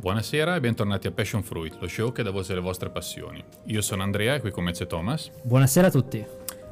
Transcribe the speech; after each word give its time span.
Buonasera 0.00 0.54
e 0.54 0.60
bentornati 0.60 1.08
a 1.08 1.10
Passion 1.10 1.42
Fruit, 1.42 1.76
lo 1.80 1.88
show 1.88 2.12
che 2.12 2.22
dà 2.22 2.30
voce 2.30 2.52
alle 2.52 2.60
vostre 2.60 2.88
passioni. 2.88 3.42
Io 3.64 3.80
sono 3.80 4.04
Andrea 4.04 4.36
e 4.36 4.40
qui 4.40 4.52
con 4.52 4.62
me 4.62 4.70
c'è 4.70 4.86
Thomas. 4.86 5.28
Buonasera 5.42 5.88
a 5.88 5.90
tutti. 5.90 6.24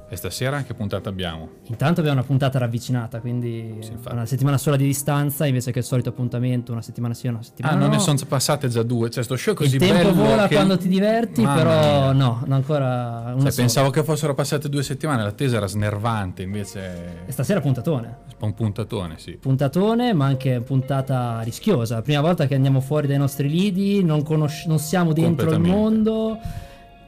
E 0.09 0.15
stasera 0.15 0.63
che 0.63 0.73
puntata 0.73 1.09
abbiamo? 1.09 1.49
Intanto 1.65 1.99
abbiamo 1.99 2.19
una 2.19 2.27
puntata 2.27 2.61
ravvicinata, 2.61 3.19
quindi 3.19 3.79
Sì, 3.81 3.91
una 4.09 4.25
settimana 4.25 4.57
sola 4.57 4.77
di 4.77 4.85
distanza 4.85 5.47
invece 5.47 5.73
che 5.73 5.81
il 5.81 5.85
solito 5.85 6.11
appuntamento, 6.11 6.71
una 6.71 6.81
settimana 6.81 7.13
sì, 7.13 7.27
una 7.27 7.43
settimana 7.43 7.75
Ah, 7.75 7.79
non 7.79 7.89
no. 7.89 7.95
ne 7.97 8.01
sono 8.01 8.17
passate 8.29 8.69
già 8.69 8.85
due, 8.85 9.11
cioè 9.11 9.25
sto 9.25 9.35
show 9.37 9.55
è 9.55 9.57
così 9.57 9.75
il 9.75 9.81
tempo 9.81 9.95
bello 10.13 10.15
vola 10.15 10.47
che- 10.47 10.55
quando 10.55 10.79
ti 10.79 10.87
diverti, 10.87 11.43
Mamma 11.43 11.57
però 11.57 11.71
mia. 11.71 12.13
no, 12.13 12.43
no, 12.47 12.55
ancora 12.55 12.87
una 13.25 13.33
Cioè, 13.33 13.39
sola. 13.41 13.53
pensavo 13.53 13.91
che 13.91 14.05
fossero 14.05 14.35
passate 14.35 14.69
due 14.69 14.85
settimane, 14.85 15.25
l'attesa 15.25 15.57
era 15.57 15.67
snervante, 15.67 16.43
invece 16.43 17.25
E 17.27 17.33
stasera 17.33 17.61
puntatone. 17.61 18.17
un 18.39 18.55
puntatone, 18.55 19.19
sì. 19.19 19.33
Puntatone, 19.33 20.13
ma 20.13 20.27
anche 20.27 20.61
puntata 20.61 21.41
rischiosa. 21.41 22.01
Prima 22.03 22.21
volta 22.21 22.47
che 22.47 22.55
andiamo 22.55 22.79
fuori 22.81 23.09
dai 23.09 23.19
nostri 23.19 23.49
lidi, 23.51 24.05
non, 24.05 24.23
conosci- 24.23 24.69
non 24.69 24.79
siamo 24.79 25.13
dentro 25.13 25.51
il 25.51 25.59
mondo. 25.59 26.39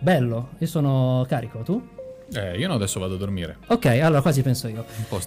Bello, 0.00 0.48
io 0.58 0.66
sono 0.66 1.24
carico, 1.28 1.60
tu? 1.60 1.80
Eh, 2.30 2.58
io 2.58 2.68
no, 2.68 2.74
adesso 2.74 3.00
vado 3.00 3.14
a 3.14 3.16
dormire. 3.16 3.56
Ok, 3.68 3.86
allora 3.86 4.20
quasi 4.20 4.42
penso 4.42 4.68
io. 4.68 4.84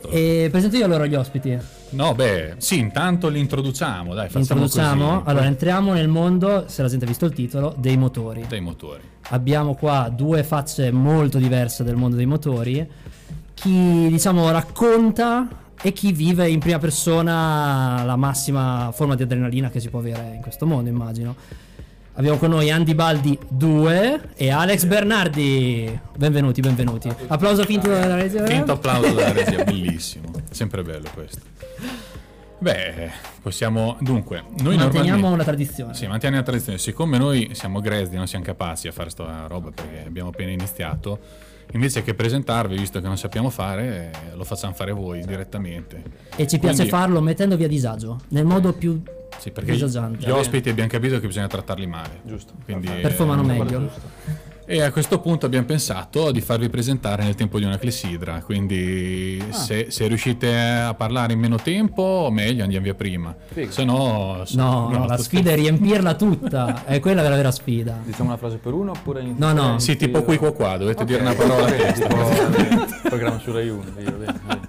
E 0.09 0.49
presento 0.51 0.75
io 0.77 0.85
allora 0.85 1.05
gli 1.07 1.15
ospiti. 1.15 1.57
No, 1.91 2.13
beh, 2.13 2.55
sì, 2.57 2.77
intanto 2.77 3.27
li 3.27 3.39
introduciamo, 3.39 4.13
dai, 4.13 4.29
facciamo 4.29 4.61
Introduciamo. 4.61 5.13
così. 5.17 5.29
Allora, 5.29 5.45
entriamo 5.45 5.93
nel 5.93 6.07
mondo, 6.07 6.65
se 6.67 6.81
la 6.83 6.87
gente 6.89 7.05
ha 7.05 7.07
visto 7.07 7.25
il 7.25 7.33
titolo, 7.33 7.73
dei 7.77 7.97
motori. 7.97 8.45
dei 8.47 8.61
motori. 8.61 9.01
Abbiamo 9.29 9.75
qua 9.75 10.11
due 10.13 10.43
facce 10.43 10.91
molto 10.91 11.37
diverse 11.39 11.83
del 11.83 11.95
mondo 11.95 12.15
dei 12.17 12.25
motori. 12.27 12.87
Chi, 13.53 14.07
diciamo, 14.09 14.49
racconta 14.51 15.47
e 15.81 15.93
chi 15.93 16.11
vive 16.11 16.47
in 16.47 16.59
prima 16.59 16.77
persona 16.77 18.03
la 18.05 18.15
massima 18.15 18.91
forma 18.93 19.15
di 19.15 19.23
adrenalina 19.23 19.69
che 19.71 19.79
si 19.79 19.89
può 19.89 19.99
avere 19.99 20.33
in 20.35 20.41
questo 20.41 20.67
mondo, 20.67 20.89
immagino. 20.89 21.35
Abbiamo 22.13 22.37
con 22.37 22.49
noi 22.49 22.69
Andy 22.69 22.93
Baldi 22.93 23.37
2 23.47 24.31
e 24.35 24.49
Alex 24.51 24.83
Bernardi. 24.85 25.97
Benvenuti, 26.17 26.59
benvenuti. 26.59 27.09
Applauso 27.27 27.63
finto 27.63 27.87
dalla 27.89 28.15
regia. 28.15 28.45
Finto 28.45 28.73
applauso 28.73 29.13
dalla 29.13 29.31
regia, 29.33 29.63
bellissimo. 29.63 30.29
Sempre 30.49 30.83
bello 30.83 31.07
questo. 31.13 31.39
Beh, 32.59 33.09
possiamo... 33.41 33.97
Dunque, 34.01 34.43
noi 34.59 34.75
Manteniamo 34.75 35.31
una 35.31 35.43
tradizione. 35.43 35.93
Sì, 35.93 36.05
manteniamo 36.05 36.37
la 36.43 36.43
tradizione. 36.43 36.77
Siccome 36.77 37.17
noi 37.17 37.51
siamo 37.53 37.79
grezzi, 37.79 38.15
non 38.15 38.27
siamo 38.27 38.43
capaci 38.43 38.87
a 38.89 38.91
fare 38.91 39.09
sta 39.09 39.47
roba 39.47 39.71
perché 39.71 40.03
abbiamo 40.05 40.29
appena 40.29 40.51
iniziato, 40.51 41.17
invece 41.71 42.03
che 42.03 42.13
presentarvi, 42.13 42.75
visto 42.77 42.99
che 42.99 43.07
non 43.07 43.17
sappiamo 43.17 43.49
fare, 43.49 44.11
eh, 44.31 44.35
lo 44.35 44.43
facciamo 44.43 44.73
fare 44.73 44.91
voi 44.91 45.25
direttamente. 45.25 46.03
E 46.35 46.45
ci 46.45 46.59
piace 46.59 46.75
Quindi- 46.75 46.89
farlo 46.89 47.21
mettendovi 47.21 47.63
a 47.63 47.67
disagio, 47.69 48.19
nel 48.27 48.45
modo 48.45 48.73
più 48.73 49.01
Sì, 49.37 49.51
perché 49.51 49.73
gli 49.75 50.29
ospiti 50.29 50.69
abbiamo 50.69 50.89
capito 50.89 51.19
che 51.19 51.27
bisogna 51.27 51.47
trattarli 51.47 51.87
male. 51.87 52.21
Giusto. 52.23 52.53
Quindi, 52.63 52.87
eh, 52.87 53.01
Perfumano 53.01 53.43
meglio. 53.43 53.89
E 54.63 54.81
a 54.81 54.91
questo 54.91 55.19
punto 55.19 55.45
abbiamo 55.47 55.65
pensato 55.65 56.31
di 56.31 56.39
farvi 56.39 56.69
presentare 56.69 57.23
nel 57.23 57.35
tempo 57.35 57.57
di 57.59 57.65
una 57.65 57.77
clessidra, 57.77 58.41
quindi 58.41 59.43
Ah. 59.49 59.53
se, 59.53 59.87
se 59.89 60.07
riuscite 60.07 60.55
a 60.55 60.93
parlare 60.93 61.33
in 61.33 61.39
meno 61.39 61.57
tempo, 61.57 62.29
meglio 62.31 62.63
andiamo 62.63 62.85
via 62.85 62.93
prima. 62.93 63.35
Figo. 63.51 63.69
Se 63.71 63.83
no... 63.83 64.43
No, 64.51 64.89
no, 64.89 65.05
la 65.07 65.17
sfida 65.17 65.51
è 65.51 65.55
riempirla 65.55 66.13
tutta, 66.13 66.85
è 66.85 66.99
quella 67.01 67.21
la 67.21 67.35
vera 67.35 67.51
sfida. 67.51 67.99
Diciamo 68.05 68.29
una 68.29 68.37
frase 68.37 68.57
per 68.57 68.71
uno 68.73 68.91
oppure 68.91 69.21
in 69.21 69.33
No, 69.37 69.51
no. 69.51 69.79
Sì, 69.79 69.97
tipo 69.97 70.21
qui 70.23 70.37
qua 70.37 70.53
qua, 70.53 70.77
dovete 70.77 71.03
dire 71.03 71.19
una 71.21 71.33
parola 71.33 71.65
a 71.65 71.71
testa. 71.71 72.07
tipo 72.07 72.85
programma 73.09 73.39
su 73.39 73.51
Rai 73.51 73.67
1. 73.67 73.83
Io, 73.99 74.11
bene, 74.11 74.39
bene. 74.45 74.59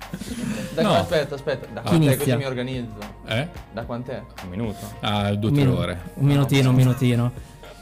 Da, 0.75 0.83
No. 0.83 0.95
Aspetta, 0.95 1.35
aspetta, 1.35 1.67
da 1.73 1.81
Chi 1.83 1.89
quant'è 1.89 2.05
inizia? 2.07 2.17
così 2.25 2.37
mi 2.37 2.45
organizzo? 2.47 2.95
Eh? 3.27 3.49
Da 3.73 3.83
quant'è? 3.85 4.23
Un 4.45 4.49
minuto. 4.49 4.79
Ah, 5.01 5.33
due 5.35 5.49
o 5.49 5.53
Un 5.53 5.55
tre 5.55 5.65
minu- 5.65 5.79
ore. 5.79 6.01
Un 6.15 6.27
minutino, 6.27 6.69
un 6.71 6.75
minutino. 6.75 7.33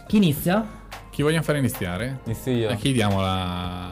Chi 0.08 0.16
inizia? 0.16 0.66
Chi 1.10 1.22
vogliamo 1.22 1.42
fare 1.44 1.58
iniziare? 1.58 2.19
Inizio 2.24 2.52
io. 2.52 2.69
A 2.70 2.74
chi 2.74 2.92
diamo 2.92 3.20
la, 3.20 3.88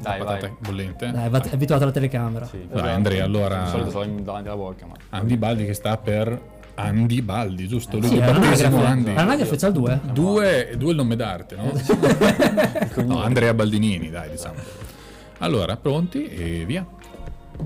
Dai, 0.00 0.18
la 0.18 0.24
patata 0.24 0.46
vai. 0.48 0.56
bollente? 0.58 1.10
Dai, 1.10 1.28
va- 1.28 1.40
è 1.42 1.52
abituato 1.54 1.82
alla 1.84 1.92
telecamera. 1.92 2.46
Sì, 2.46 2.66
Vai, 2.68 2.78
esatto. 2.78 2.94
Andrea, 2.94 3.24
allora- 3.24 3.62
Di 3.62 3.70
solito 3.70 3.90
sono 3.90 4.20
davanti 4.20 4.48
alla 4.48 4.56
bocca, 4.56 4.86
ma... 4.86 4.94
Andy 5.10 5.36
Baldi 5.36 5.64
che 5.66 5.74
sta 5.74 5.96
per 5.96 6.40
Andy 6.74 7.22
Baldi, 7.22 7.68
giusto? 7.68 7.98
Lui 7.98 8.08
Sì, 8.08 8.18
battesimo. 8.18 8.84
Andy. 8.84 9.14
L'anagrafe 9.14 9.56
c'ha 9.56 9.66
il 9.68 9.72
2. 9.72 10.00
Due, 10.12 10.74
due 10.76 10.90
il 10.90 10.96
nome 10.96 11.16
d'arte, 11.16 11.56
no? 11.56 11.72
no, 13.04 13.22
Andrea 13.22 13.54
Baldinini, 13.54 14.10
dai, 14.10 14.30
diciamo. 14.30 14.56
Allora, 15.38 15.76
pronti 15.76 16.26
e 16.28 16.64
via. 16.66 16.84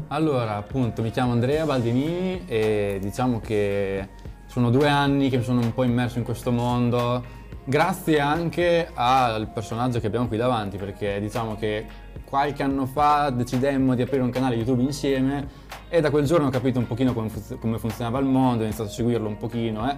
Allora, 0.08 0.56
appunto, 0.56 1.02
mi 1.02 1.10
chiamo 1.10 1.32
Andrea 1.32 1.64
Baldinini 1.64 2.42
e 2.46 2.98
diciamo 3.00 3.40
che 3.40 4.08
sono 4.46 4.70
due 4.70 4.88
anni 4.88 5.30
che 5.30 5.36
mi 5.36 5.44
sono 5.44 5.60
un 5.60 5.72
po' 5.72 5.84
immerso 5.84 6.18
in 6.18 6.24
questo 6.24 6.50
mondo, 6.50 7.22
grazie 7.64 8.18
anche 8.18 8.90
al 8.92 9.48
personaggio 9.48 10.00
che 10.00 10.08
abbiamo 10.08 10.26
qui 10.26 10.36
davanti, 10.36 10.76
perché 10.76 11.20
diciamo 11.20 11.54
che 11.54 11.86
qualche 12.24 12.62
anno 12.62 12.86
fa 12.86 13.30
decidemmo 13.30 13.94
di 13.94 14.02
aprire 14.02 14.22
un 14.22 14.30
canale 14.30 14.56
YouTube 14.56 14.82
insieme 14.82 15.48
e 15.88 16.00
da 16.00 16.10
quel 16.10 16.24
giorno 16.24 16.48
ho 16.48 16.50
capito 16.50 16.78
un 16.78 16.86
pochino 16.86 17.12
come, 17.12 17.28
funz- 17.28 17.58
come 17.58 17.78
funzionava 17.78 18.18
il 18.18 18.26
mondo, 18.26 18.62
ho 18.62 18.66
iniziato 18.66 18.90
a 18.90 18.92
seguirlo 18.92 19.28
un 19.28 19.36
pochino, 19.36 19.88
eh. 19.88 19.96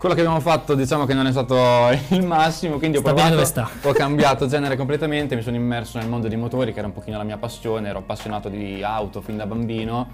Quello 0.00 0.14
che 0.14 0.22
abbiamo 0.22 0.40
fatto 0.40 0.74
diciamo 0.74 1.04
che 1.04 1.12
non 1.12 1.26
è 1.26 1.30
stato 1.30 1.54
il 2.16 2.24
massimo, 2.24 2.78
quindi 2.78 2.96
ho 2.96 3.00
Sta 3.00 3.12
provato, 3.12 3.68
ho 3.82 3.92
cambiato 3.92 4.46
genere 4.46 4.74
completamente, 4.74 5.36
mi 5.36 5.42
sono 5.42 5.56
immerso 5.56 5.98
nel 5.98 6.08
mondo 6.08 6.26
dei 6.26 6.38
motori 6.38 6.72
che 6.72 6.78
era 6.78 6.88
un 6.88 6.94
pochino 6.94 7.18
la 7.18 7.22
mia 7.22 7.36
passione, 7.36 7.90
ero 7.90 7.98
appassionato 7.98 8.48
di 8.48 8.82
auto 8.82 9.20
fin 9.20 9.36
da 9.36 9.44
bambino, 9.44 10.08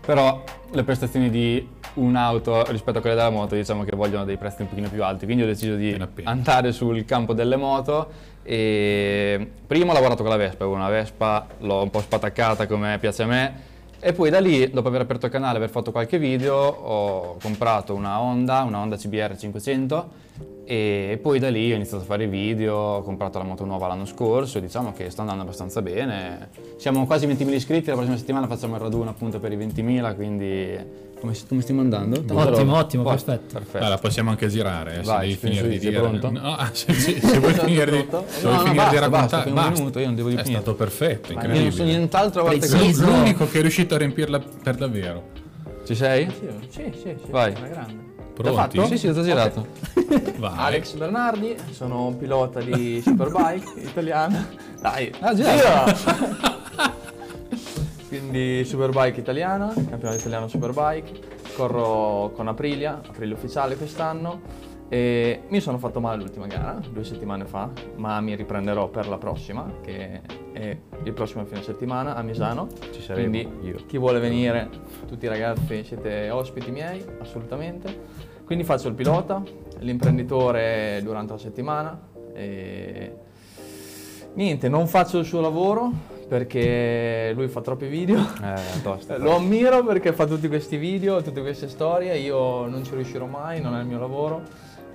però 0.00 0.42
le 0.70 0.82
prestazioni 0.82 1.28
di 1.28 1.68
un'auto 1.96 2.64
rispetto 2.70 2.96
a 2.96 3.00
quelle 3.02 3.16
della 3.16 3.28
moto 3.28 3.54
diciamo 3.54 3.84
che 3.84 3.94
vogliono 3.94 4.24
dei 4.24 4.38
prezzi 4.38 4.62
un 4.62 4.70
pochino 4.70 4.88
più 4.88 5.04
alti, 5.04 5.26
quindi 5.26 5.42
ho 5.42 5.46
deciso 5.46 5.74
di 5.74 5.94
andare 6.22 6.72
sul 6.72 7.04
campo 7.04 7.34
delle 7.34 7.56
moto 7.56 8.08
e 8.42 9.46
prima 9.66 9.90
ho 9.90 9.94
lavorato 9.94 10.22
con 10.22 10.32
la 10.32 10.38
Vespa, 10.38 10.64
avevo 10.64 10.78
una 10.78 10.88
Vespa, 10.88 11.46
l'ho 11.58 11.82
un 11.82 11.90
po' 11.90 12.00
spataccata 12.00 12.66
come 12.66 12.96
piace 12.98 13.24
a 13.24 13.26
me 13.26 13.76
e 14.00 14.12
poi 14.12 14.30
da 14.30 14.38
lì, 14.38 14.70
dopo 14.70 14.88
aver 14.88 15.00
aperto 15.00 15.26
il 15.26 15.32
canale 15.32 15.54
e 15.54 15.56
aver 15.56 15.70
fatto 15.70 15.90
qualche 15.90 16.18
video, 16.18 16.56
ho 16.56 17.36
comprato 17.40 17.94
una 17.94 18.20
Honda, 18.20 18.62
una 18.62 18.78
Honda 18.78 18.96
CBR 18.96 19.36
500 19.36 20.26
e 20.64 21.18
poi 21.20 21.38
da 21.38 21.48
lì 21.48 21.72
ho 21.72 21.74
iniziato 21.74 22.02
a 22.02 22.06
fare 22.06 22.28
video, 22.28 22.76
ho 22.76 23.02
comprato 23.02 23.38
la 23.38 23.44
moto 23.44 23.64
nuova 23.64 23.86
l'anno 23.86 24.04
scorso 24.04 24.60
diciamo 24.60 24.92
che 24.92 25.10
sta 25.10 25.22
andando 25.22 25.42
abbastanza 25.42 25.82
bene. 25.82 26.50
Siamo 26.76 27.06
quasi 27.06 27.26
20.000 27.26 27.52
iscritti, 27.52 27.88
la 27.88 27.94
prossima 27.94 28.16
settimana 28.16 28.46
facciamo 28.46 28.76
il 28.76 28.82
raduno 28.82 29.10
appunto 29.10 29.40
per 29.40 29.52
i 29.52 29.56
20.000, 29.56 30.14
quindi 30.14 30.78
come, 31.20 31.34
come 31.48 31.60
stiamo 31.62 31.80
andando? 31.80 32.22
Ottimo, 32.32 32.76
ottimo, 32.76 33.02
Posto, 33.02 33.30
perfetto. 33.32 33.58
perfetto. 33.58 33.88
La 33.88 33.98
possiamo 33.98 34.30
anche 34.30 34.48
girare, 34.48 35.00
eh, 35.00 35.04
se 35.04 35.16
devi 35.18 35.34
finire 35.36 35.68
di 35.68 35.78
dire. 35.78 35.98
pronto? 35.98 36.30
No, 36.30 36.54
ah, 36.54 36.70
se, 36.72 36.92
se- 36.92 37.20
se 37.20 37.38
vuoi 37.38 37.54
finire 37.54 37.90
di, 37.90 37.98
se 37.98 38.06
No, 38.10 38.24
vuoi 38.40 38.52
no, 38.52 38.58
finire 38.58 38.70
di 38.70 38.76
basta, 38.76 39.00
raccontare, 39.00 39.10
basta, 39.10 39.42
fai 39.42 39.52
un 39.52 39.72
minuto, 39.72 39.98
io 39.98 40.06
non 40.06 40.14
devo 40.14 40.28
di 40.28 40.34
È 40.36 40.42
più. 40.42 40.50
stato 40.52 40.74
perfetto, 40.74 41.32
Io 41.32 41.34
non 41.38 41.44
incredibile. 41.46 41.70
so 41.76 41.82
nient'altro 41.84 42.42
a 42.42 42.44
questo. 42.46 42.76
L'unico 43.04 43.48
che 43.48 43.58
è 43.58 43.60
riuscito 43.62 43.94
a 43.94 43.98
riempirla 43.98 44.40
per 44.62 44.74
davvero. 44.76 45.22
Ci 45.86 45.94
sei? 45.94 46.28
Sì, 46.68 46.92
sì, 46.92 46.92
sì, 47.02 47.30
Vai. 47.30 47.54
una 47.56 47.66
grande. 47.68 48.06
Pronti? 48.34 48.86
Sì, 48.86 48.98
sì, 48.98 49.08
ho 49.08 49.12
già 49.12 49.22
girato. 49.22 49.66
Vai. 50.36 50.52
Alex 50.56 50.94
Bernardi, 50.94 51.56
sono 51.72 52.06
un 52.06 52.16
pilota 52.16 52.60
di 52.60 53.00
Superbike 53.04 53.80
italiano. 53.80 54.46
Dai, 54.80 55.10
Ah, 55.18 55.34
girato. 55.34 56.56
Quindi 58.08 58.64
Superbike 58.64 59.20
italiana, 59.20 59.72
campionato 59.74 60.18
italiano 60.18 60.48
Superbike. 60.48 61.36
Corro 61.54 62.32
con 62.34 62.48
Aprilia, 62.48 63.02
Aprilia 63.06 63.34
ufficiale 63.34 63.76
quest'anno. 63.76 64.66
E 64.88 65.42
mi 65.48 65.60
sono 65.60 65.76
fatto 65.76 66.00
male 66.00 66.22
l'ultima 66.22 66.46
gara, 66.46 66.80
due 66.90 67.04
settimane 67.04 67.44
fa, 67.44 67.70
ma 67.96 68.18
mi 68.22 68.34
riprenderò 68.34 68.88
per 68.88 69.06
la 69.06 69.18
prossima, 69.18 69.70
che 69.82 70.22
è 70.52 70.76
il 71.02 71.12
prossimo 71.12 71.44
fine 71.44 71.62
settimana 71.62 72.14
a 72.14 72.22
Misano. 72.22 72.68
Ci 72.92 73.02
saremo, 73.02 73.28
Quindi 73.28 73.66
io. 73.68 73.76
chi 73.86 73.98
vuole 73.98 74.18
venire, 74.18 74.70
tutti 75.06 75.26
i 75.26 75.28
ragazzi 75.28 75.84
siete 75.84 76.30
ospiti 76.30 76.70
miei, 76.70 77.04
assolutamente. 77.20 78.26
Quindi 78.46 78.64
faccio 78.64 78.88
il 78.88 78.94
pilota, 78.94 79.42
l'imprenditore 79.80 81.00
durante 81.02 81.32
la 81.32 81.38
settimana. 81.38 82.08
E... 82.32 83.14
Niente, 84.32 84.70
non 84.70 84.86
faccio 84.86 85.18
il 85.18 85.26
suo 85.26 85.42
lavoro 85.42 85.92
perché 86.28 87.32
lui 87.34 87.48
fa 87.48 87.60
troppi 87.60 87.86
video. 87.86 88.18
Eh, 88.18 88.82
tosta. 88.82 89.16
Lo 89.18 89.34
ammiro 89.34 89.82
perché 89.82 90.12
fa 90.12 90.26
tutti 90.26 90.46
questi 90.46 90.76
video, 90.76 91.22
tutte 91.22 91.40
queste 91.40 91.68
storie, 91.68 92.16
io 92.18 92.66
non 92.66 92.84
ci 92.84 92.94
riuscirò 92.94 93.26
mai, 93.26 93.60
non 93.60 93.74
è 93.74 93.80
il 93.80 93.86
mio 93.86 93.98
lavoro, 93.98 94.42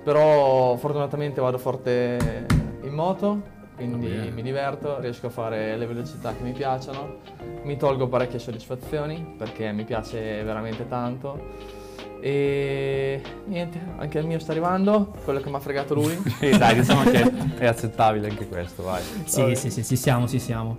però 0.02 0.76
fortunatamente 0.76 1.40
vado 1.40 1.58
forte 1.58 2.46
in 2.82 2.92
moto, 2.92 3.42
quindi 3.74 4.06
bene. 4.06 4.30
mi 4.30 4.42
diverto, 4.42 5.00
riesco 5.00 5.26
a 5.26 5.30
fare 5.30 5.76
le 5.76 5.86
velocità 5.86 6.32
che 6.34 6.42
mi 6.42 6.52
piacciono, 6.52 7.16
mi 7.64 7.76
tolgo 7.76 8.06
parecchie 8.06 8.38
soddisfazioni 8.38 9.34
perché 9.36 9.72
mi 9.72 9.84
piace 9.84 10.42
veramente 10.44 10.86
tanto 10.86 11.82
e 12.20 13.20
niente, 13.44 13.78
anche 13.98 14.18
il 14.18 14.26
mio 14.26 14.38
sta 14.38 14.52
arrivando, 14.52 15.12
quello 15.24 15.40
che 15.40 15.50
mi 15.50 15.56
ha 15.56 15.60
fregato 15.60 15.92
lui. 15.92 16.16
Sì, 16.40 16.56
dai, 16.56 16.76
diciamo 16.76 17.02
che 17.02 17.20
è 17.58 17.66
accettabile 17.66 18.30
anche 18.30 18.48
questo, 18.48 18.82
vai. 18.82 19.02
Sì, 19.24 19.54
sì, 19.54 19.70
sì, 19.70 19.84
ci 19.84 19.96
siamo, 19.96 20.26
ci 20.26 20.38
siamo. 20.38 20.78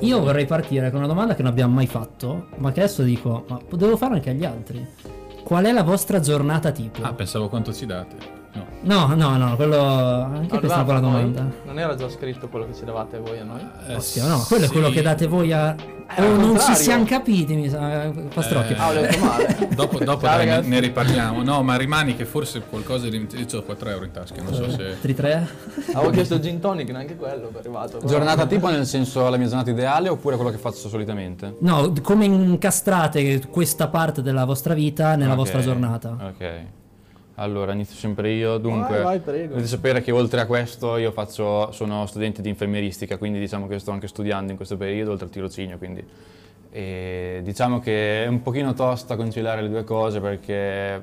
Io 0.00 0.20
vorrei 0.20 0.46
partire 0.46 0.90
con 0.90 1.00
una 1.00 1.08
domanda 1.08 1.34
che 1.34 1.42
non 1.42 1.50
abbiamo 1.50 1.74
mai 1.74 1.88
fatto, 1.88 2.46
ma 2.58 2.70
che 2.70 2.82
adesso 2.82 3.02
dico, 3.02 3.44
ma 3.48 3.60
devo 3.70 3.96
fare 3.96 4.14
anche 4.14 4.30
agli 4.30 4.44
altri. 4.44 4.86
Qual 5.42 5.64
è 5.64 5.72
la 5.72 5.82
vostra 5.82 6.20
giornata 6.20 6.70
tipo? 6.70 7.02
Ah, 7.02 7.12
pensavo 7.12 7.48
quanto 7.48 7.72
ci 7.72 7.84
date. 7.84 8.37
No. 8.82 9.06
No, 9.06 9.14
no, 9.14 9.36
no, 9.36 9.56
quello... 9.56 9.80
Anche 9.82 10.56
Ah, 10.56 10.58
questa 10.58 10.78
è 10.78 10.82
una 10.82 10.84
buona 10.84 11.00
noi? 11.00 11.32
domanda. 11.32 11.46
Non 11.64 11.78
era 11.78 11.94
già 11.94 12.08
scritto 12.08 12.48
quello 12.48 12.66
che 12.66 12.74
ci 12.74 12.84
davate 12.84 13.18
voi 13.18 13.38
a 13.38 13.44
noi? 13.44 13.60
Eh, 13.88 13.94
Ostia, 13.96 14.26
no, 14.26 14.44
quello 14.46 14.64
è 14.64 14.66
sì. 14.66 14.72
quello 14.72 14.90
che 14.90 15.02
date 15.02 15.26
voi 15.26 15.52
a... 15.52 15.74
Eh, 15.74 15.96
Oh, 16.22 16.36
non 16.36 16.58
ci 16.58 16.74
siamo 16.74 17.04
capiti, 17.04 17.54
mi 17.54 17.68
sa. 17.68 18.10
Pastrocchio. 18.32 18.76
Eh, 18.76 18.78
Ah, 18.78 18.88
ho 18.88 18.92
detto 18.94 19.18
male. 19.22 19.68
Dopo, 19.76 19.98
dopo 20.02 20.24
Ciao, 20.26 20.36
dai, 20.42 20.66
ne, 20.66 20.80
riparliamo. 20.80 21.42
No, 21.42 21.62
ma 21.62 21.76
rimani 21.76 22.16
che 22.16 22.24
forse 22.24 22.62
qualcosa 22.62 23.08
di... 23.10 23.26
Io 23.36 23.58
ho 23.58 23.62
4 23.62 23.90
euro 23.90 24.04
in 24.06 24.10
tasca, 24.10 24.40
non 24.42 24.54
so 24.54 24.70
se... 24.70 24.98
Tri 25.02 25.14
tre? 25.14 25.46
Avevo 25.92 26.10
chiesto 26.10 26.36
il 26.36 26.40
gin 26.40 26.60
tonic, 26.60 26.88
neanche 26.90 27.14
quello 27.14 27.50
è 27.54 27.58
arrivato. 27.58 27.98
però- 27.98 28.08
Giornata 28.08 28.46
tipo 28.46 28.68
nel 28.70 28.86
senso 28.86 29.28
la 29.28 29.36
mia 29.36 29.48
giornata 29.48 29.68
ideale 29.70 30.08
oppure 30.08 30.36
quello 30.36 30.50
che 30.50 30.56
faccio 30.56 30.88
solitamente? 30.88 31.56
No, 31.60 31.92
come 32.02 32.24
incastrate 32.24 33.40
questa 33.48 33.88
parte 33.88 34.22
della 34.22 34.44
vostra 34.46 34.72
vita 34.72 35.14
nella 35.14 35.32
Ok, 35.32 35.36
vostra 35.38 35.60
giornata? 35.60 36.16
Ok. 36.20 36.50
Allora, 37.40 37.72
inizio 37.72 37.94
sempre 37.94 38.32
io. 38.32 38.58
Dunque, 38.58 39.00
Vai, 39.00 39.20
vai, 39.20 39.46
dovete 39.46 39.66
sapere 39.68 40.02
che 40.02 40.10
oltre 40.10 40.40
a 40.40 40.46
questo 40.46 40.96
io 40.96 41.12
faccio, 41.12 41.70
sono 41.70 42.04
studente 42.06 42.42
di 42.42 42.48
infermieristica, 42.48 43.16
quindi 43.16 43.38
diciamo 43.38 43.68
che 43.68 43.78
sto 43.78 43.92
anche 43.92 44.08
studiando 44.08 44.50
in 44.50 44.56
questo 44.56 44.76
periodo, 44.76 45.12
oltre 45.12 45.26
al 45.26 45.30
tirocinio, 45.30 45.78
quindi 45.78 46.04
e 46.70 47.40
diciamo 47.42 47.78
che 47.78 48.24
è 48.24 48.26
un 48.26 48.42
pochino 48.42 48.74
tosta 48.74 49.16
conciliare 49.16 49.62
le 49.62 49.70
due 49.70 49.84
cose 49.84 50.20
perché 50.20 51.02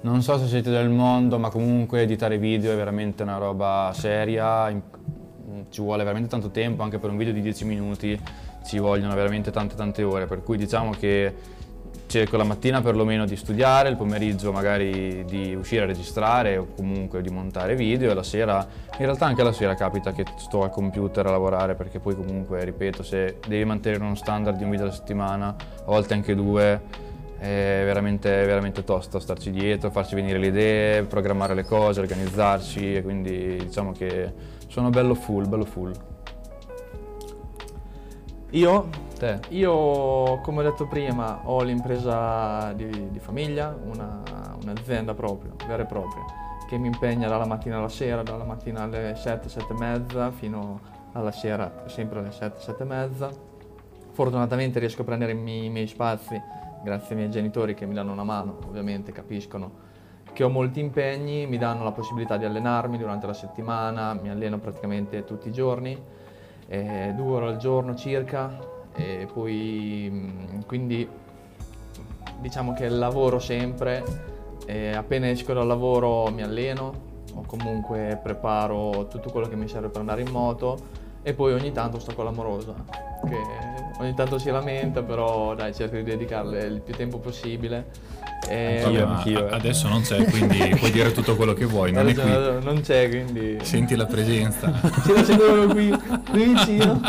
non 0.00 0.20
so 0.22 0.38
se 0.38 0.46
siete 0.46 0.70
del 0.70 0.88
mondo, 0.88 1.38
ma 1.38 1.50
comunque 1.50 2.00
editare 2.00 2.38
video 2.38 2.72
è 2.72 2.76
veramente 2.76 3.22
una 3.22 3.36
roba 3.36 3.92
seria, 3.94 4.68
ci 5.68 5.80
vuole 5.82 6.04
veramente 6.04 6.28
tanto 6.28 6.50
tempo, 6.50 6.82
anche 6.82 6.98
per 6.98 7.10
un 7.10 7.18
video 7.18 7.34
di 7.34 7.42
10 7.42 7.64
minuti 7.66 8.18
ci 8.64 8.78
vogliono 8.78 9.14
veramente 9.14 9.50
tante 9.50 9.74
tante 9.74 10.02
ore, 10.02 10.24
per 10.26 10.42
cui 10.42 10.56
diciamo 10.56 10.90
che 10.90 11.34
cerco 12.16 12.38
la 12.38 12.44
mattina 12.44 12.80
perlomeno 12.80 13.26
di 13.26 13.36
studiare, 13.36 13.90
il 13.90 13.96
pomeriggio 13.96 14.50
magari 14.50 15.22
di 15.26 15.54
uscire 15.54 15.82
a 15.82 15.86
registrare 15.86 16.56
o 16.56 16.68
comunque 16.74 17.20
di 17.20 17.28
montare 17.28 17.76
video 17.76 18.10
e 18.10 18.14
la 18.14 18.22
sera, 18.22 18.66
in 18.92 19.04
realtà 19.04 19.26
anche 19.26 19.42
la 19.42 19.52
sera 19.52 19.74
capita 19.74 20.12
che 20.12 20.24
sto 20.38 20.62
al 20.62 20.70
computer 20.70 21.26
a 21.26 21.30
lavorare 21.30 21.74
perché 21.74 21.98
poi 21.98 22.16
comunque, 22.16 22.64
ripeto, 22.64 23.02
se 23.02 23.38
devi 23.46 23.64
mantenere 23.66 24.02
uno 24.02 24.14
standard 24.14 24.56
di 24.56 24.64
un 24.64 24.70
video 24.70 24.86
alla 24.86 24.94
settimana, 24.94 25.48
a 25.48 25.84
volte 25.84 26.14
anche 26.14 26.34
due, 26.34 26.80
è 27.38 27.82
veramente, 27.84 28.30
veramente 28.46 28.82
tosto 28.82 29.18
starci 29.18 29.50
dietro, 29.50 29.90
farci 29.90 30.14
venire 30.14 30.38
le 30.38 30.46
idee, 30.46 31.02
programmare 31.02 31.52
le 31.52 31.64
cose, 31.64 32.00
organizzarci 32.00 32.94
e 32.94 33.02
quindi 33.02 33.58
diciamo 33.58 33.92
che 33.92 34.32
sono 34.68 34.88
bello 34.88 35.14
full, 35.14 35.46
bello 35.46 35.66
full. 35.66 35.92
Io? 38.56 38.88
Te? 39.18 39.38
Io, 39.50 40.40
come 40.40 40.60
ho 40.60 40.62
detto 40.62 40.86
prima, 40.86 41.42
ho 41.44 41.60
l'impresa 41.62 42.72
di, 42.72 43.10
di 43.10 43.18
famiglia, 43.18 43.76
una- 43.84 44.22
un'azienda 44.62 45.12
proprio, 45.12 45.52
vera 45.66 45.82
e 45.82 45.84
propria, 45.86 46.24
che 46.66 46.78
mi 46.78 46.86
impegna 46.86 47.28
dalla 47.28 47.44
mattina 47.44 47.76
alla 47.76 47.90
sera, 47.90 48.22
dalla 48.22 48.44
mattina 48.44 48.84
alle 48.84 49.14
7, 49.14 49.50
7 49.50 49.74
e 49.74 49.76
mezza, 49.76 50.30
fino 50.30 50.80
alla 51.12 51.32
sera 51.32 51.84
sempre 51.84 52.20
alle 52.20 52.32
7, 52.32 52.58
7 52.58 52.82
e 52.82 52.86
mezza. 52.86 53.30
Fortunatamente 54.12 54.78
riesco 54.78 55.02
a 55.02 55.04
prendere 55.04 55.32
i 55.32 55.36
miei, 55.36 55.66
i 55.66 55.70
miei 55.70 55.86
spazi 55.86 56.40
grazie 56.82 57.10
ai 57.10 57.16
miei 57.16 57.30
genitori 57.30 57.74
che 57.74 57.84
mi 57.84 57.92
danno 57.92 58.12
una 58.12 58.24
mano, 58.24 58.56
ovviamente 58.66 59.12
capiscono 59.12 59.84
che 60.32 60.44
ho 60.44 60.48
molti 60.48 60.80
impegni, 60.80 61.46
mi 61.46 61.58
danno 61.58 61.84
la 61.84 61.92
possibilità 61.92 62.38
di 62.38 62.46
allenarmi 62.46 62.96
durante 62.96 63.26
la 63.26 63.34
settimana, 63.34 64.14
mi 64.14 64.30
alleno 64.30 64.58
praticamente 64.58 65.24
tutti 65.24 65.48
i 65.48 65.52
giorni, 65.52 65.98
eh, 66.68 67.12
due 67.16 67.36
ore 67.36 67.46
al 67.46 67.56
giorno 67.56 67.94
circa, 67.94 68.58
e 68.94 69.28
poi 69.32 70.08
mm, 70.10 70.60
quindi 70.66 71.08
diciamo 72.40 72.72
che 72.74 72.88
lavoro 72.88 73.38
sempre, 73.38 74.02
e 74.66 74.94
appena 74.94 75.28
esco 75.28 75.52
dal 75.52 75.66
lavoro 75.66 76.30
mi 76.30 76.42
alleno 76.42 77.14
o 77.34 77.44
comunque 77.46 78.18
preparo 78.22 79.06
tutto 79.08 79.30
quello 79.30 79.48
che 79.48 79.56
mi 79.56 79.68
serve 79.68 79.88
per 79.88 80.00
andare 80.00 80.22
in 80.22 80.30
moto 80.30 81.04
e 81.22 81.34
poi 81.34 81.52
ogni 81.52 81.72
tanto 81.72 81.98
sto 81.98 82.14
con 82.14 82.24
l'amorosa 82.24 82.74
che 83.28 83.36
ogni 83.98 84.14
tanto 84.14 84.38
si 84.38 84.50
lamenta 84.50 85.02
però 85.02 85.54
dai 85.54 85.74
cerco 85.74 85.96
di 85.96 86.02
dedicarle 86.02 86.64
il 86.64 86.80
più 86.80 86.94
tempo 86.94 87.18
possibile 87.18 87.90
e 88.48 88.82
Anch'io, 88.82 89.06
anch'io, 89.06 89.48
eh. 89.48 89.54
adesso 89.54 89.88
non 89.88 90.02
c'è, 90.02 90.24
quindi 90.24 90.58
puoi 90.78 90.90
dire 90.90 91.12
tutto 91.12 91.36
quello 91.36 91.52
che 91.52 91.64
vuoi, 91.64 91.92
non 91.92 92.08
è 92.08 92.14
qui. 92.14 92.64
non 92.64 92.80
c'è 92.82 93.08
quindi 93.08 93.58
Senti 93.62 93.96
la 93.96 94.06
presenza. 94.06 94.72
ci 95.04 95.12
la 95.12 95.24
sento 95.24 95.66
qui, 95.68 95.90
qui 96.30 96.44
vicino 96.54 97.00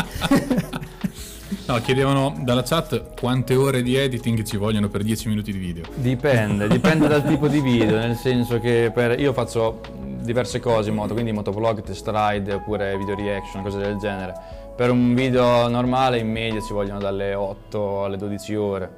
No, 1.68 1.76
chiedevano 1.82 2.34
dalla 2.40 2.64
chat 2.64 3.20
quante 3.20 3.54
ore 3.56 3.82
di 3.82 3.96
editing 3.96 4.44
ci 4.44 4.56
vogliono 4.56 4.88
per 4.88 5.04
10 5.04 5.28
minuti 5.28 5.52
di 5.52 5.58
video. 5.58 5.84
Dipende, 5.96 6.68
dipende 6.70 7.10
dal 7.10 7.26
tipo 7.26 7.50
di 7.50 7.60
video, 7.60 7.98
nel 7.98 8.16
senso 8.16 8.58
che 8.60 8.90
per- 8.94 9.20
io 9.20 9.34
faccio 9.34 9.82
diverse 10.22 10.60
cose 10.62 10.90
in 10.90 10.96
moto, 10.96 11.12
quindi 11.14 11.34
motovlog, 11.34 11.82
test 11.82 12.10
ride 12.10 12.54
oppure 12.54 12.98
video 12.98 13.16
reaction, 13.16 13.64
cose 13.64 13.80
del 13.80 13.98
genere. 13.98 14.34
Per 14.78 14.90
un 14.90 15.14
video 15.14 15.68
normale 15.68 16.20
in 16.20 16.32
media 16.32 16.62
ci 16.62 16.72
vogliono 16.72 17.00
dalle 17.00 17.34
8 17.34 18.04
alle 18.06 18.16
12 18.16 18.56
ore. 18.56 18.92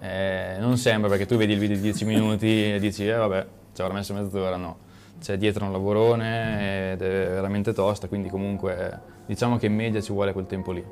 Eh, 0.00 0.56
non 0.60 0.76
sempre 0.76 1.08
perché 1.08 1.26
tu 1.26 1.36
vedi 1.36 1.52
il 1.52 1.58
video 1.58 1.76
di 1.76 1.82
10 1.82 2.04
minuti 2.04 2.74
e 2.74 2.78
dici 2.78 3.06
eh 3.06 3.14
vabbè 3.14 3.46
ci 3.78 3.84
avrò 3.84 3.94
messo 3.94 4.12
mezz'ora, 4.12 4.56
no. 4.56 4.78
C'è 5.20 5.36
dietro 5.36 5.64
un 5.64 5.70
lavorone 5.70 6.92
ed 6.92 7.02
è 7.02 7.28
veramente 7.28 7.72
tosta, 7.72 8.08
quindi 8.08 8.28
comunque 8.28 9.00
diciamo 9.24 9.56
che 9.56 9.66
in 9.66 9.74
media 9.76 10.00
ci 10.00 10.12
vuole 10.12 10.32
quel 10.32 10.46
tempo 10.46 10.72
lì. 10.72 10.84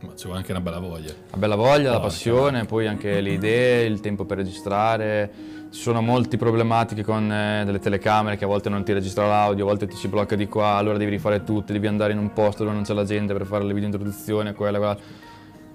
Ma 0.00 0.16
ci 0.16 0.24
vuole 0.24 0.38
anche 0.38 0.50
una 0.50 0.60
bella 0.60 0.80
voglia. 0.80 1.12
La 1.30 1.36
bella 1.36 1.54
voglia, 1.54 1.90
la 1.90 2.00
Porca 2.00 2.06
passione, 2.08 2.64
poi 2.64 2.88
anche 2.88 3.20
le 3.20 3.30
idee, 3.30 3.84
il 3.84 4.00
tempo 4.00 4.24
per 4.24 4.38
registrare. 4.38 5.30
Ci 5.70 5.80
sono 5.80 6.02
molte 6.02 6.36
problematiche 6.36 7.04
con 7.04 7.30
eh, 7.30 7.62
delle 7.64 7.78
telecamere 7.78 8.36
che 8.36 8.42
a 8.44 8.48
volte 8.48 8.68
non 8.68 8.82
ti 8.82 8.92
registra 8.92 9.26
l'audio, 9.28 9.64
a 9.64 9.68
volte 9.68 9.86
ti 9.86 9.94
si 9.94 10.08
blocca 10.08 10.34
di 10.34 10.48
qua, 10.48 10.74
allora 10.74 10.98
devi 10.98 11.12
rifare 11.12 11.44
tutto, 11.44 11.72
devi 11.72 11.86
andare 11.86 12.12
in 12.12 12.18
un 12.18 12.32
posto 12.32 12.64
dove 12.64 12.74
non 12.74 12.82
c'è 12.84 12.92
la 12.92 13.04
gente 13.04 13.32
per 13.32 13.46
fare 13.46 13.62
le 13.62 13.72
video 13.72 13.88
introduzione, 13.88 14.52
quella, 14.52 14.78
quella. 14.78 14.98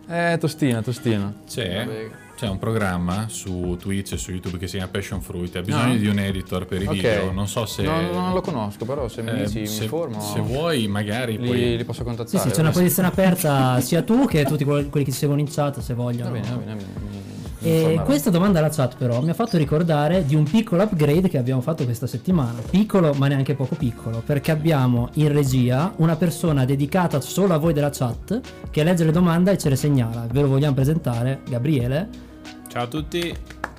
Eh, 0.10 0.38
tostina, 0.38 0.82
tostina. 0.82 1.34
C'è, 1.48 1.86
Vabbè. 1.86 2.26
C'è 2.38 2.48
un 2.48 2.60
programma 2.60 3.26
su 3.30 3.76
Twitch 3.80 4.12
e 4.14 4.18
su 4.18 4.30
YouTube 4.30 4.60
che 4.60 4.68
si 4.68 4.76
chiama 4.78 4.92
Passion 4.92 5.22
Fruit. 5.22 5.56
Ha 5.56 5.62
bisogno 5.62 5.94
No. 5.94 5.98
di 5.98 6.08
un 6.08 6.20
editor 6.20 6.68
per 6.68 6.84
i 6.84 6.86
Ok. 6.86 6.94
video. 6.94 7.32
Non 7.32 7.48
so 7.48 7.66
se. 7.66 7.82
No, 7.82 8.00
no, 8.00 8.12
non 8.12 8.34
lo 8.34 8.42
conosco, 8.42 8.86
però 8.86 9.08
se 9.08 9.24
mi 9.24 9.32
eh, 9.32 9.46
dici, 9.46 9.66
se, 9.66 9.78
mi 9.80 9.84
informo. 9.86 10.22
se 10.22 10.40
vuoi, 10.42 10.88
magari 10.88 11.38
li, 11.40 11.48
poi. 11.48 11.78
li 11.78 11.84
posso 11.84 12.00
Sì, 12.02 12.06
contattare. 12.06 12.38
sì, 12.44 12.50
c'è 12.52 12.60
una 12.60 12.70
va 12.70 12.76
posizione 12.78 13.08
aperta 13.08 13.80
sia 13.82 14.04
tu 14.04 14.26
che 14.28 14.46
tutti 14.46 14.64
quelli 14.64 14.90
che 14.92 15.06
ci 15.06 15.12
seguono 15.12 15.42
in 15.42 15.48
chat 15.52 15.80
se 15.80 15.96
vogliono. 15.96 16.30
bene, 16.30 16.48
va 16.48 16.56
bene, 16.58 16.74
va 16.76 16.76
bene, 16.76 16.84
mi- 17.00 17.16
mi 17.16 17.26
E 17.60 18.00
questa 18.06 18.30
domanda 18.30 18.60
alla 18.60 18.70
chat 18.70 18.98
però 18.98 19.20
mi 19.24 19.32
ha 19.32 19.34
fatto 19.34 19.58
ricordare 19.58 20.24
di 20.24 20.36
un 20.36 20.44
piccolo 20.44 20.84
upgrade 20.84 21.28
che 21.28 21.40
abbiamo 21.40 21.62
fatto 21.62 21.84
questa 21.86 22.06
settimana. 22.06 22.60
Piccolo 22.70 23.14
ma 23.16 23.28
neanche 23.28 23.56
poco 23.56 23.74
piccolo, 23.74 24.22
perché 24.24 24.52
abbiamo 24.52 25.10
in 25.14 25.32
regia 25.34 25.92
una 25.98 26.16
persona 26.16 26.66
dedicata 26.66 27.20
solo 27.20 27.56
a 27.56 27.58
voi 27.58 27.74
della 27.74 27.90
chat 27.90 28.40
che 28.70 28.84
legge 28.84 29.04
le 29.06 29.12
domande 29.12 29.52
e 29.54 29.58
ce 29.58 29.70
le 29.70 29.76
segnala. 29.76 30.28
Ve 30.32 30.42
lo 30.42 30.48
vogliamo 30.50 30.76
presentare, 30.76 31.40
Gabriele. 31.50 32.26
Ciao 32.68 32.84
a 32.84 32.88
tutti, 32.88 33.22
sono 33.22 33.36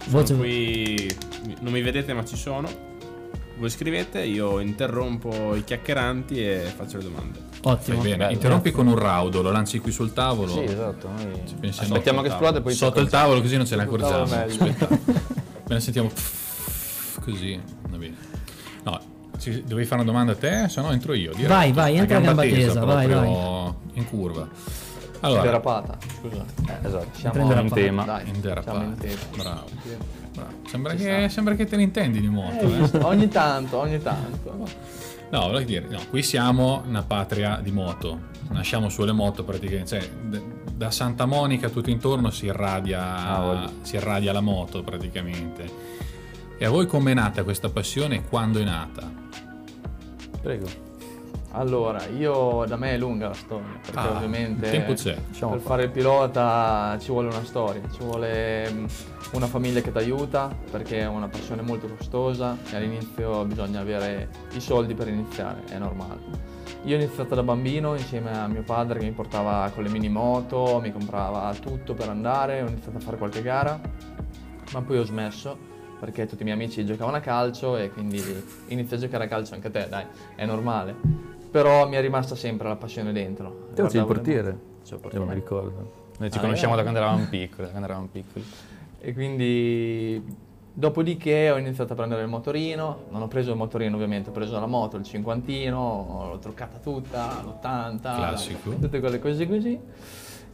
Voce- 0.06 0.34
qui, 0.34 1.16
non 1.60 1.72
mi 1.72 1.82
vedete 1.82 2.12
ma 2.14 2.24
ci 2.24 2.36
sono. 2.36 2.86
Voi 3.58 3.70
scrivete, 3.70 4.22
io 4.22 4.60
interrompo 4.60 5.54
i 5.56 5.64
chiacchieranti 5.64 6.40
e 6.44 6.72
faccio 6.74 6.96
le 6.98 7.02
domande. 7.02 7.38
Fai 7.60 7.72
Ottimo. 7.72 8.00
bene. 8.00 8.16
Bello. 8.16 8.32
Interrompi 8.32 8.70
con 8.70 8.86
un 8.86 8.96
raudo, 8.96 9.42
lo 9.42 9.50
lanci 9.50 9.80
qui 9.80 9.90
sul 9.90 10.12
tavolo. 10.12 10.52
Sì, 10.52 10.62
esatto. 10.62 11.08
Noi... 11.08 11.26
pensi 11.58 11.80
Aspettiamo 11.82 12.18
no, 12.18 12.24
che 12.24 12.30
sul 12.30 12.34
esplode 12.34 12.58
e 12.58 12.60
poi 12.62 12.72
Sotto 12.74 13.00
il 13.00 13.08
tavolo, 13.08 13.40
così 13.40 13.56
non 13.56 13.66
ce 13.66 13.76
ne 13.76 13.82
accorgiamo. 13.82 14.22
Aspetta. 14.22 14.88
Appena 14.88 15.80
sentiamo. 15.80 16.10
Così. 17.24 17.60
Va 17.88 17.96
bene. 17.96 18.14
No, 18.84 19.00
ci- 19.38 19.64
dovevi 19.64 19.86
fare 19.86 20.02
una 20.02 20.10
domanda 20.10 20.32
a 20.32 20.36
te, 20.36 20.68
se 20.68 20.80
no 20.80 20.92
entro 20.92 21.12
io. 21.14 21.32
diretto. 21.32 21.52
Vai, 21.52 21.72
vai, 21.72 21.96
entra 21.96 22.18
a 22.18 22.20
gamba 22.20 22.42
tesa, 22.42 22.84
vai, 22.84 23.06
proprio 23.08 23.80
In 23.94 24.04
curva. 24.08 24.48
Allora, 25.20 25.42
derapata 25.42 25.96
scusa 26.20 26.44
Eh, 26.66 26.86
esatto, 26.86 27.08
siamo 27.12 27.60
in 27.60 27.72
tema. 27.72 28.04
dai 28.04 28.28
in 28.28 28.40
derapata. 28.40 28.78
siamo 28.78 28.92
in 28.92 28.98
tema. 28.98 29.16
Bravo. 29.36 29.64
bravo. 30.32 30.50
Sembra, 30.66 30.94
che, 30.94 31.28
sembra 31.28 31.54
che 31.54 31.64
te 31.66 31.76
ne 31.76 31.82
intendi 31.82 32.20
di 32.20 32.28
moto. 32.28 32.60
Eh, 32.60 32.90
eh. 32.92 32.98
ogni 33.02 33.28
tanto 33.28 33.78
ogni 33.78 34.00
tanto 34.00 34.96
No, 35.30 35.40
volevo 35.40 35.64
dire, 35.64 35.86
no, 35.90 36.00
qui 36.08 36.22
siamo 36.22 36.82
una 36.86 37.02
patria 37.02 37.60
di 37.62 37.70
moto. 37.70 38.36
Nasciamo 38.48 38.88
sulle 38.88 39.12
moto 39.12 39.44
praticamente. 39.44 40.00
Cioè, 40.00 40.10
da 40.72 40.90
Santa 40.90 41.26
Monica 41.26 41.68
tutto 41.68 41.90
intorno 41.90 42.30
si 42.30 42.46
irradia, 42.46 43.38
voglio. 43.40 43.70
si 43.82 43.96
irradia 43.96 44.32
la 44.32 44.40
moto 44.40 44.82
praticamente. 44.82 45.70
E 46.56 46.64
a 46.64 46.70
voi 46.70 46.86
com'è 46.86 47.12
nata 47.12 47.42
questa 47.44 47.68
passione 47.68 48.16
e 48.16 48.22
quando 48.24 48.58
è 48.58 48.64
nata? 48.64 49.10
Prego. 50.40 50.86
Allora, 51.52 52.06
io 52.08 52.64
da 52.66 52.76
me 52.76 52.92
è 52.92 52.98
lunga 52.98 53.28
la 53.28 53.34
storia, 53.34 53.66
perché 53.80 53.98
Ah, 53.98 54.10
ovviamente 54.16 54.70
tempo 54.70 54.92
c'è. 54.92 55.16
Lasciamo 55.28 55.52
per 55.52 55.60
fare. 55.60 55.68
fare 55.70 55.82
il 55.84 55.90
pilota 55.90 56.96
ci 57.00 57.10
vuole 57.10 57.28
una 57.28 57.42
storia, 57.44 57.80
ci 57.90 58.00
vuole 58.02 58.70
mm, 58.70 58.84
una 59.32 59.46
famiglia 59.46 59.80
che 59.80 59.90
ti 59.90 59.96
aiuta, 59.98 60.54
perché 60.70 61.00
è 61.00 61.06
una 61.06 61.26
passione 61.28 61.62
molto 61.62 61.86
costosa 61.88 62.56
e 62.70 62.76
all'inizio 62.76 63.44
bisogna 63.46 63.80
avere 63.80 64.28
i 64.52 64.60
soldi 64.60 64.94
per 64.94 65.08
iniziare, 65.08 65.62
è 65.70 65.78
normale. 65.78 66.20
Io 66.84 66.96
ho 66.96 67.00
iniziato 67.00 67.34
da 67.34 67.42
bambino 67.42 67.94
insieme 67.96 68.30
a 68.38 68.46
mio 68.46 68.62
padre 68.62 68.98
che 68.98 69.06
mi 69.06 69.12
portava 69.12 69.70
con 69.74 69.82
le 69.82 69.88
mini 69.88 70.08
moto, 70.10 70.78
mi 70.82 70.92
comprava 70.92 71.52
tutto 71.60 71.94
per 71.94 72.08
andare, 72.10 72.60
ho 72.62 72.66
iniziato 72.68 72.98
a 72.98 73.00
fare 73.00 73.16
qualche 73.16 73.40
gara, 73.42 73.80
ma 74.72 74.82
poi 74.82 74.98
ho 74.98 75.04
smesso 75.04 75.56
perché 75.98 76.26
tutti 76.26 76.42
i 76.42 76.44
miei 76.44 76.56
amici 76.56 76.84
giocavano 76.84 77.16
a 77.16 77.20
calcio 77.20 77.76
e 77.76 77.90
quindi 77.90 78.22
inizio 78.68 78.96
a 78.96 79.00
giocare 79.00 79.24
a 79.24 79.28
calcio 79.28 79.54
anche 79.54 79.70
te, 79.70 79.86
dai, 79.88 80.04
è 80.36 80.44
normale. 80.44 81.27
Però 81.50 81.88
mi 81.88 81.96
è 81.96 82.00
rimasta 82.00 82.34
sempre 82.34 82.68
la 82.68 82.76
passione 82.76 83.12
dentro. 83.12 83.68
Te 83.74 83.88
sei 83.88 84.00
il 84.00 84.06
portiere? 84.06 84.58
C'è 84.84 84.94
il 84.94 85.00
Io 85.00 85.00
non 85.00 85.00
portiere. 85.00 85.24
mi 85.26 85.34
ricordo. 85.34 85.92
Noi 86.18 86.30
ci 86.30 86.38
Ah, 86.38 86.40
conosciamo 86.40 86.72
eh? 86.74 86.76
da 86.76 86.82
quando 86.82 87.00
eravamo 87.00 87.26
piccoli, 87.28 87.62
da 87.64 87.68
quando 87.70 87.86
eravamo 87.86 88.08
piccoli. 88.10 88.44
E 89.00 89.12
quindi 89.14 90.22
dopodiché 90.72 91.50
ho 91.50 91.56
iniziato 91.56 91.92
a 91.92 91.96
prendere 91.96 92.22
il 92.22 92.28
motorino, 92.28 93.04
non 93.10 93.22
ho 93.22 93.28
preso 93.28 93.50
il 93.52 93.56
motorino 93.56 93.94
ovviamente, 93.96 94.30
ho 94.30 94.32
preso 94.32 94.58
la 94.60 94.66
moto, 94.66 94.96
il 94.96 95.04
cinquantino, 95.04 96.26
l'ho 96.30 96.38
truccata 96.38 96.78
tutta, 96.78 97.42
l'80, 97.44 98.00
Classico. 98.00 98.70
tutte 98.70 99.00
quelle 99.00 99.18
cose 99.18 99.46
così. 99.48 99.78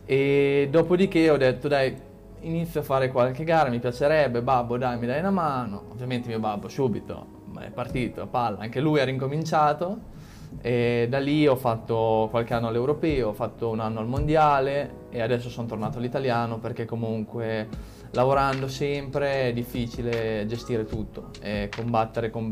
E 0.06 0.68
dopodiché 0.70 1.30
ho 1.30 1.36
detto 1.38 1.68
dai, 1.68 1.96
inizio 2.40 2.80
a 2.80 2.82
fare 2.82 3.10
qualche 3.10 3.44
gara, 3.44 3.70
mi 3.70 3.78
piacerebbe, 3.80 4.42
babbo 4.42 4.76
dai 4.76 4.98
mi 4.98 5.06
dai 5.06 5.20
una 5.20 5.30
mano. 5.30 5.84
Ovviamente 5.90 6.28
mio 6.28 6.38
babbo 6.40 6.68
subito 6.68 7.26
è 7.58 7.70
partito 7.70 8.20
a 8.22 8.26
palla, 8.26 8.58
anche 8.58 8.80
lui 8.80 9.00
ha 9.00 9.04
ricominciato. 9.04 10.12
E 10.60 11.06
da 11.08 11.18
lì 11.18 11.46
ho 11.46 11.56
fatto 11.56 12.28
qualche 12.30 12.54
anno 12.54 12.68
all'europeo, 12.68 13.28
ho 13.28 13.32
fatto 13.32 13.70
un 13.70 13.80
anno 13.80 14.00
al 14.00 14.06
mondiale 14.06 15.06
e 15.10 15.20
adesso 15.20 15.50
sono 15.50 15.66
tornato 15.66 15.98
all'italiano 15.98 16.58
perché 16.58 16.84
comunque 16.84 17.68
lavorando 18.12 18.68
sempre 18.68 19.48
è 19.48 19.52
difficile 19.52 20.46
gestire 20.46 20.84
tutto 20.84 21.30
e 21.40 21.68
combattere 21.74 22.30
con 22.30 22.50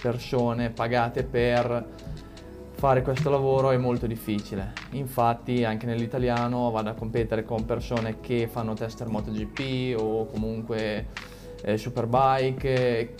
persone 0.00 0.70
pagate 0.70 1.24
per 1.24 1.86
fare 2.78 3.02
questo 3.02 3.28
lavoro 3.28 3.72
è 3.72 3.76
molto 3.76 4.06
difficile. 4.06 4.72
Infatti 4.92 5.64
anche 5.64 5.84
nell'italiano 5.84 6.70
vado 6.70 6.90
a 6.90 6.94
competere 6.94 7.44
con 7.44 7.64
persone 7.64 8.20
che 8.20 8.46
fanno 8.46 8.74
tester 8.74 9.08
MotoGP 9.08 10.00
o 10.00 10.26
comunque 10.26 11.08
eh, 11.62 11.76
Superbike, 11.76 13.14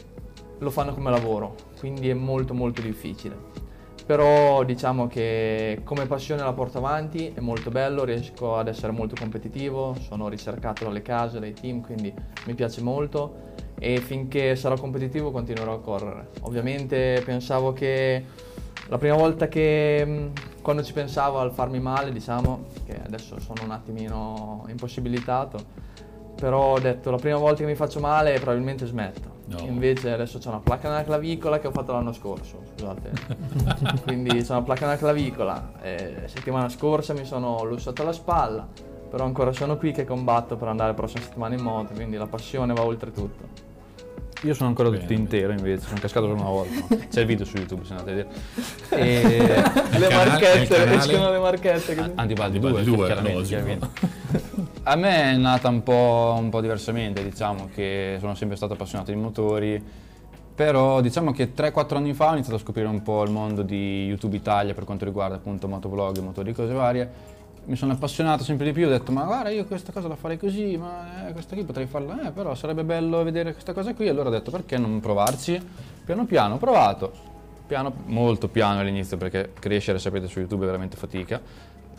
lo 0.58 0.70
fanno 0.70 0.94
come 0.94 1.10
lavoro, 1.10 1.56
quindi 1.78 2.08
è 2.08 2.14
molto 2.14 2.54
molto 2.54 2.80
difficile. 2.80 3.66
Però 4.08 4.64
diciamo 4.64 5.06
che 5.06 5.82
come 5.84 6.06
passione 6.06 6.42
la 6.42 6.54
porto 6.54 6.78
avanti, 6.78 7.30
è 7.34 7.40
molto 7.40 7.68
bello, 7.68 8.04
riesco 8.04 8.56
ad 8.56 8.66
essere 8.66 8.90
molto 8.90 9.14
competitivo, 9.14 9.94
sono 10.00 10.30
ricercato 10.30 10.84
dalle 10.84 11.02
case, 11.02 11.38
dai 11.38 11.52
team, 11.52 11.82
quindi 11.82 12.10
mi 12.46 12.54
piace 12.54 12.80
molto 12.80 13.34
e 13.78 13.98
finché 13.98 14.56
sarò 14.56 14.76
competitivo 14.76 15.30
continuerò 15.30 15.74
a 15.74 15.80
correre. 15.80 16.28
Ovviamente 16.40 17.20
pensavo 17.22 17.74
che 17.74 18.24
la 18.88 18.96
prima 18.96 19.14
volta 19.14 19.46
che 19.46 20.02
mh, 20.06 20.32
quando 20.62 20.82
ci 20.82 20.94
pensavo 20.94 21.40
al 21.40 21.52
farmi 21.52 21.78
male, 21.78 22.10
diciamo, 22.10 22.64
che 22.86 22.98
adesso 23.04 23.38
sono 23.40 23.64
un 23.64 23.72
attimino 23.72 24.64
impossibilitato, 24.68 25.62
però 26.34 26.72
ho 26.72 26.80
detto 26.80 27.10
la 27.10 27.18
prima 27.18 27.36
volta 27.36 27.58
che 27.58 27.66
mi 27.66 27.74
faccio 27.74 28.00
male 28.00 28.32
probabilmente 28.38 28.86
smetto. 28.86 29.37
No. 29.48 29.60
Invece 29.60 30.12
adesso 30.12 30.38
c'ho 30.38 30.50
una 30.50 30.60
placca 30.60 30.88
nella 30.90 31.04
clavicola 31.04 31.58
che 31.58 31.68
ho 31.68 31.70
fatto 31.70 31.92
l'anno 31.92 32.12
scorso, 32.12 32.62
scusate. 32.72 33.12
Quindi 34.04 34.42
c'ho 34.42 34.52
una 34.52 34.62
placca 34.62 34.84
nella 34.84 34.98
clavicola, 34.98 35.72
e 35.80 36.22
settimana 36.26 36.68
scorsa 36.68 37.14
mi 37.14 37.24
sono 37.24 37.64
lussato 37.64 38.04
la 38.04 38.12
spalla, 38.12 38.68
però 39.08 39.24
ancora 39.24 39.52
sono 39.52 39.78
qui 39.78 39.92
che 39.92 40.04
combatto 40.04 40.56
per 40.56 40.68
andare 40.68 40.90
la 40.90 40.94
prossima 40.94 41.22
settimana 41.22 41.54
in 41.54 41.62
moto, 41.62 41.94
quindi 41.94 42.16
la 42.16 42.26
passione 42.26 42.74
va 42.74 42.84
oltre 42.84 43.10
tutto. 43.10 43.67
Io 44.42 44.54
sono 44.54 44.68
ancora 44.68 44.88
Bene, 44.88 45.00
tutto 45.00 45.12
intero 45.14 45.52
invece, 45.52 45.86
sono 45.86 45.98
cascato 45.98 46.26
solo 46.26 46.40
una 46.40 46.50
volta. 46.50 46.94
C'è 47.10 47.20
il 47.20 47.26
video 47.26 47.44
su 47.44 47.56
YouTube 47.56 47.84
se 47.84 47.94
andate 47.94 48.10
a 48.10 48.14
vedere. 48.14 48.28
E... 48.90 49.98
le 49.98 50.08
marchette, 50.14 50.92
escono 50.92 51.30
le 51.30 51.38
marchette. 51.38 51.94
così. 51.96 52.12
Antibaldi 52.14 52.58
Antibaldi 52.58 52.58
2, 52.58 52.82
due, 52.84 53.06
chiaramente, 53.06 53.38
logico. 53.38 53.64
chiaramente. 53.64 53.88
A 54.84 54.96
me 54.96 55.32
è 55.32 55.36
nata 55.36 55.68
un 55.68 55.82
po', 55.82 56.36
un 56.38 56.50
po' 56.50 56.60
diversamente, 56.60 57.22
diciamo 57.24 57.68
che 57.74 58.16
sono 58.20 58.34
sempre 58.36 58.56
stato 58.56 58.74
appassionato 58.74 59.10
di 59.10 59.16
motori, 59.16 59.82
però 60.54 61.00
diciamo 61.00 61.32
che 61.32 61.52
3-4 61.52 61.96
anni 61.96 62.14
fa 62.14 62.30
ho 62.30 62.32
iniziato 62.34 62.56
a 62.56 62.60
scoprire 62.60 62.88
un 62.88 63.02
po' 63.02 63.22
il 63.24 63.30
mondo 63.30 63.62
di 63.62 64.06
YouTube 64.06 64.36
Italia 64.36 64.72
per 64.72 64.84
quanto 64.84 65.04
riguarda 65.04 65.34
appunto 65.34 65.66
motovlog, 65.68 66.18
motori, 66.18 66.52
cose 66.52 66.72
varie. 66.72 67.36
Mi 67.68 67.76
sono 67.76 67.92
appassionato 67.92 68.44
sempre 68.44 68.64
di 68.64 68.72
più, 68.72 68.86
ho 68.86 68.88
detto 68.88 69.12
ma 69.12 69.24
guarda 69.24 69.50
io 69.50 69.66
questa 69.66 69.92
cosa 69.92 70.08
la 70.08 70.16
farei 70.16 70.38
così, 70.38 70.78
ma 70.78 71.28
eh, 71.28 71.32
questa 71.32 71.54
qui 71.54 71.64
potrei 71.64 71.84
farla, 71.84 72.26
eh, 72.26 72.30
però 72.30 72.54
sarebbe 72.54 72.82
bello 72.82 73.22
vedere 73.22 73.52
questa 73.52 73.74
cosa 73.74 73.92
qui, 73.92 74.08
allora 74.08 74.30
ho 74.30 74.32
detto 74.32 74.50
perché 74.50 74.78
non 74.78 75.00
provarci? 75.00 75.60
Piano 76.02 76.24
piano 76.24 76.54
ho 76.54 76.56
provato, 76.56 77.12
piano, 77.66 77.92
molto 78.06 78.48
piano 78.48 78.80
all'inizio 78.80 79.18
perché 79.18 79.52
crescere 79.52 79.98
sapete 79.98 80.28
su 80.28 80.38
YouTube 80.38 80.62
è 80.62 80.66
veramente 80.66 80.96
fatica, 80.96 81.42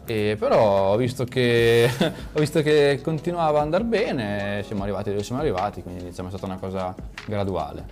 e 0.05 0.37
però 0.39 0.93
ho 0.93 0.97
visto, 0.97 1.23
che, 1.25 1.87
ho 2.33 2.39
visto 2.39 2.63
che 2.63 2.99
continuava 3.03 3.59
ad 3.59 3.65
andare 3.65 3.83
bene, 3.83 4.63
siamo 4.65 4.81
arrivati 4.81 5.11
dove 5.11 5.21
siamo 5.21 5.39
arrivati, 5.39 5.83
quindi 5.83 6.03
diciamo 6.03 6.29
è 6.29 6.31
stata 6.31 6.47
una 6.47 6.57
cosa 6.57 6.95
graduale. 7.27 7.85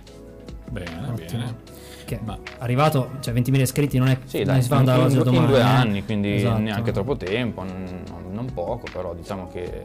Bene, 0.68 1.12
bene. 1.14 1.77
Che 2.08 2.18
Ma- 2.24 2.38
arrivato, 2.60 3.10
cioè 3.20 3.34
20.000 3.34 3.60
iscritti 3.60 3.98
non 3.98 4.08
è 4.08 4.18
Sì, 4.24 4.42
non 4.42 4.58
dai, 4.58 4.66
da 4.66 4.94
in, 4.96 5.10
in- 5.10 5.18
domani. 5.18 5.36
in 5.36 5.46
due 5.46 5.58
eh. 5.58 5.62
anni, 5.62 6.04
quindi 6.06 6.36
Esatto. 6.36 6.58
neanche 6.58 6.90
troppo 6.90 7.16
tempo, 7.18 7.62
non, 7.62 8.02
non 8.32 8.46
poco, 8.54 8.86
però 8.90 9.12
diciamo 9.12 9.46
che 9.48 9.84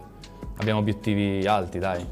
abbiamo 0.55 0.79
obiettivi 0.79 1.45
alti, 1.45 1.79
dai. 1.79 2.05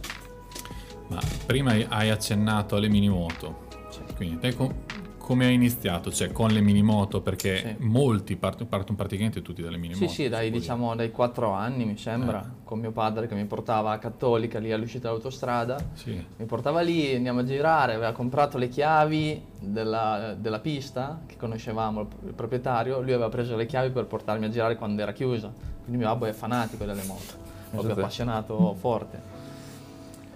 Ma 1.07 1.19
prima 1.45 1.77
hai 1.87 2.09
accennato 2.09 2.75
alle 2.75 2.89
minimoto. 2.89 3.69
Quindi 4.17 4.37
te 4.39 4.53
com- 4.53 4.73
come 5.21 5.45
hai 5.45 5.53
iniziato? 5.53 6.11
Cioè 6.11 6.31
con 6.31 6.49
le 6.49 6.59
minimoto? 6.61 7.21
Perché 7.21 7.57
Sì. 7.57 7.75
molti 7.79 8.35
part- 8.35 8.65
partono 8.65 8.97
praticamente 8.97 9.41
tutti 9.41 9.61
dalle 9.61 9.77
minimoto. 9.77 10.07
Sì, 10.07 10.23
sì, 10.23 10.29
dai, 10.29 10.49
diciamo 10.51 10.93
dai 10.95 11.11
4 11.11 11.51
anni 11.51 11.85
mi 11.85 11.97
sembra, 11.97 12.43
Eh. 12.43 12.63
con 12.63 12.79
mio 12.79 12.91
padre 12.91 13.27
che 13.27 13.35
mi 13.35 13.45
portava 13.45 13.91
a 13.91 13.97
Cattolica 13.97 14.59
lì 14.59 14.71
all'uscita 14.71 15.07
dell'autostrada. 15.07 15.77
Sì. 15.93 16.21
Mi 16.37 16.45
portava 16.45 16.81
lì, 16.81 17.15
andiamo 17.15 17.39
a 17.39 17.43
girare, 17.43 17.93
aveva 17.93 18.11
comprato 18.11 18.57
le 18.57 18.67
chiavi 18.67 19.41
della, 19.59 20.35
della 20.37 20.59
pista, 20.59 21.21
che 21.25 21.37
conoscevamo 21.37 22.01
il, 22.25 22.33
proprietario, 22.33 22.99
lui 22.99 23.13
aveva 23.13 23.29
preso 23.29 23.55
le 23.55 23.65
chiavi 23.65 23.91
per 23.91 24.05
portarmi 24.05 24.45
a 24.45 24.49
girare 24.49 24.75
quando 24.75 25.01
era 25.01 25.13
chiusa. 25.13 25.51
Quindi 25.83 25.97
mio 25.97 26.07
babbo 26.07 26.25
è 26.25 26.33
fanatico 26.33 26.83
delle 26.83 27.03
moto, 27.05 27.33
proprio 27.69 27.93
appassionato 27.93 28.73
forte. 28.79 29.39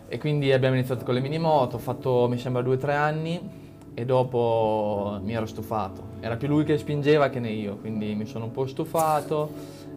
E 0.08 0.18
quindi 0.20 0.52
abbiamo 0.54 0.76
iniziato 0.76 1.04
con 1.04 1.16
le 1.16 1.20
minimoto, 1.20 1.78
ho 1.78 1.80
fatto 1.80 2.28
mi 2.30 2.38
sembra 2.38 2.62
due 2.62 2.76
o 2.76 2.78
tre 2.78 2.94
anni 2.94 3.64
e 3.96 4.06
dopo 4.06 5.18
mi 5.24 5.34
ero 5.34 5.46
stufato. 5.48 6.04
Era 6.20 6.36
più 6.36 6.48
lui 6.48 6.64
che 6.66 6.78
spingeva 6.78 7.30
che 7.30 7.40
ne 7.40 7.50
io, 7.50 7.78
quindi 7.78 8.14
mi 8.14 8.26
sono 8.26 8.46
un 8.46 8.52
po' 8.52 8.68
stufato 8.68 9.50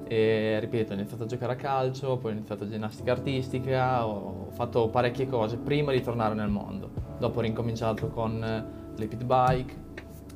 e 0.06 0.58
ripeto, 0.60 0.92
ho 0.92 0.94
iniziato 0.94 1.24
a 1.24 1.26
giocare 1.26 1.52
a 1.52 1.56
calcio, 1.56 2.16
poi 2.16 2.30
ho 2.30 2.34
iniziato 2.34 2.64
a 2.64 2.68
ginnastica 2.68 3.12
artistica, 3.12 4.06
ho 4.06 4.46
fatto 4.52 4.88
parecchie 4.88 5.26
cose 5.26 5.56
prima 5.56 5.92
di 5.92 6.00
tornare 6.00 6.34
nel 6.34 6.48
mondo. 6.48 6.88
Dopo 7.18 7.40
ho 7.40 7.42
ricominciato 7.42 8.08
con 8.08 8.64
le 8.96 9.06
pit 9.06 9.24
bike, 9.24 9.74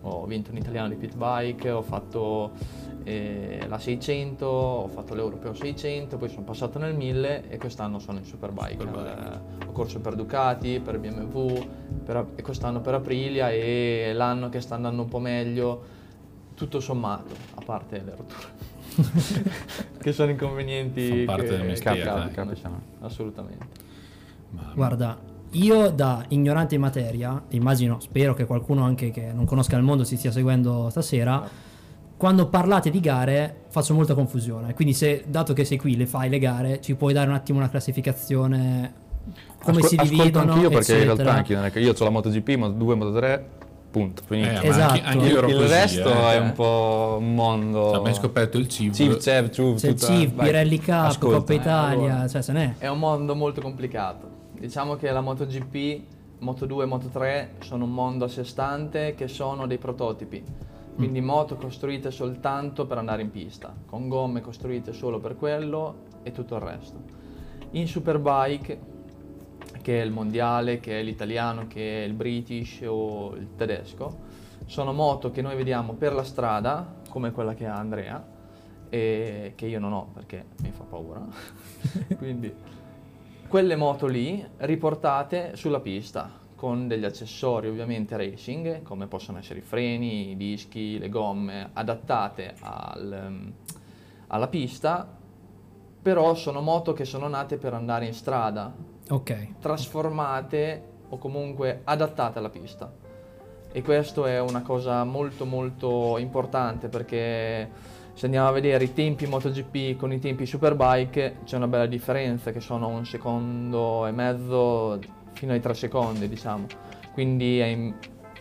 ho 0.03 0.27
vinto 0.27 0.51
un 0.51 0.57
italiano 0.57 0.89
di 0.89 0.97
pit 0.97 1.17
bike, 1.17 1.71
ho 1.71 1.83
fatto 1.83 2.51
eh, 3.05 3.65
la 3.69 3.79
600, 3.79 4.47
ho 4.47 4.89
fatto 4.89 5.15
l'Europeo 5.15 5.55
600, 5.55 6.17
poi 6.17 6.29
sono 6.29 6.43
passato 6.45 6.79
nel 6.79 6.95
1000 6.95 7.49
e 7.49 7.59
quest'anno 7.59 7.99
sono 7.99 8.19
in 8.19 8.25
Superbike. 8.25 8.83
Eh, 8.83 9.67
ho 9.67 9.73
corso 9.73 10.01
per 10.01 10.15
Ducati, 10.15 10.81
per 10.81 10.99
BMW 10.99 11.67
per- 12.05 12.27
e 12.37 12.43
quest'anno 12.43 12.81
per 12.81 12.95
Aprilia 12.95 13.51
e 13.51 14.13
l'anno 14.15 14.49
che 14.49 14.61
sta 14.61 14.75
andando 14.75 15.03
un 15.03 15.09
po' 15.09 15.19
meglio, 15.19 15.83
tutto 16.55 16.81
sommato, 16.81 17.35
a 17.55 17.63
parte 17.65 18.03
le 18.05 18.15
rotture. 18.17 18.71
che 19.99 20.13
sono 20.13 20.31
inconvenienti 20.31 21.09
Fanno 21.09 21.25
parte 21.25 21.43
che 21.45 21.57
del 21.57 21.67
mestiere, 21.67 21.97
capitano, 21.99 22.25
dai. 22.25 22.35
conosciamo, 22.35 22.81
assolutamente. 23.01 23.67
Guarda, 24.75 25.19
io 25.53 25.91
da 25.91 26.25
ignorante 26.29 26.75
in 26.75 26.81
materia, 26.81 27.43
immagino, 27.51 28.01
spero 28.01 28.35
che 28.35 28.45
qualcuno 28.45 28.85
anche 28.85 29.11
che 29.11 29.33
non 29.33 29.45
conosca 29.45 29.77
il 29.77 29.83
mondo 29.83 30.05
si 30.05 30.17
stia 30.17 30.31
seguendo 30.31 30.89
stasera, 30.91 31.49
quando 32.23 32.47
parlate 32.47 32.91
di 32.91 33.01
gare 33.01 33.63
faccio 33.71 33.95
molta 33.95 34.15
confusione. 34.15 34.75
Quindi 34.75 34.95
se, 34.95 35.25
dato 35.27 35.53
che 35.55 35.65
sei 35.65 35.77
qui, 35.77 35.97
le 35.97 36.07
fai 36.07 36.29
le 36.29 36.39
gare, 36.39 36.81
ci 36.81 36.95
puoi 36.95 37.13
dare 37.13 37.29
un 37.29 37.35
attimo 37.35 37.59
una 37.59 37.69
classificazione, 37.69 38.93
come 39.61 39.79
Ascol- 39.79 39.89
si 39.89 39.97
ascolto 39.97 40.15
dividono, 40.23 40.53
anch'io 40.53 40.69
perché 40.69 40.99
in 40.99 41.03
realtà 41.03 41.33
anche 41.33 41.55
non 41.57 41.65
è 41.65 41.73
che 41.73 41.81
io 41.81 41.93
ho 41.99 42.05
la 42.05 42.11
MotoGP, 42.11 42.49
Moto 42.55 42.73
2, 42.75 42.95
Moto 42.95 43.13
3, 43.13 43.49
punto, 43.91 44.23
finito. 44.25 44.49
Eh, 44.51 44.69
Esatto. 44.69 44.93
anche, 44.93 45.05
anche 45.05 45.27
io 45.27 45.39
ero 45.39 45.49
il 45.49 45.55
così, 45.57 45.67
resto 45.67 46.09
eh. 46.13 46.33
è 46.35 46.39
un 46.39 46.53
po' 46.53 47.17
un 47.19 47.35
mondo... 47.35 47.89
Cioè, 47.89 47.97
abbiamo 47.97 48.15
scoperto 48.17 48.57
il 48.57 48.69
cibo. 48.69 48.95
Civ, 48.95 49.17
Cev, 49.19 49.51
Ciuv, 49.51 49.79
C'è 49.79 49.89
il 49.89 49.95
tutta- 49.97 50.07
CIV, 50.15 50.33
vai, 50.35 50.47
Pirelli 50.47 50.79
Cup, 50.79 50.89
ascolta. 50.91 51.37
Coppa 51.39 51.53
Italia, 51.55 52.13
allora. 52.13 52.29
cioè 52.29 52.41
se 52.41 52.53
n'è. 52.53 52.75
È 52.79 52.87
un 52.87 53.01
mondo 53.01 53.35
molto 53.35 53.61
complicato. 53.61 54.29
Diciamo 54.61 54.95
che 54.95 55.11
la 55.11 55.23
MotoGP, 55.23 56.01
Moto2 56.41 56.83
e 56.83 56.87
Moto3 56.87 57.47
sono 57.67 57.83
un 57.83 57.93
mondo 57.93 58.27
a 58.27 58.29
sé 58.29 58.45
stante 58.45 59.17
che 59.17 59.27
sono 59.27 59.67
dei 59.67 59.79
prototipi. 59.79 60.71
Quindi 60.95 61.21
moto 61.21 61.57
costruite 61.57 62.11
soltanto 62.11 62.87
per 62.87 62.99
andare 62.99 63.23
in 63.23 63.31
pista, 63.31 63.75
con 63.87 64.09
gomme 64.09 64.41
costruite 64.41 64.93
solo 64.93 65.19
per 65.19 65.37
quello 65.37 66.05
e 66.23 66.33
tutto 66.33 66.55
il 66.57 66.61
resto. 66.61 67.01
In 67.71 67.89
Superbike, 67.89 68.81
che 69.81 70.01
è 70.01 70.05
il 70.05 70.11
mondiale, 70.11 70.81
che 70.81 71.01
è 71.01 71.03
l'italiano, 71.03 71.67
che 71.67 72.03
è 72.03 72.07
il 72.07 72.13
British 72.13 72.83
o 72.87 73.35
il 73.35 73.55
tedesco, 73.57 74.31
sono 74.67 74.93
moto 74.93 75.31
che 75.31 75.43
noi 75.43 75.57
vediamo 75.57 75.95
per 75.95 76.13
la 76.13 76.25
strada, 76.25 77.01
come 77.09 77.33
quella 77.33 77.55
che 77.55 77.67
ha 77.67 77.77
Andrea, 77.77 78.25
e 78.89 79.55
che 79.57 79.67
io 79.67 79.81
non 79.81 79.93
ho 79.93 80.11
perché 80.13 80.45
mi 80.61 80.71
fa 80.71 80.85
paura. 80.85 81.25
Quindi 82.19 82.55
quelle 83.49 83.77
moto 83.77 84.07
lì 84.07 84.47
riportate 84.59 85.57
sulla 85.57 85.81
pista 85.81 86.41
con 86.63 86.87
degli 86.87 87.05
accessori 87.05 87.67
ovviamente 87.67 88.17
racing 88.17 88.83
come 88.83 89.09
possono 89.09 89.39
essere 89.39 89.59
i 89.59 89.63
freni, 89.63 90.31
i 90.31 90.37
dischi, 90.37 90.97
le 90.97 91.09
gomme 91.09 91.71
adattate 91.73 92.55
al, 92.61 93.53
alla 94.29 94.47
pista 94.47 95.09
però 96.01 96.35
sono 96.37 96.61
moto 96.61 96.93
che 96.93 97.05
sono 97.05 97.27
nate 97.27 97.57
per 97.57 97.75
andare 97.75 98.07
in 98.07 98.15
strada 98.15 98.73
Ok. 99.09 99.59
trasformate 99.59 100.85
o 101.09 101.19
comunque 101.19 101.81
adattate 101.83 102.39
alla 102.39 102.49
pista. 102.49 102.93
E 103.73 103.83
questo 103.83 104.27
è 104.27 104.39
una 104.39 104.63
cosa 104.63 105.03
molto 105.03 105.45
molto 105.45 106.17
importante 106.19 106.87
perché 106.89 107.69
se 108.15 108.27
andiamo 108.27 108.47
a 108.47 108.53
vedere 108.53 108.85
i 108.85 108.93
tempi 108.93 109.27
MotoGP 109.27 109.97
con 109.97 110.13
i 110.13 110.21
tempi 110.21 110.47
Superbike 110.47 111.39
c'è 111.45 111.57
una 111.57 111.67
bella 111.67 111.87
differenza 111.87 112.53
che 112.53 112.61
sono 112.61 112.87
un 112.87 113.05
secondo 113.05 114.07
e 114.07 114.13
mezzo 114.13 115.01
fino 115.33 115.53
ai 115.53 115.61
tre 115.61 115.75
secondi 115.75 116.29
diciamo. 116.29 116.67
Quindi 117.13 117.59
è, 117.59 117.67
in- 117.67 117.95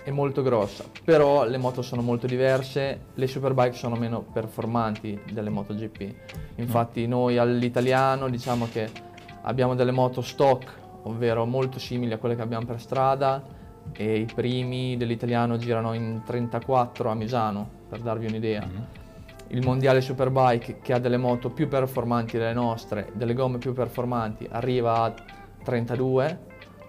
è 0.04 0.12
molto 0.12 0.42
grossa. 0.42 0.84
Però 1.04 1.46
le 1.46 1.58
moto 1.58 1.82
sono 1.82 2.02
molto 2.02 2.28
diverse, 2.28 3.08
le 3.14 3.28
Superbike 3.28 3.74
sono 3.74 3.96
meno 3.96 4.22
performanti 4.22 5.20
delle 5.32 5.50
MotoGP. 5.50 6.14
Infatti 6.56 7.08
noi 7.08 7.38
all'italiano 7.38 8.30
diciamo 8.30 8.68
che 8.72 8.90
abbiamo 9.44 9.76
delle 9.76 9.92
moto 9.92 10.22
stock, 10.22 10.80
ovvero 11.04 11.46
molto 11.46 11.80
simili 11.80 12.14
a 12.14 12.18
quelle 12.18 12.36
che 12.36 12.42
abbiamo 12.42 12.66
per 12.66 12.80
strada 12.80 13.44
e 13.94 14.20
i 14.20 14.26
primi 14.26 14.96
dell'italiano 14.98 15.58
girano 15.58 15.94
in 15.94 16.22
34 16.26 17.10
a 17.10 17.14
Misano, 17.16 17.68
per 17.90 18.00
darvi 18.00 18.28
un'idea. 18.28 18.68
Il 19.48 19.66
mondiale 19.66 20.00
Superbike 20.00 20.80
che 20.82 20.94
ha 20.94 21.00
delle 21.00 21.18
moto 21.18 21.50
più 21.50 21.68
performanti 21.68 22.38
delle 22.38 22.54
nostre, 22.54 23.10
delle 23.14 23.34
gomme 23.34 23.58
più 23.58 23.74
performanti, 23.74 24.48
arriva 24.50 25.02
a 25.04 25.14
32, 25.64 26.40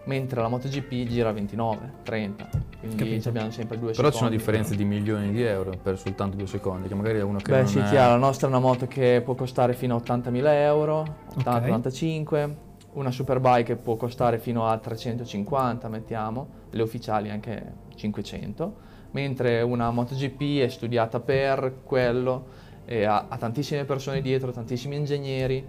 mentre 0.05 0.41
la 0.41 0.49
MotoGP 0.49 1.07
gira 1.07 1.29
a 1.29 1.33
29, 1.33 1.93
30. 2.03 2.49
Quindi 2.79 2.97
Capito. 2.97 3.29
abbiamo 3.29 3.51
sempre 3.51 3.79
due 3.79 3.93
Però 3.93 4.11
ci 4.11 4.17
sono 4.17 4.31
secondi. 4.31 4.37
differenze 4.37 4.77
di 4.77 4.85
milioni 4.85 5.31
di 5.31 5.43
euro 5.43 5.73
per 5.81 5.99
soltanto 5.99 6.37
due 6.37 6.47
secondi, 6.47 6.89
che 6.89 6.95
magari 6.95 7.19
è 7.19 7.23
uno 7.23 7.39
che 7.39 7.51
Beh 7.51 7.59
non 7.59 7.67
sì, 7.69 7.79
è... 7.79 7.85
chiaro, 7.85 8.13
la 8.13 8.19
nostra 8.19 8.49
è 8.49 8.51
una 8.51 8.59
moto 8.59 8.87
che 8.87 9.23
può 9.25 9.35
costare 9.35 9.75
fino 9.75 9.95
a 9.95 9.99
80.000 9.99 10.47
euro, 10.47 11.17
80-85, 11.39 12.55
una 12.95 13.11
Superbike 13.11 13.77
può 13.77 13.97
costare 13.97 14.39
fino 14.39 14.67
a 14.67 14.77
350, 14.77 15.89
mettiamo, 15.89 16.49
le 16.71 16.83
ufficiali 16.83 17.31
anche 17.31 17.73
500, 17.95 18.75
mentre 19.13 19.63
una 19.63 19.91
MotoGP 19.91 20.61
è 20.63 20.69
studiata 20.69 21.21
per 21.21 21.81
quello, 21.85 22.47
e 22.85 23.05
ha, 23.05 23.27
ha 23.29 23.37
tantissime 23.37 23.85
persone 23.85 24.21
dietro, 24.21 24.51
tantissimi 24.51 24.97
ingegneri 24.97 25.65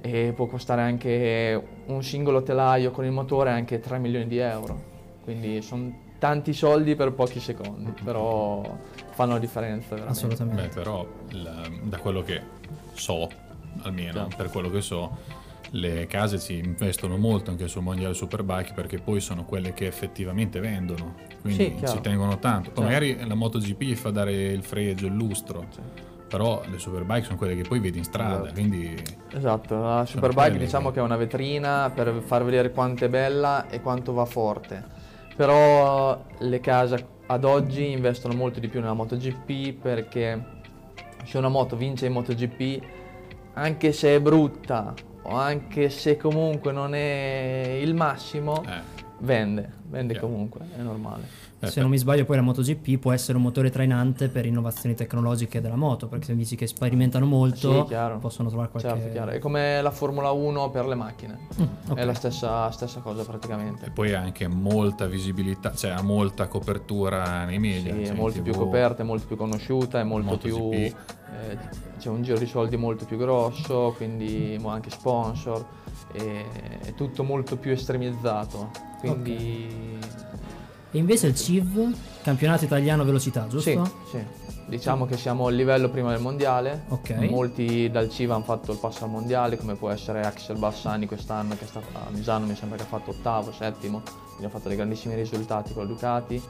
e 0.00 0.32
può 0.34 0.46
costare 0.46 0.82
anche 0.82 1.62
un 1.86 2.02
singolo 2.02 2.42
telaio 2.42 2.90
con 2.90 3.04
il 3.04 3.10
motore 3.12 3.50
anche 3.50 3.80
3 3.80 3.98
milioni 3.98 4.26
di 4.26 4.38
euro, 4.38 4.82
quindi 5.24 5.60
sono 5.62 6.08
tanti 6.18 6.52
soldi 6.52 6.94
per 6.96 7.12
pochi 7.12 7.40
secondi, 7.40 7.92
però 8.04 8.76
fanno 9.10 9.32
la 9.32 9.38
differenza 9.38 9.94
veramente. 9.94 10.18
Assolutamente. 10.26 10.62
Beh, 10.62 10.68
però 10.74 11.06
il- 11.30 11.80
da 11.84 11.96
quello 11.98 12.22
che 12.22 12.40
so, 12.92 13.28
almeno 13.82 14.28
per 14.36 14.50
quello 14.50 14.70
che 14.70 14.80
so, 14.80 15.38
le 15.74 16.06
case 16.06 16.38
ci 16.40 16.58
investono 16.58 17.16
molto 17.16 17.50
anche 17.50 17.68
sul 17.68 17.82
mondiale 17.82 18.12
Superbike 18.14 18.72
perché 18.74 18.98
poi 18.98 19.20
sono 19.20 19.44
quelle 19.44 19.72
che 19.72 19.86
effettivamente 19.86 20.58
vendono, 20.60 21.14
quindi 21.42 21.76
Sì, 21.78 21.86
ci 21.86 22.00
tengono 22.00 22.38
tanto. 22.38 22.70
Poi 22.70 22.82
Certo. 22.84 23.06
magari 23.06 23.26
la 23.28 23.34
MotoGP 23.34 23.80
gli 23.82 23.94
fa 23.94 24.10
dare 24.10 24.32
il 24.32 24.62
fregio, 24.64 25.06
il 25.06 25.14
lustro, 25.14 25.66
però 26.30 26.62
le 26.70 26.78
Superbike 26.78 27.24
sono 27.24 27.36
quelle 27.36 27.56
che 27.56 27.62
poi 27.66 27.80
vedi 27.80 27.98
in 27.98 28.04
strada, 28.04 28.36
Esatto. 28.36 28.52
quindi 28.52 29.02
Esatto, 29.32 29.80
la 29.82 30.04
Superbike 30.06 30.58
diciamo 30.58 30.92
che- 30.92 31.00
è 31.00 31.02
una 31.02 31.16
vetrina 31.16 31.90
per 31.92 32.22
far 32.24 32.44
vedere 32.44 32.70
quanto 32.70 33.04
è 33.04 33.08
bella 33.08 33.68
e 33.68 33.80
quanto 33.80 34.12
va 34.12 34.24
forte. 34.24 34.84
Però 35.34 36.22
le 36.38 36.60
case 36.60 37.04
ad 37.26 37.44
oggi 37.44 37.90
investono 37.90 38.34
molto 38.34 38.60
di 38.60 38.68
più 38.68 38.78
nella 38.80 38.92
MotoGP 38.92 39.72
perché 39.80 40.44
se 41.24 41.36
una 41.38 41.48
moto 41.48 41.76
vince 41.76 42.06
in 42.06 42.12
MotoGP, 42.12 42.82
anche 43.54 43.90
se 43.92 44.14
è 44.14 44.20
brutta 44.20 44.94
o 45.22 45.34
anche 45.34 45.90
se 45.90 46.16
comunque 46.16 46.70
non 46.72 46.94
è 46.94 47.78
il 47.80 47.94
massimo, 47.94 48.62
eh, 48.64 48.80
vende, 49.18 49.68
vende 49.88 50.12
Chiaro. 50.14 50.28
comunque, 50.28 50.60
è 50.78 50.80
normale. 50.80 51.22
Eh, 51.60 51.66
Se 51.68 51.80
non 51.80 51.90
mi 51.90 51.98
sbaglio, 51.98 52.24
poi 52.24 52.36
la 52.36 52.42
MotoGP 52.42 52.98
può 52.98 53.12
essere 53.12 53.36
un 53.36 53.44
motore 53.44 53.70
trainante 53.70 54.28
per 54.28 54.46
innovazioni 54.46 54.94
tecnologiche 54.94 55.60
della 55.60 55.76
moto, 55.76 56.08
perché 56.08 56.26
se 56.26 56.32
mi 56.32 56.38
dici 56.38 56.56
che 56.56 56.66
sperimentano 56.66 57.26
molto, 57.26 57.86
Sì, 57.86 57.94
possono 58.18 58.48
trovare 58.48 58.70
qualche... 58.70 58.88
Certo, 58.88 59.12
chiaro. 59.12 59.30
È 59.32 59.38
come 59.38 59.82
la 59.82 59.90
Formula 59.90 60.30
1 60.30 60.70
per 60.70 60.86
le 60.86 60.94
macchine, 60.94 61.38
ok. 61.88 61.96
è 61.96 62.04
la 62.04 62.14
stessa, 62.14 62.70
stessa 62.70 63.00
cosa 63.00 63.24
praticamente. 63.24 63.86
e 63.86 63.90
poi 63.90 64.14
ha 64.14 64.20
anche 64.20 64.48
molta 64.48 65.06
visibilità, 65.06 65.74
cioè 65.74 65.90
ha 65.90 66.02
molta 66.02 66.48
copertura 66.48 67.44
nei 67.44 67.58
media. 67.58 67.94
Sì, 67.94 68.06
cioè 68.06 68.14
è 68.14 68.16
molto 68.16 68.40
più 68.40 68.54
coperta, 68.54 69.02
è 69.02 69.04
molto 69.04 69.26
più 69.26 69.36
conosciuta, 69.36 70.00
è 70.00 70.04
molto 70.04 70.38
più... 70.38 70.56
MotoGP. 70.56 70.74
eh, 70.74 71.58
c'è 71.98 72.08
un 72.08 72.22
giro 72.22 72.38
di 72.38 72.46
soldi 72.46 72.78
molto 72.78 73.04
più 73.04 73.18
grosso, 73.18 73.92
quindi 73.98 74.58
anche 74.64 74.88
sponsor, 74.88 75.62
e 76.12 76.44
è 76.80 76.94
tutto 76.94 77.22
molto 77.22 77.58
più 77.58 77.70
estremizzato. 77.72 78.88
Quindi 79.00 79.98
E 80.92 80.98
invece 80.98 81.28
il 81.28 81.36
CIV, 81.36 81.94
campionato 82.22 82.64
italiano 82.64 83.04
velocità, 83.04 83.46
giusto? 83.48 83.84
sì, 84.10 84.18
sì. 84.18 84.24
Diciamo 84.70 85.04
che 85.04 85.16
siamo 85.16 85.46
al 85.46 85.54
livello 85.54 85.88
prima 85.90 86.12
del 86.12 86.20
mondiale. 86.20 86.84
Ok. 86.88 87.10
Molti 87.28 87.90
dal 87.90 88.08
CIVA 88.08 88.36
hanno 88.36 88.44
fatto 88.44 88.70
il 88.70 88.78
passo 88.78 89.04
al 89.04 89.10
mondiale, 89.10 89.56
come 89.56 89.74
può 89.74 89.90
essere 89.90 90.20
Axel 90.20 90.58
Bassani 90.58 91.06
quest'anno 91.06 91.56
che 91.56 91.64
è 91.64 91.66
stato 91.66 91.86
a 91.92 92.08
Misano, 92.10 92.46
mi 92.46 92.54
sembra 92.54 92.76
che 92.76 92.84
ha 92.84 92.86
fatto 92.86 93.10
ottavo, 93.10 93.50
settimo, 93.50 94.00
quindi 94.28 94.44
ha 94.44 94.48
fatto 94.48 94.68
dei 94.68 94.76
grandissimi 94.76 95.16
risultati 95.16 95.72
con 95.72 95.82
la 95.82 95.88
Ducati. 95.88 96.40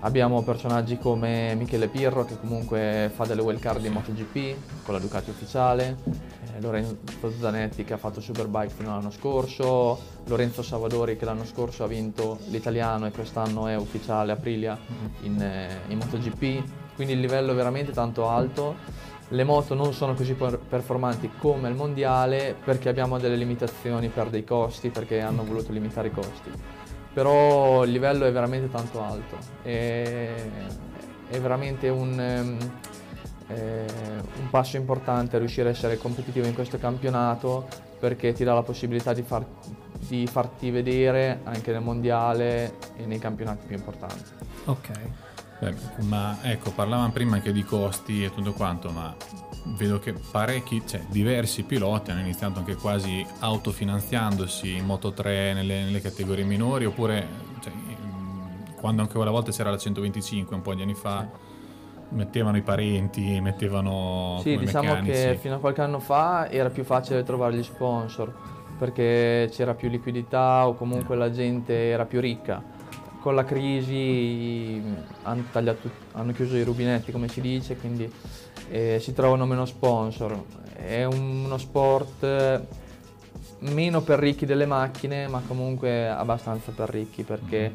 Abbiamo 0.00 0.42
personaggi 0.42 0.96
come 0.96 1.54
Michele 1.56 1.88
Pirro 1.88 2.24
che 2.24 2.38
comunque 2.38 3.10
fa 3.14 3.26
delle 3.26 3.42
wild 3.42 3.60
card 3.60 3.84
in 3.84 3.92
MotoGP 3.92 4.84
con 4.84 4.94
la 4.94 5.00
Ducati 5.00 5.30
ufficiale, 5.30 5.98
eh, 6.56 6.60
Lorenzo 6.60 6.96
Zanetti 7.38 7.84
che 7.84 7.92
ha 7.92 7.98
fatto 7.98 8.20
Superbike 8.20 8.72
fino 8.74 8.90
all'anno 8.90 9.10
scorso, 9.10 9.98
Lorenzo 10.24 10.62
Savadori 10.62 11.16
che 11.16 11.24
l'anno 11.26 11.44
scorso 11.44 11.84
ha 11.84 11.86
vinto 11.86 12.38
l'italiano 12.48 13.06
e 13.06 13.10
quest'anno 13.10 13.66
è 13.66 13.76
ufficiale 13.76 14.32
Aprilia 14.32 14.78
in, 15.22 15.40
eh, 15.40 15.80
in 15.88 15.98
MotoGP, 15.98 16.94
quindi 16.94 17.12
il 17.12 17.20
livello 17.20 17.52
è 17.52 17.54
veramente 17.54 17.92
tanto 17.92 18.28
alto. 18.28 19.08
Le 19.32 19.44
moto 19.44 19.74
non 19.74 19.92
sono 19.92 20.14
così 20.14 20.34
per- 20.34 20.58
performanti 20.58 21.30
come 21.38 21.68
il 21.68 21.76
mondiale 21.76 22.56
perché 22.64 22.88
abbiamo 22.88 23.18
delle 23.18 23.36
limitazioni 23.36 24.08
per 24.08 24.28
dei 24.28 24.44
costi, 24.44 24.88
perché 24.88 25.20
hanno 25.20 25.44
voluto 25.44 25.70
limitare 25.70 26.08
i 26.08 26.10
costi. 26.10 26.50
Però 27.12 27.84
il 27.84 27.90
livello 27.90 28.24
è 28.24 28.32
veramente 28.32 28.70
tanto 28.70 29.02
alto. 29.02 29.36
E 29.62 30.50
è 31.28 31.40
veramente 31.40 31.88
un, 31.88 32.20
ehm, 32.20 32.58
eh, 33.48 33.84
un 34.40 34.50
passo 34.50 34.76
importante 34.76 35.38
riuscire 35.38 35.68
a 35.68 35.72
essere 35.72 35.96
competitivo 35.96 36.46
in 36.46 36.54
questo 36.54 36.78
campionato 36.78 37.66
perché 37.98 38.32
ti 38.32 38.44
dà 38.44 38.54
la 38.54 38.62
possibilità 38.62 39.12
di, 39.12 39.22
far- 39.22 39.46
di 39.98 40.26
farti 40.26 40.70
vedere 40.70 41.40
anche 41.44 41.72
nel 41.72 41.82
mondiale 41.82 42.76
e 42.96 43.06
nei 43.06 43.18
campionati 43.18 43.66
più 43.66 43.76
importanti. 43.76 44.30
Ok. 44.64 44.90
Beh, 45.60 45.74
ma 46.04 46.38
ecco, 46.42 46.70
parlavamo 46.70 47.10
prima 47.10 47.36
anche 47.36 47.52
di 47.52 47.62
costi 47.62 48.24
e 48.24 48.32
tutto 48.32 48.54
quanto, 48.54 48.90
ma 48.90 49.14
vedo 49.64 49.98
che 49.98 50.14
parecchi, 50.30 50.82
cioè 50.86 51.02
diversi 51.08 51.62
piloti 51.64 52.10
hanno 52.10 52.20
iniziato 52.20 52.58
anche 52.58 52.74
quasi 52.76 53.24
autofinanziandosi 53.40 54.74
in 54.76 54.84
Moto 54.84 55.12
3 55.12 55.52
nelle, 55.54 55.84
nelle 55.84 56.00
categorie 56.00 56.44
minori, 56.44 56.84
oppure 56.86 57.26
cioè, 57.60 57.72
mm, 57.72 58.74
quando 58.76 59.02
anche 59.02 59.14
quella 59.14 59.30
volta 59.30 59.50
c'era 59.50 59.70
la 59.70 59.78
125 59.78 60.54
un 60.56 60.62
po' 60.62 60.74
di 60.74 60.82
anni 60.82 60.94
fa, 60.94 61.28
mettevano 62.10 62.56
i 62.56 62.62
parenti, 62.62 63.40
mettevano 63.40 64.38
Sì, 64.42 64.56
diciamo 64.56 64.88
meccanici. 64.94 65.12
che 65.12 65.38
fino 65.40 65.56
a 65.56 65.58
qualche 65.58 65.80
anno 65.82 66.00
fa 66.00 66.50
era 66.50 66.68
più 66.70 66.82
facile 66.84 67.22
trovare 67.22 67.54
gli 67.56 67.62
sponsor 67.62 68.32
perché 68.78 69.48
c'era 69.52 69.74
più 69.74 69.88
liquidità 69.90 70.66
o 70.66 70.74
comunque 70.74 71.14
la 71.14 71.30
gente 71.30 71.90
era 71.90 72.06
più 72.06 72.18
ricca. 72.18 72.62
Con 73.20 73.34
la 73.34 73.44
crisi 73.44 74.80
mh, 74.82 74.94
hanno, 75.24 75.44
tagliato- 75.52 75.90
hanno 76.12 76.32
chiuso 76.32 76.56
i 76.56 76.62
rubinetti, 76.64 77.12
come 77.12 77.28
si 77.28 77.42
dice, 77.42 77.76
quindi 77.76 78.10
eh, 78.70 78.98
si 79.00 79.12
trovano 79.12 79.46
meno 79.46 79.66
sponsor. 79.66 80.42
È 80.74 81.04
uno 81.04 81.58
sport 81.58 82.22
eh, 82.22 82.60
meno 83.60 84.00
per 84.00 84.18
ricchi 84.18 84.46
delle 84.46 84.66
macchine, 84.66 85.26
ma 85.26 85.42
comunque 85.46 86.08
abbastanza 86.08 86.72
per 86.72 86.88
ricchi 86.88 87.24
perché 87.24 87.72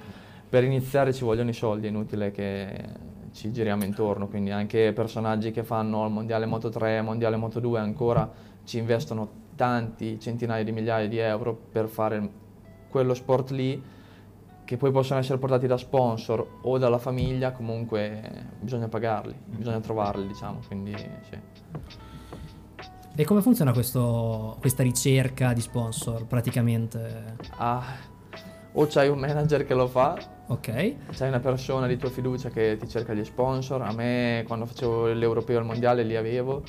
per 0.47 0.63
iniziare 0.63 1.13
ci 1.13 1.23
vogliono 1.23 1.49
i 1.49 1.53
soldi, 1.53 1.87
è 1.87 1.89
inutile 1.89 2.31
che 2.31 2.83
ci 3.33 3.51
giriamo 3.51 3.83
intorno, 3.83 4.27
quindi 4.27 4.51
anche 4.51 4.93
personaggi 4.93 5.51
che 5.51 5.63
fanno 5.63 6.05
il 6.05 6.11
mondiale 6.11 6.45
Moto 6.45 6.69
3, 6.69 7.01
mondiale 7.01 7.35
Moto 7.35 7.59
2 7.59 7.79
ancora 7.79 8.31
ci 8.63 8.77
investono 8.77 9.43
tanti 9.55 10.19
centinaia 10.19 10.63
di 10.63 10.71
migliaia 10.71 11.07
di 11.07 11.17
euro 11.17 11.53
per 11.71 11.87
fare 11.87 12.29
quello 12.89 13.13
sport 13.13 13.51
lì 13.51 13.81
che 14.65 14.77
poi 14.77 14.91
possono 14.91 15.19
essere 15.19 15.37
portati 15.37 15.67
da 15.67 15.77
sponsor 15.77 16.45
o 16.61 16.77
dalla 16.77 16.97
famiglia, 16.97 17.51
comunque 17.51 18.21
bisogna 18.59 18.87
pagarli, 18.87 19.35
bisogna 19.45 19.79
trovarli, 19.79 20.27
diciamo, 20.27 20.59
quindi 20.67 20.95
sì. 20.97 21.37
E 23.17 23.23
come 23.23 23.41
funziona 23.41 23.71
questo- 23.71 24.57
questa 24.59 24.83
ricerca 24.83 25.53
di 25.53 25.61
sponsor 25.61 26.25
praticamente? 26.25 27.35
Ah, 27.57 27.83
o 28.73 28.87
c'hai 28.89 29.07
un 29.07 29.19
manager 29.19 29.65
che 29.65 29.73
lo 29.73 29.87
fa, 29.87 30.17
Ok, 30.47 30.95
c'hai 31.11 31.27
una 31.27 31.39
persona 31.39 31.87
di 31.87 31.97
tua 31.97 32.09
fiducia 32.11 32.49
che 32.49 32.77
ti 32.79 32.87
cerca 32.87 33.13
gli 33.15 33.23
sponsor. 33.25 33.81
A 33.81 33.91
me 33.93 34.43
quando 34.45 34.67
facevo 34.67 35.07
l'europeo 35.07 35.57
e 35.57 35.59
il 35.61 35.65
mondiale 35.65 36.03
li 36.03 36.15
avevo, 36.15 36.61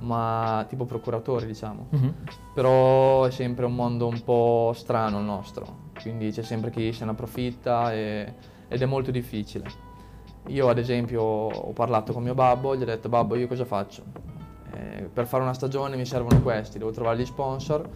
ma 0.00 0.66
tipo 0.68 0.84
procuratori 0.84 1.46
diciamo. 1.46 1.86
Mhm. 1.90 2.14
Però 2.52 3.24
è 3.24 3.30
sempre 3.30 3.64
un 3.64 3.74
mondo 3.74 4.06
un 4.06 4.22
po' 4.22 4.72
strano 4.74 5.18
il 5.18 5.24
nostro, 5.24 5.76
quindi 6.02 6.30
c'è 6.30 6.42
sempre 6.42 6.70
chi 6.70 6.92
se 6.92 7.04
ne 7.04 7.12
approfitta 7.12 7.92
e- 7.92 8.34
ed 8.68 8.82
è 8.82 8.86
molto 8.86 9.10
difficile. 9.10 9.64
Io 10.48 10.68
ad 10.68 10.78
esempio 10.78 11.22
ho 11.22 11.72
parlato 11.72 12.12
con 12.12 12.22
mio 12.22 12.34
babbo, 12.34 12.74
gli 12.74 12.82
ho 12.82 12.86
detto 12.86 13.08
babbo 13.08 13.36
io 13.36 13.46
cosa 13.46 13.64
faccio? 13.64 14.02
Eh, 14.74 15.08
per 15.12 15.26
fare 15.26 15.42
una 15.42 15.52
stagione 15.52 15.96
mi 15.96 16.06
servono 16.06 16.40
questi, 16.40 16.78
devo 16.78 16.90
trovare 16.90 17.18
gli 17.18 17.26
sponsor 17.26 17.88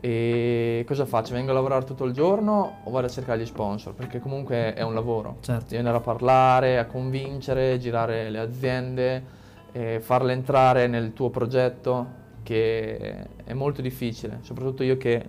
e 0.00 0.84
cosa 0.86 1.04
faccio? 1.04 1.34
Vengo 1.34 1.50
a 1.50 1.54
lavorare 1.54 1.84
tutto 1.84 2.04
il 2.04 2.12
giorno 2.12 2.78
o 2.84 2.90
vado 2.90 3.06
a 3.06 3.10
cercare 3.10 3.40
gli 3.40 3.46
sponsor? 3.46 3.94
Perché 3.94 4.18
comunque 4.18 4.74
è 4.74 4.82
un 4.82 4.94
lavoro. 4.94 5.36
certo. 5.40 5.64
Devi 5.68 5.76
andare 5.78 5.96
a 5.98 6.00
parlare, 6.00 6.78
a 6.78 6.86
convincere, 6.86 7.78
girare 7.78 8.30
le 8.30 8.38
aziende, 8.38 9.24
eh, 9.72 10.00
farle 10.00 10.32
entrare 10.32 10.86
nel 10.86 11.12
tuo 11.12 11.30
progetto, 11.30 12.24
che 12.42 13.26
è 13.44 13.52
molto 13.52 13.82
difficile, 13.82 14.38
soprattutto 14.42 14.82
io 14.82 14.96
che 14.96 15.28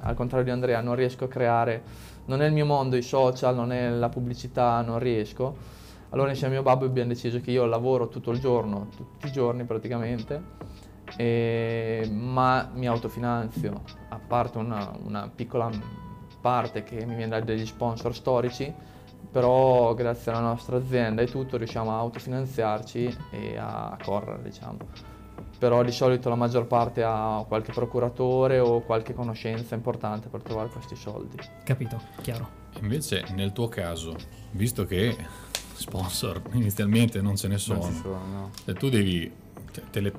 al 0.00 0.14
contrario 0.14 0.44
di 0.44 0.50
Andrea 0.50 0.80
non 0.80 0.94
riesco 0.94 1.24
a 1.24 1.28
creare, 1.28 1.82
non 2.26 2.42
è 2.42 2.46
il 2.46 2.52
mio 2.52 2.66
mondo 2.66 2.96
i 2.96 3.02
social, 3.02 3.54
non 3.54 3.72
è 3.72 3.88
la 3.88 4.08
pubblicità, 4.08 4.80
non 4.82 4.98
riesco. 4.98 5.82
Allora 6.10 6.30
insieme 6.30 6.54
a 6.54 6.60
mio 6.60 6.64
babbo 6.64 6.84
abbiamo 6.84 7.08
deciso 7.08 7.40
che 7.40 7.50
io 7.50 7.64
lavoro 7.64 8.08
tutto 8.08 8.30
il 8.30 8.38
giorno, 8.38 8.88
tutti 8.96 9.26
i 9.26 9.32
giorni 9.32 9.64
praticamente, 9.64 10.42
e- 11.16 12.08
ma 12.10 12.70
mi 12.72 12.86
autofinanzio, 12.86 13.82
a 14.08 14.20
parte 14.24 14.58
una, 14.58 14.92
una 15.02 15.30
piccola 15.34 15.70
parte 16.40 16.84
che 16.84 17.04
mi 17.06 17.14
viene 17.14 17.42
dagli 17.42 17.66
sponsor 17.66 18.14
storici, 18.14 18.72
però 19.30 19.94
grazie 19.94 20.30
alla 20.30 20.40
nostra 20.40 20.76
azienda 20.76 21.22
e 21.22 21.26
tutto 21.26 21.56
riusciamo 21.56 21.90
a 21.90 21.98
autofinanziarci 21.98 23.16
e 23.30 23.56
a 23.58 23.96
correre, 24.04 24.42
diciamo. 24.42 25.13
Però 25.58 25.82
di 25.82 25.92
solito 25.92 26.28
la 26.28 26.34
maggior 26.34 26.66
parte 26.66 27.02
ha 27.02 27.44
qualche 27.46 27.72
procuratore 27.72 28.58
o 28.58 28.80
qualche 28.80 29.14
conoscenza 29.14 29.74
importante 29.74 30.28
per 30.28 30.42
trovare 30.42 30.68
questi 30.68 30.96
soldi. 30.96 31.36
Capito, 31.64 32.00
chiaro. 32.22 32.62
Invece 32.80 33.24
nel 33.34 33.52
tuo 33.52 33.68
caso, 33.68 34.14
visto 34.50 34.84
che 34.84 35.16
sponsor 35.74 36.42
inizialmente 36.52 37.20
non 37.20 37.36
ce 37.36 37.48
ne 37.48 37.58
sono, 37.58 37.82
sono, 37.82 38.18
no. 38.30 38.50
cioè, 38.64 38.74
tu 38.74 38.88
devi, 38.88 39.30
cioè, 39.72 39.84
te 39.90 40.00
le- 40.00 40.12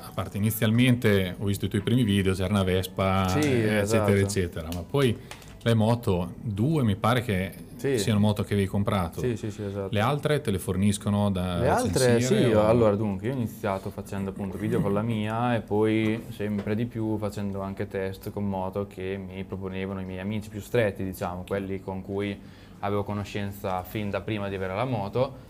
a 0.00 0.10
parte 0.12 0.36
inizialmente 0.38 1.34
ho 1.38 1.44
visto 1.44 1.66
i 1.66 1.68
tuoi 1.68 1.82
primi 1.82 2.02
video, 2.02 2.34
c'era 2.34 2.48
una 2.48 2.62
Vespa, 2.64 3.28
Sì, 3.28 3.38
eh, 3.40 3.78
eccetera, 3.78 3.80
esatto. 3.82 4.10
eccetera, 4.12 4.68
ma 4.72 4.82
poi 4.82 5.16
le 5.62 5.74
moto, 5.74 6.34
due 6.40 6.82
mi 6.82 6.96
pare 6.96 7.22
che 7.22 7.52
Sì. 7.78 7.98
siano 7.98 8.18
moto 8.18 8.42
che 8.42 8.54
avevi 8.54 8.68
comprato. 8.68 9.20
Sì, 9.20 9.36
sì, 9.36 9.50
sì, 9.50 9.62
esatto. 9.62 9.88
Le 9.90 10.00
altre 10.00 10.40
te 10.40 10.50
le 10.50 10.58
forniscono 10.58 11.30
da 11.30 11.58
Le 11.58 11.68
altre 11.68 12.20
sì, 12.20 12.34
o- 12.52 12.66
allora 12.66 12.96
dunque 12.96 13.28
io 13.28 13.32
ho 13.34 13.36
iniziato 13.36 13.90
facendo 13.90 14.30
appunto 14.30 14.58
video 14.58 14.80
con 14.80 14.92
la 14.92 15.02
mia 15.02 15.54
e 15.54 15.60
poi 15.60 16.24
sempre 16.30 16.74
di 16.74 16.86
più 16.86 17.16
facendo 17.18 17.60
anche 17.60 17.86
test 17.86 18.30
con 18.32 18.48
moto 18.48 18.86
che 18.88 19.16
mi 19.24 19.44
proponevano 19.44 20.00
i 20.00 20.04
miei 20.04 20.20
amici 20.20 20.48
più 20.48 20.60
stretti, 20.60 21.04
diciamo, 21.04 21.44
quelli 21.46 21.80
con 21.80 22.02
cui 22.02 22.36
avevo 22.80 23.04
conoscenza 23.04 23.82
fin 23.82 24.10
da 24.10 24.20
prima 24.20 24.48
di 24.48 24.54
avere 24.56 24.74
la 24.74 24.84
moto 24.84 25.46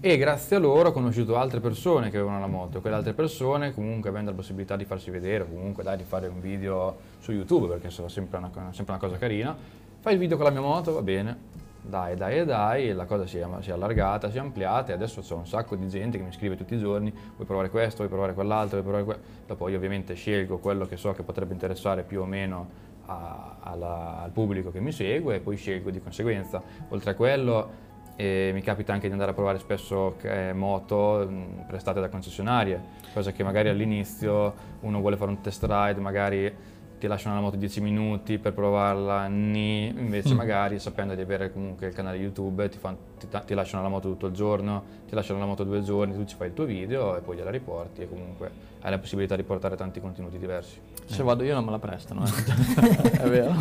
e 0.00 0.16
grazie 0.16 0.54
a 0.54 0.58
loro 0.60 0.90
ho 0.90 0.92
conosciuto 0.92 1.36
altre 1.36 1.58
persone 1.58 2.08
che 2.08 2.16
avevano 2.16 2.38
la 2.38 2.46
moto, 2.46 2.80
quelle 2.80 2.94
altre 2.94 3.12
persone 3.12 3.74
comunque 3.74 4.08
avendo 4.08 4.30
la 4.30 4.36
possibilità 4.36 4.76
di 4.76 4.84
farsi 4.84 5.10
vedere, 5.10 5.42
o 5.42 5.46
comunque 5.48 5.82
dai 5.82 5.96
di 5.96 6.04
fare 6.04 6.28
un 6.28 6.40
video 6.40 6.96
su 7.18 7.32
YouTube 7.32 7.66
perché 7.66 7.90
sarà 7.90 8.08
sempre 8.08 8.38
una, 8.38 8.50
sempre 8.70 8.92
una 8.94 8.98
cosa 8.98 9.16
carina, 9.18 9.56
fai 10.04 10.12
il 10.12 10.18
video 10.18 10.36
con 10.36 10.44
la 10.44 10.50
mia 10.50 10.60
moto, 10.60 10.92
va 10.92 11.00
bene, 11.00 11.34
dai, 11.80 12.14
dai 12.14 12.44
dai, 12.44 12.92
la 12.92 13.06
cosa 13.06 13.26
si 13.26 13.38
è, 13.38 13.46
si 13.60 13.70
è 13.70 13.72
allargata, 13.72 14.30
si 14.30 14.36
è 14.36 14.40
ampliata 14.40 14.92
e 14.92 14.94
adesso 14.94 15.22
c'è 15.22 15.32
un 15.32 15.46
sacco 15.46 15.76
di 15.76 15.88
gente 15.88 16.18
che 16.18 16.24
mi 16.24 16.30
scrive 16.30 16.56
tutti 16.56 16.74
i 16.74 16.78
giorni, 16.78 17.10
vuoi 17.10 17.46
provare 17.46 17.70
questo, 17.70 17.96
vuoi 17.98 18.08
provare 18.10 18.34
quell'altro, 18.34 18.82
vuoi 18.82 18.92
provare 19.02 19.18
que-". 19.18 19.26
Dopo 19.46 19.66
io 19.70 19.78
ovviamente 19.78 20.12
scelgo 20.12 20.58
quello 20.58 20.84
che 20.84 20.98
so 20.98 21.12
che 21.12 21.22
potrebbe 21.22 21.54
interessare 21.54 22.02
più 22.02 22.20
o 22.20 22.26
meno 22.26 22.68
a- 23.06 23.56
alla- 23.60 24.20
al 24.24 24.30
pubblico 24.30 24.70
che 24.70 24.80
mi 24.80 24.92
segue 24.92 25.36
e 25.36 25.40
poi 25.40 25.56
scelgo 25.56 25.88
di 25.88 26.02
conseguenza. 26.02 26.60
Oltre 26.90 27.12
a 27.12 27.14
quello 27.14 27.70
eh, 28.16 28.50
mi 28.52 28.60
capita 28.60 28.92
anche 28.92 29.06
di 29.06 29.12
andare 29.12 29.30
a 29.30 29.34
provare 29.34 29.58
spesso 29.58 30.16
eh, 30.20 30.52
moto 30.52 31.26
mh, 31.26 31.64
prestate 31.66 32.00
da 32.00 32.10
concessionarie, 32.10 32.78
cosa 33.14 33.32
che 33.32 33.42
magari 33.42 33.70
all'inizio 33.70 34.54
uno 34.80 35.00
vuole 35.00 35.16
fare 35.16 35.30
un 35.30 35.40
test 35.40 35.64
ride, 35.66 35.98
magari 35.98 36.54
ti 36.98 37.06
lasciano 37.06 37.34
la 37.34 37.40
moto 37.40 37.56
10 37.56 37.80
minuti 37.80 38.38
per 38.38 38.52
provarla, 38.52 39.26
ni, 39.26 39.88
invece 39.88 40.32
magari 40.34 40.78
sapendo 40.78 41.14
di 41.14 41.20
avere 41.20 41.52
comunque 41.52 41.88
il 41.88 41.94
canale 41.94 42.16
YouTube 42.16 42.68
ti, 42.68 42.78
fan- 42.78 42.96
ti 43.18 43.26
ti 43.44 43.54
lasciano 43.54 43.82
la 43.82 43.88
moto 43.88 44.08
tutto 44.08 44.26
il 44.26 44.32
giorno, 44.32 44.82
ti 45.08 45.14
lasciano 45.14 45.38
la 45.38 45.46
moto 45.46 45.64
due 45.64 45.82
giorni, 45.82 46.14
tu 46.14 46.24
ci 46.24 46.34
fai 46.36 46.48
il 46.48 46.54
tuo 46.54 46.64
video 46.64 47.16
e 47.16 47.20
poi 47.20 47.36
gliela 47.36 47.50
riporti 47.50 48.02
e 48.02 48.08
comunque 48.08 48.50
hai 48.80 48.90
la 48.90 48.98
possibilità 48.98 49.36
di 49.36 49.42
portare 49.42 49.76
tanti 49.76 50.00
contenuti 50.00 50.38
diversi. 50.38 50.78
Se 51.06 51.22
vado 51.22 51.42
io 51.42 51.52
non 51.54 51.64
me 51.64 51.70
la 51.70 51.78
prestano, 51.78 52.24
eh. 52.24 53.10
è 53.20 53.28
vero. 53.28 53.54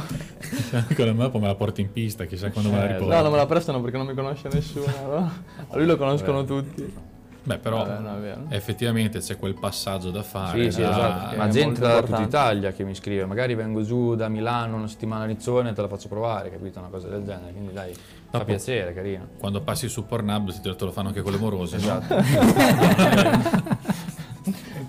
con 0.95 1.05
la 1.05 1.13
mappa 1.13 1.39
me 1.39 1.47
la 1.47 1.55
porti 1.55 1.81
in 1.81 1.91
pista, 1.91 2.25
chissà 2.25 2.51
quando 2.51 2.69
me 2.71 2.77
la 2.77 2.83
Eh, 2.83 2.87
riporti. 2.93 3.13
No, 3.15 3.21
non 3.21 3.31
me 3.31 3.37
la 3.37 3.45
prestano 3.45 3.81
perché 3.81 3.97
non 3.97 4.05
mi 4.07 4.13
conosce 4.13 4.47
nessuno. 4.51 4.85
no? 5.07 5.31
A 5.69 5.75
lui 5.77 5.85
lo 5.85 5.97
conoscono 5.97 6.45
tutti. 6.45 7.11
Beh, 7.45 7.57
però 7.57 7.85
Vabbè, 7.85 7.99
no, 7.99 8.15
è 8.15 8.19
vero. 8.21 8.41
effettivamente 8.49 9.19
c'è 9.19 9.37
quel 9.37 9.53
passaggio 9.55 10.11
da 10.11 10.23
fare. 10.23 10.63
Sì, 10.63 10.71
sì, 10.71 10.81
esatto. 10.81 11.35
Ma 11.35 11.47
gente 11.49 11.81
da 11.81 12.01
tutta. 12.01 12.21
Italia 12.21 12.71
che 12.71 12.83
mi 12.85 12.95
scrive, 12.95 13.25
magari 13.25 13.53
vengo 13.53 13.83
giù 13.83 14.15
da 14.15 14.29
Milano 14.29 14.77
una 14.77 14.87
settimana 14.87 15.23
a 15.23 15.27
Rizzone 15.27 15.71
e 15.71 15.73
te 15.73 15.81
la 15.81 15.89
faccio 15.89 16.07
provare, 16.07 16.49
capito? 16.49 16.79
Una 16.79 16.87
cosa 16.87 17.09
del 17.09 17.23
genere, 17.25 17.51
quindi 17.51 17.73
dai, 17.73 17.93
fa 17.93 17.99
Dopo- 18.31 18.45
piacere, 18.45 18.93
carino. 18.93 19.27
Quando 19.37 19.59
passi 19.61 19.89
su 19.89 20.05
Pornhub 20.05 20.51
te 20.61 20.85
lo 20.85 20.91
fanno 20.91 21.09
anche 21.09 21.21
con 21.21 21.33
le 21.33 21.37
morose. 21.37 21.77
no? 21.77 22.01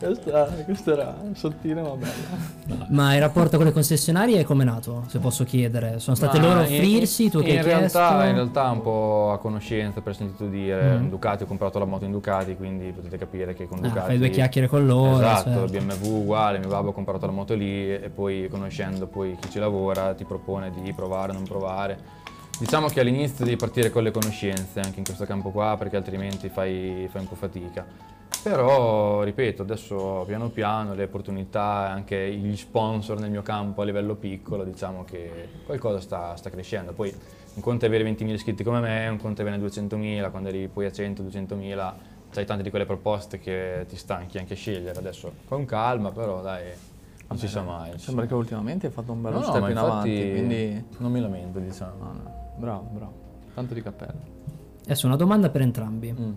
Questa, 0.07 0.45
questa 0.65 0.93
era 0.93 1.17
sottile 1.35 1.81
ma 1.83 1.91
bella. 1.97 2.87
Ma 2.91 3.15
il 3.15 3.21
rapporto 3.21 3.57
con 3.57 3.67
le 3.67 3.73
concessionarie 3.73 4.41
è 4.41 4.45
come 4.45 4.65
nato, 4.65 5.05
se 5.09 5.19
posso 5.19 5.45
chiedere? 5.45 5.99
Sono 5.99 6.15
state 6.17 6.39
Ma 6.39 6.47
loro 6.47 6.61
a 6.61 6.67
in- 6.67 6.75
offrirsi, 6.81 7.31
tu 7.31 7.41
che 7.41 7.51
in 7.53 7.59
hai 7.59 7.65
realtà, 7.65 8.09
chiesto? 8.09 8.27
In 8.29 8.35
realtà 8.35 8.71
un 8.71 8.81
po' 8.83 9.31
a 9.33 9.39
conoscenza, 9.39 10.01
per 10.01 10.15
sentito 10.15 10.47
dire, 10.47 10.99
Mm. 10.99 11.09
Ducati, 11.09 11.43
ho 11.45 11.47
comprato 11.47 11.79
la 11.79 11.85
moto 11.85 12.05
in 12.05 12.11
Ducati, 12.13 12.57
quindi 12.57 12.91
potete 12.93 13.17
capire 13.19 13.55
che 13.55 13.67
con 13.67 13.79
Ah, 13.79 13.89
Ducati... 13.89 14.07
fai 14.07 14.19
due 14.19 14.31
chiacchiere 14.31 14.69
con 14.69 14.87
loro, 14.87 15.17
Esatto, 15.17 15.51
certo. 15.51 15.67
BMW 15.71 16.07
uguale, 16.21 16.59
mio 16.59 16.69
babbo 16.69 16.91
ha 16.91 16.93
comprato 16.93 17.27
la 17.27 17.33
moto 17.33 17.55
lì 17.55 17.93
e 17.95 18.11
poi 18.15 18.49
conoscendo 18.51 19.07
poi 19.07 19.37
chi 19.41 19.51
ci 19.51 19.59
lavora 19.59 20.15
ti 20.15 20.25
propone 20.25 20.71
di 20.83 20.93
provare 20.93 21.31
o 21.33 21.35
non 21.35 21.45
provare. 21.45 21.99
Diciamo 22.59 22.87
che 22.89 23.01
all'inizio 23.01 23.45
devi 23.45 23.57
partire 23.57 23.91
con 23.91 24.03
le 24.05 24.11
conoscenze 24.13 24.79
anche 24.81 24.99
in 24.99 25.05
questo 25.05 25.25
campo 25.25 25.51
qua 25.51 25.75
perché 25.77 25.97
altrimenti 25.97 26.49
fai, 26.49 27.09
fai 27.11 27.21
un 27.23 27.29
po' 27.29 27.35
fatica. 27.35 27.85
Però, 28.45 29.23
ripeto, 29.23 29.63
adesso 29.63 30.25
piano 30.27 30.51
piano 30.51 30.93
le 30.93 31.05
opportunità, 31.05 31.89
anche 31.91 32.31
gli 32.31 32.55
sponsor 32.57 33.19
nel 33.19 33.31
mio 33.31 33.41
campo 33.41 33.81
a 33.81 33.87
livello 33.87 34.17
piccolo, 34.17 34.65
diciamo 34.65 35.03
che 35.03 35.49
qualcosa 35.65 35.99
sta, 35.99 36.37
sta 36.37 36.51
crescendo. 36.51 36.93
Poi 36.93 37.11
un 37.55 37.63
conto 37.63 37.87
è 37.87 37.89
avere 37.89 38.05
20.000 38.05 38.29
iscritti 38.29 38.63
come 38.63 38.81
me, 38.81 39.09
un 39.09 39.17
conto 39.17 39.41
è 39.41 39.47
avere 39.47 39.63
200.000, 39.65 40.31
quando 40.31 40.51
arrivi 40.51 40.69
poi 40.69 40.85
a 40.85 40.91
100-200.000 40.91 41.93
c'hai 42.33 42.45
tante 42.45 42.63
di 42.63 42.69
quelle 42.69 42.85
proposte 42.85 43.39
che 43.39 43.87
ti 43.89 43.97
stanchi 43.97 44.37
anche 44.37 44.53
a 44.53 44.57
scegliere. 44.57 44.99
Adesso 44.99 45.33
con 45.49 45.65
calma, 45.65 46.11
però 46.11 46.43
dai, 46.43 46.65
non 47.29 47.39
si 47.39 47.49
sa 47.49 47.63
mai. 47.63 47.99
Sembra 47.99 48.27
che 48.27 48.35
ultimamente 48.35 48.89
hai 48.89 48.93
fatto 48.93 49.13
un 49.13 49.23
bello 49.23 49.39
No, 49.39 49.41
no, 49.41 49.51
step 49.53 49.61
ma 49.63 49.71
in 49.71 49.77
avanti, 49.79 50.31
quindi... 50.33 50.85
non 50.99 51.11
mi 51.11 51.21
lamento, 51.21 51.61
diciamo. 51.61 51.95
No, 51.99 52.13
no, 52.13 52.31
bravo, 52.57 52.89
bravo. 52.91 53.13
Tanto 53.55 53.73
di 53.73 53.81
cappello. 53.81 54.21
Adesso 54.85 55.07
una 55.07 55.17
domanda 55.17 55.49
per 55.49 55.63
entrambi. 55.63 56.13
Mm. 56.13 56.33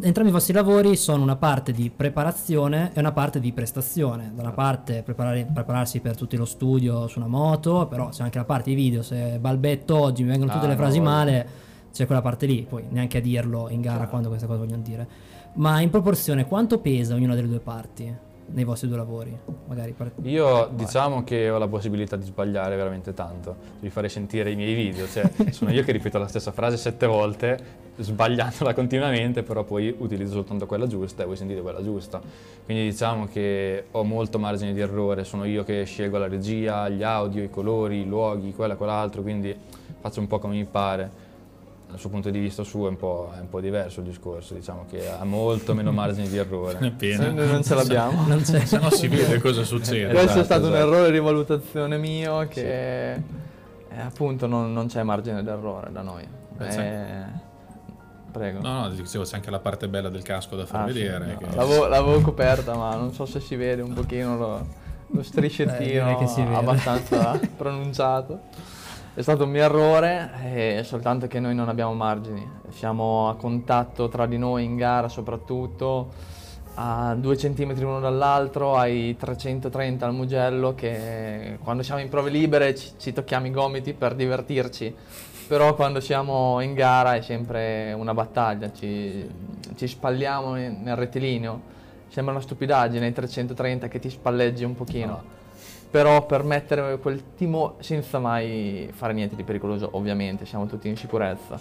Entrambi 0.00 0.28
i 0.28 0.32
vostri 0.32 0.52
lavori 0.52 0.96
sono 0.96 1.22
una 1.22 1.36
parte 1.36 1.72
di 1.72 1.88
preparazione 1.90 2.90
e 2.92 3.00
una 3.00 3.12
parte 3.12 3.40
di 3.40 3.52
prestazione. 3.52 4.32
Da 4.34 4.42
una 4.42 4.52
parte 4.52 5.02
preparare- 5.02 5.46
prepararsi 5.50 6.00
per 6.00 6.14
tutto 6.14 6.36
lo 6.36 6.44
studio 6.44 7.06
su 7.06 7.18
una 7.18 7.28
moto, 7.28 7.86
però 7.86 8.08
c'è 8.10 8.22
anche 8.22 8.36
la 8.36 8.44
parte 8.44 8.68
di 8.70 8.76
video. 8.76 9.02
Se 9.02 9.38
balbetto 9.40 9.98
oggi 9.98 10.24
mi 10.24 10.28
vengono 10.28 10.52
tutte 10.52 10.64
Ah, 10.66 10.68
le 10.68 10.74
no, 10.74 10.80
frasi 10.80 10.98
voglio. 10.98 11.10
male, 11.10 11.48
c'è 11.90 12.04
quella 12.04 12.20
parte 12.20 12.44
lì, 12.44 12.66
poi 12.68 12.84
neanche 12.90 13.16
a 13.18 13.20
dirlo 13.22 13.68
in 13.70 13.80
gara 13.80 14.06
quando 14.08 14.28
queste 14.28 14.46
cose 14.46 14.58
vogliono 14.58 14.82
dire. 14.82 15.08
Ma 15.54 15.80
in 15.80 15.88
proporzione 15.88 16.44
quanto 16.46 16.78
pesa 16.80 17.14
ognuna 17.14 17.34
delle 17.34 17.48
due 17.48 17.60
parti 17.60 18.14
nei 18.50 18.64
vostri 18.64 18.88
due 18.88 18.96
lavori? 18.96 19.36
Magari 19.66 19.94
Io 20.22 20.70
diciamo 20.72 21.24
che 21.24 21.50
ho 21.50 21.58
la 21.58 21.68
possibilità 21.68 22.16
di 22.16 22.24
sbagliare 22.24 22.76
veramente 22.76 23.14
tanto, 23.14 23.56
di 23.80 23.90
fare 23.90 24.08
sentire 24.08 24.50
i 24.50 24.56
miei 24.56 24.74
video, 24.74 25.06
cioè 25.06 25.30
sono 25.50 25.70
io 25.70 25.82
che 25.82 25.92
ripeto 25.92 26.18
la 26.18 26.26
stessa 26.28 26.52
frase 26.52 26.76
sette 26.76 27.06
volte, 27.06 27.58
sbagliandola 27.96 28.72
continuamente, 28.74 29.42
però 29.42 29.64
poi 29.64 29.94
utilizzo 29.98 30.32
soltanto 30.32 30.66
quella 30.66 30.86
giusta 30.86 31.22
e 31.22 31.26
voi 31.26 31.36
sentite 31.36 31.60
quella 31.60 31.82
giusta. 31.82 32.20
Quindi 32.64 32.84
diciamo 32.84 33.26
che 33.26 33.84
ho 33.90 34.04
molto 34.04 34.38
margine 34.38 34.72
di 34.72 34.80
errore, 34.80 35.24
sono 35.24 35.44
io 35.44 35.64
che 35.64 35.84
scelgo 35.84 36.18
la 36.18 36.28
regia, 36.28 36.88
gli 36.88 37.02
audio, 37.02 37.42
i 37.42 37.50
colori, 37.50 38.00
i 38.00 38.06
luoghi, 38.06 38.54
quello 38.54 38.72
e 38.72 38.76
quell'altro, 38.76 39.22
quindi 39.22 39.54
faccio 40.00 40.20
un 40.20 40.26
po' 40.26 40.38
come 40.38 40.54
mi 40.54 40.64
pare. 40.64 41.26
Dal 41.88 41.98
suo 41.98 42.10
punto 42.10 42.28
di 42.30 42.38
vista 42.38 42.62
suo 42.64 42.86
è 42.86 42.90
un, 42.90 42.96
po', 42.96 43.32
è 43.36 43.40
un 43.40 43.48
po' 43.48 43.60
diverso 43.60 44.00
il 44.00 44.06
discorso, 44.06 44.54
diciamo 44.54 44.84
che 44.90 45.08
ha 45.10 45.24
molto 45.24 45.74
meno 45.74 45.90
margini 45.90 46.28
di 46.28 46.36
errore. 46.36 46.78
Appena. 46.86 47.30
Noi 47.30 47.46
non 47.48 47.62
ce 47.62 47.74
l'abbiamo. 47.74 48.26
Non 48.26 48.40
c'è. 48.42 48.64
Se 48.64 48.78
no 48.78 48.90
si 48.90 49.08
vede 49.08 49.40
cosa 49.40 49.64
succede. 49.64 50.08
Questo 50.12 50.24
Esatto, 50.24 50.40
è 50.40 50.44
stato 50.44 50.66
un 50.66 50.74
esatto. 50.74 50.92
errore 50.92 51.10
di 51.10 51.18
valutazione 51.18 51.96
mio 51.98 52.46
che 52.48 53.12
eh, 53.14 53.22
appunto 54.04 54.46
non, 54.46 54.72
non 54.72 54.86
c'è 54.88 55.02
margine 55.02 55.42
d'errore 55.42 55.90
da 55.90 56.02
noi. 56.02 56.26
Beh, 56.56 56.66
Eh, 56.68 57.24
prego. 58.32 58.60
No, 58.60 58.80
no, 58.82 58.90
dicevo, 58.90 59.24
c'è 59.24 59.36
anche 59.36 59.50
la 59.50 59.58
parte 59.60 59.88
bella 59.88 60.08
del 60.10 60.22
casco 60.22 60.56
da 60.56 60.66
far 60.66 60.82
Ah, 60.82 60.92
sì, 60.92 60.92
vedere. 61.00 61.26
no, 61.26 61.38
che- 61.48 61.56
l'avevo, 61.56 61.86
l'avevo 61.86 62.20
coperta 62.20 62.74
ma 62.76 62.94
non 62.96 63.12
so 63.14 63.24
se 63.24 63.40
si 63.40 63.56
vede 63.56 63.80
un 63.80 63.94
pochino 63.94 64.36
lo, 64.36 64.66
lo 65.06 65.22
striscettino 65.22 65.76
Eh, 65.78 65.86
direi 65.86 66.16
che 66.16 66.26
si 66.26 66.42
vede. 66.42 66.54
abbastanza 66.54 67.40
pronunciato. 67.56 68.40
È 69.14 69.22
stato 69.22 69.44
un 69.44 69.50
mio 69.50 69.62
errore, 69.62 70.30
è 70.78 70.82
soltanto 70.84 71.26
che 71.26 71.40
noi 71.40 71.54
non 71.54 71.68
abbiamo 71.68 71.92
margini. 71.92 72.48
Siamo 72.70 73.28
a 73.28 73.36
contatto 73.36 74.08
tra 74.08 74.26
di 74.26 74.38
noi 74.38 74.64
in 74.64 74.76
gara 74.76 75.08
soprattutto, 75.08 76.12
a 76.74 77.16
due 77.16 77.36
centimetri 77.36 77.84
uno 77.84 77.98
dall'altro, 77.98 78.76
ai 78.76 79.16
330 79.16 80.06
al 80.06 80.14
Mugello, 80.14 80.74
che 80.74 81.58
quando 81.64 81.82
siamo 81.82 82.00
in 82.00 82.08
prove 82.08 82.30
libere 82.30 82.76
ci, 82.76 82.92
ci 82.96 83.12
tocchiamo 83.12 83.46
i 83.46 83.50
gomiti 83.50 83.92
per 83.92 84.14
divertirci, 84.14 84.94
però 85.48 85.74
quando 85.74 85.98
siamo 85.98 86.60
in 86.60 86.74
gara 86.74 87.16
è 87.16 87.20
sempre 87.20 87.92
una 87.94 88.14
battaglia, 88.14 88.70
ci, 88.72 89.28
ci 89.74 89.88
spalliamo 89.88 90.52
nel 90.52 90.94
rettilineo. 90.94 91.76
Sembra 92.08 92.34
una 92.34 92.42
stupidaggine 92.42 93.06
ai 93.06 93.12
330 93.12 93.88
che 93.88 93.98
ti 93.98 94.10
spalleggi 94.10 94.62
un 94.62 94.74
pochino. 94.74 95.36
Però 95.90 96.26
per 96.26 96.42
mettere 96.44 96.98
quel 96.98 97.34
timo 97.34 97.76
senza 97.78 98.18
mai 98.18 98.90
fare 98.92 99.12
niente 99.12 99.36
di 99.36 99.42
pericoloso, 99.42 99.88
ovviamente, 99.92 100.44
siamo 100.44 100.66
tutti 100.66 100.88
in 100.88 100.96
sicurezza. 100.96 101.58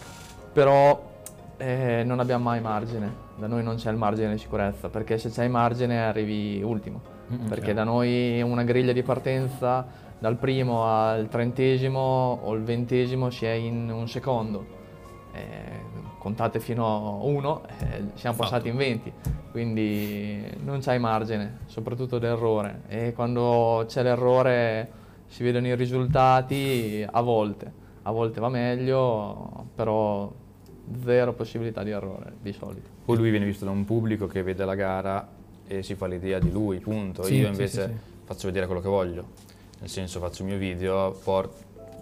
Però 0.51 1.15
eh, 1.57 2.03
non 2.05 2.19
abbiamo 2.19 2.43
mai 2.43 2.61
margine. 2.61 3.25
Da 3.37 3.47
noi 3.47 3.63
non 3.63 3.75
c'è 3.75 3.91
il 3.91 3.97
margine 3.97 4.31
di 4.31 4.37
sicurezza, 4.37 4.89
perché 4.89 5.17
se 5.17 5.29
c'hai 5.29 5.49
margine 5.49 6.03
arrivi 6.03 6.61
ultimo. 6.61 7.15
perché 7.49 7.73
da 7.73 7.83
noi 7.83 8.41
una 8.41 8.63
griglia 8.63 8.93
di 8.93 9.03
partenza 9.03 9.85
dal 10.19 10.37
primo 10.37 10.85
al 10.85 11.27
trentesimo 11.27 12.39
o 12.41 12.53
il 12.53 12.63
ventesimo 12.63 13.29
si 13.29 13.45
è 13.45 13.51
in 13.51 13.89
un 13.91 14.07
secondo. 14.07 14.65
Eh, 15.33 15.96
contate 16.27 16.59
fino 16.59 16.85
a 16.85 17.23
uno, 17.23 17.63
eh, 17.79 18.03
siamo 18.15 18.35
Fatto. 18.35 18.49
passati 18.49 18.67
in 18.67 18.75
20, 18.75 19.13
quindi 19.51 20.43
non 20.61 20.81
c'hai 20.81 20.99
margine, 20.99 21.59
soprattutto 21.67 22.19
d'errore. 22.19 22.81
E 22.89 23.13
quando 23.13 23.85
c'è 23.87 24.03
l'errore 24.03 24.91
si 25.27 25.43
vedono 25.43 25.67
i 25.67 25.75
risultati 25.75 27.05
a 27.09 27.21
volte, 27.21 27.71
a 28.01 28.11
volte 28.11 28.41
va 28.41 28.49
meglio, 28.49 29.67
però 29.73 30.29
zero 31.05 31.31
possibilità 31.33 31.83
di 31.83 31.91
errore 31.91 32.33
di 32.41 32.51
solito. 32.51 32.89
Poi 33.05 33.15
lui 33.15 33.29
viene 33.29 33.45
visto 33.45 33.63
da 33.63 33.71
un 33.71 33.85
pubblico 33.85 34.27
che 34.27 34.43
vede 34.43 34.65
la 34.65 34.75
gara 34.75 35.25
e 35.65 35.81
si 35.81 35.95
fa 35.95 36.07
l'idea 36.07 36.39
di 36.39 36.51
lui, 36.51 36.79
punto. 36.79 37.23
Sì, 37.23 37.35
Io 37.35 37.47
invece 37.47 37.81
sì, 37.83 37.87
sì. 37.89 37.99
faccio 38.25 38.47
vedere 38.47 38.65
quello 38.65 38.81
che 38.81 38.89
voglio, 38.89 39.25
nel 39.79 39.89
senso 39.89 40.19
faccio 40.19 40.41
il 40.41 40.49
mio 40.49 40.57
video, 40.57 41.17
por- 41.23 41.49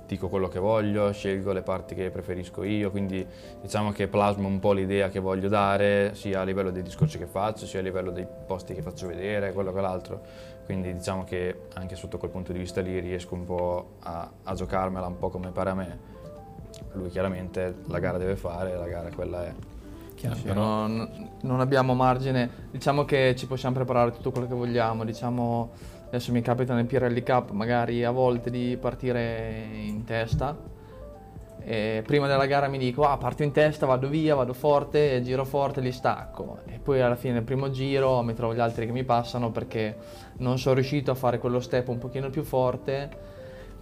dico 0.08 0.28
quello 0.30 0.48
che 0.48 0.60
voglio, 0.60 1.12
scelgo 1.12 1.52
le 1.52 1.62
parti 1.62 1.96
che 1.96 2.10
preferisco 2.10 2.64
io, 2.64 2.92
quindi 2.92 3.26
diciamo 3.62 3.92
che 3.92 4.08
plasmo 4.08 4.48
un 4.48 4.60
po' 4.60 4.72
l'idea 4.72 5.10
che 5.10 5.20
voglio 5.20 5.50
dare, 5.50 6.14
sia 6.14 6.42
a 6.42 6.44
livello 6.44 6.72
dei 6.72 6.84
discorsi 6.84 7.18
che 7.18 7.26
faccio, 7.26 7.66
sia 7.66 7.80
a 7.80 7.84
livello 7.84 8.12
dei 8.12 8.28
posti 8.46 8.74
che 8.74 8.82
faccio 8.82 9.08
vedere, 9.08 9.52
quello 9.54 9.74
che 9.74 9.82
l'altro. 9.82 10.22
Quindi 10.66 10.94
diciamo 10.94 11.24
che 11.24 11.68
anche 11.74 11.96
sotto 11.96 12.18
quel 12.18 12.32
punto 12.32 12.52
di 12.52 12.60
vista 12.60 12.82
lì 12.82 13.00
riesco 13.00 13.36
un 13.36 13.46
po' 13.46 13.92
a, 14.00 14.30
a 14.44 14.54
giocarmela 14.54 15.06
un 15.08 15.18
po' 15.18 15.30
come 15.30 15.52
pare 15.52 15.70
a 15.70 15.76
me. 15.76 16.00
Lui 16.94 17.10
chiaramente 17.10 17.76
la 17.88 18.00
gara 18.00 18.18
deve 18.18 18.36
fare, 18.36 18.76
la 18.76 18.88
gara 18.88 19.10
quella 19.10 19.46
è. 19.46 19.54
Chiaro. 20.16 20.36
Sì, 20.36 20.54
non, 20.54 21.30
non 21.42 21.60
abbiamo 21.60 21.94
margine, 21.94 22.50
diciamo 22.72 23.04
che 23.04 23.36
ci 23.38 23.48
possiamo 23.48 23.76
preparare 23.76 24.12
tutto 24.12 24.32
quello 24.32 24.48
che 24.48 24.54
vogliamo, 24.54 25.04
diciamo 25.04 25.72
adesso 26.16 26.32
mi 26.32 26.42
capita 26.42 26.74
nel 26.74 26.86
Pirelli 26.86 27.24
Cup 27.24 27.52
magari 27.52 28.06
a 28.06 28.12
volte 28.12 28.50
di 28.50 28.78
partire 28.80 29.68
in 29.86 30.06
testa 30.06 30.58
e 31.60 32.04
prima 32.06 32.26
della 32.26 32.46
gara 32.46 32.70
mi 32.70 32.78
dico 32.78 33.04
ah 33.04 33.18
parto 33.18 33.44
in 33.44 33.52
testa, 33.52 33.86
vado 33.86 34.08
via, 34.08 34.34
vado 34.34 34.54
forte, 34.54 35.22
giro 35.24 35.44
forte, 35.44 35.82
li 35.82 35.92
stacco 35.92 36.60
e 36.68 36.80
poi 36.80 37.02
alla 37.02 37.18
fine 37.18 37.34
del 37.34 37.44
primo 37.44 37.70
giro 37.70 38.22
mi 38.22 38.34
trovo 38.34 38.56
gli 38.56 38.62
altri 38.62 38.86
che 38.86 38.94
mi 38.94 39.04
passano 39.04 39.52
perché 39.52 39.98
non 40.38 40.58
sono 40.58 40.76
riuscito 40.76 41.12
a 41.12 41.16
fare 41.16 41.38
quello 41.38 41.60
step 41.60 41.90
un 41.90 41.98
pochino 41.98 42.30
più 42.30 42.44
forte 42.44 43.10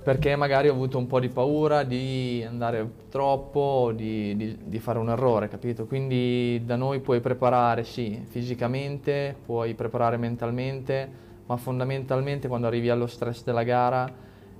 perché 0.02 0.36
magari 0.36 0.70
ho 0.70 0.74
avuto 0.74 0.98
un 0.98 1.06
po' 1.06 1.20
di 1.20 1.30
paura 1.30 1.84
di 1.84 2.44
andare 2.48 2.90
troppo 3.10 3.92
di, 3.94 4.36
di- 4.36 4.58
di 4.64 4.80
fare 4.80 4.98
un 5.00 5.10
errore, 5.10 5.48
capito? 5.48 5.86
Quindi 5.86 6.62
da 6.66 6.76
noi 6.76 7.00
puoi 7.00 7.22
preparare, 7.22 7.86
sì, 7.86 8.22
fisicamente, 8.28 9.34
puoi 9.46 9.76
preparare 9.76 10.18
mentalmente, 10.18 11.23
ma 11.46 11.58
fondamentalmente 11.58 12.48
quando 12.48 12.68
arrivi 12.68 12.90
allo 12.90 13.08
stress 13.08 13.44
della 13.44 13.64
gara 13.64 14.12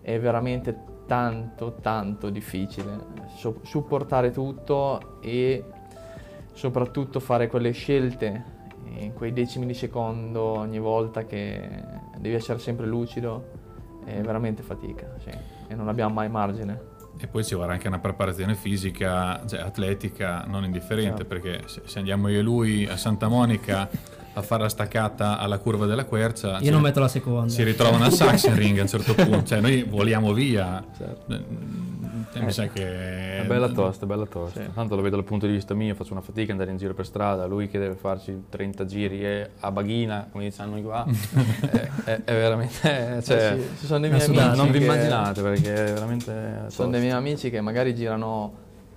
è 0.02 0.20
veramente 0.20 0.92
tanto, 1.08 1.78
tanto 1.82 2.30
difficile 2.30 3.06
so- 3.36 3.60
supportare 3.64 4.32
tutto 4.32 5.20
e 5.22 5.64
soprattutto 6.54 7.20
fare 7.20 7.48
quelle 7.48 7.72
scelte 7.72 8.52
in 8.98 9.14
quei 9.14 9.34
decimi 9.34 9.66
di 9.66 9.74
secondo 9.74 10.42
ogni 10.42 10.80
volta 10.80 11.26
che 11.26 11.84
devi 12.18 12.36
essere 12.36 12.60
sempre 12.60 12.86
lucido 12.86 13.62
è 14.06 14.20
veramente 14.22 14.62
fatica, 14.64 15.16
sì. 15.20 15.30
E 15.68 15.76
non 15.76 15.88
abbiamo 15.88 16.14
mai 16.14 16.30
margine. 16.30 16.92
E 17.18 17.28
poi 17.28 17.44
ci 17.46 17.56
vorrà 17.56 17.74
anche 17.74 17.88
una 17.88 18.00
preparazione 18.00 18.54
fisica, 18.56 19.46
cioè 19.46 19.62
atletica, 19.62 20.44
non 20.46 20.66
indifferente, 20.66 21.24
Certo. 21.24 21.26
perché 21.26 21.62
se, 21.68 21.84
se 21.86 22.00
andiamo 22.00 22.28
io 22.28 22.40
e 22.40 22.42
lui 22.42 22.86
a 22.86 22.98
Santa 22.98 23.28
Monica 23.30 23.90
a 24.36 24.42
fare 24.42 24.64
la 24.64 24.70
staccata 24.70 25.38
alla 25.38 25.60
curva 25.60 25.86
della 25.86 26.06
quercia, 26.06 26.58
Io 26.58 26.64
ci- 26.64 26.70
non 26.72 26.82
metto 26.82 27.00
la 27.00 27.08
seconda. 27.08 27.50
si 27.52 27.64
ritrovano 27.64 28.04
al 28.06 28.12
Sachsenring 28.14 28.80
a 28.80 28.82
un 28.82 28.88
certo 28.88 29.14
punto, 29.14 29.44
cioè 29.44 29.60
noi 29.62 29.84
voliamo 29.84 30.34
via. 30.34 30.84
Certo. 30.98 31.34
Eh, 32.36 32.42
mi 32.42 32.52
sa 32.52 32.66
che... 32.68 33.42
È 33.42 33.46
bella 33.46 33.70
tosta, 33.70 34.06
è 34.06 34.08
bella 34.08 34.26
tosta. 34.26 34.60
Sì. 34.62 34.68
Tanto 34.74 34.96
lo 34.96 35.04
vedo 35.04 35.18
dal 35.18 35.26
punto 35.26 35.46
di 35.46 35.52
vista 35.54 35.76
mio, 35.76 35.94
faccio 35.94 36.14
una 36.14 36.22
fatica 36.22 36.52
andare 36.52 36.72
in 36.72 36.78
giro 36.78 36.96
per 36.96 37.06
strada, 37.06 37.46
lui 37.46 37.68
che 37.68 37.78
deve 37.78 37.94
farci 37.94 38.46
30 38.50 38.86
giri 38.86 39.24
e 39.24 39.50
a 39.60 39.72
baghina, 39.72 40.30
come 40.32 40.46
diciamo 40.46 40.72
noi 40.72 40.82
qua, 40.82 41.06
è, 41.70 41.90
è- 42.06 42.22
è 42.24 42.34
veramente... 42.34 43.22
Cioè, 43.24 43.54
Eh 43.58 43.62
sì, 43.62 43.78
ci 43.82 43.86
sono 43.86 44.00
dei 44.00 44.10
miei 44.10 44.24
amici 44.26 44.56
non 44.58 44.72
vi 44.72 44.82
immaginate 44.82 45.42
perché 45.44 45.74
è 45.74 45.94
veramente... 45.94 46.32
Sono 46.70 46.90
dei 46.90 47.00
tosta. 47.00 47.00
miei 47.00 47.12
amici 47.12 47.50
che 47.52 47.62
magari 47.62 47.94
girano, 47.94 48.54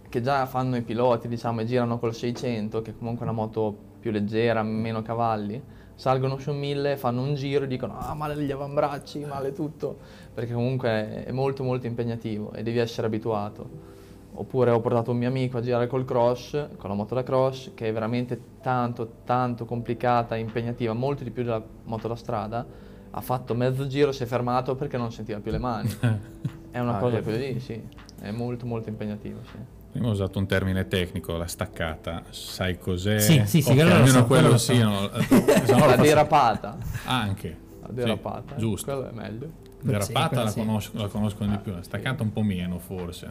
che 0.08 0.22
già 0.22 0.46
fanno 0.46 0.76
i 0.76 0.82
piloti, 0.82 1.28
diciamo, 1.28 1.60
e 1.60 1.66
girano 1.66 1.98
col 1.98 2.14
600, 2.14 2.80
che 2.80 2.96
comunque 2.96 3.26
è 3.26 3.28
una 3.28 3.36
moto 3.38 3.76
più 4.06 4.12
leggera, 4.12 4.62
meno 4.62 5.02
cavalli, 5.02 5.60
salgono 5.96 6.38
su 6.38 6.52
1000, 6.52 6.96
fanno 6.96 7.22
un 7.22 7.34
giro 7.34 7.64
e 7.64 7.66
dicono 7.66 7.98
ah 7.98 8.14
male 8.14 8.36
gli 8.40 8.52
avambracci, 8.52 9.24
male 9.24 9.52
tutto, 9.52 9.98
perché 10.32 10.52
comunque 10.52 11.24
è 11.24 11.32
molto 11.32 11.64
molto 11.64 11.86
impegnativo 11.88 12.52
e 12.52 12.62
devi 12.62 12.78
essere 12.78 13.08
abituato. 13.08 13.94
Oppure 14.38 14.70
ho 14.70 14.80
portato 14.80 15.10
un 15.10 15.16
mio 15.16 15.28
amico 15.28 15.56
a 15.56 15.60
girare 15.60 15.86
col 15.88 16.04
cross, 16.04 16.50
con 16.76 16.90
la 16.90 16.94
moto 16.94 17.14
da 17.16 17.22
cross, 17.24 17.72
che 17.74 17.88
è 17.88 17.92
veramente 17.92 18.38
tanto 18.60 19.10
tanto 19.24 19.64
complicata 19.64 20.36
e 20.36 20.40
impegnativa, 20.40 20.92
molto 20.92 21.24
di 21.24 21.30
più 21.30 21.42
della 21.42 21.62
moto 21.84 22.06
da 22.06 22.14
strada. 22.16 22.64
Ha 23.10 23.20
fatto 23.22 23.54
mezzo 23.54 23.86
giro, 23.88 24.12
si 24.12 24.22
è 24.22 24.26
fermato 24.26 24.76
perché 24.76 24.96
non 24.98 25.10
sentiva 25.10 25.40
più 25.40 25.50
le 25.50 25.58
mani. 25.58 25.88
È 26.70 26.78
una 26.78 26.98
Ah, 26.98 27.00
cosa 27.00 27.22
così, 27.22 27.58
sì. 27.58 27.82
È 28.20 28.30
molto 28.30 28.66
molto 28.66 28.90
impegnativo, 28.90 29.38
sì. 29.50 29.56
Prima 29.96 30.10
ho 30.10 30.12
usato 30.12 30.38
un 30.38 30.46
termine 30.46 30.86
tecnico, 30.88 31.38
la 31.38 31.46
staccata, 31.46 32.24
sai 32.28 32.78
cos'è? 32.78 33.18
Sì, 33.18 33.42
sì, 33.46 33.62
sì, 33.62 33.70
Ok, 33.70 33.74
quello 33.76 33.88
lo 33.88 33.94
almeno 33.94 34.12
so, 34.18 34.24
quello 34.26 34.58
sì, 34.58 34.78
no, 34.78 35.10
eh, 35.10 35.44
La 35.66 35.78
faccio- 35.78 36.02
derapata. 36.02 36.76
Anche. 37.06 37.56
La 37.80 37.86
Sì, 37.88 37.94
derapata. 37.94 38.56
giusto. 38.56 38.92
Quello 38.92 39.08
è 39.08 39.12
meglio. 39.14 39.50
Derapata 39.80 40.28
quella 40.28 40.42
la, 40.44 40.50
sì. 40.50 40.58
conosco, 40.58 40.98
la 40.98 41.06
conoscono 41.08 41.50
di 41.50 41.56
più, 41.58 41.72
la 41.72 41.82
staccata 41.82 42.22
un 42.22 42.30
po' 42.30 42.42
meno 42.42 42.78
forse. 42.78 43.26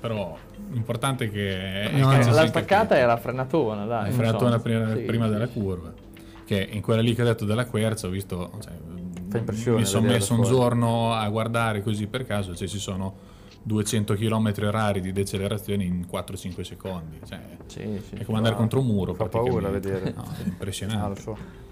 Però 0.00 0.34
l'importante 0.70 1.26
è 1.26 1.30
che... 1.30 1.90
è 1.90 1.98
No, 1.98 2.08
che 2.18 2.30
La 2.30 2.46
staccata 2.46 2.96
è 2.96 3.04
la 3.04 3.18
frenatona, 3.18 3.84
dai. 3.84 4.04
Non 4.08 4.12
frenatona 4.12 4.56
so. 4.56 4.62
prima, 4.62 4.94
Sì, 4.94 5.00
prima 5.02 5.26
sì, 5.26 5.32
della 5.32 5.46
sì. 5.48 5.52
curva. 5.52 5.92
Che 6.46 6.68
in 6.72 6.80
quella 6.80 7.02
lì 7.02 7.14
che 7.14 7.20
ho 7.20 7.26
detto 7.26 7.44
della 7.44 7.66
quercia 7.66 8.06
ho 8.06 8.10
visto... 8.10 8.52
Cioè, 8.62 8.72
mi 9.72 9.84
sono 9.84 10.06
messo 10.06 10.32
un 10.32 10.44
giorno 10.44 11.12
a 11.12 11.28
guardare 11.28 11.82
così 11.82 12.06
per 12.06 12.24
caso, 12.24 12.54
cioè 12.56 12.68
ci 12.68 12.78
sono 12.78 13.32
200 13.66 14.14
km 14.14 14.52
rari 14.70 15.00
di 15.00 15.10
decelerazione 15.12 15.84
in 15.84 16.06
4-5 16.10 16.60
secondi. 16.62 17.18
Cioè, 17.26 17.40
Sì, 17.66 18.00
sì. 18.08 18.14
è 18.16 18.24
come 18.24 18.36
andare 18.38 18.54
contro 18.56 18.80
un 18.80 18.86
muro. 18.86 19.14
Fa 19.14 19.24
paura 19.26 19.68
praticamente. 19.68 19.88
vedere. 19.88 20.14
No, 20.16 20.22
è 20.22 20.42
Ah, 20.42 20.46
impressionante. 20.46 21.20
so. 21.20 21.62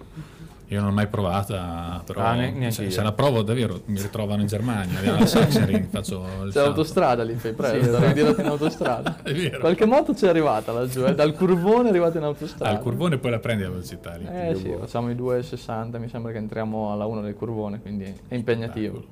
Io 0.68 0.78
non 0.78 0.88
l'ho 0.88 0.94
mai 0.94 1.07
provata, 1.07 2.02
però 2.07 2.20
Ah, 2.22 2.33
ne- 2.35 2.70
se, 2.70 2.90
se 2.90 3.02
la 3.02 3.12
provo 3.12 3.42
davvero 3.42 3.83
mi 3.87 4.00
ritrovano 4.00 4.40
in 4.40 4.46
Germania, 4.46 5.00
alla 5.00 5.26
Sachsenring, 5.26 5.88
faccio 5.92 6.24
il 6.44 6.50
C'è 6.50 6.62
l'autostrada 6.62 7.22
lì, 7.24 7.35
fai 7.35 7.52
presto, 7.52 7.98
devi 7.98 8.12
dirti 8.14 8.40
in 8.40 8.46
autostrada. 8.46 9.18
È 9.22 9.35
vero. 9.35 9.59
Qualche 9.59 9.85
moto 9.85 10.14
c'è 10.14 10.28
arrivata 10.28 10.72
laggiù, 10.72 11.05
eh, 11.05 11.14
dal 11.14 11.35
curvone 11.35 11.88
è 11.88 11.90
arrivata 11.90 12.16
in 12.16 12.24
autostrada. 12.24 12.70
Al 12.74 12.81
curvone 12.83 13.18
poi 13.18 13.33
la 13.33 13.38
prendi 13.38 13.64
a 13.64 13.68
velocità 13.68 14.16
lì. 14.16 14.24
Eh 14.26 14.55
sì, 14.55 14.74
facciamo 14.81 15.11
i 15.11 15.14
2,60, 15.14 15.98
mi 15.98 16.09
sembra 16.09 16.33
che 16.33 16.38
entriamo 16.38 16.90
alla 16.90 17.05
1 17.05 17.20
del 17.20 17.35
curvone, 17.35 17.78
quindi 17.83 18.05
è 18.28 18.35
impegnativo. 18.35 19.05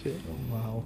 Sì. 0.00 0.10
Wow. 0.48 0.82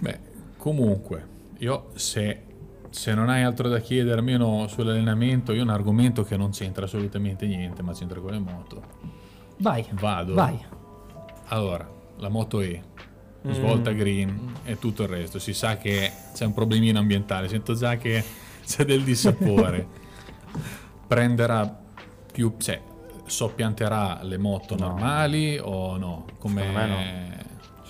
Beh, 0.00 0.18
comunque, 0.66 1.28
io 1.58 1.90
se 1.94 2.42
se 2.90 3.14
non 3.14 3.28
hai 3.28 3.44
altro 3.44 3.68
da 3.68 3.78
chiedere, 3.78 4.18
almeno 4.18 4.66
sull'allenamento, 4.66 5.52
io 5.52 5.60
ho 5.60 5.64
un 5.64 5.70
argomento 5.70 6.24
che 6.24 6.36
non 6.36 6.50
c'entra 6.50 6.86
assolutamente 6.86 7.46
niente, 7.46 7.82
ma 7.82 7.92
c'entra 7.92 8.18
con 8.18 8.32
le 8.32 8.38
moto. 8.38 8.82
Vai. 9.58 9.86
Vado. 9.90 10.34
Vai. 10.34 10.58
Allora, 11.48 11.88
la 12.16 12.28
moto 12.30 12.60
E, 12.62 12.82
svolta 13.50 13.92
green 13.92 14.54
e 14.64 14.76
tutto 14.78 15.02
il 15.04 15.08
resto. 15.08 15.38
Si 15.38 15.52
sa 15.52 15.76
che 15.76 16.10
c'è 16.34 16.46
un 16.46 16.54
problemino 16.54 16.98
ambientale, 16.98 17.48
sento 17.48 17.74
già 17.74 17.96
che 17.96 18.24
c'è 18.66 18.84
del 18.84 19.04
dissapore. 19.04 19.86
Prenderà 21.06 21.80
più, 22.32 22.54
cioè, 22.58 22.80
soppianterà 23.24 24.20
le 24.22 24.38
moto 24.38 24.74
No. 24.74 24.88
normali 24.88 25.58
o 25.58 25.96
no? 25.96 26.24
Come 26.38 26.62
Secondo 26.62 26.78
me 26.78 27.46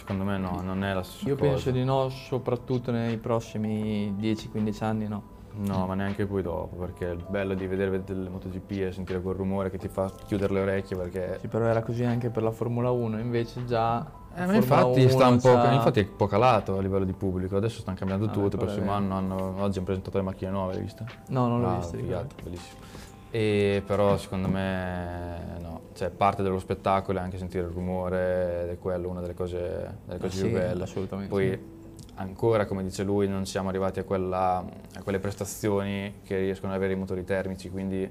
Secondo 0.07 0.23
me 0.23 0.39
no, 0.39 0.61
non 0.63 0.85
è 0.85 0.95
la 0.95 1.03
stessa 1.03 1.29
Io 1.29 1.35
cosa. 1.35 1.51
penso 1.51 1.71
di 1.73 1.83
no, 1.83 2.09
soprattutto 2.11 2.93
nei 2.93 3.17
prossimi 3.17 4.15
10-15 4.17 4.85
anni 4.85 5.09
no. 5.09 5.35
No, 5.55 5.85
ma 5.87 5.95
neanche 5.95 6.27
poi 6.27 6.43
dopo, 6.43 6.77
perché 6.77 7.07
il 7.07 7.25
bello 7.29 7.55
di 7.55 7.67
vedere 7.67 8.05
delle 8.05 8.29
MotoGP 8.29 8.71
e 8.83 8.93
sentire 8.93 9.21
quel 9.21 9.35
rumore 9.35 9.69
che 9.69 9.79
ti 9.79 9.89
fa 9.89 10.09
chiudere 10.27 10.53
le 10.53 10.61
orecchie 10.61 10.97
perché... 10.97 11.39
Sì, 11.41 11.49
però 11.49 11.65
era 11.65 11.83
così 11.83 12.05
anche 12.05 12.31
per 12.31 12.45
la 12.45 12.53
Formula 12.53 12.91
1, 12.93 13.19
invece 13.19 13.65
già... 13.65 14.07
Eh, 14.37 14.47
ma 14.47 14.55
infatti, 14.55 15.01
1 15.01 15.09
sta 15.09 15.27
un 15.27 15.41
po', 15.41 15.55
c'ha- 15.55 15.73
infatti 15.73 16.01
è 16.01 16.03
un 16.09 16.15
po' 16.17 16.27
calato 16.27 16.77
a 16.79 16.81
livello 16.83 17.05
di 17.07 17.15
pubblico, 17.15 17.57
adesso 17.57 17.81
stanno 17.81 17.97
cambiando 17.97 18.27
Ah, 18.27 18.31
tutto, 18.31 18.57
il 18.57 18.63
è 18.63 18.65
prossimo 18.65 18.93
anno 18.93 19.17
hanno, 19.17 19.55
oggi 19.61 19.79
hanno 19.79 19.87
presentato 19.87 20.19
le 20.19 20.23
macchine 20.25 20.51
nuove, 20.53 20.75
l'hai 20.75 20.83
viste? 20.83 21.05
No, 21.31 21.49
non 21.49 21.63
l'ho 21.63 21.69
Ah, 21.69 21.77
visto. 21.79 21.97
figata, 21.97 22.35
bellissimo. 22.45 22.79
E 23.31 23.83
però 23.85 24.17
secondo 24.17 24.49
me 24.49 25.59
no, 25.61 25.81
cioè 25.95 26.11
parte 26.11 26.43
dello 26.43 26.59
spettacolo 26.59 27.19
è 27.19 27.23
anche 27.23 27.39
sentire 27.39 27.65
il 27.65 27.71
rumore 27.71 28.63
ed 28.65 28.69
è 28.71 28.79
quello 28.79 29.09
una 29.09 29.21
delle 29.21 29.35
cose, 29.35 29.99
delle 30.05 30.19
cose 30.19 30.39
Ah, 30.39 30.41
più 30.41 30.49
sì, 30.49 30.49
belle. 30.49 30.83
assolutamente 30.85 31.29
Poi 31.29 31.59
ancora, 32.15 32.65
come 32.67 32.83
dice 32.83 33.03
lui, 33.03 33.29
non 33.29 33.45
siamo 33.45 33.69
arrivati 33.69 33.99
a, 33.99 34.05
quella- 34.05 34.65
a 34.95 35.03
quelle 35.03 35.19
prestazioni 35.19 36.21
che 36.25 36.39
riescono 36.39 36.73
ad 36.73 36.79
avere 36.79 36.95
i 36.95 36.97
motori 36.97 37.25
termici, 37.25 37.69
quindi 37.69 38.11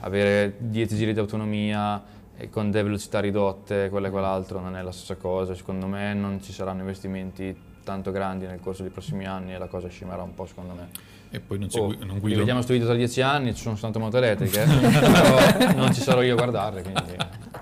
avere 0.00 0.54
10 0.58 0.96
giri 0.96 1.12
di 1.12 1.18
autonomia 1.18 2.02
con 2.50 2.70
delle 2.70 2.84
velocità 2.84 3.20
ridotte, 3.20 3.88
quello 3.88 4.08
e 4.08 4.10
quell'altro 4.10 4.60
non 4.60 4.76
è 4.76 4.82
la 4.82 4.92
stessa 4.92 5.16
cosa. 5.16 5.54
Secondo 5.54 5.86
me 5.86 6.12
non 6.12 6.42
ci 6.42 6.52
saranno 6.52 6.80
investimenti 6.80 7.56
tanto 7.84 8.10
grandi 8.10 8.46
nel 8.46 8.60
corso 8.60 8.82
dei 8.82 8.90
prossimi 8.90 9.26
anni 9.26 9.54
e 9.54 9.58
la 9.58 9.68
cosa 9.68 9.88
scimerà 9.88 10.22
un 10.22 10.34
po' 10.34 10.44
secondo 10.46 10.74
me. 10.74 10.88
E 11.30 11.40
poi 11.40 11.58
non, 11.58 11.68
Oh, 11.74 11.94
non 12.04 12.18
guido. 12.18 12.38
vediamo 12.38 12.62
sto 12.62 12.72
video 12.72 12.88
tra 12.88 12.96
dieci 12.96 13.20
anni, 13.20 13.54
ci 13.54 13.62
sono 13.62 13.76
tante 13.76 13.98
moto 13.98 14.16
elettriche, 14.16 14.62
però 14.64 15.74
non 15.74 15.92
ci 15.92 16.00
sarò 16.00 16.22
io 16.22 16.32
a 16.32 16.36
guardarle, 16.36 16.82
quindi 16.82 17.02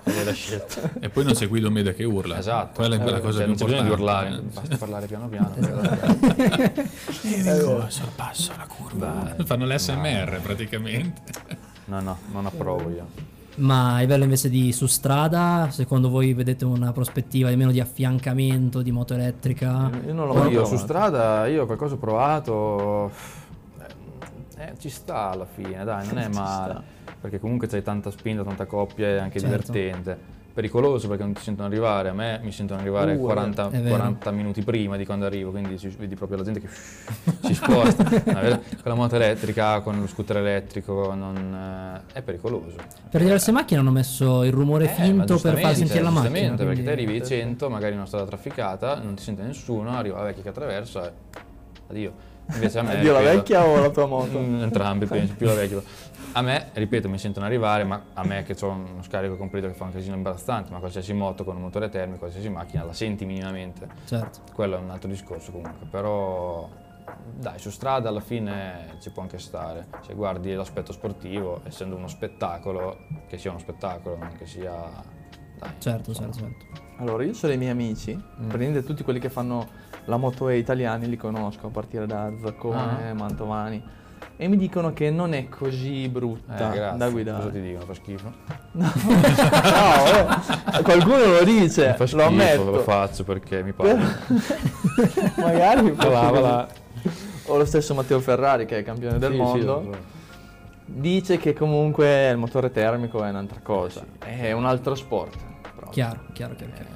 è 0.03 0.23
la 0.23 0.31
scelta. 0.33 0.91
E 0.99 1.09
poi 1.09 1.23
non 1.25 1.33
Guido 1.47 1.69
Meda 1.71 1.91
che 1.91 2.03
urla. 2.03 2.37
Esatto, 2.37 2.75
Quella 2.75 2.95
è 2.95 2.99
Eh, 3.05 3.11
la 3.11 3.19
cosa 3.19 3.43
cioè, 3.43 3.47
più 3.47 3.47
non 3.47 3.55
c'è 3.55 3.65
bisogno 3.65 3.81
di 3.81 3.87
importante. 3.89 4.27
urlare, 4.29 4.41
basta 4.53 4.77
parlare 4.77 5.07
piano 5.07 5.27
piano. 5.27 5.55
Enrico, 7.23 7.85
sorpasso 7.89 8.51
la 8.57 8.67
curva. 8.67 9.35
Fanno 9.43 9.65
l'SMR 9.65 10.39
praticamente. 10.41 11.21
No, 11.85 11.99
no, 12.01 12.17
non 12.31 12.45
approvo 12.45 12.89
io. 12.89 13.33
Ma 13.57 13.95
a 13.95 13.99
livello 14.01 14.23
invece 14.25 14.49
di 14.49 14.73
su 14.73 14.85
strada, 14.85 15.69
secondo 15.71 16.09
voi 16.09 16.33
vedete 16.33 16.65
una 16.65 16.91
prospettiva 16.91 17.49
di 17.49 17.55
meno 17.55 17.71
di 17.71 17.79
affiancamento 17.79 18.81
di 18.81 18.91
moto 18.91 19.13
elettrica? 19.13 19.89
Io 20.05 20.13
non 20.13 20.27
l'ho 20.27 20.33
mai 20.33 20.47
io 20.47 20.59
provato. 20.61 20.75
su 20.75 20.77
strada, 20.77 21.47
io 21.47 21.65
qualcosa 21.65 21.93
ho 21.93 21.97
provato, 21.97 23.11
eh, 24.57 24.63
eh, 24.63 24.73
ci 24.79 24.89
sta 24.89 25.31
alla 25.31 25.45
fine, 25.45 25.83
dai, 25.83 26.07
non 26.07 26.17
è 26.19 26.27
male. 26.27 26.81
Perché 27.21 27.39
comunque 27.39 27.67
c'hai 27.67 27.81
tanta 27.83 28.11
spinta, 28.11 28.43
tanta 28.43 28.65
coppia, 28.65 29.07
è 29.07 29.17
anche 29.17 29.39
Certo. 29.39 29.71
divertente. 29.71 30.33
Pericoloso 30.55 31.09
perché 31.09 31.23
non 31.23 31.33
ti 31.33 31.41
sentono 31.41 31.67
arrivare, 31.67 32.07
a 32.07 32.13
me 32.13 32.39
mi 32.41 32.53
sentono 32.53 32.79
arrivare 32.79 33.11
Uh, 33.15 33.17
è 33.17 33.19
40, 33.19 33.67
vero. 33.67 33.89
40 33.89 34.31
minuti 34.31 34.61
prima 34.63 34.95
di 34.95 35.05
quando 35.05 35.25
arrivo, 35.25 35.51
quindi 35.51 35.77
si- 35.77 35.89
vedi 35.89 36.15
proprio 36.15 36.37
la 36.37 36.43
gente 36.45 36.61
che 36.61 36.69
si 37.43 37.53
sposta. 37.53 38.05
Con 38.05 38.61
la 38.83 38.93
moto 38.93 39.15
elettrica, 39.17 39.81
con 39.81 39.99
lo 39.99 40.07
scooter 40.07 40.37
elettrico, 40.37 41.13
non, 41.13 42.03
eh, 42.07 42.13
è 42.19 42.21
pericoloso. 42.21 42.77
Per 43.09 43.21
diverse 43.21 43.51
macchine 43.51 43.81
hanno 43.81 43.91
messo 43.91 44.43
il 44.45 44.53
rumore 44.53 44.85
Eh, 44.85 44.93
finto 44.93 45.37
per 45.39 45.57
far 45.59 45.75
sentire 45.75 45.99
la 46.01 46.09
macchina. 46.09 46.29
giustamente, 46.31 46.63
perché 46.63 46.83
te 46.83 46.91
arrivi 46.91 47.15
ai 47.15 47.25
100, 47.25 47.69
magari 47.69 47.91
in 47.91 47.97
una 47.97 48.07
strada 48.07 48.25
trafficata, 48.25 48.97
non 49.01 49.15
ti 49.15 49.23
sente 49.23 49.41
nessuno, 49.43 49.89
arriva 49.97 50.19
la 50.19 50.23
vecchia 50.23 50.41
che 50.43 50.49
attraversa 50.49 51.05
e 51.07 51.11
addio. 51.89 52.13
Invece 52.53 52.79
a 52.79 52.81
me... 52.83 52.99
Dio 52.99 53.11
la 53.13 53.19
ripeto, 53.19 53.37
vecchia 53.37 53.65
o 53.65 53.79
la 53.79 53.89
tua 53.89 54.05
moto? 54.05 54.37
Entrambi, 54.39 55.05
penso, 55.05 55.33
più 55.35 55.47
la 55.47 55.53
vecchia. 55.55 55.81
A 56.33 56.41
me, 56.41 56.69
ripeto, 56.73 57.07
mi 57.07 57.17
sentono 57.17 57.45
arrivare, 57.45 57.85
ma 57.85 58.01
a 58.13 58.25
me 58.25 58.43
che 58.43 58.55
ho 58.59 58.69
uno 58.69 59.01
scarico 59.03 59.37
completo 59.37 59.67
che 59.67 59.73
fa 59.73 59.85
un 59.85 59.91
casino 59.93 60.15
imbarazzante, 60.15 60.69
ma 60.71 60.79
qualsiasi 60.79 61.13
moto 61.13 61.43
con 61.45 61.55
un 61.55 61.61
motore 61.61 61.87
termico, 61.89 62.19
qualsiasi 62.19 62.49
macchina, 62.49 62.83
la 62.83 62.91
senti 62.93 63.23
minimamente. 63.25 63.87
Certo. 64.05 64.39
Quello 64.53 64.75
è 64.75 64.79
un 64.79 64.89
altro 64.89 65.09
discorso 65.09 65.51
comunque, 65.53 65.87
però 65.89 66.67
dai, 67.37 67.57
su 67.57 67.69
strada 67.69 68.09
alla 68.09 68.19
fine 68.19 68.97
ci 68.99 69.11
può 69.11 69.21
anche 69.21 69.39
stare. 69.39 69.87
Se 70.05 70.13
guardi 70.13 70.53
l'aspetto 70.53 70.91
sportivo, 70.91 71.61
essendo 71.63 71.95
uno 71.95 72.07
spettacolo, 72.09 72.97
che 73.27 73.37
sia 73.37 73.51
uno 73.51 73.59
spettacolo, 73.59 74.17
non 74.17 74.33
che 74.37 74.45
sia... 74.45 74.73
Dai, 75.57 75.69
Certo, 75.77 76.09
insomma. 76.09 76.33
certo, 76.33 76.49
certo. 76.49 76.83
Allora, 76.97 77.23
io 77.23 77.33
so 77.33 77.47
dei 77.47 77.57
miei 77.57 77.71
amici, 77.71 78.13
Mm. 78.13 78.47
praticamente 78.49 78.83
tutti 78.83 79.03
quelli 79.03 79.19
che 79.19 79.29
fanno 79.29 79.67
la 80.05 80.17
moto 80.17 80.49
E 80.49 80.57
italiani 80.57 81.07
li 81.09 81.17
conosco, 81.17 81.67
a 81.67 81.69
partire 81.69 82.05
da 82.05 82.31
Zaccone, 82.43 83.09
Ah. 83.09 83.13
Mantovani, 83.13 83.83
e 84.37 84.47
mi 84.47 84.57
dicono 84.57 84.93
che 84.93 85.09
non 85.11 85.33
è 85.33 85.47
così 85.49 86.05
Eh, 86.05 86.09
brutta 86.09 86.69
grazie. 86.69 86.79
da 86.79 86.91
Cosa 87.05 87.09
guidare. 87.11 87.51
ti 87.51 87.61
dicono? 87.61 87.85
Fa 87.85 87.93
schifo? 87.93 88.31
No, 88.75 90.79
eh, 90.79 90.83
qualcuno 90.83 91.17
lo 91.25 91.43
dice, 91.43 91.87
Mi 91.89 91.93
fa 91.93 91.97
lo 91.99 92.05
schifo, 92.07 92.23
ammetto. 92.23 92.71
lo 92.71 92.79
faccio 92.79 93.23
perché 93.23 93.63
mi 93.63 93.71
pare. 93.73 93.95
Magari 95.37 95.91
Va 95.91 96.09
là, 96.09 96.29
va 96.29 96.39
là. 96.39 96.67
O 97.47 97.57
lo 97.57 97.65
stesso 97.65 97.93
Matteo 97.93 98.19
Ferrari, 98.19 98.65
che 98.65 98.79
è 98.79 98.83
campione 98.83 99.19
del 99.19 99.29
Sì, 99.31 99.35
sì, 99.35 99.41
mondo, 99.41 99.65
lo 99.85 99.91
so. 99.93 99.97
dice 100.85 101.37
che 101.37 101.53
comunque 101.53 102.29
il 102.29 102.37
motore 102.37 102.71
termico 102.71 103.23
è 103.23 103.29
un'altra 103.29 103.59
cosa, 103.61 104.03
è 104.19 104.51
un 104.51 104.65
altro 104.65 104.95
sport. 104.95 105.37
proprio. 105.61 105.89
Chiaro, 105.91 106.19
chiaro, 106.33 106.55
chiaro. 106.55 106.73
chiaro. 106.73 106.94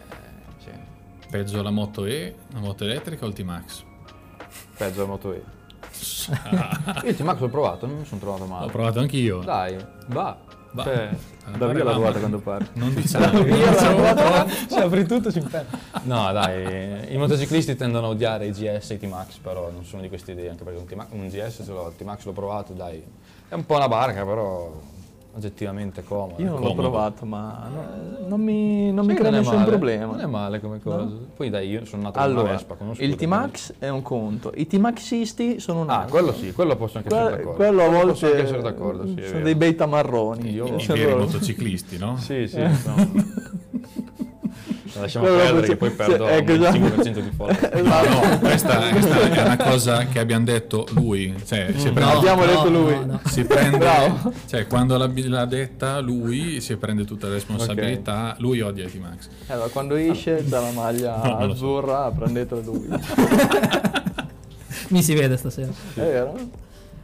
Peggio 1.29 1.61
la 1.61 1.69
moto 1.69 2.05
E, 2.05 2.35
la 2.53 2.59
moto 2.59 2.83
elettrica 2.85 3.25
o 3.25 3.27
il 3.27 3.33
T-Max? 3.35 3.83
Peggio 4.77 5.01
la 5.01 5.07
moto 5.07 5.33
E. 5.33 5.43
Io 7.03 7.09
il 7.09 7.15
T-Max 7.15 7.39
l'ho 7.39 7.49
provato, 7.49 7.85
non 7.85 7.97
mi 7.99 8.05
sono 8.05 8.19
trovato 8.19 8.45
male. 8.45 8.65
L'ho 8.65 8.71
provato 8.71 8.99
anch'io. 8.99 9.39
Dai, 9.39 9.77
va. 10.07 10.37
Va. 10.71 10.83
Cioè, 10.83 11.09
da 11.57 11.67
via 11.67 11.83
ruota 11.83 11.99
ma- 11.99 12.19
quando 12.19 12.39
parti. 12.39 12.69
Non 12.79 12.93
diciamo. 12.93 13.43
si 14.67 14.75
apri 14.77 15.05
tutto, 15.05 15.31
si 15.31 15.39
impera. 15.39 15.65
No, 16.03 16.31
dai, 16.31 17.13
i 17.13 17.17
motociclisti 17.17 17.75
tendono 17.75 18.07
a 18.07 18.09
odiare 18.09 18.45
i 18.47 18.51
GS 18.51 18.89
e 18.91 18.93
i 18.95 18.99
T-Max, 18.99 19.37
però 19.37 19.69
non 19.71 19.83
sono 19.85 20.01
di 20.01 20.09
queste 20.09 20.31
idee, 20.33 20.49
anche 20.49 20.63
perché 20.63 20.79
un, 20.79 20.85
T-Max- 20.85 21.11
un 21.11 21.27
GS 21.27 21.61
ce 21.65 21.71
l'ho, 21.71 21.87
il 21.89 21.95
T-Max 21.95 22.25
l'ho 22.25 22.33
provato, 22.33 22.73
dai. 22.73 23.03
È 23.47 23.53
un 23.55 23.65
po' 23.65 23.75
una 23.75 23.87
barca, 23.87 24.23
però 24.25 24.71
oggettivamente 25.39 26.03
comodo. 26.03 26.41
Io 26.41 26.51
non 26.51 26.59
l'ho 26.61 26.73
provato, 26.75 27.25
ma 27.25 27.67
no- 27.73 28.27
non 28.27 28.41
mi, 28.41 28.91
non 28.91 29.05
mi 29.05 29.13
Sì, 29.13 29.17
crea 29.17 29.29
è 29.31 29.33
nessun 29.33 29.55
male, 29.55 29.69
problema. 29.69 30.05
Non 30.05 30.19
è 30.19 30.25
male 30.25 30.59
come 30.59 30.79
cosa. 30.79 31.07
Poi 31.35 31.49
dai, 31.49 31.69
io 31.69 31.85
sono 31.85 32.03
nato 32.03 32.13
con 32.19 32.23
Allora, 32.23 32.41
una 32.41 32.51
Vespa, 32.51 32.75
conosco 32.75 33.01
il 33.01 33.15
T-Max 33.15 33.73
è 33.79 33.89
un 33.89 34.01
conto, 34.01 34.51
i 34.55 34.67
T-Maxisti 34.67 35.59
sono 35.59 35.81
un 35.81 35.89
Ah, 35.89 35.99
altro. 36.01 36.11
quello 36.11 36.33
sì, 36.33 36.51
quello 36.51 36.75
posso 36.75 36.97
anche 36.97 37.09
Que- 37.09 37.17
essere 37.17 37.35
d'accordo. 37.37 37.55
quello 37.57 37.83
a 37.83 37.89
volte 37.89 38.07
posso 38.07 38.25
anche 38.27 38.41
essere 38.41 38.61
d'accordo, 38.61 39.07
sì, 39.07 39.23
sono 39.25 39.43
dei 39.43 39.55
beta 39.55 39.85
marroni. 39.85 40.51
Io- 40.51 40.75
I 40.75 40.79
Sono 40.81 40.99
veri 40.99 41.15
motociclisti, 41.15 41.97
no? 41.97 42.17
Sì, 42.17 42.47
sì, 42.47 42.59
no. 42.61 42.67
Lasciamo 44.93 45.25
Quello 45.25 45.41
perdere 45.41 45.67
che 45.67 45.75
poi 45.75 45.89
perdo 45.91 46.27
ecco, 46.27 46.51
il 46.51 46.63
esatto. 46.63 46.77
5% 46.77 47.19
di 47.19 47.31
follower. 47.35 47.69
Esatto. 47.79 48.09
No, 48.09 48.39
questa, 48.39 48.89
questa 48.89 49.19
è 49.31 49.41
una 49.43 49.57
cosa 49.57 50.05
che 50.07 50.19
abbiamo 50.19 50.45
detto 50.45 50.87
lui. 50.91 51.35
Cioè, 51.45 51.73
si 51.75 51.91
prende, 51.91 52.11
abbiamo 52.13 52.45
no, 52.45 52.47
detto 52.51 52.69
no, 52.69 52.79
lui. 52.81 53.05
no. 53.05 53.21
si 53.25 53.43
prende 53.43 53.77
Bravo. 53.77 54.33
cioè, 54.47 54.67
quando 54.67 54.97
l'ha, 54.97 55.09
l'ha 55.13 55.45
detta 55.45 55.99
lui, 55.99 56.59
si 56.61 56.75
prende 56.77 57.05
tutta 57.05 57.27
la 57.27 57.33
responsabilità. 57.33 58.35
Lui 58.39 58.61
odia 58.61 58.85
i 58.85 58.91
T-Max. 58.91 59.27
Allora, 59.47 59.67
quando 59.69 59.95
esce 59.95 60.43
c'ha 60.49 60.59
la 60.59 60.71
maglia 60.71 61.21
No, 61.23 61.45
lo 61.45 61.45
so. 61.47 61.51
azzurra, 61.51 62.11
prendetela 62.11 62.61
lui. 62.61 62.87
Mi 64.89 65.03
si 65.03 65.13
vede 65.13 65.37
stasera. 65.37 65.71
È 65.93 65.99
vero? 65.99 66.35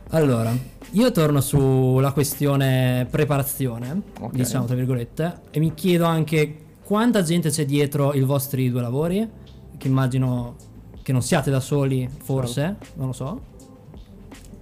Allora, 0.09 0.51
io 0.91 1.11
torno 1.11 1.41
sulla 1.41 2.11
questione 2.11 3.07
preparazione, 3.09 4.01
Ok. 4.19 4.33
diciamo 4.33 4.65
tra 4.65 4.75
virgolette, 4.75 5.39
e 5.51 5.59
mi 5.59 5.73
chiedo 5.73 6.05
anche 6.05 6.57
quanta 6.85 7.23
gente 7.23 7.49
c'è 7.49 7.65
dietro 7.65 8.13
i 8.13 8.21
vostri 8.21 8.69
due 8.69 8.79
lavori, 8.79 9.27
che 9.75 9.87
immagino 9.87 10.55
che 11.01 11.11
non 11.11 11.23
siate 11.23 11.49
da 11.49 11.59
soli, 11.59 12.07
forse, 12.07 12.75
non 12.93 13.07
lo 13.07 13.11
so. 13.11 13.41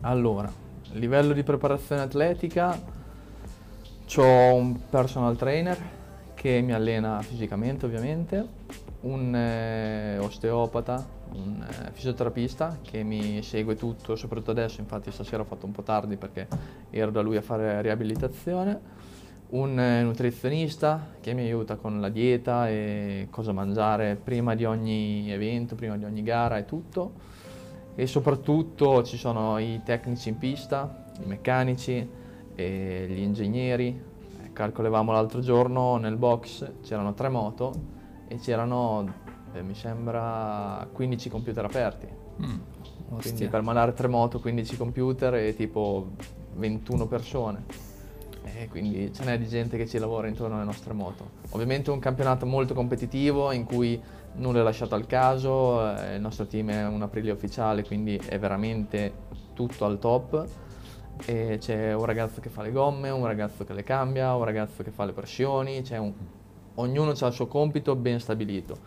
Allora, 0.02 0.50
livello 0.94 1.34
di 1.34 1.44
preparazione 1.44 2.02
atletica, 2.02 2.82
ho 4.16 4.54
un 4.54 4.80
personal 4.90 5.36
trainer 5.36 5.78
che 6.34 6.62
mi 6.62 6.72
allena 6.72 7.22
fisicamente 7.22 7.86
ovviamente, 7.86 8.48
un 9.02 9.36
eh, 9.36 10.18
osteopata, 10.20 11.06
un 11.34 11.62
eh, 11.62 11.92
fisioterapista 11.92 12.80
che 12.82 13.04
mi 13.04 13.44
segue 13.44 13.76
tutto, 13.76 14.16
soprattutto 14.16 14.52
adesso, 14.52 14.80
infatti 14.80 15.12
stasera 15.12 15.42
ho 15.42 15.46
fatto 15.46 15.66
un 15.66 15.74
po' 15.74 15.84
tardi 15.84 16.16
perché 16.16 16.48
ero 16.90 17.12
da 17.12 17.20
lui 17.20 17.36
a 17.36 17.42
fare 17.42 17.82
riabilitazione, 17.82 18.80
un 19.54 19.80
eh, 19.80 20.02
nutrizionista 20.04 21.10
che 21.20 21.34
mi 21.34 21.42
aiuta 21.42 21.76
con 21.76 22.00
la 22.00 22.10
dieta 22.10 22.70
e 22.70 23.28
cosa 23.30 23.52
mangiare 23.52 24.16
prima 24.16 24.56
di 24.56 24.66
ogni 24.66 25.32
evento, 25.32 25.76
prima 25.76 25.96
di 25.98 26.06
ogni 26.06 26.24
gara 26.24 26.58
e 26.58 26.66
tutto 26.66 27.32
e 27.96 28.08
soprattutto 28.08 29.04
ci 29.04 29.18
sono 29.18 29.60
i 29.60 29.82
tecnici 29.84 30.30
in 30.30 30.38
pista, 30.38 31.12
i 31.22 31.28
meccanici, 31.28 32.10
e 32.56 33.06
gli 33.10 33.20
ingegneri. 33.20 34.02
Eh, 34.44 34.54
Calcolevamo 34.54 35.12
l'altro 35.12 35.42
giorno 35.42 35.98
nel 35.98 36.18
box, 36.18 36.72
c'erano 36.82 37.14
tre 37.14 37.30
moto 37.30 37.72
e 38.28 38.38
c'erano, 38.38 39.14
eh, 39.54 39.62
mi 39.62 39.76
sembra, 39.76 40.88
15 40.92 41.30
computer 41.30 41.66
aperti. 41.66 42.08
Mm. 42.42 42.60
Quindi 43.22 43.48
per 43.48 43.62
mandare 43.62 43.94
tre 43.94 44.08
moto, 44.08 44.40
15 44.40 44.78
computer 44.78 45.36
e 45.36 45.56
tipo 45.56 46.14
21 46.56 47.06
persone. 47.06 47.92
E 48.44 48.68
quindi 48.68 49.12
ce 49.14 49.24
n'è 49.24 49.38
di 49.38 49.48
gente 49.48 49.78
che 49.78 49.88
ci 49.88 49.98
lavora 49.98 50.28
intorno 50.28 50.56
alle 50.56 50.66
nostre 50.66 50.94
moto. 50.94 51.32
Ovviamente 51.52 51.90
è 51.90 51.94
un 51.94 52.00
campionato 52.00 52.46
molto 52.46 52.74
competitivo 52.74 53.52
in 53.52 53.64
cui 53.64 54.02
nulla 54.36 54.60
è 54.60 54.64
lasciato 54.64 54.96
al 54.96 55.06
caso, 55.06 55.96
eh, 55.96 56.16
il 56.16 56.22
nostro 56.22 56.46
team 56.46 56.70
è 56.70 56.86
un 56.86 57.02
Aprilia 57.02 57.34
ufficiale, 57.34 57.84
quindi 57.84 58.16
è 58.16 58.38
veramente 58.38 59.14
tutto 59.54 59.86
al 59.86 60.00
top. 60.00 60.46
E 61.26 61.58
c'è 61.60 61.94
un 61.94 62.06
ragazzo 62.06 62.42
che 62.42 62.50
fa 62.50 62.64
le 62.64 62.72
gomme, 62.72 63.10
un 63.10 63.26
ragazzo 63.26 63.64
che 63.64 63.74
le 63.74 63.84
cambia, 63.84 64.36
un 64.36 64.44
ragazzo 64.44 64.84
che 64.84 64.92
fa 64.92 65.06
le 65.06 65.14
pressioni, 65.14 65.84
un- 65.92 66.14
ognuno 66.76 67.12
ha 67.12 67.28
il 67.28 67.34
suo 67.34 67.48
compito 67.48 67.96
ben 67.96 68.20
stabilito, 68.20 68.78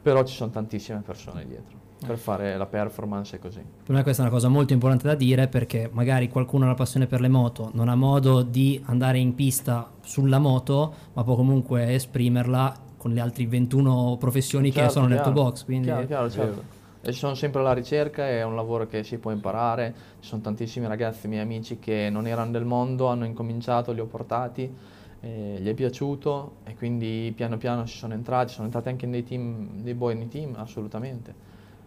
però 0.00 0.22
ci 0.22 0.34
sono 0.34 0.50
tantissime 0.50 1.00
persone 1.00 1.44
dietro 1.44 1.81
per 2.06 2.18
fare 2.18 2.56
la 2.56 2.66
performance 2.66 3.36
e 3.36 3.38
così. 3.38 3.60
Per 3.84 3.94
me 3.94 4.02
questa 4.02 4.22
è 4.22 4.26
una 4.26 4.34
cosa 4.34 4.48
molto 4.48 4.72
importante 4.72 5.06
da 5.06 5.14
dire 5.14 5.48
perché 5.48 5.88
magari 5.92 6.28
qualcuno 6.28 6.64
ha 6.64 6.68
la 6.68 6.74
passione 6.74 7.06
per 7.06 7.20
le 7.20 7.28
moto, 7.28 7.70
non 7.74 7.88
ha 7.88 7.94
modo 7.94 8.42
di 8.42 8.80
andare 8.86 9.18
in 9.18 9.34
pista 9.34 9.90
sulla 10.00 10.38
moto, 10.38 10.94
ma 11.14 11.24
può 11.24 11.34
comunque 11.34 11.92
esprimerla 11.94 12.90
con 12.96 13.12
le 13.12 13.20
altre 13.20 13.46
21 13.46 14.16
professioni 14.18 14.70
che 14.70 14.78
Certo, 14.78 14.92
sono 14.92 15.06
nel 15.06 15.16
chiaro. 15.16 15.32
tuo 15.32 15.42
box. 15.42 15.64
Quindi 15.64 15.86
Chiaro, 15.86 16.06
chiaro, 16.06 16.30
certo. 16.30 16.62
E 17.04 17.12
ci 17.12 17.18
sono 17.18 17.34
sempre 17.34 17.58
alla 17.60 17.72
ricerca, 17.72 18.28
è 18.28 18.44
un 18.44 18.54
lavoro 18.54 18.86
che 18.86 19.02
si 19.02 19.18
può 19.18 19.32
imparare. 19.32 19.92
Ci 20.20 20.28
sono 20.28 20.40
tantissimi 20.40 20.86
ragazzi, 20.86 21.26
miei 21.26 21.42
amici, 21.42 21.80
che 21.80 22.08
non 22.10 22.28
erano 22.28 22.52
del 22.52 22.64
mondo, 22.64 23.08
hanno 23.08 23.24
incominciato, 23.24 23.90
li 23.90 23.98
ho 23.98 24.06
portati, 24.06 24.72
eh, 25.20 25.56
gli 25.60 25.66
è 25.68 25.74
piaciuto 25.74 26.58
e 26.64 26.76
quindi 26.76 27.32
piano 27.34 27.56
piano 27.56 27.84
ci 27.86 27.96
sono 27.98 28.14
entrati, 28.14 28.52
sono 28.52 28.66
entrati 28.66 28.88
anche 28.88 29.06
nei 29.06 29.24
team, 29.24 29.80
dei 29.80 29.94
buoni 29.94 30.28
team, 30.28 30.54
assolutamente. 30.56 31.34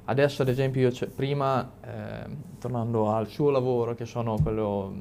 Adesso 0.06 0.43
ad 0.43 0.49
esempio 0.49 0.82
io 0.82 0.89
c'è- 0.91 1.08
prima, 1.08 1.72
eh, 1.82 2.30
tornando 2.60 3.12
al 3.12 3.28
suo 3.28 3.49
lavoro, 3.49 3.95
che 3.95 4.06
sono 4.06 4.38
quello 4.41 4.93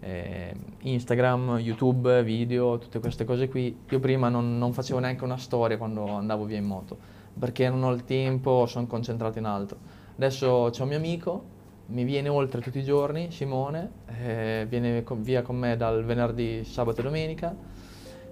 eh, 0.00 0.54
Instagram, 0.82 1.58
YouTube, 1.58 2.22
video, 2.22 2.78
tutte 2.78 3.00
queste 3.00 3.24
cose 3.24 3.48
qui, 3.48 3.76
io 3.88 3.98
prima 3.98 4.28
non, 4.28 4.56
non 4.56 4.72
facevo 4.72 5.00
neanche 5.00 5.24
una 5.24 5.36
storia 5.38 5.76
quando 5.76 6.06
andavo 6.08 6.44
via 6.44 6.56
in 6.56 6.64
moto 6.64 7.16
perché 7.38 7.68
non 7.68 7.84
ho 7.84 7.92
il 7.92 8.04
tempo, 8.04 8.66
sono 8.66 8.86
concentrato 8.86 9.38
in 9.38 9.44
altro. 9.44 9.78
Adesso 10.16 10.68
c'è 10.70 10.82
un 10.82 10.88
mio 10.88 10.96
amico, 10.96 11.44
mi 11.86 12.04
viene 12.04 12.28
oltre 12.28 12.60
tutti 12.60 12.78
i 12.78 12.84
giorni, 12.84 13.30
Simone, 13.30 13.90
eh, 14.20 14.66
viene 14.68 15.02
co- 15.04 15.14
via 15.14 15.42
con 15.42 15.56
me 15.56 15.76
dal 15.76 16.04
venerdì, 16.04 16.64
sabato 16.64 17.00
e 17.00 17.04
domenica, 17.04 17.54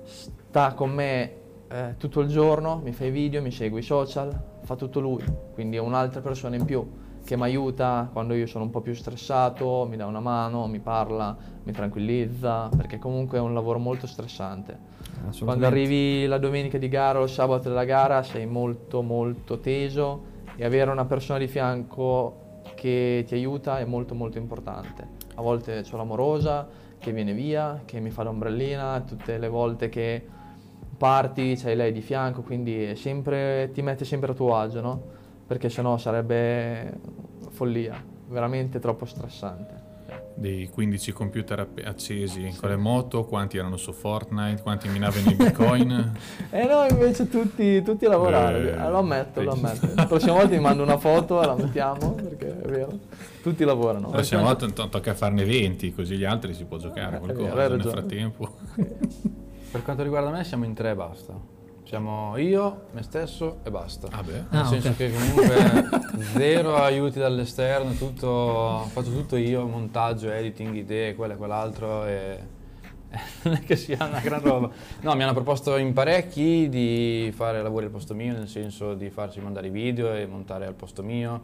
sta 0.02 0.74
con 0.74 0.90
me 0.90 1.32
eh, 1.68 1.94
tutto 1.98 2.20
il 2.20 2.28
giorno, 2.28 2.80
mi 2.82 2.92
fa 2.92 3.04
i 3.04 3.10
video, 3.10 3.40
mi 3.40 3.52
segue 3.52 3.80
i 3.80 3.82
social, 3.82 4.55
fa 4.66 4.74
tutto 4.74 4.98
lui, 4.98 5.24
quindi 5.54 5.76
è 5.76 5.80
un'altra 5.80 6.20
persona 6.20 6.56
in 6.56 6.64
più 6.64 6.84
che 7.24 7.36
mi 7.36 7.42
aiuta 7.42 8.08
quando 8.12 8.34
io 8.34 8.46
sono 8.46 8.64
un 8.64 8.70
po' 8.70 8.80
più 8.80 8.94
stressato, 8.94 9.86
mi 9.88 9.96
dà 9.96 10.06
una 10.06 10.20
mano, 10.20 10.66
mi 10.66 10.80
parla, 10.80 11.36
mi 11.62 11.72
tranquillizza, 11.72 12.68
perché 12.76 12.98
comunque 12.98 13.38
è 13.38 13.40
un 13.40 13.54
lavoro 13.54 13.78
molto 13.78 14.06
stressante. 14.06 14.78
Quando 15.40 15.66
arrivi 15.66 16.26
la 16.26 16.38
domenica 16.38 16.78
di 16.78 16.88
gara 16.88 17.18
o 17.20 17.24
il 17.24 17.28
sabato 17.28 17.68
della 17.68 17.84
gara 17.84 18.22
sei 18.22 18.46
molto 18.46 19.02
molto 19.02 19.58
teso 19.58 20.34
e 20.56 20.64
avere 20.64 20.90
una 20.90 21.04
persona 21.04 21.38
di 21.38 21.48
fianco 21.48 22.60
che 22.74 23.24
ti 23.26 23.34
aiuta 23.34 23.78
è 23.78 23.84
molto 23.84 24.14
molto 24.14 24.38
importante. 24.38 25.08
A 25.34 25.42
volte 25.42 25.82
c'ho 25.82 25.96
l'amorosa 25.96 26.66
che 26.98 27.12
viene 27.12 27.32
via, 27.32 27.82
che 27.84 27.98
mi 28.00 28.10
fa 28.10 28.22
l'ombrellina, 28.22 29.00
tutte 29.06 29.38
le 29.38 29.48
volte 29.48 29.88
che 29.88 30.26
parti 30.96 31.56
c'hai 31.56 31.76
lei 31.76 31.92
di 31.92 32.00
fianco, 32.00 32.42
quindi 32.42 32.94
sempre, 32.96 33.70
ti 33.72 33.82
mette 33.82 34.04
sempre 34.04 34.32
a 34.32 34.34
tuo 34.34 34.56
agio, 34.56 34.80
no? 34.80 35.02
Perché 35.46 35.68
sennò 35.68 35.96
sarebbe 35.98 36.92
follia, 37.50 38.02
veramente 38.28 38.78
troppo 38.78 39.04
stressante. 39.04 39.84
Dei 40.38 40.68
15 40.68 41.12
computer 41.12 41.66
accesi 41.84 42.54
con 42.60 42.68
le 42.68 42.76
moto, 42.76 43.24
quanti 43.24 43.56
erano 43.56 43.78
su 43.78 43.92
Fortnite, 43.92 44.60
quanti 44.60 44.86
minavano 44.88 45.30
i 45.30 45.34
bitcoin? 45.34 46.12
Eh 46.50 46.66
no, 46.66 46.84
invece 46.88 47.26
tutti, 47.28 47.82
tutti 47.82 48.04
a 48.04 48.10
lavorare, 48.10 48.72
Eh, 48.72 48.90
lo 48.90 48.98
ammetto, 48.98 49.40
lo 49.42 49.52
ammetto. 49.52 49.88
La 49.94 50.04
prossima 50.06 50.32
volta 50.34 50.48
mi 50.54 50.60
mando 50.60 50.82
una 50.82 50.98
foto 50.98 51.42
e 51.42 51.46
la 51.46 51.54
mettiamo, 51.54 52.12
perché 52.12 52.60
è 52.60 52.68
vero. 52.68 52.98
Tutti 53.42 53.64
lavorano. 53.64 54.08
La 54.08 54.12
prossima 54.16 54.42
volta 54.42 54.68
to- 54.68 54.88
tocca 54.90 55.14
farne 55.14 55.44
20, 55.44 55.94
così 55.94 56.16
gli 56.16 56.24
altri 56.24 56.52
si 56.52 56.64
può 56.64 56.76
giocare 56.76 57.16
Eh, 57.16 57.20
qualcosa 57.20 57.54
vero, 57.54 57.76
nel 57.76 57.86
frattempo. 57.86 58.54
Per 59.70 59.82
quanto 59.82 60.02
riguarda 60.02 60.30
me 60.30 60.44
siamo 60.44 60.64
in 60.64 60.74
tre 60.74 60.90
e 60.90 60.94
basta. 60.94 61.34
Siamo 61.84 62.36
io, 62.36 62.86
me 62.92 63.02
stesso 63.02 63.58
e 63.62 63.70
basta. 63.70 64.08
Ah 64.10 64.22
beh. 64.22 64.44
Ah, 64.50 64.56
Nel 64.62 64.66
senso 64.66 64.88
ok. 64.88 64.96
che 64.96 65.12
comunque 65.12 65.88
zero 66.32 66.74
aiuti 66.76 67.18
dall'esterno, 67.20 67.92
tutto, 67.92 68.26
ho 68.26 68.84
fatto 68.86 69.10
tutto 69.12 69.36
io, 69.36 69.66
montaggio, 69.66 70.30
editing, 70.30 70.74
idee, 70.74 71.14
quello 71.14 71.34
e 71.34 71.36
quell'altro 71.36 72.04
e 72.06 72.38
non 73.44 73.54
è 73.54 73.60
che 73.60 73.76
sia 73.76 73.98
una 74.04 74.18
gran 74.18 74.40
roba. 74.40 74.68
No, 75.02 75.14
mi 75.14 75.22
hanno 75.22 75.32
proposto 75.32 75.76
in 75.76 75.92
parecchi 75.92 76.68
di 76.68 77.30
fare 77.34 77.62
lavori 77.62 77.84
al 77.84 77.92
posto 77.92 78.14
mio, 78.14 78.32
nel 78.32 78.48
senso 78.48 78.94
di 78.94 79.08
farci 79.10 79.40
mandare 79.40 79.68
i 79.68 79.70
video 79.70 80.12
e 80.12 80.26
montare 80.26 80.66
al 80.66 80.74
posto 80.74 81.04
mio, 81.04 81.40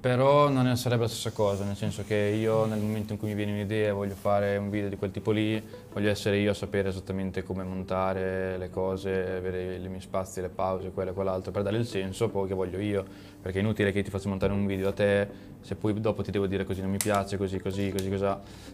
però 0.00 0.48
non 0.48 0.76
sarebbe 0.76 1.02
la 1.02 1.08
stessa 1.08 1.32
cosa, 1.32 1.64
nel 1.64 1.74
senso 1.74 2.04
che 2.04 2.14
io 2.14 2.66
nel 2.66 2.78
momento 2.78 3.14
in 3.14 3.18
cui 3.18 3.28
mi 3.28 3.34
viene 3.34 3.52
un'idea 3.52 3.88
e 3.88 3.90
voglio 3.90 4.14
fare 4.14 4.56
un 4.56 4.70
video 4.70 4.88
di 4.88 4.96
quel 4.96 5.10
tipo 5.10 5.32
lì, 5.32 5.60
voglio 5.92 6.08
essere 6.08 6.38
io 6.38 6.52
a 6.52 6.54
sapere 6.54 6.88
esattamente 6.90 7.42
come 7.42 7.64
montare 7.64 8.56
le 8.58 8.70
cose, 8.70 9.10
avere 9.10 9.74
i 9.74 9.88
miei 9.88 10.00
spazi, 10.00 10.40
le 10.40 10.50
pause, 10.50 10.90
quello 10.92 11.10
e 11.10 11.14
quell'altro, 11.14 11.50
per 11.50 11.62
dare 11.62 11.78
il 11.78 11.86
senso 11.86 12.28
poi 12.28 12.46
che 12.46 12.54
voglio 12.54 12.78
io, 12.78 13.04
perché 13.42 13.58
è 13.58 13.60
inutile 13.60 13.90
che 13.90 14.02
ti 14.02 14.10
faccio 14.10 14.28
montare 14.28 14.52
un 14.52 14.66
video 14.66 14.88
a 14.88 14.92
te 14.92 15.28
se 15.60 15.74
poi 15.74 16.00
dopo 16.00 16.22
ti 16.22 16.30
devo 16.30 16.46
dire 16.46 16.64
così 16.64 16.80
non 16.80 16.90
mi 16.90 16.98
piace, 16.98 17.36
così, 17.36 17.58
così, 17.58 17.90
così, 17.90 18.08
così. 18.08 18.26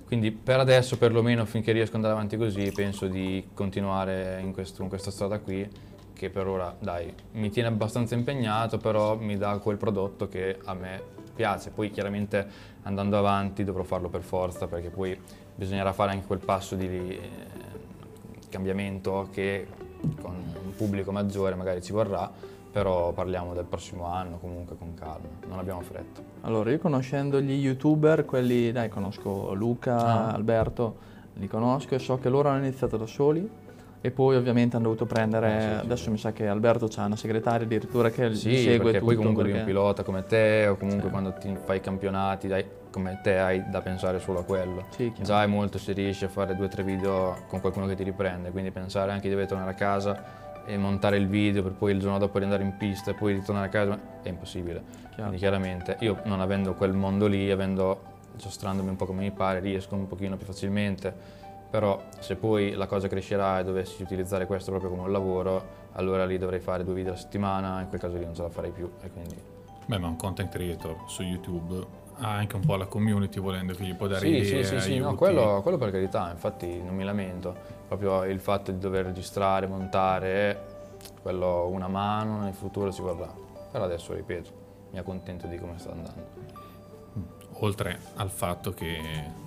Quindi 0.07 0.31
per 0.31 0.61
adesso, 0.61 0.99
perlomeno 0.99 1.47
finché 1.47 1.73
riesco 1.73 1.91
ad 1.91 1.97
andare 1.97 2.15
avanti 2.15 2.37
così, 2.37 2.71
penso 2.71 3.07
di 3.07 3.49
continuare 3.55 4.41
in, 4.43 4.53
questo- 4.53 4.83
in 4.83 4.89
questa 4.91 5.11
strada 5.11 5.39
qui, 5.39 5.67
che 6.15 6.31
per 6.31 6.47
ora, 6.47 6.75
dai, 6.79 7.13
mi 7.33 7.51
tiene 7.51 7.69
abbastanza 7.69 8.15
impegnato, 8.15 8.79
però 8.79 9.17
mi 9.17 9.37
dà 9.37 9.59
quel 9.59 9.77
prodotto 9.77 10.29
che 10.29 10.59
a 10.65 10.73
me 10.75 11.03
piace. 11.35 11.71
Poi 11.71 11.91
chiaramente 11.91 12.47
andando 12.83 13.19
avanti 13.19 13.65
dovrò 13.65 13.83
farlo 13.83 14.09
per 14.09 14.23
forza, 14.23 14.67
perché 14.67 14.91
poi 14.91 15.19
bisognerà 15.55 15.93
fare 15.93 16.13
anche 16.13 16.27
quel 16.27 16.39
passo 16.39 16.75
di 16.77 16.87
eh, 16.87 17.21
cambiamento 18.49 19.29
che 19.33 19.67
con 20.21 20.35
un 20.35 20.75
pubblico 20.77 21.13
maggiore 21.13 21.55
magari 21.55 21.83
ci 21.83 21.93
vorrà, 21.93 22.31
però 22.71 23.13
parliamo 23.13 23.55
del 23.55 23.65
prossimo 23.65 24.07
anno 24.07 24.39
comunque 24.39 24.77
con 24.77 24.95
calma, 24.95 25.29
non 25.49 25.59
abbiamo 25.59 25.81
fretta. 25.81 26.21
Allora, 26.43 26.71
io 26.71 26.79
conoscendo 26.79 27.41
gli 27.41 27.53
youtuber, 27.53 28.25
quelli, 28.25 28.73
dai, 28.73 28.89
conosco 28.89 29.55
Luca, 29.55 29.97
Ah. 29.97 30.33
Alberto, 30.33 31.13
li 31.35 31.47
conosco 31.49 31.95
e 31.95 31.99
so 31.99 32.19
che 32.19 32.29
loro 32.29 32.49
hanno 32.49 32.65
iniziato 32.65 32.97
da 32.97 33.07
soli 33.07 33.49
e 34.07 34.11
poi 34.11 34.37
ovviamente 34.37 34.77
hanno 34.77 34.85
dovuto 34.85 35.07
prendere, 35.07 35.47
Ah, 35.77 35.79
sì, 35.79 35.85
adesso 35.87 36.11
mi 36.11 36.19
sa 36.19 36.31
che 36.31 36.47
Alberto 36.47 36.89
c'ha 36.89 37.07
una 37.07 37.17
segretaria 37.17 37.65
addirittura 37.65 38.11
che 38.11 38.35
Sì, 38.35 38.55
segue 38.59 38.77
perché 38.77 38.93
tutto. 38.99 39.05
poi 39.07 39.15
comunque 39.17 39.43
devi 39.45 39.55
un 39.57 39.65
perché- 39.65 39.79
pilota 39.79 40.03
come 40.03 40.25
te 40.27 40.67
o 40.67 40.77
comunque 40.77 41.09
quando 41.09 41.33
ti 41.33 41.57
fai 41.65 41.81
campionati 41.81 42.47
dai, 42.47 42.67
come 42.91 43.21
te 43.23 43.39
hai 43.39 43.65
da 43.71 43.81
pensare 43.81 44.21
solo 44.21 44.41
a 44.41 44.45
quello. 44.45 44.85
Sì, 44.91 45.05
chiaro. 45.11 45.23
Già 45.23 45.43
è 45.43 45.47
molto 45.47 45.79
se 45.79 45.93
riesci 45.95 46.27
a 46.27 46.29
fare 46.29 46.55
due 46.55 46.67
o 46.67 46.69
tre 46.69 46.83
video 46.83 47.45
con 47.49 47.61
qualcuno 47.63 47.87
che 47.87 47.95
ti 47.95 48.03
riprende, 48.03 48.51
quindi 48.51 48.71
pensare 48.73 49.11
anche 49.11 49.23
di 49.29 49.31
dover 49.33 49.47
tornare 49.49 49.71
a 49.71 49.75
casa 49.75 50.23
e 50.67 50.77
montare 50.77 51.17
il 51.17 51.27
video 51.27 51.63
per 51.63 51.73
poi 51.73 51.93
il 51.93 51.99
giorno 52.01 52.19
dopo 52.19 52.37
riandare 52.37 52.63
in 52.63 52.77
pista 52.77 53.11
e 53.11 53.15
poi 53.15 53.33
ritornare 53.33 53.69
a 53.69 53.71
casa 53.71 53.99
è 54.23 54.29
impossibile. 54.29 54.83
Quindi 55.15 55.39
chiaramente 55.39 55.97
io 56.01 56.19
non 56.25 56.43
avendo 56.43 56.75
quel 56.75 56.93
mondo 56.93 57.27
lì, 57.27 57.51
avendo 57.51 58.13
giostrandomi 58.37 58.91
un 58.91 58.97
po' 58.97 59.07
come 59.07 59.23
mi 59.23 59.31
pare, 59.31 59.61
riesco 59.61 59.95
un 59.95 60.07
pochino 60.07 60.37
più 60.37 60.45
facilmente, 60.45 61.43
però 61.75 62.01
se 62.21 62.37
poi 62.37 62.71
la 62.75 62.87
cosa 62.87 63.09
crescerà 63.09 63.59
e 63.59 63.65
dovessi 63.65 64.01
utilizzare 64.01 64.47
questo 64.47 64.71
proprio 64.71 64.91
come 64.91 65.03
un 65.03 65.11
lavoro, 65.11 65.89
allora 65.95 66.25
lì 66.25 66.39
dovrei 66.39 66.61
fare 66.61 66.85
due 66.85 66.95
video 66.95 67.11
alla 67.11 67.21
settimana, 67.21 67.81
in 67.81 67.89
quel 67.89 68.01
caso 68.01 68.17
lì 68.17 68.25
non 68.25 68.33
ce 68.33 68.43
la 68.43 68.49
farei 68.49 68.71
più 68.71 68.89
e 69.03 69.11
quindi 69.11 69.35
Beh, 69.87 69.99
ma 69.99 70.07
un 70.07 70.15
content 70.15 70.53
creator 70.53 70.99
su 71.07 71.23
YouTube 71.23 71.85
ha 72.19 72.31
anche 72.31 72.55
un 72.55 72.65
po' 72.65 72.77
la 72.77 72.87
community 72.87 73.41
volendo 73.41 73.73
che 73.73 73.83
gli 73.83 73.95
può 73.97 74.07
dare 74.07 74.21
Sì, 74.21 74.37
idee, 74.37 74.63
sì, 74.63 74.79
sì, 74.79 74.81
sì, 74.83 74.99
no, 74.99 75.17
quello, 75.17 75.63
quello 75.63 75.77
per 75.77 75.91
carità, 75.91 76.31
infatti 76.31 76.81
non 76.81 76.95
mi 76.95 77.03
lamento, 77.03 77.53
proprio 77.89 78.23
il 78.23 78.39
fatto 78.39 78.71
di 78.71 78.79
dover 78.79 79.07
registrare, 79.07 79.67
montare, 79.67 80.67
quello 81.23 81.67
una 81.67 81.89
mano 81.89 82.39
nel 82.39 82.55
futuro 82.55 82.93
ci 82.93 83.03
vorrà, 83.03 83.35
però 83.73 83.83
adesso 83.83 84.15
ripeto, 84.15 84.51
mi 84.93 85.01
accontento 85.01 85.49
di 85.49 85.59
come 85.59 85.77
sta 85.77 85.91
andando. 85.91 86.34
Oltre 87.61 87.99
al 88.17 88.31
fatto 88.31 88.73
che 88.73 88.99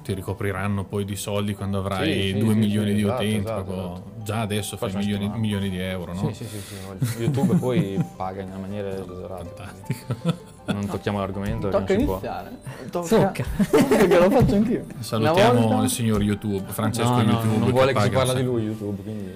ti 0.02 0.14
ricopriranno 0.14 0.86
poi 0.86 1.06
di 1.06 1.16
soldi 1.16 1.54
quando 1.54 1.80
avrai 1.80 2.14
Sì, 2.14 2.28
sì, 2.34 2.38
2 2.40 2.54
sì, 2.54 2.60
milioni 2.60 2.90
sì, 2.90 2.96
di 2.96 3.02
esatto, 3.02 3.22
utenti, 3.22 3.38
esatto, 3.38 3.72
esatto. 3.74 4.04
già 4.24 4.42
adesso 4.42 4.78
fai 4.78 4.90
Prossima 4.92 5.18
milioni, 5.18 5.40
milioni 5.40 5.70
di 5.70 5.78
euro, 5.80 6.14
no? 6.14 6.34
Sì, 6.34 6.46
sì, 6.46 6.60
sì. 6.60 7.22
YouTube 7.22 7.56
poi 7.58 8.04
paga 8.16 8.42
in 8.42 8.48
una 8.48 8.58
maniera 8.60 8.90
esagerata. 8.90 9.44
Fantastico. 9.44 10.16
non 10.66 10.86
tocchiamo 10.88 11.20
l'argomento. 11.20 11.70
Tocca 11.70 11.94
non 11.94 12.00
si 12.00 12.06
può. 12.06 12.14
iniziare. 12.14 12.58
Tocca. 12.90 13.18
Tocca. 13.18 13.44
Perché 13.88 14.20
lo 14.20 14.30
faccio 14.30 14.56
anch'io. 14.56 14.86
Salutiamo 15.00 15.62
volta- 15.68 15.84
il 15.84 15.90
signor 15.90 16.22
YouTube, 16.22 16.64
Francesco 16.72 17.10
No, 17.10 17.22
no, 17.24 17.32
YouTube. 17.32 17.58
non 17.58 17.72
vuole 17.72 17.94
che 17.94 18.00
si 18.02 18.10
paga 18.10 18.18
parla 18.18 18.34
un 18.34 18.40
di 18.40 18.46
lui 18.46 18.64
YouTube, 18.64 19.02
quindi 19.04 19.32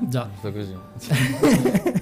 Già. 0.08 0.28
sto 0.38 0.52
così. 0.52 0.74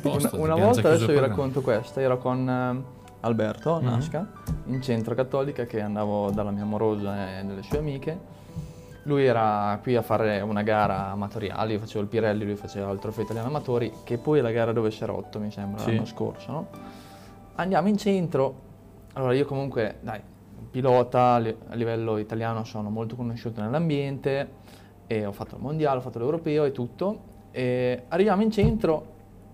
Posto, 0.01 0.37
Una, 0.37 0.55
una 0.55 0.65
volta, 0.67 0.89
adesso 0.89 1.07
vi 1.07 1.19
racconto 1.19 1.61
questa, 1.63 2.01
ero 2.01 2.19
con 2.19 2.85
Alberto 3.25 3.79
Mhm. 3.81 3.85
Nasca 3.85 4.27
in 4.67 4.83
centro 4.83 5.15
cattolica 5.15 5.65
che 5.65 5.81
andavo 5.81 6.31
dalla 6.31 6.51
mia 6.51 6.63
amorosa 6.63 7.39
e 7.39 7.45
delle 7.45 7.63
sue 7.63 7.79
amiche. 7.79 8.19
Lui 9.05 9.25
era 9.25 9.79
qui 9.83 9.97
a 9.97 10.03
fare 10.03 10.41
una 10.41 10.63
gara 10.63 11.11
amatoriale, 11.11 11.73
io 11.73 11.79
facevo 11.81 12.03
il 12.03 12.09
Pirelli, 12.09 12.45
lui 12.45 12.55
faceva 12.55 12.91
il 12.93 13.01
trofeo 13.01 13.25
italiano 13.25 13.49
amatori, 13.49 13.93
che 14.05 14.17
poi 14.19 14.39
è 14.39 14.43
la 14.43 14.53
gara 14.53 14.73
dove 14.73 14.93
si 14.93 15.03
è 15.03 15.07
rotto, 15.07 15.41
mi 15.41 15.51
sembra, 15.51 15.81
Sì. 15.83 15.91
l'anno 15.95 16.05
scorso, 16.05 16.53
no? 16.53 16.67
Andiamo 17.57 17.89
in 17.89 17.97
centro, 17.97 18.55
allora 19.15 19.35
io 19.35 19.45
comunque, 19.45 19.97
dai, 20.03 20.21
pilota 20.71 21.33
a 21.35 21.75
livello 21.75 22.17
italiano 22.19 22.63
sono 22.63 22.91
molto 22.91 23.17
conosciuto 23.17 23.61
nell'ambiente, 23.61 24.51
e 25.09 25.27
ho 25.27 25.33
fatto 25.33 25.57
il 25.57 25.63
mondiale, 25.63 25.99
ho 25.99 26.01
fatto 26.01 26.21
l'europeo 26.21 26.65
e 26.65 26.71
tutto, 26.71 27.19
e 27.51 28.05
arriviamo 28.09 28.43
in 28.43 28.53
centro 28.53 29.07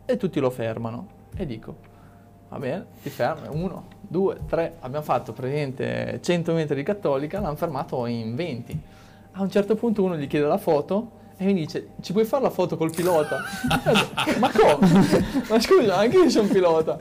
e 0.05 0.17
tutti 0.19 0.41
lo 0.41 0.51
fermano 0.51 1.07
e 1.35 1.47
dico, 1.47 1.77
va 2.49 2.59
bene, 2.59 2.87
ti 3.03 3.11
fermi, 3.11 3.49
uno, 3.51 3.85
due, 4.01 4.39
tre, 4.49 4.75
abbiamo 4.81 5.05
fatto 5.05 5.33
praticamente 5.33 6.19
100 6.23 6.53
metri 6.53 6.77
di 6.77 6.83
cattolica, 6.83 7.41
l'hanno 7.41 7.57
fermato 7.57 8.07
in 8.07 8.35
20. 8.35 8.81
A 9.33 9.43
un 9.43 9.51
certo 9.51 9.75
punto 9.77 10.03
uno 10.03 10.17
gli 10.17 10.27
chiede 10.27 10.47
la 10.47 10.59
foto 10.59 11.11
e 11.37 11.45
mi 11.45 11.55
dice, 11.55 11.91
ci 12.01 12.13
puoi 12.13 12.25
fare 12.25 12.43
la 12.43 12.51
foto 12.51 12.77
col 12.77 12.91
pilota? 12.91 13.39
Ma 14.41 14.51
come? 14.51 15.25
Ma 15.49 15.61
scusa, 15.61 15.97
anche 15.97 16.17
io 16.17 16.31
sono 16.31 16.49
pilota. 16.49 17.01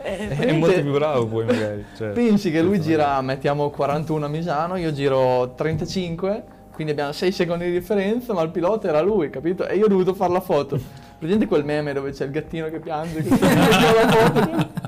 E 0.00 0.28
È 0.28 0.52
molto 0.52 0.80
più 0.80 0.92
bravo 0.92 1.26
poi 1.26 1.44
magari. 1.44 1.84
cioè. 1.96 2.10
Pensi 2.10 2.52
che 2.52 2.62
lui 2.62 2.80
gira, 2.80 3.20
mettiamo 3.20 3.68
41 3.68 4.24
a 4.24 4.28
Misano, 4.28 4.76
io 4.76 4.92
giro 4.92 5.54
35, 5.56 6.44
quindi 6.72 6.92
abbiamo 6.92 7.10
6 7.10 7.32
secondi 7.32 7.64
di 7.64 7.72
differenza, 7.72 8.32
ma 8.32 8.42
il 8.42 8.50
pilota 8.50 8.86
era 8.88 9.00
lui, 9.00 9.28
capito? 9.28 9.66
E 9.66 9.76
io 9.76 9.86
ho 9.86 9.88
dovuto 9.88 10.14
fare 10.14 10.32
la 10.32 10.40
foto. 10.40 10.78
Presente 11.18 11.46
quel 11.46 11.64
meme 11.64 11.92
dove 11.92 12.12
c'è 12.12 12.24
il 12.26 12.30
gattino 12.30 12.68
che 12.68 12.78
piange? 12.80 13.22
Che 13.24 13.36
fa 13.36 14.04
la 14.04 14.10
foto? 14.30 14.86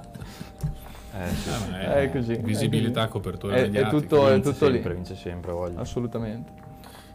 Eh, 1.23 1.29
sì, 1.35 1.35
sì. 1.43 1.51
Ah, 1.51 1.69
ma 1.71 1.95
È 1.97 2.11
così, 2.11 2.33
è 2.33 2.41
Visibilità, 2.41 3.01
così. 3.03 3.13
copertura 3.13 3.55
È- 3.57 3.59
è 3.59 3.63
mediatica. 3.63 3.91
tutto- 3.91 4.29
è 4.29 4.33
Vince 4.35 4.53
tutto 4.53 4.67
lì. 4.69 4.73
sempre, 4.75 4.95
vince 4.95 5.15
sempre, 5.17 5.53
voglio. 5.53 5.81
Assolutamente. 5.81 6.53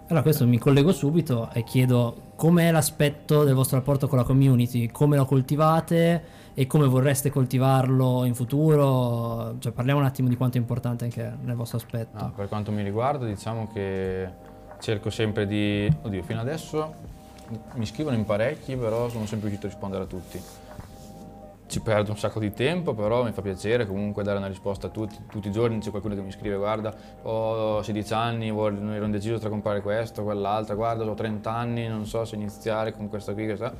Allora, 0.07 0.21
questo 0.21 0.45
mi 0.45 0.59
collego 0.59 0.91
subito 0.91 1.49
e 1.53 1.63
chiedo 1.63 2.15
com'è 2.35 2.69
l'aspetto 2.71 3.43
del 3.43 3.55
vostro 3.55 3.77
rapporto 3.77 4.07
con 4.07 4.19
la 4.19 4.23
community, 4.23 4.91
come 4.91 5.17
lo 5.17 5.25
coltivate 5.25 6.23
e 6.53 6.67
come 6.67 6.85
vorreste 6.85 7.31
coltivarlo 7.31 8.23
in 8.25 8.35
futuro. 8.35 9.55
Cioè, 9.57 9.71
parliamo 9.71 10.01
un 10.01 10.05
attimo 10.05 10.27
di 10.27 10.37
quanto 10.37 10.57
è 10.57 10.59
importante 10.59 11.05
anche 11.05 11.31
nel 11.41 11.55
vostro 11.55 11.77
aspetto. 11.77 12.19
No, 12.21 12.33
per 12.35 12.47
quanto 12.47 12.71
mi 12.71 12.83
riguarda, 12.83 13.25
diciamo 13.25 13.67
che 13.73 14.29
cerco 14.79 15.09
sempre 15.09 15.47
di. 15.47 15.91
Oddio, 16.03 16.21
fino 16.21 16.41
adesso 16.41 16.93
mi 17.73 17.85
scrivono 17.85 18.15
in 18.15 18.25
parecchi, 18.25 18.75
però 18.75 19.09
sono 19.09 19.25
sempre 19.25 19.49
riuscito 19.49 19.67
a 19.67 19.69
rispondere 19.69 20.03
a 20.03 20.07
tutti. 20.07 20.41
Ci 21.67 21.81
perdo 21.81 22.11
un 22.11 22.17
sacco 22.17 22.39
di 22.39 22.53
tempo, 22.53 22.93
però 22.93 23.23
mi 23.23 23.31
fa 23.31 23.41
piacere 23.41 23.87
comunque 23.87 24.23
dare 24.23 24.37
una 24.37 24.47
risposta 24.47 24.87
a 24.87 24.89
tutti. 24.91 25.17
Tutti 25.27 25.47
i 25.47 25.51
giorni 25.51 25.79
c'è 25.79 25.89
qualcuno 25.89 26.13
che 26.13 26.21
mi 26.21 26.31
scrive: 26.31 26.57
Guarda, 26.57 26.93
ho 27.23 27.81
16 27.81 28.13
anni, 28.13 28.49
ero 28.49 29.05
indeciso 29.05 29.39
tra 29.39 29.49
comprare 29.49 29.81
questo, 29.81 30.23
quell'altra. 30.23 30.75
Guarda, 30.75 31.03
ho 31.03 31.13
30 31.13 31.51
anni, 31.51 31.87
non 31.87 32.05
so 32.05 32.23
se 32.23 32.35
iniziare 32.35 32.93
con 32.93 33.09
questo 33.09 33.33
qui, 33.33 33.45
questa. 33.45 33.73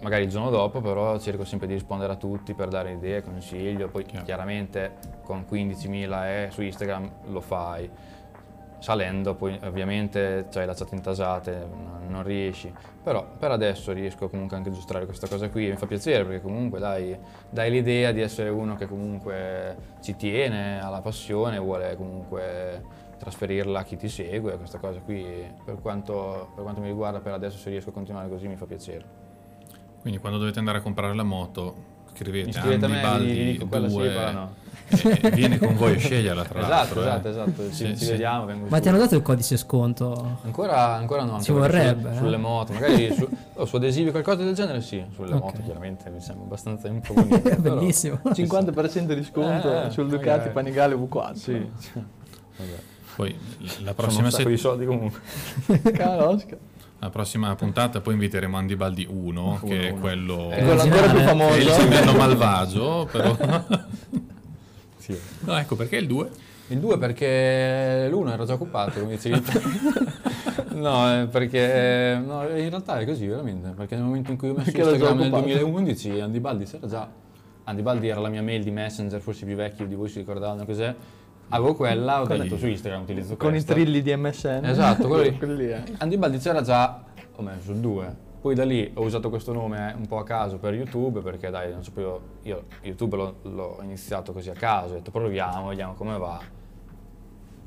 Magari 0.00 0.24
il 0.24 0.30
giorno 0.30 0.48
dopo, 0.48 0.80
però 0.80 1.18
cerco 1.18 1.44
sempre 1.44 1.66
di 1.66 1.74
rispondere 1.74 2.12
a 2.12 2.16
tutti 2.16 2.54
per 2.54 2.68
dare 2.68 2.92
idee, 2.92 3.22
consiglio. 3.22 3.88
Poi 3.88 4.04
chiaramente 4.04 4.92
con 5.22 5.44
15.000 5.50 6.24
e 6.24 6.48
su 6.50 6.62
Instagram 6.62 7.10
lo 7.26 7.40
fai. 7.40 7.90
Salendo 8.80 9.34
poi 9.34 9.58
ovviamente 9.62 10.46
c'hai 10.50 10.64
la 10.64 10.74
chat 10.74 10.92
intasate, 10.92 11.68
non, 12.08 12.22
riesci. 12.22 12.72
Però 13.02 13.26
per 13.38 13.50
adesso 13.50 13.92
riesco 13.92 14.28
comunque 14.28 14.56
anche 14.56 14.70
a 14.70 14.72
giostrare 14.72 15.04
questa 15.04 15.28
cosa 15.28 15.50
qui 15.50 15.66
e 15.66 15.70
mi 15.70 15.76
fa 15.76 15.86
piacere 15.86 16.24
perché 16.24 16.40
comunque 16.40 16.78
dai, 16.78 17.16
dai 17.48 17.70
l'idea 17.70 18.10
di 18.12 18.22
essere 18.22 18.48
uno 18.48 18.76
che 18.76 18.86
comunque 18.86 19.76
ci 20.00 20.16
tiene, 20.16 20.80
ha 20.80 20.88
la 20.88 21.02
passione, 21.02 21.58
vuole 21.58 21.94
comunque 21.96 22.82
trasferirla 23.18 23.80
a 23.80 23.84
chi 23.84 23.96
ti 23.96 24.08
segue. 24.08 24.56
Questa 24.56 24.78
cosa 24.78 24.98
qui 25.00 25.24
per 25.62 25.78
quanto, 25.80 26.50
per 26.54 26.64
quanto 26.64 26.80
mi 26.80 26.88
riguarda 26.88 27.20
per 27.20 27.34
adesso 27.34 27.58
se 27.58 27.68
riesco 27.68 27.90
a 27.90 27.92
continuare 27.92 28.28
così 28.30 28.48
mi 28.48 28.56
fa 28.56 28.64
piacere. 28.64 29.04
Quindi 30.00 30.18
quando 30.18 30.38
dovete 30.38 30.58
andare 30.58 30.78
a 30.78 30.80
comprare 30.80 31.14
la 31.14 31.22
moto, 31.22 31.98
scrivete 32.14 32.58
Andy 32.58 33.00
Baldi 33.00 33.32
gli 33.32 33.52
dico 33.52 33.66
quella 33.66 33.88
sì, 33.88 33.94
2 33.96 34.06
quella 34.06 34.30
no. 34.30 34.54
E- 34.90 35.30
viene 35.30 35.58
con 35.58 35.76
voi 35.76 35.94
a 35.94 35.98
sceglierla 35.98 36.44
tra 36.44 36.58
Esatto, 36.60 37.00
l'altro. 37.00 37.00
esatto, 37.00 37.26
eh. 37.26 37.30
esatto, 37.30 37.68
ci, 37.70 37.74
Sì, 37.74 37.86
ci 37.98 38.04
sì. 38.04 38.10
vediamo. 38.10 38.44
vengo 38.44 38.66
Ma 38.68 38.76
su. 38.76 38.82
ti 38.82 38.88
hanno 38.88 38.98
dato 38.98 39.14
il 39.16 39.22
codice 39.22 39.56
sconto? 39.56 40.38
Ancora, 40.44 40.94
ancora 40.94 41.24
no, 41.24 41.40
Ci 41.40 41.52
vorrebbe, 41.52 42.00
sulle, 42.02 42.14
eh. 42.14 42.18
sulle 42.18 42.36
moto, 42.36 42.72
magari 42.72 43.12
su, 43.14 43.28
o 43.54 43.64
su 43.64 43.76
adesivi 43.76 44.10
qualcosa 44.10 44.42
del 44.42 44.54
genere 44.54 44.80
sì, 44.80 45.02
sulle 45.14 45.34
Ok. 45.34 45.42
moto 45.42 45.60
chiaramente 45.64 46.10
mi 46.10 46.20
sembra 46.20 46.44
abbastanza 46.44 46.88
improponibile. 46.88 47.56
Bellissimo. 47.60 48.20
50% 48.24 49.12
di 49.12 49.24
sconto 49.24 49.84
Eh, 49.84 49.90
sul 49.90 50.08
Ducati 50.08 50.28
magari. 50.28 50.50
Panigale 50.50 50.94
V4. 50.94 51.32
Sì, 51.34 51.52
Vabbè. 51.92 52.78
Poi 53.16 53.36
la 53.82 53.92
prossima, 53.94 54.28
di 54.30 54.56
soldi 54.56 54.86
comunque. 54.86 55.20
Caro 55.92 56.28
Oscar. 56.30 56.56
la 57.00 57.10
prossima 57.10 57.54
puntata 57.54 58.00
poi 58.00 58.14
inviteremo 58.14 58.56
Andy 58.56 58.76
Baldi 58.76 59.06
1, 59.10 59.60
che 59.64 59.88
è 59.88 59.94
quello... 59.94 60.50
Eh, 60.50 60.62
Quello 60.64 60.80
ancora 60.80 61.02
più 61.08 61.10
che 61.10 61.18
è 61.18 61.22
il 61.22 61.28
famoso. 61.28 61.58
gemello 61.80 62.12
malvagio, 62.14 63.08
però... 63.10 63.36
Sì. 65.12 65.44
No, 65.46 65.56
ecco, 65.58 65.76
perché 65.76 65.96
il 65.96 66.06
2? 66.06 66.28
Il 66.68 66.78
2 66.78 66.98
perché 66.98 68.06
l'uno 68.10 68.32
era 68.32 68.44
già 68.44 68.54
occupato, 68.54 69.00
come 69.00 69.12
dicevi. 69.16 69.42
No, 70.72 71.20
eh, 71.22 71.26
perché 71.26 72.18
no, 72.24 72.42
in 72.56 72.68
realtà 72.70 72.98
è 73.00 73.04
così 73.04 73.26
veramente, 73.26 73.70
perché 73.70 73.96
nel 73.96 74.04
momento 74.04 74.30
in 74.30 74.38
cui 74.38 74.48
ho 74.48 74.52
messo 74.54 74.64
Perché 74.70 74.80
era 74.80 74.90
Instagram 74.92 75.18
nel 75.18 75.26
occupato. 75.32 75.46
2011 75.52 76.20
Andy 76.20 76.38
Baldi 76.38 76.64
c'era 76.64 76.86
già. 76.86 77.08
Andy 77.64 77.82
Baldi 77.82 78.08
era 78.08 78.20
la 78.20 78.28
mia 78.28 78.40
mail 78.42 78.62
di 78.62 78.70
Messenger, 78.70 79.20
forse 79.20 79.42
i 79.44 79.46
più 79.46 79.56
vecchi 79.56 79.86
di 79.86 79.94
voi 79.94 80.08
si 80.08 80.20
ricordavano 80.20 80.64
cos'è. 80.64 80.94
Avevo 81.50 81.74
quella, 81.74 82.22
ho 82.22 82.26
Con- 82.26 82.38
detto 82.38 82.56
su 82.56 82.66
Instagram 82.66 83.02
utilizzo 83.02 83.36
Con 83.36 83.48
i 83.48 83.52
questa. 83.52 83.72
trilli 83.74 84.00
di 84.00 84.14
MSN. 84.16 84.64
Esatto, 84.64 85.06
quello 85.08 85.54
lì. 85.54 85.66
Eh. 85.70 85.82
Andy 85.98 86.16
Baldi 86.16 86.38
c'era 86.38 86.62
già, 86.62 87.02
ho 87.36 87.42
messo 87.42 87.72
il 87.72 87.78
2. 87.78 88.16
Poi 88.40 88.54
da 88.54 88.64
lì 88.64 88.90
ho 88.94 89.02
usato 89.02 89.28
questo 89.28 89.52
nome 89.52 89.94
un 89.96 90.06
po' 90.06 90.18
a 90.18 90.24
caso 90.24 90.58
per 90.58 90.74
YouTube, 90.74 91.20
perché 91.20 91.50
dai, 91.50 91.70
non 91.72 91.84
sapevo, 91.84 92.20
io 92.42 92.64
YouTube 92.82 93.16
l'ho, 93.16 93.34
l'ho 93.42 93.78
iniziato 93.82 94.32
così 94.32 94.48
a 94.48 94.54
caso, 94.54 94.94
ho 94.94 94.96
detto 94.96 95.10
proviamo, 95.10 95.68
vediamo 95.68 95.94
come 95.94 96.16
va. 96.16 96.40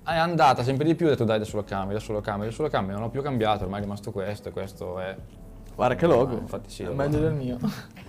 È 0.03 0.17
andata 0.17 0.63
sempre 0.63 0.86
di 0.86 0.95
più, 0.95 1.05
ho 1.05 1.09
detto 1.09 1.26
dai 1.26 1.36
adesso 1.36 1.55
lo 1.55 1.63
cambio, 1.63 1.95
adesso 1.95 2.11
lo 2.11 2.21
cambio, 2.21 2.47
adesso 2.47 2.63
lo 2.63 2.69
cambio, 2.69 2.95
non 2.95 3.03
ho 3.03 3.09
più 3.09 3.21
cambiato, 3.21 3.63
ormai 3.63 3.80
è 3.80 3.84
rimasto 3.84 4.11
questo 4.11 4.49
e 4.49 4.51
questo 4.51 4.99
è... 4.99 5.15
Guarda 5.76 5.95
che 5.95 6.07
logo. 6.07 6.36
Ah, 6.36 6.39
infatti 6.39 6.69
sì, 6.69 6.84
È 6.84 6.89
meglio 6.89 7.19
del 7.19 7.34
mio. 7.34 7.57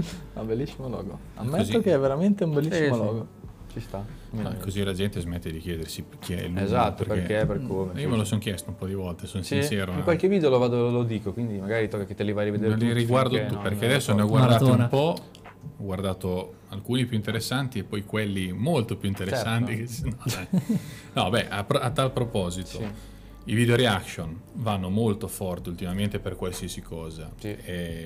Un 0.34 0.46
bellissimo 0.46 0.88
logo. 0.88 1.18
Ammetto 1.34 1.56
Così. 1.56 1.80
che 1.80 1.94
è 1.94 1.98
veramente 1.98 2.44
un 2.44 2.54
bellissimo 2.54 2.94
Sì, 2.94 3.18
sì. 3.18 3.39
Ci 3.72 3.80
sta. 3.80 4.04
Ah, 4.42 4.54
così 4.54 4.82
la 4.82 4.92
gente 4.92 5.20
smette 5.20 5.50
di 5.52 5.58
chiedersi 5.58 6.04
chi 6.18 6.32
è 6.32 6.40
il 6.40 6.48
numero, 6.48 6.64
Esatto, 6.64 7.04
perché, 7.04 7.46
per 7.46 7.62
come. 7.64 8.00
Io 8.00 8.08
me 8.08 8.16
lo 8.16 8.24
sono 8.24 8.40
chiesto 8.40 8.70
un 8.70 8.76
po' 8.76 8.86
di 8.86 8.94
volte, 8.94 9.26
sono 9.26 9.42
Sì, 9.44 9.56
sincero. 9.62 9.92
in 9.92 10.02
qualche 10.02 10.26
video 10.28 10.50
lo, 10.50 10.58
vado, 10.58 10.90
lo 10.90 11.04
dico, 11.04 11.32
quindi 11.32 11.58
magari 11.58 11.88
tocca 11.88 12.04
che 12.04 12.14
te 12.14 12.24
li 12.24 12.32
vai 12.32 12.42
a 12.48 12.52
rivedere 12.52 12.74
Non 12.74 12.84
li 12.86 12.92
riguardo 12.92 13.38
tu, 13.46 13.58
perché 13.60 13.84
adesso 13.86 14.12
ne 14.12 14.22
ho 14.22 14.26
guardati 14.26 14.64
un 14.64 14.86
po', 14.88 15.14
ho 15.76 15.84
guardato 15.84 16.54
alcuni 16.70 17.04
più 17.06 17.16
interessanti 17.16 17.78
e 17.78 17.84
poi 17.84 18.04
quelli 18.04 18.52
molto 18.52 18.96
più 18.96 19.08
interessanti. 19.08 19.86
Certo. 19.86 20.18
che- 20.26 20.38
no. 21.12 21.22
No, 21.24 21.30
beh, 21.30 21.48
a, 21.48 21.64
a 21.68 21.90
tal 21.90 22.10
proposito, 22.12 22.78
Sì. 22.78 22.86
I 23.50 23.54
video 23.54 23.74
reaction 23.74 24.40
vanno 24.54 24.90
molto 24.90 25.26
forti 25.26 25.70
ultimamente 25.70 26.20
per 26.20 26.36
qualsiasi 26.36 26.80
cosa. 26.82 27.30
Sì. 27.36 27.56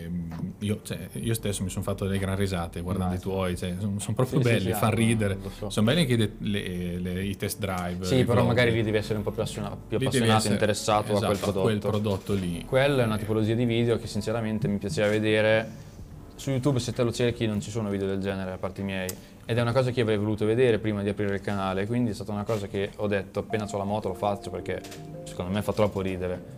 Mm, 0.09 0.31
io, 0.61 0.81
cioè, 0.83 1.09
io 1.13 1.35
stesso 1.35 1.63
mi 1.63 1.69
sono 1.69 1.83
fatto 1.85 2.07
delle 2.07 2.19
gran 2.19 2.35
risate 2.37 2.81
guardando 2.81 3.15
Immagino. 3.15 3.33
i 3.33 3.35
tuoi, 3.35 3.57
cioè, 3.57 3.75
sono, 3.79 3.99
sono 3.99 4.15
proprio 4.17 4.41
Sì, 4.41 4.45
belli, 4.49 4.73
sì, 4.73 4.73
fan 4.73 4.91
ah, 4.93 4.95
ridere. 4.95 5.39
so. 5.59 5.69
Sono 5.69 5.87
belli 5.87 6.01
anche 6.01 6.17
le- 6.17 6.33
le- 6.39 6.99
le- 6.99 7.25
i 7.25 7.37
test 7.37 7.59
drive. 7.59 8.05
Sì, 8.07 8.21
però 8.25 8.35
vlog. 8.37 8.47
magari 8.47 8.73
lì 8.73 8.83
devi 8.83 8.97
essere 8.97 9.19
un 9.19 9.23
po' 9.23 9.33
più, 9.33 9.43
appassiona- 9.43 9.77
più 9.77 9.99
appassionato, 9.99 10.33
essere- 10.39 10.55
interessato 10.55 11.13
a 11.13 11.19
quel 11.19 11.33
esatto, 11.33 11.39
prodotto. 11.43 11.61
quel 11.63 11.79
prodotto 11.79 12.33
lì. 12.33 12.65
Quella 12.67 13.03
è 13.03 13.05
una 13.07 13.19
tipologia 13.19 13.55
di 13.55 13.65
video 13.67 13.99
che 13.99 14.07
sinceramente 14.07 14.67
mi 14.67 14.79
piaceva 14.79 15.09
vedere. 15.09 15.83
Su 16.37 16.51
YouTube 16.51 16.81
se 16.81 16.93
te 16.93 17.03
lo 17.03 17.13
cerchi 17.13 17.47
non 17.47 17.61
ci 17.61 17.71
sono 17.71 17.91
video 17.91 18.07
del 18.07 18.19
genere 18.21 18.53
a 18.53 18.57
parte 18.57 18.81
i 18.81 18.85
miei. 18.85 19.09
Ed 19.47 19.59
è 19.59 19.61
una 19.61 19.73
cosa 19.73 19.91
che 19.91 20.01
avrei 20.01 20.17
voluto 20.17 20.47
vedere 20.47 20.79
prima 20.79 21.03
di 21.03 21.11
aprire 21.11 21.35
il 21.35 21.41
canale, 21.43 21.87
quindi 21.87 22.11
è 22.11 22.15
stata 22.15 22.33
una 22.33 22.45
cosa 22.45 22.67
che 22.67 22.91
ho 22.97 23.07
detto 23.07 23.41
appena 23.41 23.69
ho 23.71 23.77
la 23.77 23.85
moto 23.85 24.09
lo 24.09 24.15
faccio 24.15 24.49
perché 24.51 24.81
secondo 25.35 25.53
me 25.53 25.63
fa 25.63 25.73
troppo 25.73 26.01
ridere. 26.01 26.53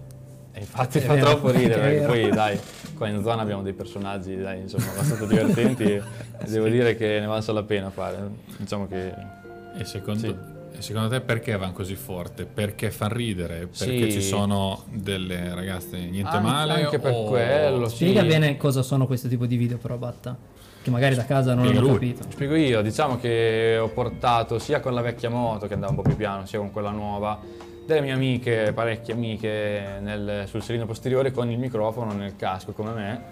E 0.53 0.61
infatti 0.61 0.99
È 0.99 1.01
fa 1.01 1.14
vero, 1.14 1.27
troppo 1.31 1.51
ridere 1.51 1.81
perché 1.81 2.07
poi 2.07 2.29
dai, 2.31 2.59
qua 2.97 3.09
in 3.09 3.22
zona 3.22 3.43
abbiamo 3.43 3.62
dei 3.62 3.72
personaggi 3.72 4.37
dai, 4.37 4.61
insomma, 4.61 4.91
abbastanza 4.91 5.24
divertenti 5.27 5.83
e 5.85 6.03
devo 6.47 6.68
dire 6.68 6.97
che 6.97 7.18
ne 7.20 7.27
valsa 7.27 7.53
la 7.53 7.62
pena 7.62 7.91
fare. 7.91 8.18
Diciamo 8.59 8.87
che 8.87 9.12
E 9.79 9.85
secondo, 9.85 10.20
Sì. 10.20 10.35
e 10.79 10.81
secondo 10.81 11.09
te 11.09 11.20
perché 11.20 11.55
vanno 11.59 11.72
così 11.72 11.95
forte? 11.95 12.47
Perché 12.47 12.91
fan 12.91 13.11
ridere? 13.12 13.68
Perché 13.79 14.11
Sì. 14.11 14.12
ci 14.12 14.22
sono 14.22 14.85
delle 14.91 15.55
ragazze 15.55 15.99
niente 15.99 16.37
Anche- 16.37 16.41
male? 16.49 16.72
anche 16.85 16.99
per 16.99 17.12
o- 17.12 17.24
quello, 17.24 17.89
sì. 17.89 17.97
Spiega 18.09 18.22
bene 18.24 18.57
cosa 18.57 18.81
sono 18.83 19.07
questo 19.07 19.29
tipo 19.29 19.45
di 19.45 19.57
video 19.59 19.77
però, 19.77 19.97
Batta. 19.97 20.35
che 20.83 20.91
magari 20.91 21.14
da 21.16 21.24
casa 21.27 21.53
non 21.53 21.64
Spiega 21.64 21.81
hanno 21.81 21.89
lui. 21.97 22.12
capito. 22.14 22.31
Spiego 22.31 22.55
io, 22.55 22.81
diciamo 22.81 23.18
che 23.18 23.77
ho 23.79 23.89
portato 23.89 24.59
sia 24.59 24.81
con 24.81 24.95
la 24.95 25.03
vecchia 25.03 25.29
moto 25.29 25.66
che 25.66 25.74
andava 25.74 25.91
un 25.93 25.97
po' 25.99 26.09
più 26.09 26.16
piano, 26.16 26.47
sia 26.47 26.59
con 26.61 26.70
quella 26.70 26.91
nuova, 26.91 27.39
delle 27.87 28.01
mie 28.01 28.12
amiche, 28.12 28.72
parecchie 28.74 29.14
amiche 29.14 29.99
nel- 30.01 30.45
sul 30.49 30.62
serino 30.62 30.87
posteriore 30.87 31.30
con 31.30 31.51
il 31.51 31.59
microfono 31.59 32.12
nel 32.12 32.34
casco 32.37 32.72
come 32.72 32.93
me. 32.93 33.24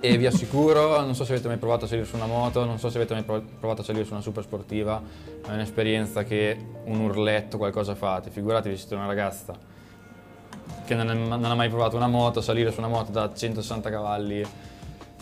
E 0.00 0.16
vi 0.16 0.26
assicuro, 0.26 1.00
non 1.02 1.14
so 1.14 1.24
se 1.24 1.32
avete 1.32 1.46
mai 1.46 1.58
provato 1.58 1.84
a 1.84 1.88
salire 1.88 2.06
su 2.06 2.16
una 2.16 2.26
moto, 2.26 2.64
non 2.64 2.78
so 2.78 2.90
se 2.90 2.96
avete 2.96 3.14
mai 3.14 3.22
prov- 3.22 3.44
provato 3.60 3.82
a 3.82 3.84
salire 3.84 4.04
su 4.04 4.12
una 4.12 4.22
super 4.22 4.42
sportiva, 4.42 5.00
è 5.46 5.52
un'esperienza 5.52 6.24
che 6.24 6.56
un 6.84 7.00
urletto, 7.00 7.58
qualcosa 7.58 7.94
fate. 7.94 8.30
Figuratevi 8.30 8.76
siete 8.76 8.94
una 8.94 9.06
ragazza 9.06 9.54
che 10.84 10.94
non, 10.94 11.10
è- 11.10 11.14
non 11.14 11.44
ha 11.44 11.54
mai 11.54 11.68
provato 11.68 11.96
una 11.96 12.08
moto, 12.08 12.40
salire 12.40 12.72
su 12.72 12.78
una 12.80 12.88
moto 12.88 13.12
da 13.12 13.32
160 13.32 13.90
cavalli 13.90 14.42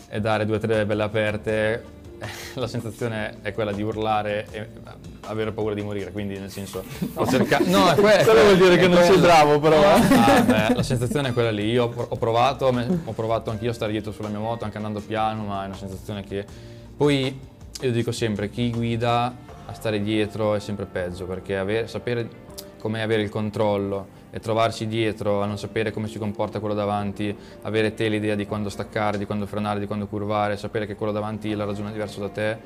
e 0.07 0.19
dare 0.19 0.45
due 0.45 0.55
o 0.55 0.59
tre 0.59 0.85
belle 0.85 1.03
aperte, 1.03 1.83
la 2.55 2.67
sensazione 2.67 3.37
è 3.41 3.53
quella 3.53 3.73
di 3.73 3.83
urlare 3.83 4.47
e 4.49 4.67
avere 5.29 5.51
paura 5.51 5.73
di 5.73 5.81
morire, 5.81 6.11
quindi 6.11 6.37
nel 6.37 6.49
senso 6.51 6.83
ho 7.13 7.25
cercato... 7.27 7.69
No, 7.69 7.89
è 7.91 7.95
que- 7.99 8.23
Quello 8.23 8.41
vuol 8.43 8.57
dire 8.57 8.77
che 8.77 8.87
non 8.87 9.03
sei 9.03 9.17
bravo, 9.17 9.59
però. 9.59 9.81
Ah, 9.81 10.41
beh, 10.41 10.73
la 10.75 10.83
sensazione 10.83 11.29
è 11.29 11.33
quella 11.33 11.51
lì. 11.51 11.69
Io 11.69 11.91
ho 11.95 12.15
provato, 12.17 12.65
ho 12.67 13.13
provato 13.13 13.49
anch'io 13.51 13.71
a 13.71 13.73
stare 13.73 13.91
dietro 13.91 14.11
sulla 14.11 14.29
mia 14.29 14.39
moto, 14.39 14.65
anche 14.65 14.77
andando 14.77 14.99
piano, 14.99 15.43
ma 15.43 15.63
è 15.63 15.67
una 15.67 15.75
sensazione 15.77 16.23
che. 16.23 16.45
Poi 16.95 17.39
io 17.81 17.91
dico 17.91 18.11
sempre: 18.11 18.49
chi 18.49 18.71
guida 18.71 19.33
a 19.65 19.73
stare 19.73 20.01
dietro 20.01 20.55
è 20.55 20.59
sempre 20.59 20.85
peggio, 20.85 21.25
perché 21.25 21.57
avere- 21.57 21.87
sapere 21.87 22.27
com'è 22.79 23.01
avere 23.01 23.21
il 23.21 23.29
controllo 23.29 24.17
e 24.31 24.39
trovarsi 24.39 24.87
dietro 24.87 25.41
a 25.41 25.45
non 25.45 25.57
sapere 25.57 25.91
come 25.91 26.07
si 26.07 26.17
comporta 26.19 26.59
quello 26.59 26.75
davanti, 26.75 27.35
avere 27.63 27.93
te 27.93 28.07
l'idea 28.07 28.35
di 28.35 28.45
quando 28.45 28.69
staccare, 28.69 29.17
di 29.17 29.25
quando 29.25 29.45
frenare, 29.45 29.79
di 29.79 29.87
quando 29.87 30.07
curvare, 30.07 30.55
sapere 30.55 30.85
che 30.85 30.95
quello 30.95 31.11
davanti 31.11 31.53
la 31.55 31.65
ragione 31.65 31.89
è 31.89 31.91
diverso 31.91 32.19
da 32.19 32.29
te, 32.29 32.57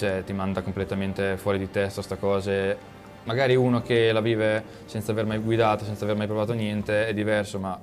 cioè 0.00 0.24
ti 0.24 0.32
manda 0.32 0.62
completamente 0.62 1.36
fuori 1.36 1.58
di 1.58 1.70
testa 1.70 2.00
sta 2.00 2.16
cose. 2.16 2.88
Magari 3.24 3.54
uno 3.54 3.82
che 3.82 4.12
la 4.12 4.22
vive 4.22 4.64
senza 4.86 5.12
aver 5.12 5.26
mai 5.26 5.36
guidato, 5.36 5.84
senza 5.84 6.04
aver 6.04 6.16
mai 6.16 6.26
provato 6.26 6.54
niente, 6.54 7.06
è 7.06 7.12
diverso, 7.12 7.58
ma 7.58 7.78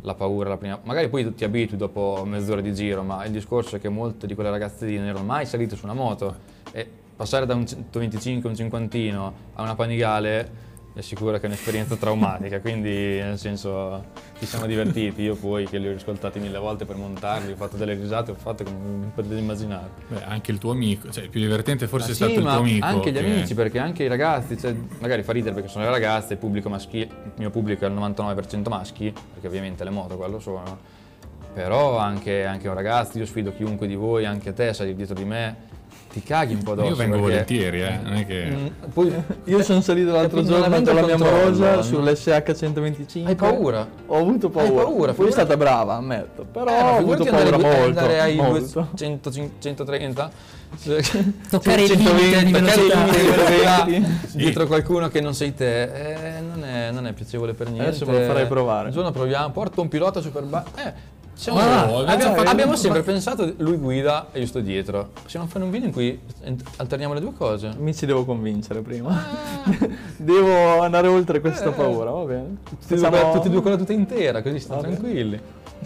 la 0.00 0.14
paura, 0.14 0.48
la 0.48 0.56
prima... 0.56 0.80
magari 0.82 1.08
poi 1.08 1.32
ti 1.34 1.44
abitui 1.44 1.76
dopo 1.76 2.24
mezz'ora 2.26 2.60
di 2.60 2.74
giro, 2.74 3.04
ma 3.04 3.24
il 3.24 3.30
discorso 3.30 3.76
è 3.76 3.80
che 3.80 3.88
molte 3.88 4.26
di 4.26 4.34
quelle 4.34 4.50
ragazze 4.50 4.86
lì 4.86 4.96
non 4.96 5.06
erano 5.06 5.24
mai 5.24 5.46
salite 5.46 5.76
su 5.76 5.84
una 5.84 5.94
moto 5.94 6.34
e 6.72 6.84
passare 7.14 7.46
da 7.46 7.54
un 7.54 7.64
125, 7.64 8.48
un 8.48 8.56
cinquantino 8.56 9.34
a 9.54 9.62
una 9.62 9.76
panigale 9.76 10.70
è 10.94 11.00
sicuro 11.00 11.32
che 11.38 11.44
è 11.44 11.46
un'esperienza 11.46 11.96
traumatica, 11.96 12.60
quindi 12.60 12.90
nel 12.90 13.38
senso 13.38 14.04
ci 14.38 14.44
siamo 14.44 14.66
divertiti, 14.66 15.22
io 15.22 15.34
poi 15.36 15.64
che 15.66 15.78
li 15.78 15.88
ho 15.88 15.92
riscoltati 15.92 16.38
mille 16.38 16.58
volte 16.58 16.84
per 16.84 16.96
montarli, 16.96 17.52
ho 17.52 17.56
fatto 17.56 17.76
delle 17.76 17.94
risate, 17.94 18.30
ho 18.32 18.34
fatto 18.34 18.62
come 18.64 18.76
non 18.78 19.12
potete 19.14 19.36
immaginare. 19.36 19.88
Beh, 20.08 20.24
anche 20.24 20.50
il 20.50 20.58
tuo 20.58 20.72
amico, 20.72 21.10
cioè 21.10 21.24
il 21.24 21.30
più 21.30 21.40
divertente 21.40 21.86
forse 21.86 22.08
Ma 22.08 22.12
è 22.12 22.14
stato 22.16 22.32
sì, 22.32 22.38
il 22.38 22.44
ma 22.44 22.50
tuo 22.52 22.60
amico. 22.60 22.84
Anche 22.86 23.10
gli 23.10 23.14
che- 23.18 23.24
amici, 23.24 23.54
perché 23.54 23.78
anche 23.78 24.02
i 24.04 24.08
ragazzi, 24.08 24.58
cioè, 24.58 24.74
magari 24.98 25.22
fa 25.22 25.32
ridere 25.32 25.54
perché 25.54 25.68
sono 25.68 25.84
le 25.84 25.90
ragazze, 25.90 26.34
il 26.34 26.38
pubblico 26.38 26.68
maschile, 26.68 27.04
il 27.04 27.32
mio 27.38 27.50
pubblico 27.50 27.84
è 27.86 27.88
il 27.88 27.94
99% 27.94 28.68
maschi, 28.68 29.12
perché 29.32 29.46
ovviamente 29.46 29.84
le 29.84 29.90
moto 29.90 30.16
quello 30.16 30.38
sono. 30.40 30.78
Però 31.54 31.96
anche, 31.98 32.44
anche 32.44 32.68
un 32.68 32.74
ragazzo, 32.74 33.18
io 33.18 33.26
sfido 33.26 33.52
chiunque 33.54 33.86
di 33.86 33.94
voi, 33.94 34.24
anche 34.26 34.52
te, 34.52 34.72
sali 34.72 34.94
dietro 34.94 35.14
di 35.14 35.24
me, 35.24 35.56
ti 36.12 36.22
caghi 36.22 36.54
un 36.54 36.62
po' 36.62 36.72
addosso. 36.72 36.88
Io 36.90 36.94
vengo 36.96 37.14
perché- 37.16 37.30
volentieri, 37.30 37.82
eh, 37.82 37.98
non 38.02 38.12
è 38.14 38.26
che... 38.26 38.44
Mm, 38.50 38.66
Poi 38.92 39.12
Io 39.44 39.62
sono 39.62 39.80
salito 39.80 40.12
l'altro 40.12 40.44
giorno 40.44 40.64
con 40.82 40.94
la 40.94 41.02
mia 41.06 41.16
morosa 41.16 41.76
no? 41.76 41.82
sull'SH 41.82 42.54
125. 42.54 43.30
hai 43.30 43.36
paura. 43.36 43.88
Ho 44.06 44.18
avuto 44.18 44.50
paura. 44.50 44.68
Hai 44.80 44.84
paura, 44.86 45.12
Poi 45.14 45.28
è 45.28 45.30
stata 45.30 45.56
brava, 45.56 45.94
ammetto. 45.94 46.44
Però 46.52 46.68
Eh, 46.70 46.80
ho 46.82 46.96
avuto 46.98 47.24
paura 47.24 47.38
andare, 47.38 47.62
molto. 47.62 47.86
andare 48.00 48.20
ai 48.20 48.36
molto. 48.36 48.88
200, 48.92 49.30
130 49.58 50.30
Toccare 51.50 51.82
il 51.82 51.90
limite 51.92 52.44
di 52.44 52.50
toccare 52.52 52.80
il 52.80 52.88
velocità. 52.88 53.04
limite 53.04 53.20
di 53.20 53.26
velocità 53.28 53.84
Sì. 54.28 54.36
dietro 54.38 54.66
qualcuno 54.66 55.08
che 55.08 55.20
non 55.20 55.34
sei 55.34 55.54
te 55.54 55.82
eh, 55.82 56.40
non, 56.40 56.64
è, 56.64 56.90
non 56.90 57.06
è 57.06 57.12
piacevole 57.12 57.52
per 57.52 57.68
niente 57.68 57.88
Adesso 57.88 58.06
me 58.06 58.20
lo 58.20 58.24
farei 58.26 58.46
provare. 58.46 58.86
un 58.86 58.92
giorno 58.94 59.10
proviamo 59.10 59.50
porto 59.50 59.82
un 59.82 59.88
pilota 59.88 60.20
super 60.22 60.44
ba- 60.44 60.64
eh, 60.76 60.92
siamo- 61.34 61.58
Ah, 61.58 61.82
abbiamo, 61.82 61.98
abbiamo 62.06 62.34
fatto- 62.36 62.48
abbiamo 62.50 62.76
sempre 62.76 63.02
pensato 63.02 63.52
lui 63.58 63.76
guida 63.76 64.26
e 64.32 64.40
io 64.40 64.46
sto 64.46 64.60
dietro 64.60 65.10
possiamo 65.22 65.46
fare 65.46 65.64
un 65.64 65.70
video 65.70 65.86
in 65.88 65.92
cui 65.92 66.20
alterniamo 66.76 67.14
le 67.14 67.20
due 67.20 67.32
cose 67.36 67.70
Mi 67.78 67.94
ci 67.94 68.06
devo 68.06 68.24
convincere 68.24 68.80
prima. 68.80 69.22
devo 70.16 70.80
andare 70.82 71.08
oltre 71.08 71.40
questa 71.40 71.70
paura, 71.70 72.10
va 72.10 72.22
bene. 72.24 72.56
tutti, 72.68 72.94
e 72.94 72.96
due, 72.96 73.30
tutti 73.32 73.46
e 73.46 73.50
due 73.50 73.62
con 73.62 73.70
la 73.72 73.76
tuta 73.76 73.92
intera 73.92 74.42
così 74.42 74.58
stiamo 74.60 74.80
tranquilli 74.82 75.40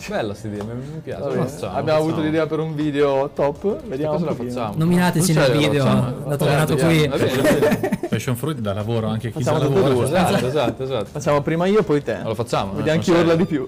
bella 0.09 0.27
questa 0.29 0.49
idea 0.49 0.63
mi, 0.65 1.01
piace 1.03 1.23
facciamo, 1.31 1.75
Abbiamo 1.79 1.99
avuto 2.01 2.21
l'idea 2.21 2.47
per 2.47 2.59
un 2.59 2.75
video 2.75 3.31
top. 3.35 3.83
Vediamo 3.87 4.13
cosa 4.13 4.27
la 4.27 4.35
facciamo 4.35 4.75
Nominateci 4.77 5.33
nel 5.33 5.53
video, 5.53 5.87
Eh, 5.87 6.47
nato 6.55 6.75
vediamo. 6.77 7.17
qui. 7.17 8.09
Passion 8.09 8.37
fruit 8.37 8.59
dà 8.59 8.75
lavoro 8.75 9.07
anche 9.07 9.33
chi 9.33 9.43
Facciamo 9.43 9.59
sa 9.61 9.67
tutte 9.67 9.81
lavoro. 9.81 9.95
due. 9.95 10.05
esatto 10.05 10.47
esatto 10.47 10.83
esatto 10.83 11.07
Facciamo 11.13 11.41
prima 11.41 11.65
io, 11.65 11.83
poi 11.83 12.03
te. 12.03 12.19
Lo 12.23 12.35
facciamo 12.35 12.73
eh, 12.73 12.77
Vediamo 12.77 13.01
chi 13.01 13.11
urla 13.11 13.35
di 13.37 13.45
più. 13.47 13.67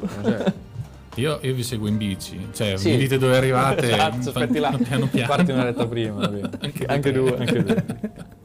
Io, 1.19 1.39
io 1.43 1.55
vi 1.55 1.63
seguo 1.63 1.89
in 1.89 1.97
bici, 1.97 2.39
cioè 2.53 2.77
Sì. 2.77 2.91
mi 2.91 2.97
dite 2.99 3.19
dove 3.19 3.37
arrivate, 3.37 3.87
Esatto, 3.93 4.31
fa- 4.31 4.41
aspetti 4.41 4.59
là. 4.59 4.71
piano 4.81 5.07
piano. 5.09 5.29
Parti 5.35 5.51
un'oretta 5.53 5.87
prima, 5.87 6.29
bene. 6.29 6.51
Anche 6.87 7.13
due. 7.13 7.37
Anche 7.37 7.63
due. 7.65 7.85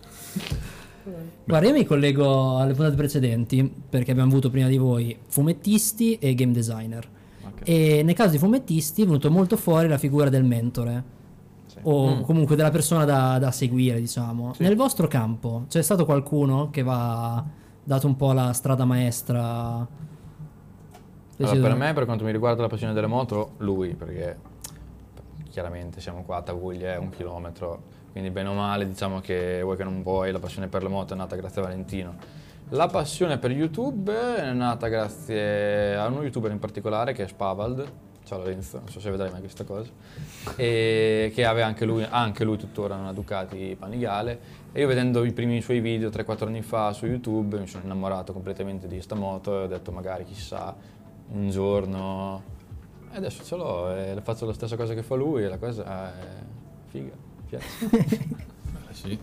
Guarda, 1.45 1.67
io 1.67 1.73
mi 1.73 1.85
collego 1.85 2.57
alle 2.57 2.73
puntate 2.73 2.95
precedenti 2.95 3.69
perché 3.89 4.11
abbiamo 4.11 4.29
avuto 4.31 4.49
prima 4.49 4.67
di 4.69 4.77
voi 4.77 5.15
fumettisti 5.27 6.15
e 6.17 6.33
game 6.35 6.53
designer. 6.53 7.07
E 7.65 8.01
nel 8.03 8.15
caso 8.15 8.31
di 8.31 8.37
fumettisti 8.37 9.01
è 9.03 9.05
venuto 9.05 9.29
molto 9.29 9.55
fuori 9.57 9.87
la 9.87 9.97
figura 9.97 10.29
del 10.29 10.43
mentore. 10.43 11.03
O 11.83 12.21
comunque 12.21 12.55
della 12.55 12.69
persona 12.71 13.03
da, 13.03 13.37
da 13.39 13.51
seguire, 13.51 13.99
diciamo. 13.99 14.53
Nel 14.59 14.75
vostro 14.75 15.07
campo 15.07 15.65
c'è 15.67 15.81
stato 15.81 16.05
qualcuno 16.05 16.69
che 16.69 16.81
va 16.81 17.43
dato 17.83 18.07
un 18.07 18.15
po' 18.15 18.31
la 18.31 18.53
strada 18.53 18.85
maestra? 18.85 19.85
Allora, 21.37 21.59
per 21.59 21.75
me, 21.75 21.93
per 21.93 22.05
quanto 22.05 22.23
mi 22.23 22.31
riguarda 22.31 22.61
la 22.61 22.67
passione 22.67 22.93
delle 22.93 23.07
moto, 23.07 23.53
lui, 23.57 23.95
perché 23.95 24.37
chiaramente 25.49 25.99
siamo 25.99 26.23
qua 26.23 26.37
a 26.37 26.41
Tavuglia, 26.41 26.93
è 26.93 26.97
un 26.97 27.09
chilometro, 27.09 27.81
quindi 28.11 28.29
bene 28.29 28.49
o 28.49 28.53
male 28.53 28.87
diciamo 28.87 29.19
che 29.19 29.61
vuoi 29.61 29.75
che 29.77 29.83
non 29.83 30.03
vuoi, 30.03 30.31
la 30.31 30.39
passione 30.39 30.67
per 30.67 30.83
le 30.83 30.89
moto 30.89 31.13
è 31.13 31.17
nata 31.17 31.35
grazie 31.35 31.61
a 31.61 31.65
Valentino. 31.65 32.15
La 32.69 32.87
passione 32.87 33.37
per 33.37 33.51
YouTube 33.51 34.13
è 34.13 34.51
nata 34.51 34.87
grazie 34.87 35.95
a 35.95 36.07
uno 36.07 36.23
youtuber 36.23 36.51
in 36.51 36.59
particolare 36.59 37.13
che 37.13 37.23
è 37.23 37.27
Spavald, 37.27 37.85
ciao 38.23 38.39
Lorenzo, 38.39 38.77
non 38.77 38.87
so 38.87 38.99
se 38.99 39.11
vedrai 39.11 39.29
mai 39.29 39.41
questa 39.41 39.63
cosa, 39.63 39.91
e 40.55 41.31
che 41.35 41.45
aveva 41.45 41.67
anche 41.67 41.85
lui, 41.85 42.05
anche 42.07 42.43
lui 42.43 42.57
tuttora 42.57 42.95
una 42.95 43.13
Ducati 43.13 43.75
Panigale. 43.77 44.61
E 44.71 44.79
io 44.81 44.87
vedendo 44.87 45.23
i 45.23 45.33
primi 45.33 45.61
suoi 45.61 45.81
video 45.81 46.09
3-4 46.09 46.47
anni 46.47 46.63
fa 46.63 46.93
su 46.93 47.05
YouTube 47.05 47.59
mi 47.59 47.67
sono 47.67 47.83
innamorato 47.83 48.33
completamente 48.33 48.87
di 48.87 49.01
sta 49.01 49.13
moto 49.13 49.59
e 49.59 49.63
ho 49.65 49.67
detto 49.67 49.91
magari 49.91 50.23
chissà 50.23 50.75
un 51.33 51.49
giorno 51.49 52.41
e 53.11 53.17
adesso 53.17 53.43
ce 53.43 53.55
l'ho 53.55 53.95
e 53.95 54.19
faccio 54.23 54.45
la 54.45 54.53
stessa 54.53 54.75
cosa 54.75 54.93
che 54.93 55.03
fa 55.03 55.15
lui 55.15 55.43
e 55.43 55.47
la 55.47 55.57
cosa 55.57 56.13
è 56.15 56.23
figa, 56.87 57.13
piace. 57.47 58.41
Eh, 58.89 58.93
sì. 58.95 59.19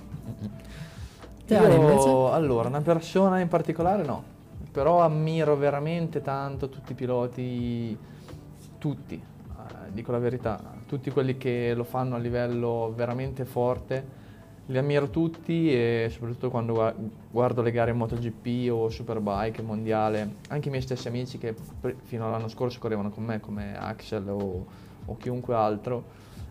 Io, 1.47 2.33
allora, 2.33 2.69
una 2.69 2.81
persona 2.81 3.41
in 3.41 3.49
particolare 3.49 4.05
no, 4.05 4.23
però 4.71 5.01
ammiro 5.01 5.57
veramente 5.57 6.21
tanto 6.21 6.69
tutti 6.69 6.93
i 6.93 6.95
piloti, 6.95 7.97
tutti, 8.79 9.15
eh, 9.15 9.93
dico 9.93 10.13
la 10.13 10.19
verità, 10.19 10.61
tutti 10.87 11.11
quelli 11.11 11.37
che 11.37 11.73
lo 11.75 11.85
fanno 11.85 12.15
a 12.15 12.19
livello 12.19 12.93
veramente 12.95 13.45
forte, 13.45 14.05
li 14.71 14.79
ammiro 14.79 15.11
tutti 15.11 15.73
e 15.73 16.09
soprattutto 16.11 16.49
quando 16.49 16.75
gua- 16.75 16.95
guardo 17.31 17.61
le 17.61 17.73
gare 17.73 17.93
MotoGP 17.93 18.71
o 18.71 18.89
Superbike, 18.89 19.63
mondiale, 19.63 20.37
anche 20.49 20.69
i 20.69 20.71
miei 20.71 20.83
stessi 20.83 21.09
amici 21.09 21.39
che 21.39 21.55
fino 22.05 22.27
all'anno 22.27 22.47
scorso 22.47 22.79
correvano 22.79 23.11
con 23.11 23.25
me 23.25 23.41
come 23.41 23.77
Axel 23.77 24.29
o, 24.29 24.67
o 25.05 25.17
chiunque 25.17 25.55
altro, 25.55 26.05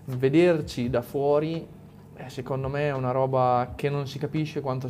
vederci 0.03 0.89
da 0.89 1.01
fuori 1.01 1.65
eh, 2.15 2.29
secondo 2.29 2.67
me 2.67 2.87
è 2.87 2.93
una 2.93 3.11
roba 3.11 3.71
che 3.75 3.89
non 3.89 4.05
si 4.05 4.19
capisce 4.19 4.59
quanto, 4.59 4.89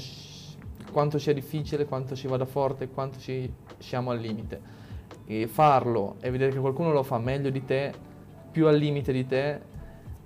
quanto 0.92 1.20
sia 1.20 1.34
difficile, 1.34 1.86
quanto 1.86 2.16
si 2.16 2.26
vada 2.26 2.46
forte, 2.46 2.90
quanto 2.90 3.20
si- 3.20 3.52
siamo 3.78 4.10
al 4.10 4.18
limite. 4.18 4.78
E 5.28 5.46
farlo 5.46 6.16
e 6.20 6.32
vedere 6.32 6.52
che 6.52 6.58
qualcuno 6.58 6.92
lo 6.92 7.04
fa 7.04 7.20
meglio 7.20 7.52
di 7.52 7.64
te, 7.64 7.94
più 8.52 8.66
al 8.66 8.76
limite 8.76 9.12
di 9.12 9.28
te, 9.28 9.62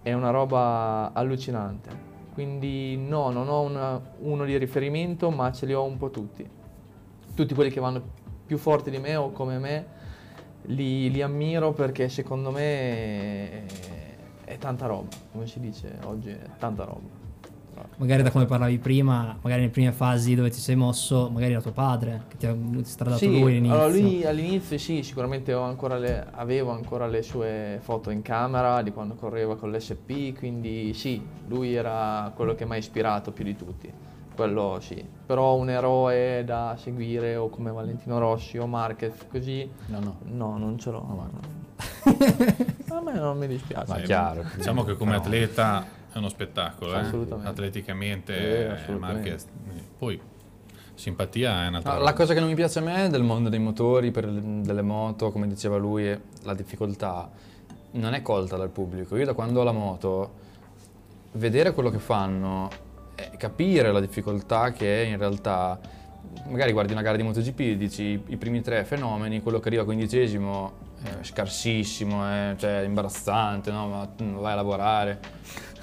è 0.02 0.14
una 0.14 0.30
roba 0.30 1.12
allucinante. 1.14 2.13
Quindi 2.34 2.98
no, 2.98 3.30
non 3.30 3.48
ho 3.48 3.62
una- 3.62 4.02
uno 4.20 4.44
di 4.46 4.58
riferimento, 4.58 5.30
ma 5.30 5.52
ce 5.52 5.66
li 5.68 5.74
ho 5.74 5.84
un 5.84 5.98
po' 5.98 6.10
tutti. 6.10 6.48
Tutti 7.36 7.54
quelli 7.54 7.70
che 7.70 7.80
vanno 7.80 8.02
più 8.46 8.58
forti 8.58 8.90
di 8.90 8.98
me 8.98 9.16
o 9.16 9.32
come 9.32 9.60
me, 9.60 9.86
li, 10.64 11.12
li 11.12 11.22
ammiro 11.22 11.74
perché 11.74 12.10
secondo 12.10 12.50
me 12.52 12.62
è, 13.52 13.64
è 14.46 14.58
tanta 14.58 14.86
roba, 14.88 15.10
come 15.32 15.46
si 15.48 15.60
dice 15.60 15.98
oggi, 16.06 16.30
è 16.30 16.50
tanta 16.58 16.84
roba. 16.84 17.23
Magari 17.98 18.24
da 18.24 18.32
come 18.32 18.46
parlavi 18.46 18.78
prima, 18.80 19.38
magari 19.42 19.62
nelle 19.62 19.72
prime 19.72 19.92
fasi 19.92 20.36
dove 20.36 20.50
ti 20.50 20.60
sei 20.60 20.76
mosso, 20.76 21.30
magari 21.32 21.52
era 21.54 21.62
tuo 21.62 21.72
padre 21.72 22.24
che 22.28 22.38
ti 22.38 22.46
ha 22.46 22.56
stradato 22.84 23.18
Sì, 23.20 23.28
lui 23.40 23.52
all'inizio. 23.52 23.76
allora 23.82 23.98
lui 24.00 24.26
all'inizio 24.26 24.78
sì, 24.78 25.04
sicuramente 25.04 25.54
ho 25.54 25.62
ancora 25.62 25.98
le- 25.98 26.26
avevo 26.32 26.72
ancora 26.72 27.08
le 27.08 27.22
sue 27.22 27.80
foto 27.82 28.10
in 28.10 28.22
camera 28.22 28.82
di 28.82 28.92
quando 28.92 29.16
correva 29.16 29.56
con 29.56 29.72
l'SP, 29.72 30.38
quindi 30.38 30.94
sì, 30.94 31.22
lui 31.48 31.74
era 31.74 32.32
quello 32.36 32.56
che 32.56 32.66
mi 32.66 32.74
ha 32.74 32.78
ispirato 32.78 33.32
più 33.32 33.44
di 33.44 33.56
tutti, 33.56 33.92
quello 34.36 34.78
sì. 34.82 35.04
Però 35.26 35.56
un 35.56 35.70
eroe 35.70 36.44
da 36.46 36.76
seguire 36.78 37.36
o 37.36 37.50
come 37.50 37.72
Valentino 37.72 38.20
Rossi 38.20 38.58
o 38.58 38.68
Marquez 38.68 39.14
così, 39.32 39.70
No, 39.88 40.00
no. 40.00 40.18
no, 40.24 40.58
non 40.58 40.78
ce 40.78 40.92
l'ho. 40.92 41.30
A 42.04 43.02
me 43.02 43.14
non 43.14 43.38
mi 43.38 43.48
dispiace. 43.48 43.92
Ma 43.92 43.98
Sì, 44.00 44.04
chiaro. 44.04 44.44
Diciamo 44.56 44.84
che 44.84 44.96
come 44.96 45.12
Però- 45.12 45.24
atleta 45.24 45.86
è 46.14 46.18
uno 46.18 46.30
spettacolo, 46.30 46.94
eh? 46.94 47.00
Assolutamente. 47.00 47.50
atleticamente, 47.50 48.38
Eh, 48.38 48.62
eh, 48.62 48.68
assolutamente. 48.68 49.38
Poi 49.98 50.20
simpatia 50.96 51.66
è 51.66 51.68
un'altra 51.68 51.94
No, 51.96 52.00
la 52.00 52.14
cosa 52.14 52.34
che 52.34 52.40
non 52.40 52.50
mi 52.50 52.56
piace 52.56 52.80
a 52.80 52.82
me 52.84 53.10
del 53.10 53.24
mondo 53.24 53.50
dei 53.50 53.60
motori, 53.60 54.12
per, 54.12 54.30
delle 54.30 54.82
moto, 54.82 55.32
come 55.32 55.48
diceva 55.48 55.78
lui, 55.78 56.06
è 56.06 56.20
la 56.44 56.54
difficoltà 56.54 57.30
non 57.94 58.14
è 58.14 58.22
colta 58.22 58.58
dal 58.58 58.70
pubblico. 58.70 59.16
Io 59.18 59.26
da 59.26 59.34
quando 59.34 59.60
ho 59.60 59.64
la 59.64 59.72
moto, 59.72 60.32
vedere 61.34 61.74
quello 61.74 61.90
che 61.90 62.00
fanno, 62.00 62.70
e 63.16 63.32
capire 63.38 63.92
la 63.92 64.00
difficoltà 64.00 64.72
che 64.72 65.04
è 65.04 65.08
in 65.08 65.18
realtà, 65.18 65.80
magari 66.48 66.72
guardi 66.72 66.94
una 66.94 67.02
gara 67.02 67.18
di 67.18 67.24
MotoGP 67.24 67.60
e 67.60 67.78
dici 67.78 68.22
i, 68.26 68.38
primi 68.38 68.62
tre 68.62 68.84
fenomeni, 68.86 69.42
quello 69.42 69.60
che 69.60 69.68
arriva 69.68 69.84
quindicesimo 69.84 70.92
è 71.04 71.24
scarsissimo, 71.24 72.26
è, 72.26 72.56
cioè, 72.58 72.82
imbarazzante, 72.82 73.72
no? 73.72 73.88
ma 73.88 74.10
vai 74.40 74.54
a 74.54 74.56
lavorare. 74.56 75.20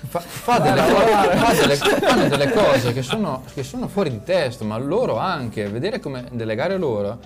Fa, 0.09 0.19
fa 0.21 0.59
delle, 0.59 0.81
fa 0.81 1.53
delle- 1.53 1.77
fanno 1.77 2.29
delle 2.29 2.51
cose 2.51 2.93
che 2.93 3.03
sono, 3.03 3.43
che 3.53 3.63
sono 3.63 3.87
fuori 3.87 4.11
di 4.11 4.23
testa, 4.23 4.65
ma 4.65 4.77
loro 4.79 5.19
anche, 5.19 5.69
vedere 5.69 6.01
come 6.01 6.25
delle 6.33 6.55
gare 6.55 6.79
loro, 6.79 7.19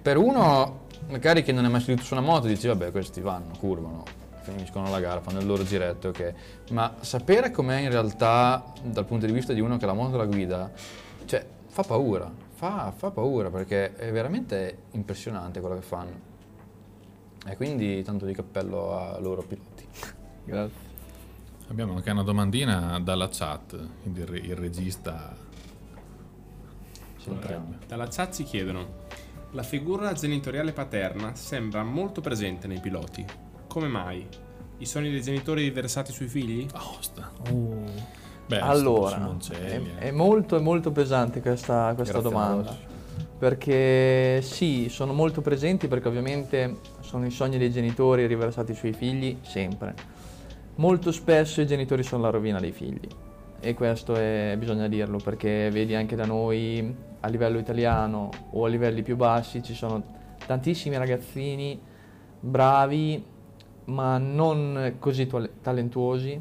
per 0.00 0.16
uno 0.16 0.82
magari 1.08 1.42
che 1.42 1.52
non 1.52 1.64
è 1.64 1.68
mai 1.68 1.80
seduto 1.80 2.04
su 2.04 2.14
una 2.14 2.22
moto 2.22 2.46
dici 2.46 2.66
vabbè 2.66 2.90
questi 2.92 3.20
vanno, 3.20 3.52
curvano, 3.58 4.04
finiscono 4.40 4.88
la 4.90 5.00
gara, 5.00 5.20
fanno 5.20 5.40
il 5.40 5.46
loro 5.46 5.64
giretto, 5.64 6.08
ok, 6.08 6.34
ma 6.70 6.94
sapere 7.00 7.50
com'è 7.50 7.80
in 7.80 7.90
realtà 7.90 8.72
dal 8.82 9.04
punto 9.04 9.26
di 9.26 9.32
vista 9.32 9.52
di 9.52 9.60
uno 9.60 9.76
che 9.76 9.86
la 9.86 9.92
moto 9.92 10.16
la 10.16 10.26
guida, 10.26 10.70
cioè 11.26 11.44
fa 11.66 11.82
paura, 11.82 12.30
fa, 12.54 12.92
fa 12.96 13.10
paura 13.10 13.50
perché 13.50 13.94
è 13.96 14.10
veramente 14.12 14.78
impressionante 14.92 15.60
quello 15.60 15.74
che 15.74 15.82
fanno. 15.82 16.32
E 17.46 17.56
quindi 17.56 18.02
tanto 18.02 18.24
di 18.24 18.32
cappello 18.32 18.96
a 18.96 19.18
loro 19.18 19.42
piloti. 19.42 19.86
Grazie. 20.44 20.92
Abbiamo 21.68 21.94
anche 21.94 22.10
una 22.10 22.22
domandina 22.22 23.00
dalla 23.00 23.28
chat, 23.30 23.76
quindi 24.02 24.20
il, 24.20 24.26
re- 24.26 24.38
il 24.38 24.54
regista 24.54 25.34
potrebbe. 27.24 27.78
Dalla 27.86 28.06
chat 28.08 28.34
ci 28.34 28.44
chiedono: 28.44 29.02
La 29.52 29.62
figura 29.62 30.12
genitoriale 30.12 30.72
paterna 30.72 31.34
sembra 31.34 31.82
molto 31.82 32.20
presente 32.20 32.66
nei 32.66 32.80
piloti. 32.80 33.24
Come 33.66 33.88
mai? 33.88 34.26
I 34.78 34.86
sogni 34.86 35.10
dei 35.10 35.22
genitori 35.22 35.70
versati 35.70 36.12
sui 36.12 36.28
figli? 36.28 36.66
Osta. 36.74 37.30
Uh, 37.50 37.84
Beh, 38.46 38.58
Allora, 38.58 39.34
è, 39.50 39.54
eh. 39.56 39.98
è 39.98 40.10
molto, 40.10 40.56
è 40.56 40.60
molto 40.60 40.92
pesante 40.92 41.40
questa, 41.40 41.92
questa 41.94 42.20
domanda. 42.20 42.76
Perché 43.38 44.40
sì, 44.42 44.88
sono 44.88 45.12
molto 45.12 45.40
presenti 45.40 45.88
perché 45.88 46.08
ovviamente 46.08 46.78
sono 47.00 47.26
i 47.26 47.30
sogni 47.30 47.58
dei 47.58 47.70
genitori 47.70 48.26
riversati 48.26 48.74
sui 48.74 48.92
figli 48.92 49.38
sempre. 49.42 49.94
Molto 50.76 51.12
spesso 51.12 51.60
i 51.60 51.66
genitori 51.66 52.02
sono 52.02 52.22
la 52.22 52.30
rovina 52.30 52.58
dei 52.58 52.72
figli. 52.72 53.06
E 53.60 53.74
questo 53.74 54.14
è, 54.14 54.56
bisogna 54.58 54.88
dirlo 54.88 55.18
perché 55.18 55.70
vedi 55.70 55.94
anche 55.94 56.16
da 56.16 56.26
noi 56.26 56.94
a 57.20 57.28
livello 57.28 57.58
italiano 57.58 58.28
o 58.50 58.64
a 58.64 58.68
livelli 58.68 59.02
più 59.02 59.16
bassi 59.16 59.62
ci 59.62 59.72
sono 59.72 60.02
tantissimi 60.46 60.98
ragazzini 60.98 61.80
bravi 62.40 63.24
ma 63.86 64.18
non 64.18 64.96
così 64.98 65.26
talentuosi 65.62 66.40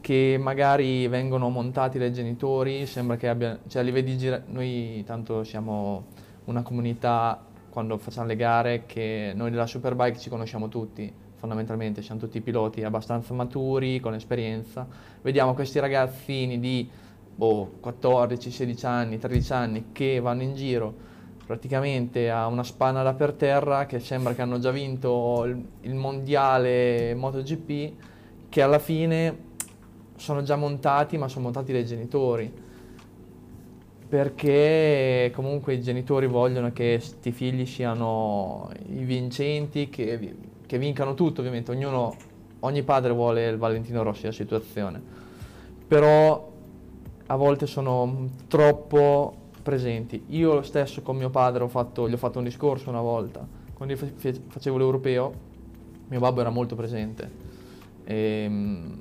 che 0.00 0.36
magari 0.38 1.08
vengono 1.08 1.48
montati 1.48 1.98
dai 1.98 2.12
genitori, 2.12 2.84
sembra 2.84 3.16
che 3.16 3.26
abbia, 3.28 3.58
cioè 3.68 3.82
li 3.82 3.90
vedi 3.90 4.18
gira- 4.18 4.42
noi 4.48 5.02
tanto 5.06 5.44
siamo 5.44 6.08
una 6.44 6.60
comunità 6.60 7.42
quando 7.70 7.96
facciamo 7.96 8.26
le 8.26 8.36
gare 8.36 8.84
che 8.84 9.32
noi 9.34 9.50
della 9.50 9.66
Superbike 9.66 10.18
ci 10.18 10.28
conosciamo 10.28 10.68
tutti, 10.68 11.10
fondamentalmente 11.44 12.00
siamo 12.00 12.20
tutti 12.20 12.40
piloti 12.40 12.82
abbastanza 12.82 13.34
maturi, 13.34 14.00
con 14.00 14.14
esperienza, 14.14 14.86
vediamo 15.20 15.52
questi 15.52 15.78
ragazzini 15.78 16.58
di 16.58 16.88
boh, 17.34 17.72
14, 17.80 18.50
16 18.50 18.86
anni, 18.86 19.18
13 19.18 19.52
anni 19.52 19.84
che 19.92 20.20
vanno 20.20 20.40
in 20.40 20.54
giro 20.54 21.12
praticamente 21.44 22.30
a 22.30 22.46
una 22.46 22.62
spanna 22.64 23.02
da 23.02 23.12
per 23.12 23.34
terra 23.34 23.84
che 23.84 24.00
sembra 24.00 24.32
che 24.32 24.40
hanno 24.40 24.58
già 24.58 24.70
vinto 24.70 25.44
il, 25.44 25.62
il 25.82 25.94
mondiale 25.94 27.14
MotoGP 27.14 27.92
che 28.48 28.62
alla 28.62 28.78
fine 28.78 29.52
sono 30.16 30.42
già 30.42 30.56
montati 30.56 31.18
ma 31.18 31.28
sono 31.28 31.44
montati 31.44 31.72
dai 31.72 31.84
genitori. 31.84 32.50
Perché 34.08 35.30
comunque 35.34 35.74
i 35.74 35.82
genitori 35.82 36.26
vogliono 36.26 36.72
che 36.72 36.98
sti 37.00 37.32
figli 37.32 37.66
siano 37.66 38.70
i 38.86 39.04
vincenti 39.04 39.90
che, 39.90 40.52
che 40.74 40.80
vincano 40.80 41.14
tutto 41.14 41.38
ovviamente 41.38 41.70
ognuno 41.70 42.16
ogni 42.60 42.82
padre 42.82 43.12
vuole 43.12 43.46
il 43.46 43.58
Valentino 43.58 44.02
Rossi 44.02 44.22
della 44.22 44.32
situazione. 44.32 45.00
Però 45.86 46.52
a 47.26 47.36
volte 47.36 47.68
sono 47.68 48.28
troppo 48.48 49.36
presenti. 49.62 50.24
Io 50.30 50.62
stesso 50.62 51.00
con 51.02 51.16
mio 51.16 51.30
padre 51.30 51.62
ho 51.62 51.68
fatto, 51.68 52.08
gli 52.08 52.12
ho 52.12 52.16
fatto 52.16 52.38
un 52.38 52.44
discorso 52.44 52.88
una 52.90 53.00
volta, 53.00 53.46
quando 53.72 53.94
io 53.94 54.00
facevo 54.48 54.76
l'europeo, 54.76 55.32
mio 56.08 56.18
babbo 56.18 56.40
era 56.40 56.50
molto 56.50 56.74
presente, 56.74 57.30
e, 58.02 58.46
mm, 58.48 58.92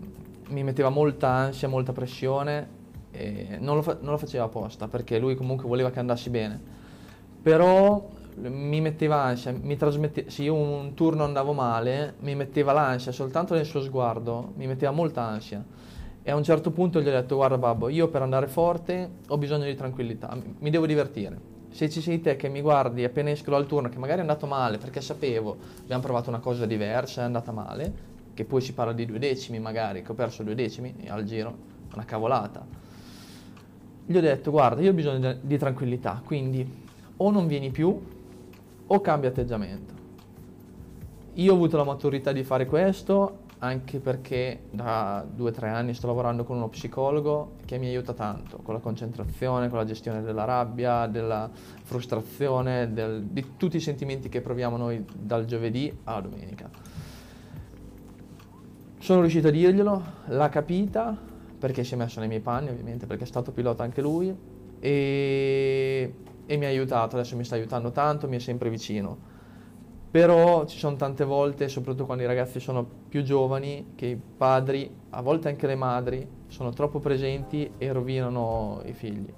mi 0.49 0.63
metteva 0.63 0.89
molta 0.89 1.29
ansia, 1.29 1.67
molta 1.67 1.91
pressione, 1.91 2.81
non, 3.59 3.77
lo 3.77 3.81
fa- 3.81 3.97
non 3.99 4.11
lo 4.11 4.17
faceva 4.17 4.43
apposta, 4.43 4.87
perché 4.87 5.17
lui 5.17 5.33
comunque 5.33 5.67
voleva 5.67 5.89
che 5.89 5.97
andassi 5.97 6.29
bene, 6.29 6.59
però 7.41 8.07
mi 8.35 8.81
metteva 8.81 9.21
ansia, 9.21 9.53
mi 9.59 9.77
trasmette- 9.77 10.29
se 10.29 10.43
io 10.43 10.55
un 10.55 10.93
turno 10.93 11.23
andavo 11.23 11.53
male, 11.53 12.15
mi 12.19 12.35
metteva 12.35 12.71
l'ansia, 12.71 13.11
soltanto 13.11 13.53
nel 13.53 13.65
suo 13.65 13.81
sguardo, 13.81 14.53
mi 14.55 14.67
metteva 14.67 14.91
molta 14.91 15.21
ansia. 15.21 15.63
E 16.23 16.31
a 16.31 16.35
un 16.35 16.43
certo 16.43 16.71
punto 16.71 17.01
gli 17.01 17.07
ho 17.07 17.11
detto, 17.11 17.35
guarda 17.35 17.57
babbo, 17.57 17.89
io 17.89 18.07
per 18.07 18.21
andare 18.21 18.47
forte 18.47 19.09
ho 19.27 19.37
bisogno 19.37 19.65
di 19.65 19.75
tranquillità, 19.75 20.35
mi- 20.59 20.69
devo 20.69 20.85
divertire. 20.85 21.51
Se 21.69 21.89
ci 21.89 22.01
sei 22.01 22.21
te 22.21 22.35
che 22.35 22.49
mi 22.49 22.61
guardi 22.61 23.03
appena 23.03 23.29
esco 23.29 23.49
dal 23.49 23.65
turno, 23.65 23.89
che 23.89 23.97
magari 23.97 24.19
è 24.19 24.21
andato 24.21 24.45
male, 24.45 24.77
perché 24.77 25.01
sapevo, 25.01 25.57
abbiamo 25.81 26.01
provato 26.01 26.29
una 26.29 26.39
cosa 26.39 26.65
diversa, 26.65 27.21
è 27.21 27.25
andata 27.25 27.51
male, 27.51 28.11
che 28.33 28.45
poi 28.45 28.61
si 28.61 28.73
parla 28.73 28.93
di 28.93 29.05
due 29.05 29.19
decimi 29.19 29.59
magari, 29.59 30.01
che 30.01 30.11
ho 30.11 30.15
perso 30.15 30.43
due 30.43 30.55
decimi 30.55 30.93
al 31.07 31.23
giro, 31.23 31.55
una 31.93 32.05
cavolata. 32.05 32.65
Gli 34.05 34.15
ho 34.15 34.21
detto, 34.21 34.51
guarda, 34.51 34.81
io 34.81 34.91
ho 34.91 34.93
bisogno 34.93 35.35
di 35.41 35.57
tranquillità, 35.57 36.21
quindi 36.23 36.81
o 37.17 37.31
non 37.31 37.47
vieni 37.47 37.69
più 37.69 37.99
o 38.87 39.01
cambia 39.01 39.29
atteggiamento. 39.29 39.93
Io 41.33 41.51
ho 41.51 41.55
avuto 41.55 41.77
la 41.77 41.83
maturità 41.83 42.31
di 42.31 42.43
fare 42.43 42.65
questo 42.65 43.41
anche 43.63 43.99
perché 43.99 44.63
da 44.69 45.25
due 45.27 45.49
o 45.49 45.53
tre 45.53 45.69
anni 45.69 45.93
sto 45.93 46.07
lavorando 46.07 46.43
con 46.43 46.57
uno 46.57 46.67
psicologo 46.67 47.53
che 47.65 47.77
mi 47.77 47.87
aiuta 47.87 48.11
tanto 48.11 48.57
con 48.57 48.73
la 48.73 48.81
concentrazione, 48.81 49.69
con 49.69 49.77
la 49.77 49.85
gestione 49.85 50.21
della 50.21 50.43
rabbia, 50.43 51.07
della 51.07 51.49
frustrazione, 51.83 52.91
del- 52.91 53.23
di 53.23 53.55
tutti 53.55 53.77
i 53.77 53.79
sentimenti 53.79 54.27
che 54.27 54.41
proviamo 54.41 54.75
noi 54.75 55.05
dal 55.15 55.45
giovedì 55.45 55.97
alla 56.03 56.19
domenica. 56.19 56.69
Sono 58.99 59.21
riuscito 59.21 59.47
a 59.47 59.51
dirglielo, 59.51 60.03
l'ha 60.27 60.49
capita 60.49 61.17
perché 61.57 61.85
si 61.85 61.93
è 61.93 61.97
messo 61.97 62.19
nei 62.19 62.27
miei 62.27 62.41
panni 62.41 62.69
ovviamente 62.69 63.05
perché 63.05 63.23
è 63.23 63.27
stato 63.27 63.53
pilota 63.53 63.83
anche 63.83 64.01
lui 64.01 64.35
e, 64.79 66.13
e 66.45 66.57
mi 66.57 66.65
ha 66.65 66.69
aiutato, 66.69 67.15
adesso 67.15 67.35
mi 67.35 67.43
sta 67.43 67.55
aiutando 67.55 67.91
tanto, 67.91 68.27
mi 68.27 68.35
è 68.35 68.39
sempre 68.39 68.69
vicino. 68.69 69.31
Però 70.11 70.65
ci 70.65 70.77
sono 70.77 70.95
tante 70.95 71.23
volte, 71.23 71.67
soprattutto 71.67 72.05
quando 72.05 72.23
i 72.23 72.27
ragazzi 72.27 72.59
sono 72.59 72.87
più 73.09 73.23
giovani, 73.23 73.93
che 73.95 74.05
i 74.05 74.15
padri, 74.15 74.89
a 75.09 75.21
volte 75.21 75.49
anche 75.49 75.65
le 75.65 75.75
madri, 75.75 76.27
sono 76.47 76.71
troppo 76.71 76.99
presenti 76.99 77.71
e 77.77 77.91
rovinano 77.91 78.81
i 78.85 78.93
figli. 78.93 79.31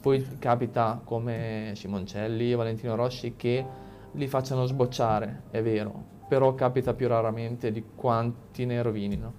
Poi 0.00 0.26
capita 0.38 1.00
come 1.04 1.72
Simoncelli, 1.74 2.54
Valentino 2.54 2.96
Rossi 2.96 3.34
che 3.36 3.64
li 4.12 4.26
facciano 4.28 4.66
sbocciare, 4.66 5.44
è 5.50 5.62
vero, 5.62 6.04
però 6.28 6.54
capita 6.54 6.92
più 6.92 7.08
raramente 7.08 7.70
di 7.70 7.82
quanti 7.94 8.66
ne 8.66 8.82
rovinino. 8.82 9.32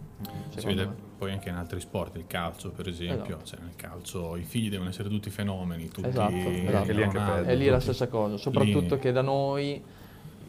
Si 0.49 0.66
vede. 0.66 1.09
Poi 1.22 1.32
anche 1.34 1.49
in 1.49 1.55
altri 1.55 1.80
sport, 1.80 2.15
il 2.15 2.26
calcio 2.26 2.72
per 2.72 2.88
esempio, 2.88 3.36
Esatto. 3.36 3.45
cioè 3.45 3.59
nel 3.59 3.76
calcio 3.76 4.36
i 4.38 4.43
figli 4.43 4.72
devono 4.72 4.89
essere 4.89 5.07
tutti 5.07 5.30
fenomeni, 5.30 5.88
tutti 5.88 6.07
Esatto, 6.07 6.34
esatto. 6.34 6.78
Anche 6.78 6.93
lì 6.93 7.03
anche. 7.03 7.45
È 7.45 7.55
lì 7.55 7.67
la 7.67 7.80
stessa 7.80 8.07
cosa, 8.07 8.38
soprattutto 8.38 8.95
lì- 8.95 9.01
che 9.01 9.11
da 9.11 9.22
noi 9.22 9.80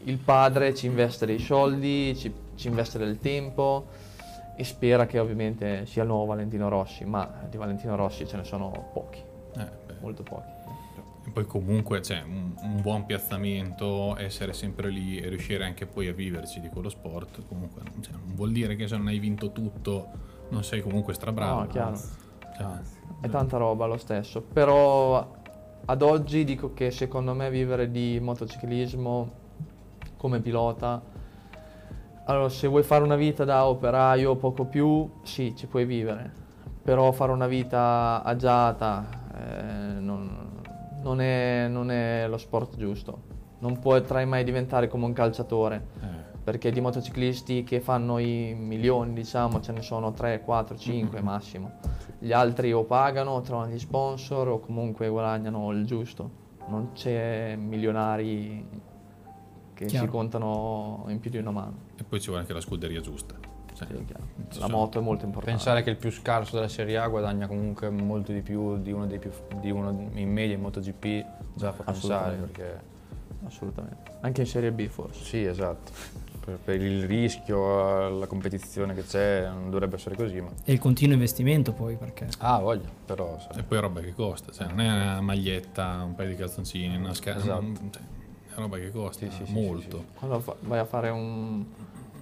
il 0.05 0.17
padre 0.17 0.73
ci 0.73 0.87
investe 0.87 1.27
dei 1.27 1.37
soldi, 1.37 2.17
ci, 2.17 2.33
ci 2.55 2.69
investe 2.69 2.97
del 2.97 3.19
tempo 3.19 3.85
e 4.57 4.63
spera 4.63 5.05
che 5.05 5.19
ovviamente 5.19 5.85
sia 5.85 6.01
il 6.01 6.07
nuovo 6.07 6.25
Valentino 6.25 6.69
Rossi, 6.69 7.05
ma 7.05 7.31
di 7.47 7.55
Valentino 7.57 7.95
Rossi 7.95 8.25
ce 8.27 8.37
ne 8.37 8.43
sono 8.43 8.89
pochi, 8.93 9.21
Eh, 9.55 9.69
molto 10.01 10.23
pochi. 10.23 10.49
E 11.27 11.29
poi 11.29 11.45
comunque 11.45 11.99
c'è 11.99 12.23
un, 12.23 12.51
un 12.63 12.81
buon 12.81 13.05
piazzamento, 13.05 14.17
essere 14.17 14.53
sempre 14.53 14.89
lì 14.89 15.19
e 15.19 15.29
riuscire 15.29 15.65
anche 15.65 15.85
poi 15.85 16.07
a 16.07 16.13
viverci 16.13 16.59
di 16.59 16.69
quello 16.69 16.89
sport, 16.89 17.43
comunque 17.47 17.83
cioè, 18.01 18.13
non 18.13 18.33
vuol 18.33 18.51
dire 18.51 18.75
che 18.75 18.87
se 18.87 18.97
non 18.97 19.05
hai 19.05 19.19
vinto 19.19 19.51
tutto 19.51 20.31
non 20.49 20.63
sei 20.63 20.81
comunque 20.81 21.13
strabravo. 21.13 21.61
No, 21.61 21.67
chiaro. 21.67 21.95
Cioè, 21.95 22.65
È 23.21 23.29
tanta 23.29 23.57
roba 23.57 23.85
lo 23.85 23.97
stesso, 23.97 24.41
però 24.41 25.31
ad 25.85 26.01
oggi 26.01 26.43
dico 26.43 26.73
che 26.73 26.91
secondo 26.91 27.33
me 27.33 27.49
vivere 27.49 27.89
di 27.89 28.19
motociclismo 28.21 29.41
come 30.17 30.39
pilota, 30.39 31.01
allora 32.25 32.49
se 32.49 32.67
vuoi 32.67 32.83
fare 32.83 33.03
una 33.03 33.15
vita 33.15 33.43
da 33.43 33.65
operaio 33.65 34.31
o 34.31 34.35
poco 34.35 34.65
più, 34.65 35.09
sì, 35.23 35.53
ci 35.55 35.67
puoi 35.67 35.85
vivere, 35.85 36.31
però 36.81 37.11
fare 37.11 37.31
una 37.31 37.47
vita 37.47 38.21
agiata 38.23 39.05
eh, 39.35 39.99
non, 39.99 40.61
non 41.01 41.19
è, 41.19 41.67
non 41.67 41.91
è 41.91 42.25
lo 42.27 42.37
sport 42.37 42.77
giusto, 42.77 43.21
non 43.59 43.79
potrai 43.79 44.25
mai 44.25 44.43
diventare 44.43 44.87
come 44.87 45.05
un 45.05 45.13
calciatore. 45.13 45.87
Eh, 46.01 46.22
perché 46.43 46.71
di 46.71 46.81
motociclisti 46.81 47.63
che 47.63 47.79
fanno 47.79 48.17
i 48.19 48.53
milioni, 48.57 49.13
diciamo, 49.13 49.61
ce 49.61 49.71
ne 49.71 49.81
sono 49.81 50.11
3, 50.11 50.41
4, 50.41 50.77
5 50.77 51.21
massimo. 51.21 51.71
Gli 52.19 52.31
altri 52.33 52.71
o 52.73 52.83
pagano, 52.83 53.31
o 53.31 53.41
trovano 53.41 53.71
gli 53.71 53.79
sponsor 53.79 54.47
o 54.49 54.59
comunque 54.59 55.07
guadagnano 55.07 55.71
il 55.71 55.85
giusto. 55.85 56.41
Non 56.67 56.91
c'è 56.93 57.55
milionari 57.55 58.65
che 59.73 59.85
Chiaro. 59.85 60.05
si 60.05 60.11
contano 60.11 61.05
in 61.07 61.19
più 61.19 61.29
di 61.29 61.37
una 61.37 61.51
mano. 61.51 61.73
e 61.97 62.03
poi 62.03 62.19
ci 62.19 62.27
vuole 62.27 62.41
anche 62.41 62.53
la 62.53 62.61
scuderia 62.61 63.01
giusta. 63.01 63.35
Cioè, 63.73 63.87
Sì, 64.49 64.59
La 64.59 64.67
moto 64.69 64.99
è 64.99 65.01
molto 65.01 65.25
importante. 65.25 65.55
Pensare 65.57 65.81
che 65.81 65.89
il 65.89 65.95
più 65.97 66.11
scarso 66.11 66.55
della 66.55 66.67
Serie 66.67 66.97
A 66.97 67.07
guadagna 67.07 67.47
comunque 67.47 67.89
molto 67.89 68.31
di 68.31 68.41
più 68.41 68.77
di 68.77 68.91
uno, 68.91 69.07
dei 69.07 69.17
più, 69.17 69.31
di 69.59 69.71
uno 69.71 70.09
in 70.13 70.31
media 70.31 70.55
in 70.55 70.61
MotoGP 70.61 71.25
già 71.55 71.71
fa 71.71 71.83
pensare 71.83 72.35
Assolutamente. 72.35 72.45
perché 72.61 72.81
Assolutamente. 73.45 74.11
Anche 74.21 74.41
in 74.41 74.47
Serie 74.47 74.71
B 74.71 74.87
forse. 74.87 75.23
sì 75.23 75.43
esatto 75.43 75.91
per, 76.43 76.57
per 76.63 76.81
il 76.81 77.05
rischio 77.05 78.09
la 78.09 78.27
competizione 78.27 78.93
che 78.93 79.03
c'è 79.03 79.47
non 79.47 79.69
dovrebbe 79.69 79.95
essere 79.95 80.15
così 80.15 80.41
ma 80.41 80.49
E 80.65 80.73
il 80.73 80.79
continuo 80.79 81.13
investimento 81.13 81.71
poi 81.71 81.95
perché... 81.95 82.27
ah 82.39 82.59
voglia 82.59 82.89
però 83.05 83.37
sai. 83.39 83.59
E 83.59 83.63
poi 83.63 83.79
roba 83.79 84.01
che 84.01 84.13
costa, 84.13 84.51
cioè 84.51 84.67
non 84.67 84.79
è 84.81 84.87
una 84.89 85.21
maglietta, 85.21 86.01
un 86.03 86.15
paio 86.15 86.29
di 86.29 86.35
calzoncini, 86.35 86.95
una 86.97 87.13
scherma, 87.13 87.41
Esatto. 87.41 87.99
è 87.99 88.55
roba 88.55 88.77
che 88.77 88.91
costa 88.91 89.25
Sì, 89.25 89.31
sì, 89.31 89.45
sì, 89.45 89.51
molto. 89.53 89.97
sì, 89.99 90.17
Quando 90.19 90.39
fa- 90.39 90.55
vai 90.61 90.79
a 90.79 90.85
fare 90.85 91.09
un, 91.09 91.63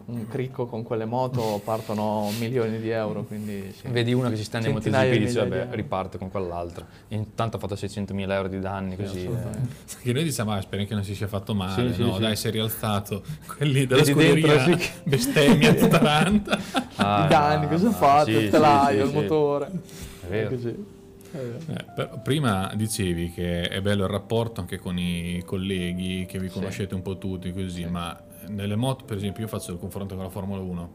un 0.05 0.27
cricco 0.27 0.65
con 0.65 0.83
quelle 0.83 1.05
moto 1.05 1.61
partono 1.63 2.29
milioni 2.39 2.79
di 2.79 2.89
euro, 2.89 3.23
quindi 3.23 3.73
sì. 3.75 3.87
Vedi 3.87 4.13
uno 4.13 4.29
che 4.29 4.35
si 4.35 4.43
stende 4.43 4.67
in 4.67 4.73
MotoGP 4.73 5.01
di 5.09 5.15
e 5.15 5.19
dice 5.19 5.39
vabbè 5.39 5.67
riparte 5.71 6.17
con 6.17 6.29
quell'altra 6.29 6.85
intanto 7.09 7.57
ha 7.57 7.59
fatto 7.59 7.75
600.000 7.75 8.29
euro 8.31 8.47
di 8.47 8.59
danni 8.59 8.95
così 8.95 9.19
assolutamente. 9.19 9.75
Che 10.01 10.13
noi 10.13 10.23
diciamo, 10.23 10.51
ah, 10.51 10.61
speriamo 10.61 10.87
che 10.89 10.95
non 10.95 11.03
si 11.03 11.15
sia 11.15 11.27
fatto 11.27 11.53
male, 11.53 11.89
Sì, 11.89 11.95
sì, 11.95 12.01
no? 12.01 12.13
sì. 12.15 12.19
Dai, 12.21 12.35
si 12.35 12.47
è 12.47 12.51
rialzato. 12.51 13.23
Quelli 13.57 13.85
della 13.85 14.01
Vedi 14.03 14.13
dentro, 14.13 14.49
scuderia 14.51 14.77
sì. 14.77 14.89
bestemmia 15.03 15.73
tutta 15.75 16.01
l'anta. 16.01 16.59
Ah, 16.95 17.25
I 17.25 17.27
danni, 17.29 17.67
cosa 17.67 17.91
fate? 17.91 18.31
sì, 18.31 18.37
il 18.37 18.43
sì, 18.45 18.49
telaio, 18.49 18.97
sì, 18.97 19.03
il 19.03 19.09
sì. 19.09 19.13
motore. 19.15 19.71
È 20.21 20.27
vero. 20.27 20.57
Eh, 21.33 21.85
però 21.95 22.19
prima 22.21 22.71
dicevi 22.75 23.31
che 23.31 23.61
è 23.69 23.79
bello 23.81 24.03
il 24.03 24.09
rapporto 24.09 24.59
anche 24.59 24.77
con 24.79 24.97
i 24.97 25.41
colleghi, 25.45 26.25
che 26.27 26.39
vi 26.39 26.47
Sì. 26.49 26.53
conoscete 26.55 26.93
un 26.93 27.01
po' 27.01 27.17
tutti 27.17 27.53
così, 27.53 27.85
ma 27.85 28.19
nelle 28.47 28.75
moto, 28.75 29.05
per 29.05 29.17
esempio, 29.17 29.43
io 29.43 29.47
faccio 29.49 29.71
il 29.71 29.79
confronto 29.79 30.15
con 30.15 30.23
la 30.23 30.29
Formula 30.29 30.61
1. 30.61 30.91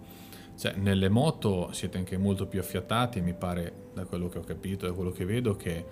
Cioè, 0.57 0.75
nelle 0.77 1.09
moto 1.09 1.71
siete 1.73 1.99
anche 1.99 2.17
molto 2.17 2.47
più 2.47 2.61
affiatati, 2.61 3.21
mi 3.21 3.35
pare, 3.35 3.73
da 3.95 4.05
quello 4.07 4.29
che 4.29 4.39
ho 4.39 4.43
capito, 4.43 4.87
da 4.87 4.93
quello 4.93 5.11
che 5.11 5.25
vedo, 5.25 5.55
che 5.55 5.85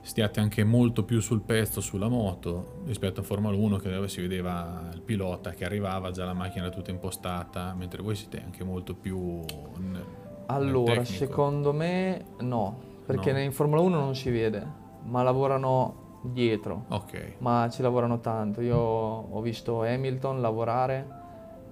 stiate 0.00 0.40
anche 0.40 0.64
molto 0.64 1.02
più 1.04 1.20
sul 1.20 1.40
pezzo 1.40 1.80
sulla 1.80 2.08
moto 2.08 2.82
rispetto 2.84 3.20
a 3.20 3.22
Formula 3.22 3.56
1 3.56 3.76
che 3.78 3.90
dove 3.90 4.08
si 4.08 4.20
vedeva 4.20 4.88
il 4.92 5.00
pilota 5.00 5.50
che 5.52 5.64
arrivava, 5.64 6.10
già 6.10 6.24
la 6.26 6.34
macchina 6.34 6.68
tutta 6.68 6.90
impostata, 6.90 7.74
mentre 7.74 8.02
voi 8.02 8.14
siete 8.14 8.42
anche 8.42 8.64
molto 8.64 8.94
più 8.94 9.40
nel- 9.78 9.90
nel 9.92 10.04
Allora, 10.46 10.92
tecnico. 10.92 11.10
secondo 11.12 11.72
me 11.72 12.22
no, 12.40 12.78
perché 13.06 13.32
No. 13.32 13.38
in 13.38 13.52
Formula 13.52 13.80
1 13.80 13.98
non 13.98 14.14
si 14.14 14.30
vede, 14.30 14.66
ma 15.04 15.22
lavorano 15.22 16.02
dietro, 16.32 16.84
Ok, 16.88 17.34
ma 17.38 17.68
ci 17.70 17.82
lavorano 17.82 18.20
tanto. 18.20 18.60
Io 18.60 18.78
ho 18.78 19.40
visto 19.40 19.82
Hamilton 19.82 20.40
lavorare 20.40 21.22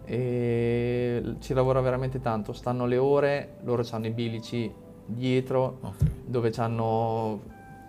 e 0.05 1.37
ci 1.41 1.55
lavora 1.55 1.81
veramente 1.81 2.21
tanto, 2.21 2.53
stanno 2.53 2.87
le 2.87 2.97
ore, 2.97 3.57
loro 3.63 3.85
hanno 3.91 4.07
i 4.07 4.11
bilici 4.11 4.73
dietro 5.05 5.79
ok. 5.81 6.11
dove 6.27 6.53
hanno 6.57 7.41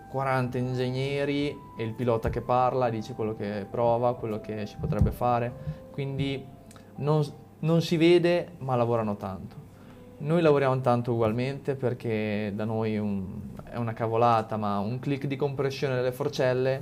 40 0.09 0.57
ingegneri 0.57 1.55
e 1.77 1.83
il 1.83 1.93
pilota 1.93 2.29
che 2.29 2.41
parla 2.41 2.89
dice 2.89 3.13
quello 3.13 3.35
che 3.35 3.65
prova, 3.69 4.15
quello 4.15 4.39
che 4.39 4.65
si 4.67 4.77
potrebbe 4.79 5.11
fare, 5.11 5.51
quindi 5.91 6.45
non, 6.97 7.23
non 7.59 7.81
si 7.81 7.97
vede 7.97 8.51
ma 8.59 8.75
lavorano 8.75 9.15
tanto. 9.15 9.62
Noi 10.23 10.41
lavoriamo 10.41 10.79
tanto 10.79 11.11
ugualmente 11.11 11.75
perché 11.75 12.53
da 12.55 12.63
noi 12.63 12.97
un- 12.97 13.25
è 13.69 13.75
una 13.75 13.91
cavolata, 13.91 14.55
ma 14.55 14.79
un 14.79 14.97
click 14.99 15.25
di 15.27 15.35
compressione 15.35 15.95
delle 15.95 16.13
forcelle 16.13 16.81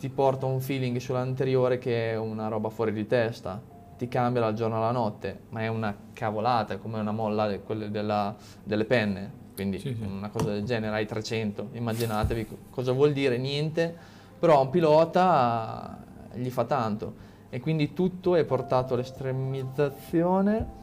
ti 0.00 0.08
porta 0.08 0.46
un 0.46 0.60
feeling 0.60 0.96
sull'anteriore 0.96 1.78
che 1.78 2.10
è 2.10 2.16
una 2.16 2.48
roba 2.48 2.68
fuori 2.68 2.92
di 2.92 3.06
testa, 3.06 3.62
ti 3.96 4.08
cambia 4.08 4.40
dal 4.40 4.54
giorno 4.54 4.78
alla 4.78 4.90
notte, 4.90 5.42
ma 5.50 5.60
è 5.60 5.68
una 5.68 5.94
cavolata, 6.12 6.74
è 6.74 6.78
come 6.80 6.98
una 6.98 7.12
molla 7.12 7.46
de- 7.46 7.60
quelle 7.60 7.92
della- 7.92 8.34
delle 8.64 8.84
penne, 8.84 9.30
quindi 9.54 9.78
Sì, 9.78 9.94
sì. 9.94 10.02
una 10.04 10.30
cosa 10.30 10.50
del 10.50 10.64
genere, 10.64 10.96
hai 10.96 11.06
300, 11.06 11.68
immaginatevi 11.70 12.46
co- 12.46 12.56
cosa 12.70 12.90
vuol 12.90 13.12
dire, 13.12 13.38
niente, 13.38 13.94
però 14.36 14.56
a 14.58 14.62
un 14.62 14.70
pilota 14.70 15.96
gli 16.34 16.50
fa 16.50 16.64
tanto 16.64 17.28
e 17.50 17.60
quindi 17.60 17.92
tutto 17.92 18.34
è 18.34 18.42
portato 18.42 18.94
all'estremizzazione 18.94 20.78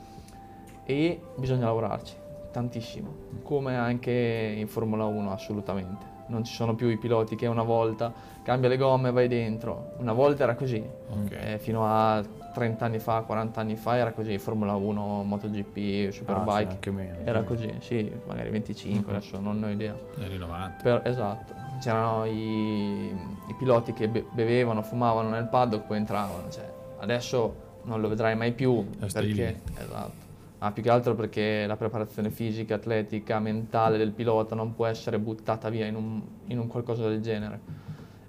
e 0.88 1.20
bisogna 1.36 1.66
lavorarci 1.66 2.14
tantissimo, 2.52 3.14
come 3.44 3.76
anche 3.76 4.56
in 4.58 4.68
Formula 4.68 5.06
1 5.06 5.32
assolutamente. 5.32 6.16
Non 6.30 6.44
ci 6.44 6.54
sono 6.54 6.76
più 6.76 6.88
i 6.88 6.98
piloti 6.98 7.36
che 7.36 7.46
una 7.48 7.62
volta 7.64 8.12
cambia 8.44 8.68
le 8.68 8.78
gomme 8.78 9.10
e 9.10 9.12
vai 9.12 9.28
dentro. 9.28 9.92
Una 9.98 10.12
volta 10.14 10.44
era 10.44 10.56
così, 10.56 10.82
Ok. 11.10 11.32
Eh, 11.32 11.60
fino 11.60 11.86
a 11.86 12.22
30 12.54 12.86
anni 12.86 13.00
fa, 13.00 13.22
40 13.22 13.60
anni 13.62 13.76
fa 13.76 13.96
era 13.98 14.12
così, 14.12 14.38
Formula 14.40 14.76
1, 14.76 15.24
MotoGP, 15.24 15.78
Ah, 15.78 16.12
sì, 16.12 16.18
Superbike. 16.18 16.92
meno, 16.92 17.18
era 17.24 17.44
così, 17.44 17.72
sì, 17.80 18.12
magari 18.26 18.50
25, 18.50 19.12
adesso 19.14 19.40
non 19.40 19.62
ho 19.64 19.70
idea. 19.70 19.96
Negli 20.16 20.38
90. 20.38 20.82
Per- 20.84 21.02
esatto, 21.06 21.54
c'erano 21.82 22.26
i, 22.26 23.08
i 23.10 23.54
piloti 23.58 23.94
che 23.94 24.08
be- 24.10 24.26
bevevano, 24.32 24.82
fumavano 24.82 25.30
nel 25.30 25.46
paddock, 25.48 25.86
poi 25.86 25.98
entravano. 25.98 26.50
Cioè, 26.50 26.70
adesso 27.00 27.56
non 27.84 28.02
lo 28.02 28.08
vedrai 28.10 28.36
mai 28.36 28.52
più 28.54 28.86
perché, 29.00 29.62
esatto. 29.78 30.26
Ma 30.60 30.72
più 30.72 30.82
che 30.82 30.90
altro 30.90 31.14
perché 31.14 31.66
la 31.68 31.78
preparazione 31.78 32.32
fisica, 32.32 32.76
atletica, 32.76 33.40
mentale 33.40 33.98
del 33.98 34.12
pilota 34.12 34.56
non 34.56 34.74
può 34.74 34.88
essere 34.88 35.20
buttata 35.20 35.70
via 35.70 35.86
in 35.86 35.96
un, 35.96 36.22
in 36.48 36.58
un 36.58 36.68
qualcosa 36.68 37.08
del 37.08 37.22
genere. 37.22 37.60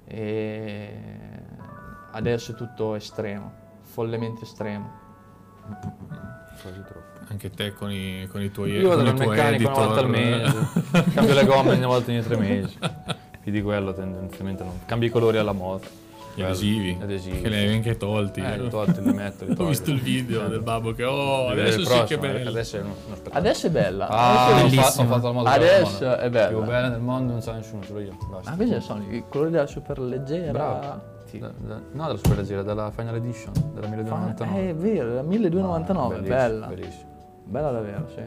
E 0.05 0.93
adesso 2.12 2.53
è 2.53 2.55
tutto 2.55 2.95
estremo, 2.95 3.51
follemente 3.83 4.45
estremo. 4.45 4.91
quasi 6.61 6.83
troppo 6.83 7.07
Anche 7.31 7.51
te 7.51 7.72
con 7.72 7.91
i, 7.91 8.26
con 8.31 8.43
i 8.43 8.51
tuoi 8.51 8.72
io 8.72 8.89
vado 8.89 9.03
dal 9.03 9.16
meccanico 9.16 9.70
una 9.70 9.87
volta 9.87 10.01
al 10.01 10.14
editor. 10.14 10.70
mese 10.93 11.11
cambio 11.12 11.35
le 11.35 11.45
gomme 11.45 11.74
una 11.74 11.87
volta 11.87 12.11
ogni 12.11 12.22
tre 12.22 12.37
mesi 12.37 12.79
più 13.43 13.53
di 13.53 13.61
quello 13.61 13.93
tendenzialmente 13.93 14.64
non 14.64 14.81
cambi 14.87 15.07
i 15.07 15.11
colori 15.11 15.37
alla 15.37 15.53
moto 15.53 16.07
Gli 16.35 16.43
adesivi, 16.43 16.95
Gli 16.95 17.03
adesivi, 17.03 17.41
che 17.41 17.49
li 17.49 17.57
hai 17.57 17.74
anche 17.74 17.97
tolti. 17.97 18.41
eh, 18.41 18.59
li 18.61 18.68
tolti, 18.68 19.03
li 19.03 19.12
metto, 19.12 19.45
li 19.45 19.55
Ho 19.59 19.66
visto 19.66 19.91
il 19.91 20.01
video 20.01 20.47
del 20.49 20.61
babbo 20.61 20.93
che 20.93 21.03
oh, 21.05 21.49
adesso 21.49 21.81
il 21.81 21.87
sì 21.87 21.93
che 22.05 22.16
prossimo, 22.16 22.20
bello. 22.20 22.49
Adesso 22.51 22.76
è 22.76 22.81
uno. 22.81 22.95
Adesso 23.31 23.66
è 23.66 23.70
bella. 23.70 24.09
Ah, 24.09 24.47
adesso 24.59 25.01
ho, 25.01 25.05
è 25.05 25.07
fatto 25.07 25.26
la 25.26 25.33
moto 25.33 25.49
Adesso 25.49 25.93
moda. 26.05 26.20
è 26.20 26.31
bella. 26.31 26.49
Più 26.49 26.62
bella 26.64 26.89
del 26.91 27.01
mondo 27.01 27.33
non 27.33 27.43
sa 27.43 27.53
nessuno, 27.55 27.83
solo 27.83 28.01
io. 28.01 28.16
Basta. 28.31 28.51
Ah, 28.53 28.55
questi 28.57 28.81
sono 28.81 29.05
i 29.11 29.24
colori 29.29 29.51
della 29.51 29.66
super 29.66 29.99
leggera. 29.99 30.53
Bravo. 30.53 30.81
Da- 31.31 31.53
da- 31.59 31.83
no, 31.93 32.07
della 32.07 32.16
super 32.16 32.37
leggera, 32.39 32.62
della 32.62 32.91
Final 32.91 33.14
Edition, 33.16 33.53
della 33.74 33.87
Fa- 33.87 33.95
1299. 33.97 34.61
eh, 34.61 34.70
è 34.70 34.74
vero, 34.74 35.14
la 35.14 35.22
1299, 35.22 36.14
Ah, 36.14 36.18
bellissimo, 36.20 36.37
bella. 36.39 36.66
Bellissimo. 36.66 37.07
Bella 37.45 37.70
davvero, 37.70 38.09
sì. 38.14 38.20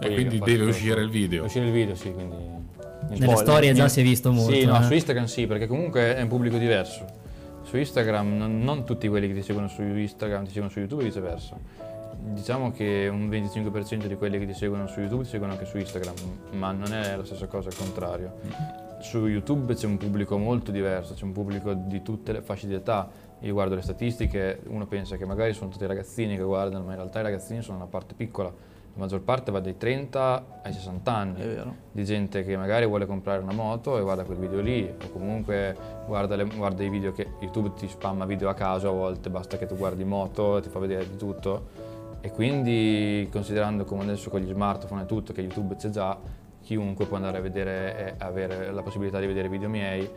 E 0.00 0.12
quindi 0.14 0.38
deve 0.40 0.64
uscire 0.64 1.00
il 1.00 1.08
video. 1.08 1.44
Uscire 1.44 1.66
il 1.66 1.72
video, 1.72 1.94
sì, 1.94 2.12
quindi... 2.12 2.55
Nelle 3.08 3.36
storie 3.36 3.72
già 3.72 3.88
si 3.88 4.00
è 4.00 4.02
visto 4.02 4.32
molto. 4.32 4.52
Sì, 4.52 4.64
no, 4.64 4.78
eh. 4.78 4.82
su 4.82 4.92
Instagram 4.92 5.24
sì, 5.26 5.46
perché 5.46 5.66
comunque 5.66 6.16
è 6.16 6.22
un 6.22 6.28
pubblico 6.28 6.56
diverso. 6.56 7.04
Su 7.62 7.76
Instagram 7.76 8.36
non, 8.36 8.60
non 8.60 8.84
tutti 8.84 9.08
quelli 9.08 9.26
che 9.28 9.34
ti 9.34 9.42
seguono 9.42 9.68
su 9.68 9.82
Instagram 9.82 10.44
ti 10.44 10.50
seguono 10.50 10.70
su 10.70 10.78
YouTube 10.78 11.02
e 11.02 11.06
viceversa. 11.06 11.58
Diciamo 12.18 12.72
che 12.72 13.08
un 13.10 13.28
25% 13.28 14.06
di 14.06 14.14
quelli 14.16 14.38
che 14.38 14.46
ti 14.46 14.54
seguono 14.54 14.86
su 14.86 15.00
YouTube 15.00 15.24
ti 15.24 15.30
seguono 15.30 15.52
anche 15.52 15.64
su 15.64 15.76
Instagram, 15.76 16.14
ma 16.52 16.72
non 16.72 16.92
è 16.92 17.16
la 17.16 17.24
stessa 17.24 17.46
cosa, 17.46 17.68
al 17.68 17.76
contrario. 17.76 18.34
Su 19.00 19.26
YouTube 19.26 19.74
c'è 19.74 19.86
un 19.86 19.96
pubblico 19.96 20.38
molto 20.38 20.70
diverso, 20.70 21.14
c'è 21.14 21.24
un 21.24 21.32
pubblico 21.32 21.74
di 21.74 22.02
tutte 22.02 22.32
le 22.32 22.40
fasce 22.40 22.66
di 22.66 22.74
età. 22.74 23.08
Io 23.40 23.52
guardo 23.52 23.74
le 23.74 23.82
statistiche, 23.82 24.60
uno 24.68 24.86
pensa 24.86 25.16
che 25.16 25.26
magari 25.26 25.52
sono 25.52 25.70
tutti 25.70 25.84
ragazzini 25.86 26.36
che 26.36 26.42
guardano, 26.42 26.84
ma 26.84 26.90
in 26.92 26.96
realtà 26.96 27.20
i 27.20 27.22
ragazzini 27.22 27.62
sono 27.62 27.76
una 27.76 27.86
parte 27.86 28.14
piccola. 28.14 28.52
La 28.96 29.02
maggior 29.02 29.20
parte 29.20 29.52
va 29.52 29.60
dai 29.60 29.76
30 29.76 30.60
ai 30.62 30.72
60 30.72 31.14
anni. 31.14 31.40
È 31.40 31.46
vero. 31.46 31.74
Di 31.92 32.02
gente 32.04 32.42
che 32.44 32.56
magari 32.56 32.86
vuole 32.86 33.04
comprare 33.04 33.42
una 33.42 33.52
moto 33.52 33.98
e 33.98 34.00
guarda 34.00 34.24
quel 34.24 34.38
video 34.38 34.60
lì, 34.60 34.90
o 34.90 35.10
comunque 35.10 35.76
guarda, 36.06 36.34
le- 36.34 36.46
guarda 36.46 36.82
i 36.82 36.88
video 36.88 37.12
che 37.12 37.28
YouTube 37.40 37.74
ti 37.76 37.86
spamma 37.88 38.24
video 38.24 38.48
a 38.48 38.54
caso 38.54 38.88
a 38.88 38.92
volte, 38.92 39.28
basta 39.28 39.58
che 39.58 39.66
tu 39.66 39.76
guardi 39.76 40.02
moto, 40.04 40.60
ti 40.62 40.70
fa 40.70 40.78
vedere 40.78 41.08
di 41.08 41.16
tutto. 41.16 41.84
E 42.22 42.30
quindi 42.30 43.28
considerando 43.30 43.84
come 43.84 44.02
adesso 44.02 44.30
con 44.30 44.40
gli 44.40 44.50
smartphone 44.50 45.02
e 45.02 45.06
tutto, 45.06 45.34
che 45.34 45.42
YouTube 45.42 45.76
c'è 45.76 45.90
già, 45.90 46.18
chiunque 46.66 47.06
può 47.06 47.14
andare 47.14 47.38
a 47.38 47.40
vedere 47.40 48.16
avere 48.18 48.72
la 48.72 48.82
possibilità 48.82 49.20
di 49.20 49.26
vedere 49.26 49.48
video 49.48 49.68
miei 49.68 50.10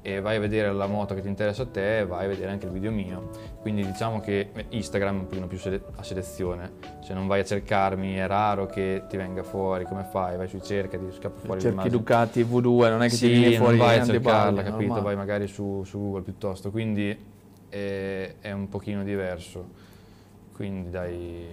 e 0.00 0.20
vai 0.20 0.36
a 0.36 0.38
vedere 0.40 0.72
la 0.72 0.86
moto 0.86 1.12
che 1.12 1.20
ti 1.20 1.26
interessa 1.26 1.64
a 1.64 1.66
te 1.66 1.98
e 1.98 2.06
vai 2.06 2.26
a 2.26 2.28
vedere 2.28 2.52
anche 2.52 2.66
il 2.66 2.70
video 2.70 2.92
mio. 2.92 3.30
Quindi 3.60 3.84
diciamo 3.84 4.20
che 4.20 4.50
Instagram 4.68 5.16
è 5.16 5.18
un 5.18 5.26
pochino 5.26 5.46
più 5.48 5.58
sele- 5.58 5.82
a 5.96 6.04
selezione. 6.04 6.70
Se 7.00 7.12
non 7.14 7.26
vai 7.26 7.40
a 7.40 7.44
cercarmi 7.44 8.14
è 8.14 8.28
raro 8.28 8.66
che 8.66 9.02
ti 9.08 9.16
venga 9.16 9.42
fuori, 9.42 9.84
come 9.86 10.04
fai? 10.04 10.36
Vai 10.36 10.46
sui 10.46 10.62
cerca, 10.62 10.96
ti 10.96 11.04
scappa 11.10 11.40
fuori 11.40 11.60
Cerchi. 11.60 11.88
Ducati 11.88 12.44
V2, 12.44 12.90
non 12.90 13.02
è 13.02 13.08
che 13.08 13.16
sì, 13.16 13.26
ti 13.26 13.32
viene 13.32 13.56
fuori 13.56 13.76
non 13.76 13.86
vai 13.86 13.98
a 13.98 14.04
cercarla, 14.04 14.62
capito? 14.62 14.78
normale. 14.78 15.02
Vai 15.02 15.16
magari 15.16 15.48
su, 15.48 15.82
su 15.84 15.98
Google 15.98 16.22
piuttosto, 16.22 16.70
quindi 16.70 17.18
è, 17.68 18.34
è 18.40 18.52
un 18.52 18.68
pochino 18.68 19.02
diverso. 19.02 19.86
Quindi 20.54 20.90
dai, 20.90 21.44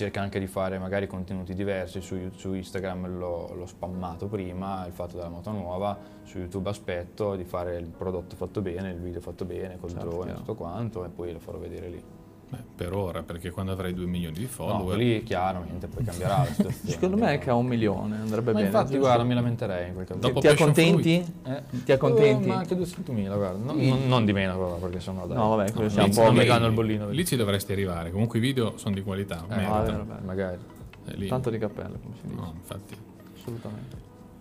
cerca 0.00 0.22
anche 0.22 0.38
di 0.38 0.46
fare 0.46 0.78
magari 0.78 1.06
contenuti 1.06 1.52
diversi, 1.52 2.00
su, 2.00 2.30
su 2.34 2.54
Instagram 2.54 3.18
l'ho, 3.18 3.66
spammato 3.66 4.28
prima, 4.28 4.86
il 4.86 4.92
fatto 4.92 5.16
della 5.16 5.28
moto 5.28 5.50
nuova, 5.50 5.98
su 6.22 6.38
YouTube 6.38 6.70
aspetto 6.70 7.36
di 7.36 7.44
fare 7.44 7.76
il 7.76 7.90
prodotto 7.90 8.34
fatto 8.34 8.62
bene, 8.62 8.92
il 8.92 8.98
video 8.98 9.20
fatto 9.20 9.44
bene, 9.44 9.78
col 9.78 9.90
Certo, 9.90 10.08
drone 10.08 10.30
e 10.30 10.34
tutto 10.36 10.54
quanto 10.54 11.04
e 11.04 11.10
poi 11.10 11.32
lo 11.34 11.38
farò 11.38 11.58
vedere 11.58 11.88
lì. 11.88 12.19
Beh, 12.50 12.58
per 12.74 12.92
ora, 12.92 13.22
perché 13.22 13.50
quando 13.50 13.70
avrai 13.70 13.94
2 13.94 14.06
milioni 14.06 14.34
di 14.34 14.42
No, 14.42 14.48
follower... 14.48 14.96
lì 14.98 15.22
chiaramente 15.22 15.86
poi 15.86 16.02
cambierà 16.02 16.38
la 16.38 16.44
situazione. 16.46 16.90
Secondo 16.90 17.16
me 17.16 17.34
è 17.34 17.38
che 17.38 17.48
a 17.50 17.54
un 17.54 17.66
milione 17.66 18.16
andrebbe 18.16 18.46
Ma 18.50 18.54
bene. 18.58 18.66
infatti 18.66 18.86
giusto? 18.94 19.00
guarda, 19.06 19.22
mi 19.22 19.34
lamenterei 19.34 19.88
in 19.88 19.94
quel 19.94 20.06
caso. 20.06 20.18
Dopo 20.18 20.40
ti 20.40 20.48
accontenti? 20.48 21.24
Eh? 21.44 21.62
Ti 21.84 21.92
accontenti? 21.92 22.48
Oh, 22.48 22.52
ma 22.52 22.58
anche 22.58 22.76
200.000, 22.76 23.36
guarda. 23.36 23.58
Non, 23.72 23.76
non- 23.76 24.08
non 24.08 24.24
di 24.24 24.32
meno, 24.32 24.54
però, 24.54 24.74
perché 24.78 24.98
sennò 25.00 25.26
dai. 25.28 25.36
No, 25.36 25.54
vabbè, 25.54 25.72
quello 25.72 25.88
siamo 25.90 26.08
lì, 26.08 26.18
un 26.18 26.34
po' 26.34 26.42
danno 26.44 26.66
il 26.66 26.72
bollino. 26.72 27.08
lì 27.10 27.24
ci 27.24 27.36
dovresti 27.36 27.70
arrivare. 27.70 28.10
Comunque 28.10 28.38
i 28.38 28.42
video 28.42 28.76
sono 28.78 28.94
di 28.96 29.02
qualità. 29.02 29.44
Eh, 29.48 29.54
vero, 29.54 29.82
vero. 29.82 30.06
magari. 30.24 30.58
Eh, 31.06 31.14
lì- 31.16 31.28
Tanto 31.28 31.50
di 31.50 31.58
cappello, 31.58 31.98
come 32.02 32.14
si 32.20 32.26
dice. 32.26 32.34
No, 32.40 32.52
infatti. 32.56 32.96
Assolutamente. 33.36 33.96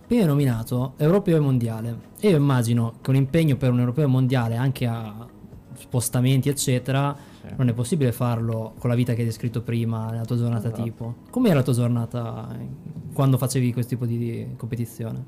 Hai 0.09 0.25
nominato 0.25 0.93
europeo 0.97 1.37
e 1.37 1.39
mondiale. 1.39 1.95
E 2.19 2.29
io 2.29 2.37
immagino 2.37 2.95
che 3.01 3.11
un 3.11 3.15
impegno 3.17 3.55
per 3.57 3.69
un 3.71 3.77
europeo 3.79 4.07
mondiale, 4.07 4.55
anche 4.55 4.87
a 4.87 5.27
spostamenti, 5.75 6.49
eccetera, 6.49 7.15
Sì. 7.41 7.47
non 7.55 7.69
è 7.69 7.73
possibile 7.73 8.11
farlo 8.11 8.73
con 8.79 8.89
la 8.89 8.95
vita 8.95 9.13
che 9.13 9.19
hai 9.21 9.25
descritto 9.25 9.61
prima, 9.61 10.09
nella 10.09 10.25
tua 10.25 10.35
giornata 10.35 10.67
Esatto. 10.67 10.83
tipo. 10.83 11.15
Com'era 11.29 11.55
la 11.55 11.63
tua 11.63 11.73
giornata 11.73 12.49
eh, 12.59 12.67
quando 13.13 13.37
facevi 13.37 13.71
questo 13.71 13.91
tipo 13.95 14.05
di 14.05 14.53
competizione? 14.57 15.23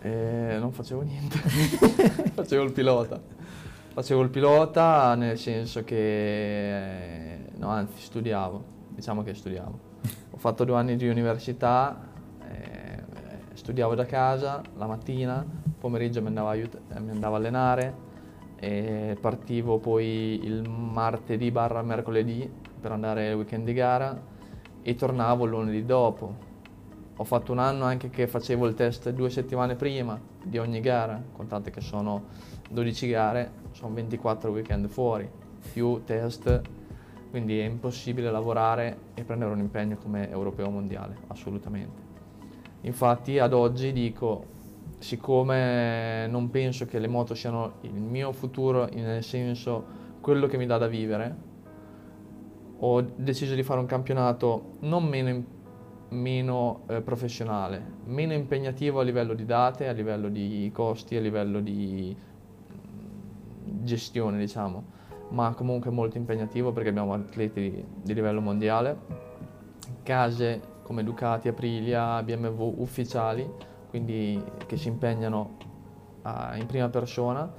E 0.00 0.56
non 0.58 0.72
facevo 0.72 1.02
niente, 1.02 1.36
facevo 2.34 2.62
il 2.64 2.72
pilota. 2.72 3.20
Facevo 3.92 4.22
il 4.22 4.30
pilota 4.30 5.14
nel 5.14 5.36
senso 5.36 5.84
che, 5.84 7.38
no, 7.58 7.68
anzi, 7.68 8.00
studiavo, 8.00 8.64
diciamo 8.88 9.22
che 9.22 9.34
studiavo. 9.34 9.78
Ho 10.30 10.36
fatto 10.38 10.64
due 10.64 10.76
anni 10.76 10.96
di 10.96 11.06
università, 11.08 12.08
eh, 12.48 13.02
studiavo 13.52 13.94
da 13.94 14.06
casa 14.06 14.62
la 14.78 14.86
mattina, 14.86 15.44
pomeriggio 15.78 16.22
mi 16.22 16.28
andavo, 16.28 16.48
aiut- 16.48 16.80
eh, 16.88 17.00
mi 17.00 17.10
andavo 17.10 17.34
a 17.34 17.38
allenare, 17.38 17.94
e 18.64 19.16
partivo 19.20 19.78
poi 19.78 20.38
il 20.44 20.68
martedì 20.68 21.50
barra 21.50 21.82
mercoledì 21.82 22.48
per 22.80 22.92
andare 22.92 23.30
al 23.30 23.34
weekend 23.34 23.64
di 23.64 23.72
gara 23.72 24.16
e 24.82 24.94
tornavo 24.94 25.46
il 25.46 25.50
lunedì 25.50 25.84
dopo. 25.84 26.32
Ho 27.16 27.24
fatto 27.24 27.50
un 27.50 27.58
anno 27.58 27.82
anche 27.82 28.08
che 28.08 28.28
facevo 28.28 28.68
il 28.68 28.74
test 28.74 29.10
due 29.10 29.30
settimane 29.30 29.74
prima 29.74 30.16
di 30.40 30.58
ogni 30.58 30.78
gara, 30.78 31.20
contate 31.32 31.72
che 31.72 31.80
sono 31.80 32.26
12 32.70 33.08
gare, 33.08 33.50
sono 33.72 33.94
24 33.94 34.52
weekend 34.52 34.86
fuori, 34.86 35.28
più 35.72 36.04
test, 36.04 36.60
quindi 37.30 37.58
è 37.58 37.64
impossibile 37.64 38.30
lavorare 38.30 38.96
e 39.14 39.24
prendere 39.24 39.50
un 39.50 39.58
impegno 39.58 39.96
come 39.96 40.30
europeo 40.30 40.70
mondiale, 40.70 41.16
assolutamente. 41.26 42.00
Infatti 42.82 43.40
ad 43.40 43.54
oggi 43.54 43.92
dico, 43.92 44.44
siccome 45.02 46.28
non 46.28 46.48
penso 46.48 46.86
che 46.86 47.00
le 47.00 47.08
moto 47.08 47.34
siano 47.34 47.74
il 47.80 47.92
mio 47.92 48.32
futuro, 48.32 48.88
nel 48.92 49.24
senso 49.24 50.00
quello 50.20 50.46
che 50.46 50.56
mi 50.56 50.64
dà 50.64 50.78
da 50.78 50.86
vivere, 50.86 51.36
ho 52.78 53.00
deciso 53.16 53.54
di 53.54 53.64
fare 53.64 53.80
un 53.80 53.86
campionato 53.86 54.76
non 54.80 55.04
meno, 55.04 55.44
meno, 56.10 56.82
eh, 56.86 57.00
professionale, 57.00 57.84
meno 58.04 58.32
impegnativo 58.32 59.00
a 59.00 59.02
livello 59.02 59.34
di 59.34 59.44
date, 59.44 59.88
a 59.88 59.92
livello 59.92 60.28
di 60.28 60.70
costi, 60.72 61.16
a 61.16 61.20
livello 61.20 61.58
di 61.60 62.16
mm, 62.16 63.84
gestione, 63.84 64.38
diciamo, 64.38 64.84
ma 65.30 65.52
comunque 65.54 65.90
molto 65.90 66.16
impegnativo 66.16 66.70
perché 66.70 66.90
abbiamo 66.90 67.12
atleti 67.12 67.60
di, 67.60 67.84
di 68.02 68.14
livello 68.14 68.40
mondiale, 68.40 68.96
case 70.04 70.70
come 70.84 71.02
Ducati, 71.02 71.48
Aprilia, 71.48 72.22
BMW 72.22 72.74
ufficiali, 72.78 73.70
quindi 73.92 74.42
che 74.64 74.78
si 74.78 74.88
impegnano 74.88 75.58
a- 76.22 76.56
in 76.56 76.64
prima 76.64 76.88
persona, 76.88 77.52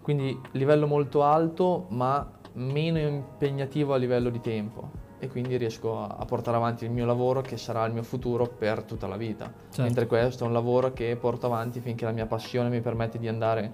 quindi 0.00 0.40
livello 0.52 0.86
molto 0.86 1.22
alto 1.22 1.84
ma 1.90 2.26
meno 2.54 2.98
impegnativo 2.98 3.92
a 3.92 3.98
livello 3.98 4.30
di 4.30 4.40
tempo 4.40 4.88
e 5.18 5.28
quindi 5.28 5.58
riesco 5.58 6.00
a, 6.00 6.16
a 6.18 6.24
portare 6.24 6.56
avanti 6.56 6.86
il 6.86 6.92
mio 6.92 7.04
lavoro 7.04 7.42
che 7.42 7.58
sarà 7.58 7.84
il 7.84 7.92
mio 7.92 8.02
futuro 8.02 8.46
per 8.46 8.84
tutta 8.84 9.06
la 9.06 9.18
vita. 9.18 9.52
Certo. 9.52 9.82
Mentre 9.82 10.06
questo 10.06 10.44
è 10.44 10.46
un 10.46 10.54
lavoro 10.54 10.94
che 10.94 11.14
porto 11.16 11.44
avanti 11.44 11.80
finché 11.80 12.06
la 12.06 12.12
mia 12.12 12.24
passione 12.24 12.70
mi 12.70 12.80
permette 12.80 13.18
di 13.18 13.28
andare 13.28 13.70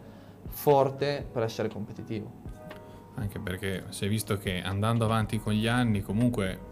forte 0.49 1.25
per 1.31 1.45
essere 1.45 1.69
competitivo. 1.69 2.29
Anche 3.15 3.39
perché 3.39 3.85
si 3.91 4.07
è 4.07 4.09
visto 4.09 4.39
che 4.39 4.61
andando 4.61 5.05
avanti 5.05 5.39
con 5.39 5.53
gli 5.53 5.69
anni, 5.69 6.03
comunque 6.03 6.71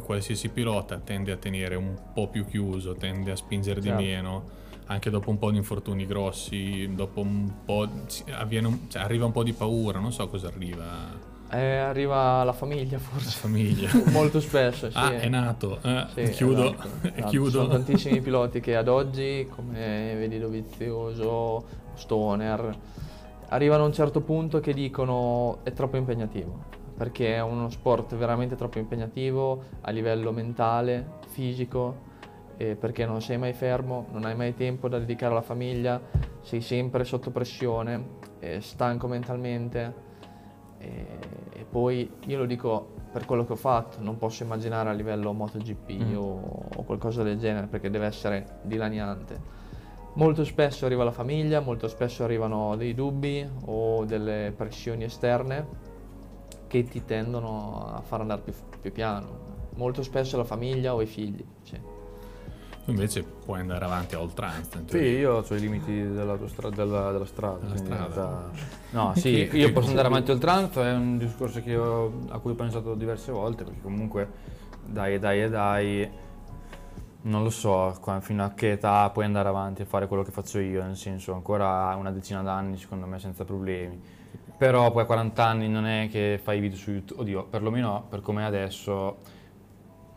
qualsiasi 0.00 0.48
pilota 0.48 0.98
tende 0.98 1.32
a 1.32 1.36
tenere 1.36 1.74
un 1.76 1.94
po' 2.12 2.28
più 2.28 2.46
chiuso, 2.46 2.94
tende 2.94 3.30
a 3.32 3.36
spingere 3.36 3.80
Certo. 3.82 3.96
di 3.98 4.04
meno, 4.06 4.42
anche 4.86 5.10
dopo 5.10 5.30
un 5.30 5.38
po' 5.38 5.50
di 5.50 5.56
infortuni 5.56 6.06
grossi, 6.06 6.92
dopo 6.94 7.20
un 7.20 7.50
po' 7.64 7.86
un- 7.90 8.06
cioè, 8.88 9.02
arriva 9.02 9.24
un 9.26 9.32
po' 9.32 9.42
di 9.42 9.52
paura, 9.52 9.98
non 9.98 10.12
so 10.12 10.26
cosa 10.28 10.48
arriva. 10.48 11.32
Eh, 11.50 11.76
arriva 11.76 12.42
la 12.42 12.52
famiglia 12.52 12.92
La 12.96 12.98
forse, 12.98 13.38
famiglia. 13.38 13.88
molto 14.10 14.40
spesso. 14.40 14.90
Sì. 14.90 14.96
ah, 14.96 15.12
è 15.20 15.28
nato. 15.28 15.78
Eh, 15.82 16.06
Sì, 16.26 16.32
chiudo. 16.32 16.64
esatto, 16.72 16.88
esatto. 17.14 17.28
chiudo. 17.28 17.46
Ci 17.50 17.54
sono 17.56 17.68
tantissimi 17.68 18.20
piloti 18.22 18.60
che 18.60 18.74
ad 18.76 18.88
oggi, 18.88 19.46
come 19.54 20.14
vedi 20.16 20.38
Dovizioso, 20.38 21.64
Stoner, 21.94 22.76
arrivano 23.50 23.84
a 23.84 23.86
un 23.86 23.92
certo 23.92 24.20
punto 24.20 24.58
che 24.60 24.72
dicono 24.74 25.58
è 25.62 25.72
troppo 25.72 25.96
impegnativo, 25.96 26.64
perché 26.96 27.34
è 27.34 27.42
uno 27.42 27.68
sport 27.70 28.14
veramente 28.14 28.56
troppo 28.56 28.78
impegnativo 28.78 29.62
a 29.82 29.90
livello 29.90 30.32
mentale, 30.32 31.18
fisico, 31.26 32.12
perché 32.56 33.04
non 33.04 33.20
sei 33.20 33.36
mai 33.36 33.52
fermo, 33.52 34.06
non 34.12 34.24
hai 34.24 34.36
mai 34.36 34.54
tempo 34.54 34.88
da 34.88 34.98
dedicare 34.98 35.32
alla 35.32 35.42
famiglia, 35.42 36.00
sei 36.40 36.60
sempre 36.60 37.02
sotto 37.04 37.30
pressione, 37.30 38.20
stanco 38.60 39.08
mentalmente. 39.08 40.02
E, 40.78 41.06
e 41.52 41.64
poi 41.68 42.08
io 42.26 42.38
lo 42.38 42.44
dico 42.46 42.92
per 43.10 43.24
quello 43.24 43.44
che 43.44 43.52
ho 43.52 43.56
fatto, 43.56 43.98
non 44.00 44.18
posso 44.18 44.44
immaginare 44.44 44.88
a 44.88 44.92
livello 44.92 45.32
MotoGP 45.32 45.90
Mm. 45.90 46.16
o, 46.16 46.68
o 46.76 46.82
qualcosa 46.84 47.22
del 47.22 47.38
genere 47.38 47.66
perché 47.66 47.90
deve 47.90 48.06
essere 48.06 48.58
dilaniante. 48.62 49.62
Molto 50.14 50.44
spesso 50.44 50.86
arriva 50.86 51.02
la 51.02 51.10
famiglia, 51.10 51.58
molto 51.60 51.88
spesso 51.88 52.22
arrivano 52.22 52.76
dei 52.76 52.94
dubbi 52.94 53.44
o 53.64 54.04
delle 54.04 54.52
pressioni 54.56 55.04
esterne 55.04 55.66
che 56.74 56.88
ti 56.88 57.04
tendono 57.04 57.92
a 57.94 58.00
far 58.00 58.20
andare 58.22 58.40
più, 58.40 58.52
più 58.80 58.90
piano. 58.90 59.52
Molto 59.76 60.02
spesso 60.02 60.36
la 60.36 60.42
famiglia 60.44 60.92
o 60.94 61.00
i 61.02 61.06
figli. 61.06 61.44
sì. 61.62 61.78
Tu 62.84 62.90
invece 62.90 63.22
puoi 63.22 63.60
andare 63.60 63.84
avanti 63.86 64.14
a 64.14 64.20
oltranza. 64.20 64.78
Sì, 64.84 64.98
io 64.98 65.36
ho 65.48 65.54
i 65.54 65.58
limiti 65.60 65.90
dell'autostra- 65.90 66.68
della, 66.68 67.12
della 67.12 67.24
strada. 67.24 67.58
Della 67.58 67.76
strada. 67.76 68.50
No, 68.90 69.12
sì, 69.16 69.48
Che- 69.50 69.56
io 69.56 69.66
che 69.68 69.72
posso 69.72 69.88
andare 69.88 70.06
avanti 70.08 70.30
oltranza, 70.32 70.86
è 70.86 70.92
un 70.92 71.16
discorso 71.16 71.60
che 71.62 71.70
io- 71.70 72.12
a 72.28 72.38
cui 72.38 72.50
ho 72.52 72.54
pensato 72.54 72.94
diverse 72.94 73.32
volte, 73.32 73.64
perché 73.64 73.80
comunque 73.80 74.28
dai 74.84 75.14
e 75.14 75.18
dai 75.18 75.42
e 75.42 75.48
dai, 75.48 76.10
non 77.22 77.42
lo 77.42 77.50
so 77.50 77.92
fino 78.20 78.44
a 78.44 78.50
che 78.50 78.72
età 78.72 79.08
puoi 79.10 79.24
andare 79.24 79.48
avanti 79.48 79.82
e 79.82 79.84
fare 79.86 80.06
quello 80.06 80.22
che 80.22 80.30
faccio 80.30 80.58
io, 80.60 80.82
nel 80.84 80.96
senso 80.96 81.32
ancora 81.32 81.94
una 81.96 82.10
decina 82.12 82.42
d'anni 82.42 82.76
secondo 82.76 83.06
me 83.06 83.18
senza 83.18 83.44
problemi. 83.44 83.98
Però 84.56 84.90
poi 84.92 85.02
a 85.02 85.06
40 85.06 85.44
anni 85.44 85.68
non 85.68 85.84
è 85.84 86.08
che 86.10 86.38
fai 86.42 86.60
video 86.60 86.76
su 86.76 86.92
YouTube, 86.92 87.20
oddio, 87.20 87.44
perlomeno 87.44 88.06
per 88.08 88.20
come 88.20 88.44
adesso 88.44 89.16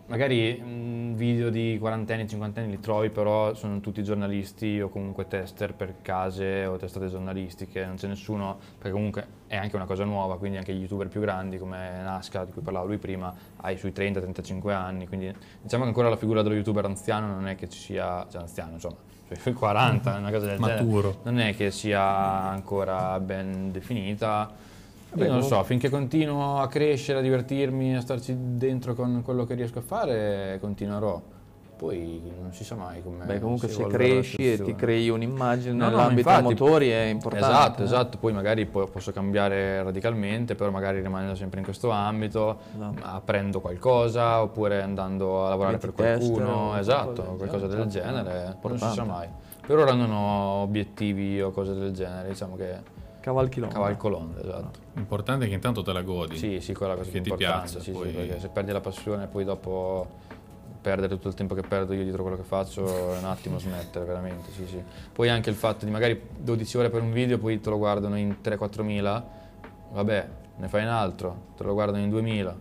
magari 0.07 0.53
mh, 0.53 1.15
video 1.15 1.49
di 1.49 1.77
quarantenni, 1.79 2.27
cinquantenni 2.27 2.69
li 2.69 2.79
trovi, 2.79 3.09
però 3.09 3.53
sono 3.53 3.79
tutti 3.79 4.03
giornalisti 4.03 4.79
o 4.79 4.89
comunque 4.89 5.27
tester 5.27 5.73
per 5.73 6.01
case 6.01 6.65
o 6.65 6.77
testate 6.77 7.07
giornalistiche, 7.07 7.85
non 7.85 7.95
c'è 7.95 8.07
nessuno, 8.07 8.57
perché 8.77 8.91
comunque 8.91 9.27
è 9.47 9.57
anche 9.57 9.75
una 9.75 9.85
cosa 9.85 10.03
nuova, 10.03 10.37
quindi 10.37 10.57
anche 10.57 10.73
gli 10.73 10.81
youtuber 10.81 11.07
più 11.07 11.19
grandi 11.19 11.57
come 11.57 12.01
Nasca, 12.01 12.45
di 12.45 12.51
cui 12.51 12.61
parlava 12.61 12.85
lui 12.85 12.97
prima, 12.97 13.33
hai 13.57 13.77
sui 13.77 13.91
30-35 13.91 14.69
anni, 14.71 15.07
quindi 15.07 15.33
diciamo 15.61 15.83
che 15.83 15.89
ancora 15.89 16.09
la 16.09 16.17
figura 16.17 16.41
dello 16.41 16.55
youtuber 16.55 16.85
anziano 16.85 17.27
non 17.27 17.47
è 17.47 17.55
che 17.55 17.67
ci 17.69 17.79
sia, 17.79 18.25
cioè 18.29 18.41
anziano 18.41 18.73
insomma, 18.73 18.97
sui 19.39 19.53
40, 19.53 20.15
una 20.17 20.31
cosa 20.31 20.45
del 20.47 20.57
genere, 20.57 20.81
Maturo. 20.83 21.17
non 21.23 21.39
è 21.39 21.55
che 21.55 21.71
sia 21.71 22.01
ancora 22.03 23.19
ben 23.19 23.71
definita. 23.71 24.49
Io 25.15 25.25
non 25.25 25.35
lo 25.37 25.41
so, 25.41 25.47
comunque- 25.49 25.67
finché 25.67 25.89
continuo 25.89 26.59
a 26.59 26.67
crescere, 26.67 27.19
a 27.19 27.21
divertirmi, 27.21 27.95
a 27.95 28.01
starci 28.01 28.35
dentro 28.37 28.93
con 28.93 29.21
quello 29.23 29.45
che 29.45 29.53
riesco 29.55 29.79
a 29.79 29.81
fare, 29.81 30.57
continuerò. 30.59 31.21
Poi 31.77 32.19
non 32.41 32.51
si 32.53 32.63
sa 32.63 32.73
mai 32.73 33.03
come. 33.03 33.23
Beh, 33.25 33.39
comunque 33.39 33.67
si 33.67 33.75
se 33.75 33.85
cresci 33.85 34.53
e 34.53 34.59
ti 34.63 34.73
crei 34.73 35.09
un'immagine 35.09 35.73
No, 35.75 35.83
no, 35.85 35.89
nell'ambito 35.91 36.27
dei 36.27 36.37
infatti- 36.39 36.43
motori 36.61 36.89
è 36.89 37.01
importante. 37.03 37.47
Esatto, 37.47 37.81
eh. 37.81 37.85
esatto, 37.85 38.17
poi 38.17 38.33
magari 38.33 38.65
po- 38.65 38.87
posso 38.87 39.11
cambiare 39.11 39.83
radicalmente, 39.83 40.55
però 40.55 40.71
magari 40.71 41.01
rimanendo 41.01 41.35
sempre 41.35 41.59
in 41.59 41.65
questo 41.65 41.91
ambito, 41.91 42.57
Esatto. 42.73 42.99
apprendo 43.03 43.59
qualcosa 43.61 44.41
oppure 44.41 44.81
andando 44.81 45.45
a 45.45 45.49
lavorare 45.49 45.77
Diventi 45.77 45.95
per 46.01 46.05
tester 46.17 46.31
qualcuno, 46.41 46.69
o 46.71 46.77
esatto, 46.77 47.21
qualcosa 47.21 47.27
del 47.27 47.37
qualcosa 47.37 47.67
del 47.67 47.87
genere, 47.87 48.11
genere, 48.23 48.45
certo. 48.45 48.67
non 48.69 48.77
si 48.77 48.83
sa 48.83 48.89
Importante. 48.89 49.11
mai. 49.11 49.45
Per 49.67 49.77
ora 49.77 49.93
non 49.93 50.11
ho 50.11 50.61
obiettivi 50.63 51.41
o 51.41 51.51
cose 51.51 51.73
del 51.75 51.91
genere, 51.91 52.29
diciamo 52.29 52.55
che 52.55 52.75
Cavalchi 53.19 53.59
l'onda. 53.59 53.75
cavalco 53.75 54.09
l'onda, 54.09 54.39
esatto. 54.41 54.79
L'importante 54.93 55.45
è 55.45 55.47
che 55.47 55.53
intanto 55.53 55.83
te 55.83 55.91
la 55.93 56.01
godi. 56.01 56.37
Sì, 56.37 56.59
sì, 56.59 56.73
quella 56.73 56.93
cosa 56.95 57.03
Che 57.05 57.11
più 57.11 57.21
ti 57.21 57.29
importante, 57.29 57.61
piaccia, 57.65 57.79
sì, 57.81 57.91
sì, 57.91 57.91
poi- 57.91 58.09
perché 58.11 58.39
se 58.39 58.47
perdi 58.47 58.71
la 58.71 58.79
passione 58.81 59.27
poi 59.27 59.43
dopo 59.43 60.07
perdere 60.87 61.13
tutto 61.13 61.27
il 61.27 61.33
tempo 61.33 61.53
che 61.53 61.63
perdo 61.63 61.91
io 61.91 62.03
dietro 62.03 62.21
quello 62.21 62.37
che 62.37 62.43
faccio 62.43 63.13
è 63.13 63.17
un 63.17 63.25
attimo 63.25 63.59
smettere 63.59 64.05
veramente, 64.05 64.51
sì, 64.51 64.65
sì. 64.65 64.81
Poi 65.11 65.27
anche 65.27 65.49
il 65.49 65.55
fatto 65.57 65.83
di 65.83 65.91
magari 65.91 66.21
12 66.37 66.77
ore 66.77 66.89
per 66.89 67.01
un 67.01 67.11
video, 67.11 67.37
poi 67.37 67.59
te 67.59 67.69
lo 67.69 67.77
guardano 67.77 68.17
in 68.17 68.37
3-4 68.41 68.83
mila, 68.83 69.21
vabbè, 69.91 70.29
ne 70.55 70.67
fai 70.69 70.83
un 70.83 70.89
altro, 70.89 71.47
te 71.57 71.63
lo 71.63 71.73
guardano 71.73 72.01
in 72.01 72.09
2000, 72.09 72.55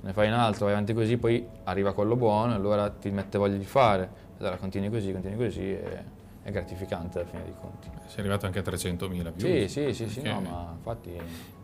ne 0.00 0.12
fai 0.14 0.28
un 0.28 0.32
altro, 0.32 0.64
vai 0.64 0.72
avanti 0.72 0.94
così, 0.94 1.18
poi 1.18 1.46
arriva 1.64 1.92
quello 1.92 2.16
buono 2.16 2.52
e 2.52 2.54
allora 2.54 2.88
ti 2.88 3.10
mette 3.10 3.36
voglia 3.36 3.58
di 3.58 3.66
fare, 3.66 4.08
allora 4.38 4.56
continui 4.56 4.88
così, 4.88 5.12
continui 5.12 5.36
così 5.36 5.70
e 5.72 6.14
è 6.42 6.50
gratificante 6.50 7.18
alla 7.18 7.28
fine 7.28 7.42
dei 7.42 7.54
conti. 7.60 7.90
Sei 8.06 8.20
arrivato 8.20 8.46
anche 8.46 8.60
a 8.60 8.62
300.000 8.62 9.32
più. 9.32 9.46
Sì, 9.46 9.68
sì, 9.68 9.92
sì, 9.92 10.08
sì, 10.08 10.22
no, 10.22 10.40
ma 10.40 10.72
infatti... 10.74 11.54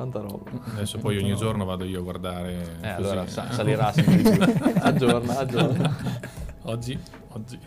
Tanta 0.00 0.20
roba. 0.20 0.50
Adesso 0.76 0.96
poi 0.96 1.18
ogni 1.18 1.36
giorno 1.36 1.66
vado 1.66 1.84
io 1.84 1.98
a 1.98 2.02
guardare. 2.02 2.78
Eh, 2.80 2.88
allora 2.88 3.26
sa- 3.26 3.48
salirà 3.52 3.92
sempre 3.92 4.16
di 4.16 4.30
più. 4.30 4.72
aggiorna, 4.80 5.38
aggiorna. 5.40 5.96
Oggi, 6.62 6.98
oggi. 7.28 7.58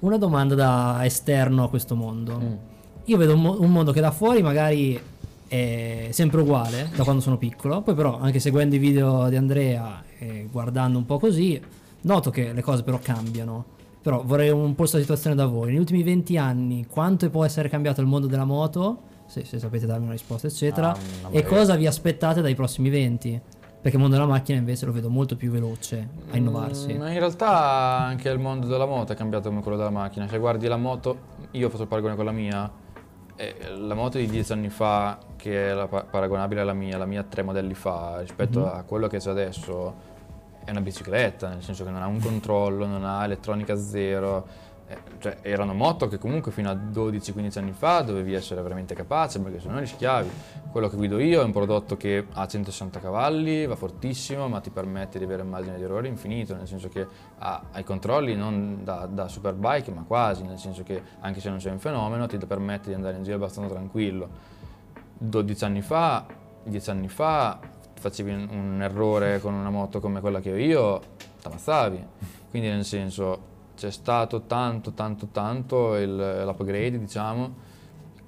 Una 0.00 0.18
domanda 0.18 0.54
da 0.54 1.00
esterno 1.06 1.64
a 1.64 1.70
questo 1.70 1.94
mondo. 1.94 2.38
Mm. 2.38 2.52
Io 3.04 3.16
vedo 3.16 3.32
un, 3.32 3.40
mo- 3.40 3.58
un 3.58 3.72
mondo 3.72 3.92
che 3.92 4.02
da 4.02 4.10
fuori 4.10 4.42
magari 4.42 5.00
è 5.48 6.08
sempre 6.10 6.42
uguale 6.42 6.90
da 6.94 7.02
quando 7.02 7.22
sono 7.22 7.38
piccolo, 7.38 7.80
poi 7.80 7.94
però 7.94 8.18
anche 8.20 8.38
seguendo 8.38 8.74
i 8.74 8.78
video 8.78 9.30
di 9.30 9.36
Andrea 9.36 10.02
e 10.18 10.46
guardando 10.52 10.98
un 10.98 11.06
po' 11.06 11.18
così, 11.18 11.58
noto 12.02 12.28
che 12.28 12.52
le 12.52 12.60
cose 12.60 12.82
però 12.82 12.98
cambiano. 13.02 13.64
Però 14.02 14.22
vorrei 14.22 14.50
un 14.50 14.68
po' 14.72 14.80
questa 14.80 14.98
situazione 14.98 15.34
da 15.34 15.46
voi. 15.46 15.68
Negli 15.68 15.78
ultimi 15.78 16.02
20 16.02 16.36
anni 16.36 16.84
quanto 16.86 17.30
può 17.30 17.42
essere 17.42 17.70
cambiato 17.70 18.02
il 18.02 18.06
mondo 18.06 18.26
della 18.26 18.44
moto? 18.44 19.14
Se, 19.26 19.44
se 19.44 19.58
sapete 19.58 19.86
darmi 19.86 20.04
una 20.04 20.12
risposta, 20.12 20.46
eccetera. 20.46 20.90
Ah, 20.90 21.28
e 21.30 21.42
cosa 21.44 21.74
vi 21.76 21.86
aspettate 21.86 22.40
dai 22.40 22.54
prossimi 22.54 22.88
20? 22.90 23.40
Perché 23.80 23.96
il 23.96 24.02
mondo 24.02 24.16
della 24.16 24.28
macchina 24.28 24.58
invece 24.58 24.84
lo 24.86 24.92
vedo 24.92 25.08
molto 25.08 25.36
più 25.36 25.50
veloce 25.50 26.08
a 26.30 26.36
innovarsi. 26.36 26.92
Mm, 26.94 26.98
Ma 26.98 27.10
in 27.12 27.18
realtà 27.18 27.98
anche 27.98 28.28
il 28.30 28.38
mondo 28.38 28.66
della 28.66 28.86
moto 28.86 29.12
è 29.12 29.16
cambiato 29.16 29.48
come 29.48 29.62
quello 29.62 29.76
della 29.76 29.90
macchina. 29.90 30.26
Se 30.26 30.38
guardi 30.38 30.66
la 30.66 30.76
moto, 30.76 31.18
io 31.52 31.68
faccio 31.68 31.82
il 31.82 31.88
paragone 31.88 32.16
con 32.16 32.24
la 32.24 32.32
mia, 32.32 32.68
la 33.76 33.94
moto 33.94 34.18
di 34.18 34.26
dieci 34.26 34.50
anni 34.52 34.70
fa, 34.70 35.18
che 35.36 35.70
è 35.70 35.88
paragonabile 36.10 36.62
alla 36.62 36.72
mia, 36.72 36.96
la 36.98 37.04
mia 37.06 37.22
tre 37.22 37.42
modelli 37.42 37.74
fa, 37.74 38.20
rispetto 38.20 38.60
Mhm. 38.60 38.66
a 38.66 38.82
quello 38.82 39.06
che 39.08 39.18
c'è 39.18 39.30
adesso, 39.30 39.94
è 40.64 40.70
una 40.70 40.80
bicicletta, 40.80 41.48
nel 41.50 41.62
senso 41.62 41.84
che 41.84 41.90
non 41.90 42.02
ha 42.02 42.06
un 42.06 42.18
controllo, 42.18 42.86
non 42.86 43.04
ha 43.04 43.22
elettronica 43.24 43.76
zero. 43.76 44.46
Eh, 44.88 44.98
cioè, 45.18 45.38
erano 45.42 45.74
moto 45.74 46.06
che 46.06 46.16
comunque 46.16 46.52
fino 46.52 46.70
a 46.70 46.74
12-15 46.74 47.58
anni 47.58 47.72
fa 47.72 48.02
dovevi 48.02 48.34
essere 48.34 48.62
veramente 48.62 48.94
capace 48.94 49.40
perché 49.40 49.58
se 49.58 49.68
no 49.68 49.80
rischiavi. 49.80 50.30
Quello 50.70 50.88
che 50.88 50.96
guido 50.96 51.18
io 51.18 51.40
è 51.40 51.44
un 51.44 51.50
prodotto 51.50 51.96
che 51.96 52.24
ha 52.32 52.46
160 52.46 53.00
cavalli, 53.00 53.66
va 53.66 53.74
fortissimo, 53.74 54.46
ma 54.46 54.60
ti 54.60 54.70
permette 54.70 55.18
di 55.18 55.24
avere 55.24 55.42
un 55.42 55.48
margine 55.48 55.76
di 55.76 55.82
errore 55.82 56.06
infinito, 56.06 56.54
nel 56.54 56.68
senso 56.68 56.88
che 56.88 57.04
ha, 57.38 57.62
i 57.74 57.82
controlli 57.82 58.36
non 58.36 58.84
da, 58.84 59.06
da 59.10 59.26
superbike, 59.26 59.90
ma 59.90 60.04
quasi, 60.06 60.44
nel 60.44 60.58
senso 60.58 60.84
che 60.84 61.02
anche 61.20 61.40
se 61.40 61.48
non 61.48 61.60
sei 61.60 61.72
un 61.72 61.80
fenomeno 61.80 62.26
ti 62.26 62.38
permette 62.38 62.88
di 62.88 62.94
andare 62.94 63.16
in 63.16 63.24
giro 63.24 63.36
abbastanza 63.36 63.74
tranquillo. 63.74 64.54
12 65.18 65.64
anni 65.64 65.82
fa, 65.82 66.26
10 66.62 66.90
anni 66.90 67.08
fa, 67.08 67.58
facevi 67.98 68.30
un, 68.30 68.78
errore 68.82 69.40
con 69.40 69.54
una 69.54 69.70
moto 69.70 69.98
come 69.98 70.20
quella 70.20 70.40
che 70.40 70.52
ho 70.52 70.56
io, 70.56 71.00
t'ammazzavi. 71.42 72.06
Quindi 72.50 72.68
nel 72.68 72.84
senso 72.84 73.54
c'è 73.76 73.90
stato 73.90 74.42
tanto, 74.46 74.92
tanto, 74.92 75.28
tanto 75.30 75.96
il- 75.96 76.42
l'upgrade, 76.44 76.98
diciamo, 76.98 77.54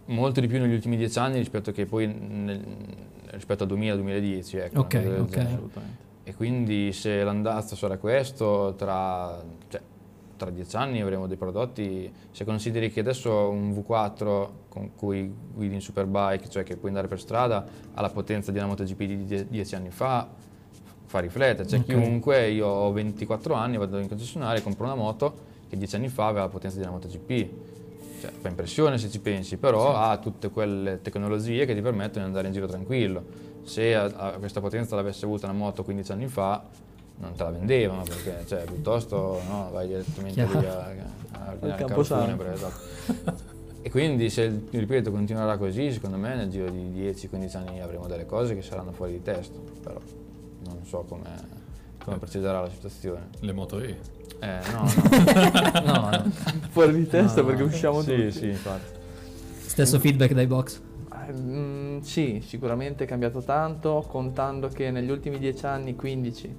molto 0.06 0.40
di 0.40 0.46
più 0.46 0.58
negli 0.60 0.74
ultimi 0.74 0.96
10 0.96 1.18
anni 1.18 1.38
rispetto 1.38 1.72
che 1.72 1.86
poi 1.86 2.06
nel- 2.06 2.64
rispetto 3.30 3.64
al 3.64 3.68
2000-2010, 3.70 4.56
ecco. 4.56 4.80
Ok, 4.80 4.94
una 4.94 5.02
cosa 5.02 5.10
del 5.14 5.20
ok. 5.20 5.28
genere. 5.28 5.52
Assolutamente. 5.54 5.96
E 6.24 6.34
quindi 6.34 6.92
se 6.92 7.22
l'andazzo 7.24 7.74
sarà 7.74 7.96
questo, 7.96 8.74
tra, 8.76 9.42
cioè, 9.68 9.80
tra 10.36 10.50
dieci 10.50 10.76
anni 10.76 11.00
avremo 11.00 11.26
dei 11.26 11.36
prodotti, 11.36 12.12
se 12.30 12.44
consideri 12.44 12.90
che 12.92 13.00
adesso 13.00 13.48
un 13.48 13.72
V4 13.72 14.48
con 14.68 14.94
cui 14.94 15.34
guidi 15.54 15.74
in 15.74 15.80
superbike, 15.80 16.48
cioè 16.48 16.62
che 16.62 16.76
puoi 16.76 16.90
andare 16.90 17.08
per 17.08 17.18
strada, 17.18 17.64
ha 17.94 18.00
la 18.00 18.10
potenza 18.10 18.52
di 18.52 18.58
una 18.58 18.66
MotoGP 18.68 18.98
di 19.04 19.24
die- 19.24 19.46
dieci 19.48 19.74
anni 19.74 19.90
fa, 19.90 20.28
fa 21.08 21.20
riflettere. 21.20 21.66
C'è 21.66 21.78
Ok. 21.78 21.84
chiunque, 21.86 22.50
io 22.50 22.66
ho 22.66 22.92
24 22.92 23.54
anni, 23.54 23.78
vado 23.78 23.98
in 23.98 24.08
concessionaria 24.08 24.60
e 24.60 24.62
compro 24.62 24.84
una 24.84 24.94
moto 24.94 25.46
che 25.68 25.76
dieci 25.76 25.96
anni 25.96 26.08
fa 26.08 26.26
aveva 26.26 26.44
la 26.44 26.50
potenza 26.50 26.76
di 26.76 26.82
una 26.82 26.92
MotoGP. 26.92 27.48
Cioè, 28.20 28.30
fa 28.40 28.48
impressione 28.48 28.98
se 28.98 29.08
ci 29.10 29.20
pensi, 29.20 29.56
però 29.56 29.96
ha 29.96 30.16
tutte 30.18 30.50
quelle 30.50 31.00
tecnologie 31.02 31.64
che 31.66 31.74
ti 31.74 31.80
permettono 31.80 32.20
di 32.20 32.26
andare 32.26 32.48
in 32.48 32.52
giro 32.52 32.66
tranquillo. 32.66 33.46
Se 33.62 33.94
a, 33.94 34.04
a 34.04 34.30
questa 34.32 34.60
potenza 34.60 34.96
l'avesse 34.96 35.24
avuta 35.24 35.46
una 35.46 35.56
moto 35.56 35.82
15 35.82 36.12
anni 36.12 36.26
fa, 36.26 36.62
non 37.20 37.34
te 37.34 37.42
la 37.42 37.50
vendevano 37.50 38.02
perché 38.02 38.44
cioè, 38.46 38.64
piuttosto 38.64 39.40
no, 39.48 39.70
vai 39.72 39.86
direttamente 39.88 40.42
lì 40.44 40.48
Chiaro. 40.50 40.68
a, 40.68 40.92
a, 41.32 41.56
a, 41.60 41.74
camposanto. 41.74 42.44
Esatto. 42.44 42.76
e 43.82 43.90
quindi 43.90 44.30
se, 44.30 44.66
ripeto, 44.70 45.10
continuerà 45.10 45.56
così, 45.56 45.92
secondo 45.92 46.16
me 46.16 46.34
nel 46.34 46.48
giro 46.48 46.70
di 46.70 46.80
10-15 46.80 47.56
anni 47.56 47.80
avremo 47.80 48.06
delle 48.06 48.26
cose 48.26 48.54
che 48.54 48.62
saranno 48.62 48.92
fuori 48.92 49.12
di 49.12 49.22
testa, 49.22 49.58
però 49.82 50.00
non 50.68 50.84
so 50.84 51.04
come, 51.08 51.28
come 52.04 52.18
procederà 52.18 52.60
la 52.60 52.70
situazione. 52.70 53.28
Le 53.40 53.52
moto 53.52 53.80
E. 53.80 53.98
Eh, 54.40 54.58
no, 54.72 54.84
no. 55.84 56.00
no, 56.00 56.10
no. 56.10 56.30
Fuori 56.70 56.94
di 56.94 57.06
testa 57.08 57.40
No, 57.40 57.46
perché 57.48 57.62
no. 57.62 57.68
usciamo 57.68 58.02
sì, 58.02 58.14
tutti. 58.14 58.30
Sì, 58.30 58.46
infatti. 58.48 58.96
Stesso 59.66 59.98
feedback 59.98 60.32
dai 60.32 60.46
box. 60.46 60.80
Eh, 61.26 61.32
mm, 61.32 61.98
sì, 62.00 62.40
sicuramente 62.46 63.04
è 63.04 63.06
cambiato 63.06 63.42
tanto, 63.42 64.04
contando 64.08 64.68
che 64.68 64.90
negli 64.90 65.10
ultimi 65.10 65.38
10 65.38 65.66
anni, 65.66 65.96
15, 65.96 66.56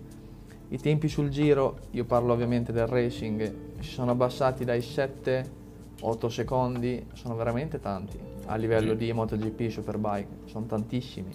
i 0.70 0.80
tempi 0.80 1.08
sul 1.08 1.30
giro, 1.30 1.80
io 1.92 2.06
parlo 2.06 2.34
ovviamente 2.34 2.72
del 2.72 2.86
racing, 2.88 3.54
si 3.80 3.90
sono 3.90 4.12
abbassati 4.12 4.66
dai 4.66 4.82
7 4.82 5.58
8 6.02 6.30
secondi, 6.30 7.06
sono 7.14 7.36
veramente 7.36 7.80
tanti 7.80 8.18
a 8.46 8.56
livello 8.56 8.92
Sì. 8.92 8.98
di 8.98 9.14
MotoGP, 9.14 9.70
Superbike, 9.70 10.28
sono 10.46 10.66
tantissimi. 10.66 11.30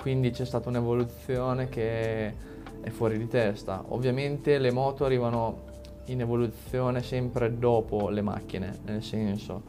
Quindi 0.00 0.30
c'è 0.30 0.46
stata 0.46 0.68
un'evoluzione 0.68 1.68
che 1.68 2.34
è 2.80 2.88
fuori 2.90 3.18
di 3.18 3.28
testa. 3.28 3.84
Ovviamente 3.88 4.58
le 4.58 4.70
moto 4.70 5.04
arrivano 5.04 5.68
in 6.06 6.22
evoluzione 6.22 7.02
sempre 7.02 7.58
dopo 7.58 8.08
le 8.08 8.22
macchine, 8.22 8.78
nel 8.84 9.02
senso 9.02 9.62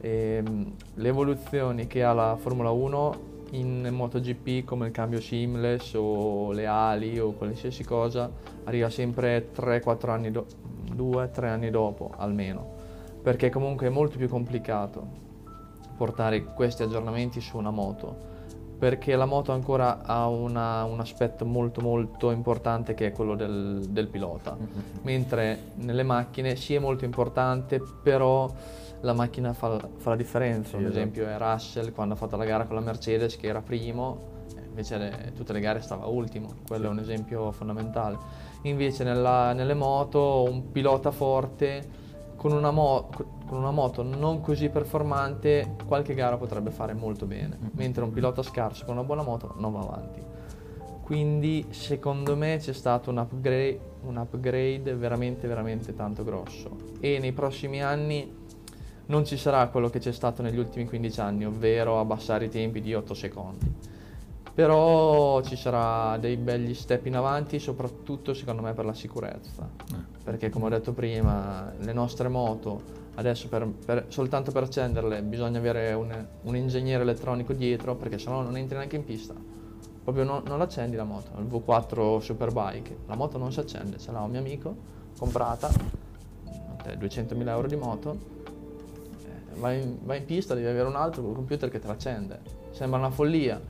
ehm, 0.00 0.72
le 0.94 1.08
evoluzioni 1.08 1.86
che 1.86 2.02
ha 2.02 2.12
la 2.12 2.36
Formula 2.36 2.70
1 2.70 3.28
in 3.52 3.88
MotoGP 3.90 4.64
come 4.64 4.86
il 4.86 4.92
cambio 4.92 5.20
seamless 5.20 5.94
o 5.94 6.52
le 6.52 6.66
ali 6.66 7.18
o 7.18 7.32
qualsiasi 7.32 7.82
cosa 7.82 8.30
arriva 8.64 8.88
sempre 8.88 9.48
3-4 9.52 10.10
anni 10.10 10.30
dopo, 10.30 10.54
2-3 10.94 11.44
anni 11.46 11.70
dopo 11.70 12.12
almeno, 12.16 12.64
perché 13.22 13.50
comunque 13.50 13.86
è 13.88 13.90
molto 13.90 14.18
più 14.18 14.28
complicato 14.28 15.28
portare 15.96 16.44
questi 16.44 16.82
aggiornamenti 16.82 17.40
su 17.40 17.58
una 17.58 17.70
moto 17.70 18.28
perché 18.80 19.14
la 19.14 19.26
moto 19.26 19.52
ancora 19.52 20.00
ha 20.04 20.26
una- 20.26 20.84
un 20.84 21.00
aspetto 21.00 21.44
molto 21.44 21.82
molto 21.82 22.30
importante 22.30 22.94
che 22.94 23.08
è 23.08 23.12
quello 23.12 23.34
del, 23.36 23.84
del 23.90 24.08
pilota. 24.08 24.56
Mentre 25.02 25.72
nelle 25.74 26.02
macchine 26.02 26.56
sì 26.56 26.74
è 26.74 26.78
molto 26.78 27.04
importante 27.04 27.78
però 28.02 28.50
la 29.02 29.12
macchina 29.12 29.52
fa, 29.52 29.78
fa 29.96 30.10
la 30.10 30.16
differenza. 30.16 30.70
Sì, 30.70 30.76
ad 30.76 30.82
esatto. 30.84 30.96
esempio 30.98 31.26
è 31.26 31.36
Russell 31.36 31.92
quando 31.92 32.14
ha 32.14 32.16
fatto 32.16 32.36
la 32.38 32.44
gara 32.46 32.64
con 32.64 32.74
la 32.76 32.80
Mercedes 32.80 33.36
che 33.36 33.48
era 33.48 33.60
primo 33.60 34.28
eh, 34.56 34.62
invece 34.66 34.96
le- 34.96 35.32
tutte 35.36 35.52
le 35.52 35.60
gare 35.60 35.82
stava 35.82 36.06
ultimo, 36.06 36.48
quello 36.66 36.86
è 36.86 36.88
un 36.88 37.00
esempio 37.00 37.52
fondamentale. 37.52 38.16
Invece 38.62 39.04
nella- 39.04 39.52
nelle 39.52 39.74
moto 39.74 40.42
un 40.50 40.70
pilota 40.72 41.10
forte 41.10 41.98
con 42.36 42.52
una, 42.52 42.70
mo- 42.70 43.10
con 43.50 43.58
una 43.58 43.72
moto 43.72 44.04
non 44.04 44.40
così 44.40 44.68
performante 44.68 45.74
qualche 45.84 46.14
gara 46.14 46.36
potrebbe 46.36 46.70
fare 46.70 46.94
molto 46.94 47.26
bene, 47.26 47.58
mentre 47.72 48.04
un 48.04 48.12
pilota 48.12 48.44
scarso 48.44 48.84
con 48.84 48.94
una 48.94 49.02
buona 49.02 49.24
moto 49.24 49.54
non 49.56 49.72
va 49.72 49.80
avanti. 49.80 50.22
Quindi 51.02 51.66
secondo 51.70 52.36
me 52.36 52.58
c'è 52.58 52.72
stato 52.72 53.10
un 53.10 53.18
upgrade, 53.18 53.80
un 54.02 54.18
upgrade 54.18 54.94
veramente 54.94 55.48
veramente 55.48 55.96
tanto 55.96 56.22
grosso 56.22 56.76
e 57.00 57.18
nei 57.18 57.32
prossimi 57.32 57.82
anni 57.82 58.32
non 59.06 59.24
ci 59.24 59.36
sarà 59.36 59.66
quello 59.66 59.90
che 59.90 59.98
c'è 59.98 60.12
stato 60.12 60.42
negli 60.42 60.58
ultimi 60.58 60.86
15 60.86 61.20
anni, 61.20 61.44
ovvero 61.44 61.98
abbassare 61.98 62.44
i 62.44 62.48
tempi 62.50 62.80
di 62.80 62.94
8 62.94 63.14
secondi. 63.14 63.74
Però 64.54 65.42
ci 65.42 65.56
sarà 65.56 66.16
dei 66.18 66.36
begli 66.36 66.74
step 66.74 67.06
in 67.06 67.16
avanti, 67.16 67.58
soprattutto 67.58 68.32
secondo 68.32 68.62
me 68.62 68.74
per 68.74 68.84
la 68.84 68.94
sicurezza. 68.94 69.68
Perché 70.22 70.50
come 70.50 70.66
ho 70.66 70.68
detto 70.68 70.92
prima, 70.92 71.72
le 71.80 71.92
nostre 71.92 72.28
moto 72.28 73.00
adesso 73.20 73.48
per- 73.48 73.66
per- 73.66 74.06
soltanto 74.08 74.50
per 74.50 74.62
accenderle 74.64 75.22
bisogna 75.22 75.58
avere 75.58 75.92
un, 75.92 76.26
un 76.42 76.56
ingegnere 76.56 77.02
elettronico 77.02 77.52
dietro 77.52 77.94
perché 77.94 78.18
sennò 78.18 78.40
non 78.42 78.56
entri 78.56 78.76
neanche 78.76 78.96
in 78.96 79.04
pista. 79.04 79.34
Proprio 80.02 80.24
non, 80.24 80.42
non 80.46 80.58
l'accendi 80.58 80.96
la 80.96 81.04
moto, 81.04 81.30
il 81.38 81.44
V4 81.46 82.18
Superbike, 82.18 82.96
la 83.06 83.14
moto 83.14 83.36
non 83.38 83.52
si 83.52 83.60
accende, 83.60 83.98
ce 83.98 84.10
l'ha 84.10 84.20
un 84.22 84.30
mio 84.30 84.40
amico, 84.40 84.74
comprata, 85.18 85.70
eh, 86.86 86.96
200.000 86.96 87.50
euro 87.52 87.68
di 87.68 87.76
moto, 87.76 88.18
eh, 89.24 89.58
vai 89.60 89.82
in, 89.82 89.98
vai 90.02 90.18
in 90.18 90.24
pista, 90.24 90.54
devi 90.54 90.66
avere 90.66 90.88
un 90.88 90.96
altro 90.96 91.22
col 91.22 91.34
computer 91.34 91.68
che 91.70 91.78
te 91.78 91.86
l'accende. 91.86 92.40
Sembra 92.70 92.98
una 92.98 93.10
follia, 93.10 93.60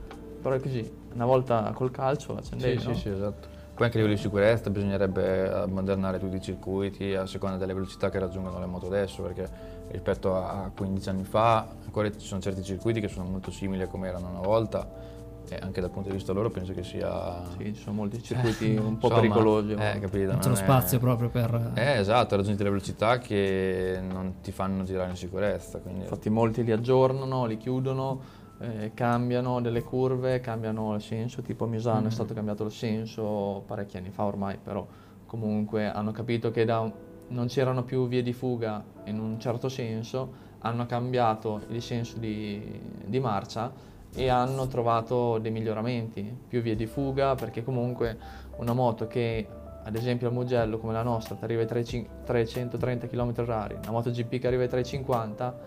però 0.41 0.55
è 0.55 0.61
così. 0.61 0.89
Una 1.13 1.25
volta 1.25 1.71
col 1.75 1.91
calcio 1.91 2.33
l'accendevi, 2.33 2.79
Sì, 2.79 2.87
no? 2.87 2.93
sì, 2.95 3.01
sì, 3.01 3.09
esatto. 3.09 3.47
Poi 3.73 3.85
anche 3.85 3.97
a 3.97 4.01
livello 4.01 4.15
di 4.15 4.21
sicurezza 4.21 4.69
bisognerebbe 4.69 5.51
ammodernare 5.51 6.19
tutti 6.19 6.35
i 6.35 6.41
circuiti 6.41 7.15
a 7.15 7.25
seconda 7.25 7.57
delle 7.57 7.73
velocità 7.73 8.09
che 8.09 8.19
raggiungono 8.19 8.59
le 8.59 8.65
moto 8.65 8.87
adesso, 8.87 9.23
perché 9.23 9.49
rispetto 9.89 10.35
a 10.35 10.69
15 10.75 11.09
anni 11.09 11.23
fa 11.23 11.67
ancora 11.83 12.11
ci 12.11 12.25
sono 12.25 12.41
certi 12.41 12.63
circuiti 12.63 12.99
che 12.99 13.07
sono 13.07 13.29
molto 13.29 13.49
simili 13.51 13.81
a 13.81 13.87
come 13.87 14.07
erano 14.07 14.29
una 14.29 14.41
volta 14.41 15.11
e 15.49 15.59
anche 15.61 15.81
dal 15.81 15.89
punto 15.89 16.09
di 16.09 16.15
vista 16.15 16.31
loro 16.31 16.49
penso 16.49 16.73
che 16.73 16.83
sia... 16.83 17.43
Sì, 17.57 17.73
ci 17.73 17.81
sono 17.81 17.95
molti 17.95 18.21
circuiti 18.21 18.75
un 18.75 18.97
po' 18.97 19.07
Insomma, 19.07 19.15
pericolosi. 19.15 19.71
Eh, 19.73 19.99
capito? 19.99 20.37
C'è 20.37 20.47
lo 20.47 20.53
è- 20.53 20.57
spazio 20.57 20.99
proprio 20.99 21.29
per... 21.29 21.71
Eh, 21.73 21.97
esatto, 21.97 22.35
raggiungi 22.35 22.57
delle 22.57 22.69
velocità 22.69 23.17
che 23.17 23.99
non 24.01 24.35
ti 24.41 24.51
fanno 24.51 24.83
girare 24.83 25.09
in 25.09 25.17
sicurezza, 25.17 25.79
quindi... 25.79 26.03
Infatti 26.03 26.29
molti 26.29 26.63
li 26.63 26.71
aggiornano, 26.71 27.45
li 27.45 27.57
chiudono, 27.57 28.21
eh, 28.61 28.91
cambiano 28.93 29.59
delle 29.59 29.83
curve, 29.83 30.39
cambiano 30.39 30.93
il 30.95 31.01
senso, 31.01 31.41
tipo 31.41 31.65
a 31.65 31.67
Misano 31.67 32.07
è 32.07 32.11
stato 32.11 32.33
cambiato 32.33 32.63
il 32.63 32.71
senso 32.71 33.63
parecchi 33.65 33.97
anni 33.97 34.11
fa 34.11 34.25
ormai, 34.25 34.57
però 34.61 34.85
comunque 35.25 35.89
hanno 35.89 36.11
capito 36.11 36.51
che 36.51 36.65
da 36.65 37.09
non 37.29 37.47
c'erano 37.47 37.83
più 37.83 38.07
vie 38.07 38.21
di 38.21 38.33
fuga 38.33 38.83
in 39.05 39.19
un 39.19 39.39
certo 39.39 39.69
senso, 39.69 40.49
hanno 40.59 40.85
cambiato 40.85 41.61
il 41.69 41.81
senso 41.81 42.17
di, 42.17 42.79
di 43.05 43.19
marcia 43.19 43.71
e 44.13 44.27
hanno 44.27 44.67
trovato 44.67 45.37
dei 45.39 45.51
miglioramenti, 45.51 46.37
più 46.47 46.61
vie 46.61 46.75
di 46.75 46.85
fuga, 46.85 47.35
perché 47.35 47.63
comunque 47.63 48.17
una 48.57 48.73
moto 48.73 49.07
che 49.07 49.47
ad 49.83 49.95
esempio 49.95 50.27
al 50.27 50.33
Mugello 50.33 50.77
come 50.77 50.93
la 50.93 51.01
nostra 51.01 51.35
ti 51.35 51.43
arriva 51.43 51.61
ai 51.61 51.67
300 51.67 52.09
330 52.25 53.07
km 53.07 53.33
h 53.33 53.75
una 53.81 53.91
moto 53.91 54.11
GP 54.11 54.37
che 54.37 54.47
arriva 54.47 54.61
ai 54.61 54.69
350 54.69 55.59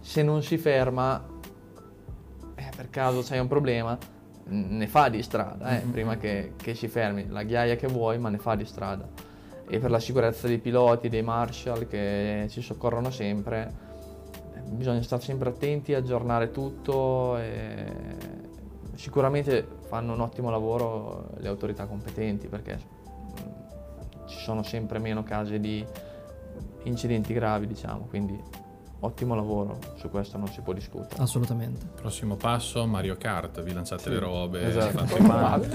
se 0.00 0.22
non 0.24 0.42
si 0.42 0.58
ferma 0.58 1.33
per 2.74 2.90
caso 2.90 3.22
c'hai 3.22 3.38
un 3.38 3.48
problema 3.48 3.96
ne 4.46 4.86
fa 4.88 5.08
di 5.08 5.22
strada 5.22 5.78
eh, 5.78 5.80
prima 5.80 6.16
che, 6.16 6.52
che 6.56 6.74
si 6.74 6.88
fermi. 6.88 7.28
La 7.28 7.42
ghiaia 7.44 7.76
che 7.76 7.86
vuoi 7.86 8.18
ma 8.18 8.28
ne 8.28 8.38
fa 8.38 8.54
di 8.54 8.64
strada. 8.64 9.08
E 9.66 9.78
per 9.78 9.90
la 9.90 9.98
sicurezza 9.98 10.46
dei 10.46 10.58
piloti 10.58 11.08
dei 11.08 11.22
marshal 11.22 11.86
che 11.86 12.46
ci 12.50 12.60
soccorrono 12.60 13.10
sempre 13.10 13.92
bisogna 14.66 15.02
stare 15.02 15.22
sempre 15.22 15.50
attenti 15.50 15.94
aggiornare 15.94 16.50
tutto 16.50 17.38
sicuramente 18.94 19.66
fanno 19.88 20.14
un 20.14 20.20
ottimo 20.20 20.50
lavoro 20.50 21.30
le 21.36 21.48
autorità 21.48 21.86
competenti 21.86 22.48
perché 22.48 22.78
mm, 22.78 24.26
ci 24.26 24.38
sono 24.38 24.62
sempre 24.62 24.98
meno 24.98 25.22
casi 25.22 25.60
di 25.60 25.84
incidenti 26.84 27.34
gravi 27.34 27.66
diciamo 27.66 28.06
quindi 28.06 28.40
ottimo 29.04 29.34
lavoro 29.34 29.78
su 29.96 30.08
questo 30.10 30.36
non 30.38 30.48
si 30.48 30.60
può 30.60 30.72
discutere 30.72 31.22
Assolutamente. 31.22 31.86
Prossimo 31.94 32.36
passo 32.36 32.84
Mario 32.86 33.16
Kart, 33.16 33.62
vi 33.62 33.72
lanciate 33.72 34.08
le 34.10 34.18
robe, 34.18 34.66
esatto. 34.66 34.98
fate 35.04 35.18
i 35.18 35.26
mani. 35.26 35.66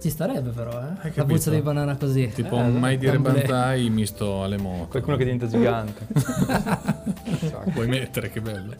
Ci 0.00 0.08
starebbe 0.08 0.48
però, 0.50 0.70
eh? 0.70 0.82
La 0.94 0.94
capito? 1.02 1.24
puzza 1.26 1.50
di 1.50 1.60
banana 1.60 1.94
così. 1.96 2.26
Tipo 2.34 2.56
Eh, 2.56 2.62
un 2.62 2.78
mai 2.78 2.96
dire 2.96 3.18
bantai 3.18 3.90
misto 3.90 4.42
alle 4.42 4.56
moto. 4.56 4.88
Qualcuno 4.88 5.16
che 5.16 5.24
diventa 5.24 5.46
gigante. 5.46 6.06
Puoi 7.74 7.86
mettere, 7.86 8.30
che 8.30 8.40
bello. 8.40 8.74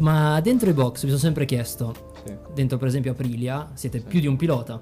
Ma 0.00 0.40
dentro 0.40 0.68
i 0.68 0.72
box 0.72 1.02
mi 1.04 1.10
sono 1.10 1.20
sempre 1.20 1.44
chiesto, 1.44 1.94
Sì. 2.24 2.34
dentro 2.54 2.76
per 2.76 2.88
esempio 2.88 3.12
Aprilia, 3.12 3.70
siete 3.74 4.00
più 4.00 4.18
di 4.18 4.26
un 4.26 4.34
pilota, 4.36 4.80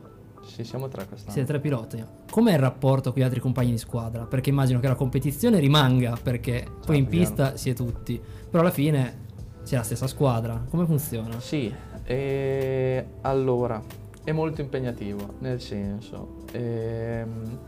Sì, 0.51 0.65
siamo 0.65 0.89
tre 0.89 1.07
quest'anno. 1.07 1.33
siete 1.33 1.47
tre 1.47 1.61
piloti. 1.61 2.05
Com'è 2.31 2.53
il 2.53 2.59
rapporto 2.59 3.13
con 3.13 3.23
gli 3.23 3.25
altri 3.25 3.39
compagni 3.41 3.71
di 3.71 3.79
squadra? 3.79 4.25
Perché 4.25 4.51
immagino 4.51 4.81
che 4.81 4.89
la 4.89 4.95
competizione 4.97 5.59
rimanga, 5.61 6.19
perché 6.21 6.67
poi 6.85 6.99
in 6.99 7.07
pista 7.07 7.57
si 7.57 7.71
è 7.71 7.73
tutti, 7.73 8.21
però 8.51 8.63
alla 8.63 8.73
fine 8.73 9.29
c'è 9.65 9.77
la 9.77 9.83
stessa 9.85 10.07
squadra. 10.09 10.65
Come 10.69 10.87
funziona? 10.87 11.39
Sì, 11.39 11.73
e 12.03 13.07
allora 13.21 13.81
è 14.25 14.33
molto 14.33 14.61
impegnativo, 14.61 15.35
nel 15.39 15.61
senso, 15.61 16.43
ehm, 16.53 17.59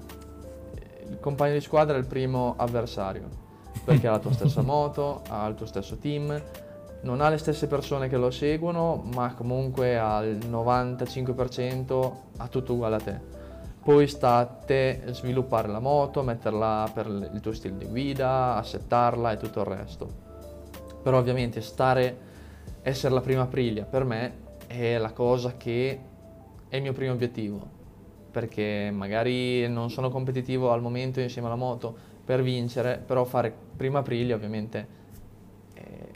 il 1.08 1.18
compagno 1.20 1.54
di 1.54 1.60
squadra 1.60 1.94
è 1.96 1.98
il 1.98 2.06
primo 2.06 2.54
avversario, 2.56 3.28
perché 3.84 4.08
ha 4.08 4.12
la 4.12 4.18
tua 4.18 4.32
stessa 4.32 4.60
moto, 4.62 5.22
ha 5.28 5.46
il 5.46 5.54
tuo 5.54 5.66
stesso 5.66 5.96
team, 5.98 6.42
non 7.02 7.20
ha 7.20 7.28
le 7.28 7.38
stesse 7.38 7.66
persone 7.66 8.08
che 8.08 8.16
lo 8.16 8.30
seguono, 8.30 9.02
ma 9.14 9.34
comunque 9.34 9.98
al 9.98 10.38
95% 10.38 12.12
ha 12.36 12.48
tutto 12.48 12.74
uguale 12.74 12.96
a 12.96 13.00
te. 13.00 13.20
Poi 13.82 14.06
sta 14.06 14.36
a 14.36 14.46
te 14.46 15.02
sviluppare 15.06 15.66
la 15.66 15.80
moto, 15.80 16.22
metterla 16.22 16.88
per 16.94 17.06
il 17.06 17.40
tuo 17.40 17.52
stile 17.52 17.76
di 17.76 17.86
guida, 17.86 18.54
assettarla 18.54 19.32
e 19.32 19.36
tutto 19.36 19.60
il 19.60 19.66
resto. 19.66 20.08
Però 21.02 21.18
ovviamente 21.18 21.60
stare, 21.60 22.16
essere 22.82 23.12
la 23.12 23.20
prima 23.20 23.42
Aprilia 23.42 23.84
per 23.84 24.04
me 24.04 24.40
è 24.68 24.98
la 24.98 25.10
cosa 25.10 25.56
che 25.56 26.00
è 26.68 26.76
il 26.76 26.82
mio 26.82 26.92
primo 26.92 27.12
obiettivo, 27.12 27.60
perché 28.30 28.90
magari 28.92 29.66
non 29.68 29.90
sono 29.90 30.08
competitivo 30.08 30.70
al 30.70 30.80
momento 30.80 31.18
insieme 31.18 31.48
alla 31.48 31.56
moto 31.56 31.94
per 32.24 32.42
vincere, 32.42 33.02
però 33.04 33.24
fare 33.24 33.52
prima 33.76 33.98
Aprilia 33.98 34.36
ovviamente 34.36 35.00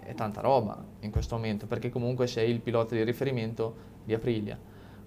è, 0.06 0.14
tanta 0.14 0.40
roba 0.40 0.82
in 1.00 1.10
questo 1.10 1.34
momento, 1.36 1.66
perché 1.66 1.90
comunque 1.90 2.26
sei 2.26 2.50
il 2.50 2.60
pilota 2.60 2.94
di 2.94 3.02
riferimento 3.02 3.74
di 4.04 4.14
Aprilia. 4.14 4.58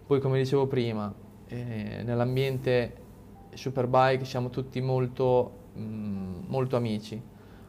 Poi 0.06 0.20
come 0.20 0.38
dicevo 0.38 0.68
prima, 0.68 1.14
eh, 1.48 2.02
nell'ambiente 2.04 3.08
Superbike 3.54 4.26
siamo 4.26 4.50
tutti 4.50 4.82
molto, 4.82 5.52
mm, 5.78 6.44
molto 6.48 6.76
amici. 6.76 7.22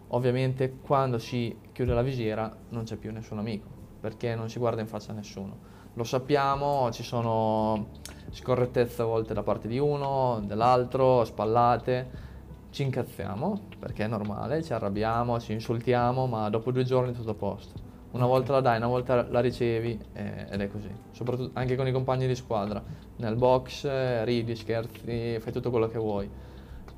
Ovviamente 0.09 0.77
quando 0.81 1.19
si 1.19 1.57
chiude 1.73 1.94
la 1.94 2.02
visiera 2.02 2.55
non 2.70 2.85
c'è 2.85 2.97
più 2.97 3.12
nessun 3.12 3.39
amico, 3.39 3.69
perché 4.01 4.35
non 4.35 4.48
si 4.48 4.59
guarda 4.59 4.81
in 4.81 4.86
faccia 4.86 5.12
a 5.12 5.15
nessuno. 5.15 5.69
Lo 5.94 6.05
sappiamo, 6.05 6.90
ci 6.93 7.02
sono 7.02 7.89
scorrettezze 8.31 9.02
a 9.02 9.05
volte 9.05 9.35
da 9.35 9.43
parte 9.43 9.69
di 9.69 9.78
uno, 9.78 10.40
dell'altro, 10.44 11.24
spallate. 11.24 12.28
Ci 12.71 12.83
incazziamo, 12.83 13.61
perché 13.79 14.05
è 14.05 14.07
normale, 14.07 14.63
ci 14.63 14.73
arrabbiamo, 14.73 15.41
ci 15.41 15.53
insultiamo, 15.53 16.27
ma 16.27 16.49
dopo 16.49 16.71
due 16.71 16.85
giorni 16.85 17.13
è 17.13 17.15
tutto 17.15 17.31
a 17.31 17.35
posto. 17.35 17.89
Una 18.13 18.27
volta 18.27 18.53
la 18.53 18.61
dai, 18.61 18.77
una 18.77 18.87
volta 18.87 19.27
la 19.29 19.41
ricevi 19.41 19.99
eh, 20.15 20.47
ed 20.51 20.61
è 20.61 20.69
così. 20.71 20.89
Soprattutto 21.13 21.51
anche 21.59 21.77
con 21.77 21.87
i 21.87 21.93
compagni 21.93 22.27
di 22.27 22.35
squadra. 22.35 22.83
Nel 23.17 23.37
box 23.37 23.85
eh, 23.85 24.25
ridi, 24.25 24.55
scherzi, 24.57 25.39
fai 25.41 25.53
tutto 25.53 25.71
quello 25.71 25.89
che 25.89 25.99
vuoi. 25.99 26.29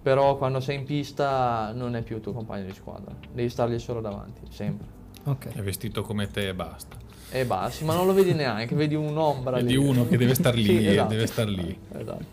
Però 0.03 0.36
quando 0.36 0.61
sei 0.61 0.77
in 0.78 0.85
pista 0.85 1.73
non 1.74 1.97
è 1.97 2.03
più 2.03 2.16
il 2.16 2.23
tuo 2.23 2.32
compagno 2.32 2.65
di 2.65 2.73
squadra. 2.74 3.15
Devi 3.32 3.49
stargli 3.49 3.78
solo 3.78 4.01
davanti, 4.01 4.40
sempre. 4.51 4.86
Ok. 5.24 5.49
È 5.55 5.62
vestito 5.62 6.03
come 6.03 6.28
te 6.31 6.49
e 6.49 6.55
basta. 6.55 6.97
E 7.31 7.44
basta, 7.47 7.85
ma 7.86 7.94
non 7.94 8.07
lo 8.07 8.12
vedi 8.12 8.35
neanche, 8.35 8.74
vedi 8.74 8.94
un'ombra 8.94 9.57
Vedi 9.57 9.69
lì. 9.73 9.77
uno 9.77 10.07
che 10.07 10.16
deve 10.19 10.35
star 10.35 10.55
lì, 10.55 10.65
Sì, 10.78 10.86
esatto. 10.89 11.09
deve 11.09 11.27
star 11.27 11.49
lì. 11.49 11.78
Esatto. 11.93 12.24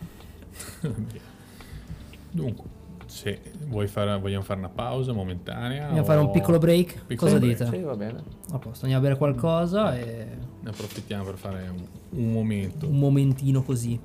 Dunque, 2.32 2.66
se 3.10 3.42
vuoi 3.66 3.88
fare, 3.88 4.18
vogliamo 4.20 4.44
fare 4.44 4.60
una 4.60 4.70
pausa 4.70 5.12
momentanea. 5.14 5.88
Vogliamo 5.88 6.06
fare 6.06 6.20
un 6.20 6.28
o- 6.28 6.32
piccolo 6.32 6.58
break? 6.60 7.06
Piccolo 7.06 7.32
Cosa 7.32 7.40
break. 7.44 7.58
dite? 7.64 7.76
Sì, 7.76 7.82
va 7.84 7.96
bene. 7.96 8.24
A 8.52 8.60
posto, 8.60 8.86
andiamo 8.86 8.98
a 9.06 9.08
bere 9.08 9.18
qualcosa 9.18 9.98
e 9.98 10.28
Ne 10.62 10.70
approfittiamo 10.70 11.24
per 11.24 11.36
fare 11.38 11.68
un, 11.70 11.86
un 12.12 12.32
momento. 12.32 12.88
un 12.88 12.98
momentino 13.00 13.64
così. 13.64 14.00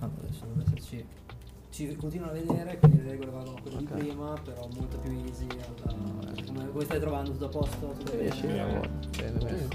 Allora, 0.00 0.16
adesso 0.22 0.44
deve 0.46 0.62
esserci. 0.66 1.04
Ci 1.70 1.96
continuano 1.96 2.30
a 2.30 2.34
vedere, 2.36 2.78
quindi 2.78 3.02
le 3.02 3.10
regole 3.10 3.30
valgono 3.32 3.56
quelle 3.60 3.78
di 3.78 3.84
prima, 3.84 4.34
però 4.44 4.68
molto 4.76 4.96
più 4.98 5.10
easy. 5.26 5.46
alla- 5.50 6.42
Come, 6.46 6.70
come 6.70 6.84
stai 6.84 7.00
trovando? 7.00 7.30
Tutto 7.32 7.44
a 7.46 7.48
posto? 7.48 7.86
Tutto 7.98 8.10
Sì, 8.12 8.16
bene? 8.16 8.30
sì, 8.32 8.46
bene. 8.46 8.90
Bene, 9.18 9.38
bene. 9.38 9.68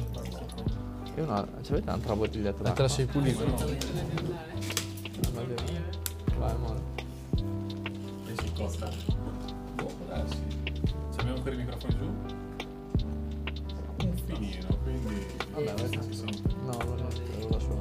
Io 1.18 1.26
no, 1.26 1.48
ci 1.62 1.72
avete 1.72 1.90
un'altra 1.90 2.16
bottiglietta 2.16 2.64
d'acqua? 2.64 2.74
te 2.74 2.82
la 2.84 2.88
sei 2.88 3.06
pulita, 3.06 3.44
no? 3.44 3.56
Ah? 3.56 3.66
Vai, 6.38 6.52
amore. 6.52 6.80
Costa. 8.60 8.90
Boh, 9.76 9.86
può 9.86 10.06
darsi. 10.06 10.36
Se 11.12 11.20
abbiamo 11.22 11.38
ancora 11.38 11.56
i 11.56 11.58
microfoni 11.60 11.96
giù? 11.98 12.14
Un 14.06 14.14
finino, 14.26 14.78
quindi. 14.84 15.26
Vabbè, 15.54 15.74
vai. 15.76 16.04
si 16.04 16.14
sente. 16.14 16.42
No, 16.66 16.74
no, 16.74 16.96
no, 16.96 17.08
avevo 17.08 17.50
la 17.52 17.60
sua. 17.60 17.78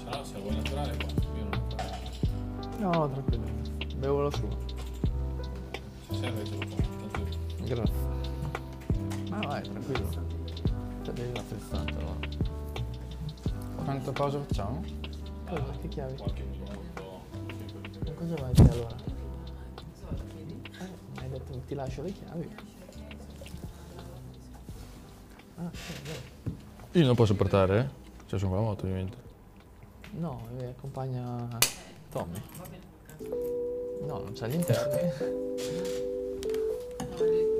Se 0.00 0.04
no, 0.04 0.24
se 0.24 0.38
vuoi 0.40 0.56
naturale, 0.56 0.96
qua. 0.96 1.06
Io 1.36 1.44
non 1.44 1.62
fatto. 1.76 2.76
No, 2.80 3.08
tranquillo. 3.08 3.46
Bevo 3.98 4.22
la 4.22 4.30
sua. 4.32 4.48
Se 6.08 6.14
serve, 6.16 6.42
te 6.42 6.50
lo 6.50 6.66
porto. 6.66 7.24
Grazie. 7.66 7.94
Ma 9.28 9.38
vai, 9.46 9.62
tranquillo. 9.62 10.08
Te 11.04 11.12
devi 11.12 11.34
la 11.36 11.42
frizzante 11.42 11.92
allora. 11.92 12.18
Quanta 13.84 14.10
pausa 14.10 14.40
facciamo? 14.40 14.82
Cosa? 15.46 15.70
Che 15.80 15.88
chiavi? 15.88 16.16
qualche 16.16 16.42
minuto. 16.42 16.59
Ma 18.04 18.12
cosa 18.14 18.34
vai 18.36 18.52
te 18.52 18.62
allora? 18.62 18.96
Eh, 20.78 21.20
hai 21.20 21.28
detto 21.28 21.60
ti 21.66 21.74
lascio 21.74 22.02
le 22.02 22.12
chiavi. 22.12 22.48
Ah, 25.56 25.70
sì. 25.72 26.98
Io 26.98 27.06
non 27.06 27.14
posso 27.14 27.34
portare, 27.34 27.78
eh? 27.78 27.86
Cioè 28.26 28.38
sono 28.38 28.52
con 28.52 28.60
la 28.60 28.66
moto 28.66 28.84
ovviamente. 28.84 29.16
No, 30.12 30.40
mi 30.56 30.64
accompagna 30.64 31.48
Tommy. 32.10 32.42
No, 34.06 34.18
non 34.18 34.32
c'ha 34.34 34.46
gli 34.46 34.54
interni. 34.54 35.10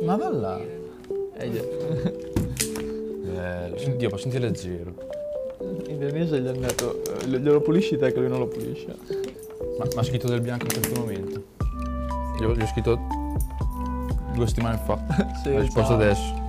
Ma 0.02 0.16
va 0.16 0.30
là! 0.30 0.58
Eh, 1.34 1.48
Bello, 3.22 3.78
senti, 3.78 4.02
io 4.04 4.08
posso 4.10 4.22
sentire 4.22 4.46
leggero. 4.46 4.94
in 5.86 5.98
Denise 5.98 6.40
gli 6.40 6.46
hanno 6.46 6.60
detto, 6.60 7.04
eh, 7.04 7.26
glielo 7.26 7.60
pulisci 7.60 7.96
te 7.96 8.12
che 8.12 8.18
lui 8.18 8.28
non 8.28 8.38
lo 8.40 8.48
pulisce. 8.48 8.96
Ma 9.80 9.86
mi 9.86 9.96
ha 9.96 10.02
scritto 10.02 10.28
del 10.28 10.42
bianco 10.42 10.66
in 10.66 10.72
questo 10.72 11.00
momento. 11.00 11.42
Io 12.38 12.54
gli 12.54 12.60
ho 12.60 12.66
scritto 12.66 13.00
due 14.34 14.46
settimane 14.46 14.76
fa. 14.76 14.98
Sì, 15.42 15.48
ha 15.54 15.60
risposto 15.60 15.92
ciao. 15.92 15.94
adesso. 15.94 16.44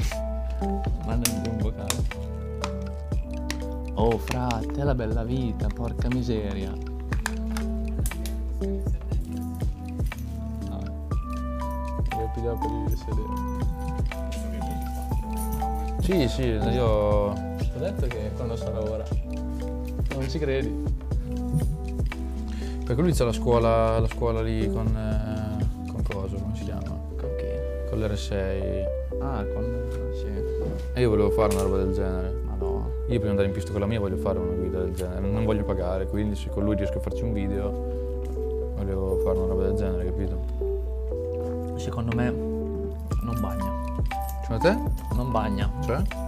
Mandami 1.05 1.47
un 1.47 1.57
vocale. 1.59 1.93
Oh, 3.93 4.17
frate, 4.17 4.81
è 4.81 4.83
la 4.83 4.93
bella 4.93 5.23
vita, 5.23 5.67
porca 5.73 6.09
miseria. 6.09 6.73
No. 10.67 10.81
Devo 12.09 12.31
pigliare 12.33 12.57
per 12.57 12.69
il 12.89 12.97
sedere. 12.97 13.59
Sì, 16.01 16.27
sì, 16.27 16.41
io... 16.41 17.33
Ti 17.59 17.71
ho 17.75 17.79
detto 17.79 18.07
che 18.07 18.31
quando 18.35 18.57
sarà 18.57 18.81
ora. 18.81 19.05
Non 19.29 20.27
ci 20.27 20.37
credi? 20.37 21.10
Perché 22.91 23.05
lui 23.05 23.15
c'ha 23.15 23.23
la 23.23 23.31
scuola, 23.31 23.99
la 23.99 24.07
scuola 24.07 24.41
lì 24.41 24.69
con... 24.69 24.85
eh, 24.85 25.89
con 25.89 26.03
cosa, 26.03 26.35
come 26.35 26.53
si 26.57 26.65
chiama? 26.65 26.89
Con 27.15 27.30
chi? 27.38 27.89
Con 27.89 27.99
l'R6. 27.99 28.84
Ah, 29.22 29.45
con... 29.45 30.11
sì. 30.13 30.27
E 30.93 30.99
io 30.99 31.09
volevo 31.09 31.30
fare 31.30 31.53
una 31.53 31.63
roba 31.63 31.77
del 31.77 31.93
genere. 31.93 32.34
Ma 32.45 32.55
no. 32.59 32.89
Io 33.07 33.19
prima 33.19 33.22
di 33.22 33.30
andare 33.30 33.47
in 33.47 33.53
pista 33.53 33.72
con 33.72 33.80
la 33.80 33.85
mia 33.85 33.97
voglio 33.97 34.18
fare 34.18 34.39
una 34.39 34.51
guida 34.51 34.80
del 34.80 34.93
genere. 34.93 35.26
Non 35.26 35.45
voglio 35.45 35.63
pagare, 35.63 36.05
quindi 36.05 36.35
se 36.35 36.49
con 36.49 36.65
lui 36.65 36.76
riesco 36.76 36.97
a 36.97 36.99
farci 36.99 37.23
un 37.23 37.31
video, 37.31 37.72
volevo 38.76 39.22
fare 39.23 39.38
una 39.38 39.47
roba 39.47 39.63
del 39.68 39.76
genere, 39.76 40.03
capito? 40.03 41.80
Secondo 41.80 42.13
me 42.13 42.30
non 42.30 43.39
bagna. 43.39 43.72
Secondo 44.41 44.63
te? 44.63 45.15
Non 45.15 45.31
bagna. 45.31 45.72
Cioè? 45.85 46.20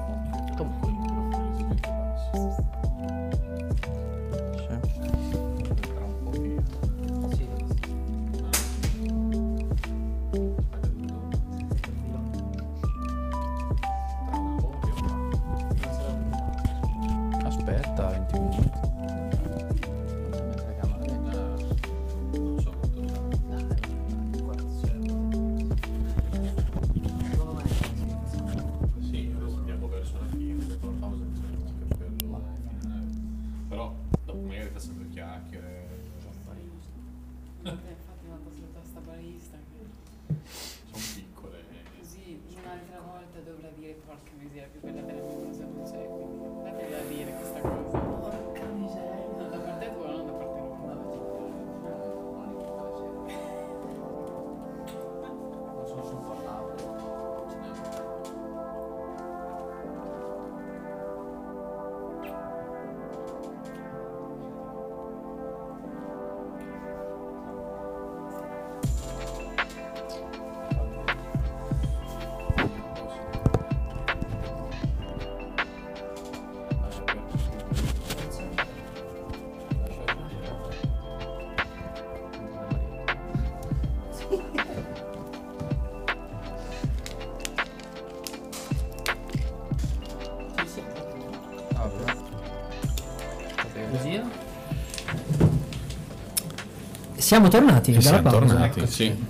Siamo 97.34 97.47
tornati 97.47 97.89
E 97.89 97.93
dalla 97.93 98.05
siamo 98.05 98.30
pausa. 98.30 98.45
tornati, 98.45 98.85
sì. 98.88 99.26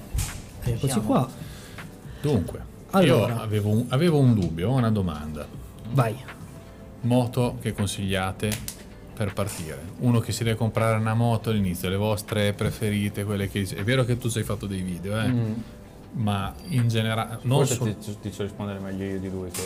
Eccoci 0.64 1.00
qua. 1.00 1.26
Dunque, 2.20 2.60
Allora. 2.92 3.34
io 3.34 3.42
avevo 3.42 3.70
un, 3.70 3.86
avevo 3.88 4.20
un 4.20 4.34
dubbio, 4.38 4.72
una 4.72 4.92
domanda. 4.92 5.48
Vai. 5.94 6.14
Moto 7.02 7.60
che 7.62 7.72
consigliate 7.72 8.52
per 9.14 9.32
partire? 9.32 9.82
Uno 10.00 10.20
che 10.20 10.34
si 10.34 10.44
deve 10.44 10.58
comprare 10.58 10.98
una 11.00 11.14
moto 11.14 11.50
all'inizio, 11.50 11.88
le 11.88 11.96
vostre 11.96 12.52
preferite, 12.52 13.24
quelle 13.24 13.48
che... 13.48 13.62
È 13.74 13.84
vero 13.86 14.04
che 14.04 14.18
tu 14.18 14.30
ci 14.30 14.40
hai 14.40 14.44
fatto 14.44 14.66
dei 14.66 14.82
video, 14.82 15.18
eh? 15.22 15.34
Ma 16.12 16.54
in 16.70 16.90
generale... 16.90 17.40
Non 17.44 17.66
Forse 17.66 17.76
so- 17.76 17.84
ti, 17.86 18.18
ti 18.20 18.32
so 18.34 18.44
rispondere 18.44 18.80
meglio 18.80 19.06
io 19.06 19.20
di 19.22 19.30
lui 19.30 19.50
che... 19.50 19.62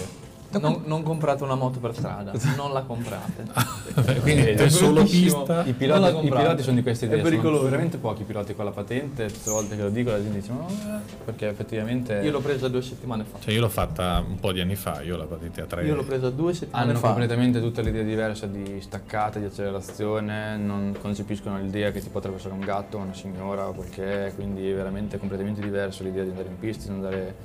Non, 0.50 0.82
non 0.86 1.04
comprate 1.04 1.44
una 1.44 1.56
moto 1.56 1.80
per 1.80 1.94
strada, 1.94 2.32
non 2.56 2.72
la 2.72 2.82
comprate. 2.84 3.46
Quindi 4.22 4.44
è 4.44 4.70
solo 4.70 5.02
bruttissimo. 5.02 5.44
pista. 5.44 5.62
I 5.62 5.66
Non 5.66 5.76
piloti, 5.78 6.02
la 6.02 6.10
i 6.22 6.30
piloti 6.30 6.64
sono 6.64 6.76
di 6.78 6.82
questa 6.84 7.06
È 7.06 7.08
idea, 7.10 7.20
sono 7.20 7.30
pericoloso. 7.30 7.64
veramente 7.66 7.98
pochi 7.98 8.24
piloti 8.24 8.56
con 8.56 8.66
la 8.66 8.72
patente, 8.72 9.26
tutte 9.28 9.42
le 9.46 9.52
volte 9.52 9.76
che 9.76 9.82
lo 9.84 9.90
dico 9.90 10.10
la 10.12 10.22
gente 10.22 10.40
dice 10.40 10.52
no, 10.54 10.68
eh", 10.70 11.00
perché 11.26 11.50
effettivamente 11.50 12.22
Io 12.24 12.32
l'ho 12.32 12.40
presa 12.40 12.68
due 12.70 12.82
settimane 12.82 13.24
fa. 13.26 13.38
Cioè 13.40 13.54
io 13.54 13.60
l'ho 13.60 13.70
fatta 13.70 14.24
un 14.26 14.40
po' 14.40 14.52
di 14.54 14.62
anni 14.62 14.76
fa, 14.76 15.02
io 15.02 15.18
la 15.18 15.26
patente 15.26 15.62
a 15.62 15.66
tre. 15.66 15.86
Io 15.86 15.96
l'ho 15.96 16.04
presa 16.04 16.30
due 16.30 16.54
settimane 16.54 16.92
hanno 16.92 17.00
fa. 17.00 17.08
completamente 17.08 17.60
tutta 17.60 17.82
l'idea 17.82 18.04
diversa 18.04 18.46
di 18.48 18.80
staccata, 18.80 19.40
di 19.40 19.46
accelerazione, 19.46 20.58
non 20.58 20.96
concepiscono 21.00 21.58
l'idea 21.60 21.92
che 21.92 22.00
ti 22.02 22.10
potrebbe 22.10 22.38
essere 22.38 22.54
un 22.54 22.62
gatto, 22.62 22.98
una 22.98 23.14
signora 23.14 23.68
o 23.68 23.74
quel 23.74 23.90
che 23.90 24.28
è, 24.28 24.36
quindi 24.36 24.70
è 24.70 24.74
veramente 24.74 25.18
completamente 25.18 25.62
diverso 25.62 26.04
l'idea 26.04 26.24
di 26.24 26.30
andare 26.30 26.48
in 26.48 26.58
pista, 26.58 26.88
di 26.88 26.94
andare... 26.94 27.36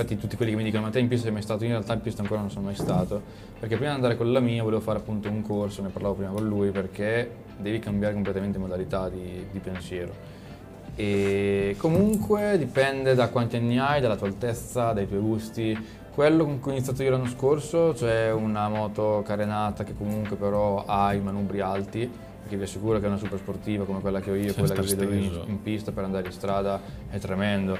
Infatti 0.00 0.18
tutti 0.18 0.36
quelli 0.36 0.52
che 0.52 0.56
mi 0.56 0.64
dicono 0.64 0.84
ma 0.84 0.90
te 0.90 0.98
in 0.98 1.08
pista 1.08 1.24
sei 1.24 1.32
mai 1.32 1.42
stato? 1.42 1.64
Io 1.64 1.66
in 1.66 1.74
realtà 1.74 1.92
in 1.92 2.00
pista 2.00 2.22
ancora 2.22 2.40
non 2.40 2.50
sono 2.50 2.64
mai 2.64 2.74
stato, 2.74 3.20
perché 3.58 3.76
prima 3.76 3.90
di 3.90 3.96
andare 3.96 4.16
con 4.16 4.32
la 4.32 4.40
mia 4.40 4.62
volevo 4.62 4.80
fare 4.80 4.98
appunto 4.98 5.28
un 5.28 5.42
corso, 5.42 5.82
ne 5.82 5.90
parlavo 5.90 6.14
prima 6.14 6.30
con 6.30 6.48
lui, 6.48 6.70
perché 6.70 7.30
devi 7.58 7.80
cambiare 7.80 8.14
completamente 8.14 8.56
modalità 8.56 9.10
di, 9.10 9.44
di 9.50 9.58
pensiero. 9.58 10.38
E 10.96 11.76
comunque 11.76 12.56
dipende 12.56 13.14
da 13.14 13.28
quanti 13.28 13.56
anni 13.56 13.78
hai, 13.78 14.00
dalla 14.00 14.16
tua 14.16 14.26
altezza, 14.26 14.92
dai 14.92 15.06
tuoi 15.06 15.20
gusti. 15.20 15.78
Quello 16.14 16.44
con 16.44 16.60
cui 16.60 16.70
ho 16.70 16.74
iniziato 16.76 17.02
io 17.02 17.10
l'anno 17.10 17.26
scorso, 17.26 17.94
cioè 17.94 18.32
una 18.32 18.70
moto 18.70 19.22
carenata 19.26 19.84
che 19.84 19.94
comunque 19.94 20.36
però 20.36 20.84
ha 20.86 21.12
i 21.12 21.20
manubri 21.20 21.60
alti, 21.60 22.10
perché 22.40 22.56
vi 22.56 22.62
assicuro 22.62 22.98
che 22.98 23.04
è 23.04 23.08
una 23.08 23.18
super 23.18 23.38
sportiva 23.38 23.84
come 23.84 24.00
quella 24.00 24.20
che 24.20 24.30
ho 24.30 24.34
io, 24.34 24.52
Senza 24.52 24.72
quella 24.72 24.88
che 24.88 24.94
vedo 24.94 25.12
in, 25.12 25.40
in 25.44 25.62
pista 25.62 25.92
per 25.92 26.04
andare 26.04 26.26
in 26.26 26.32
strada, 26.32 26.80
è 27.10 27.18
tremendo. 27.18 27.76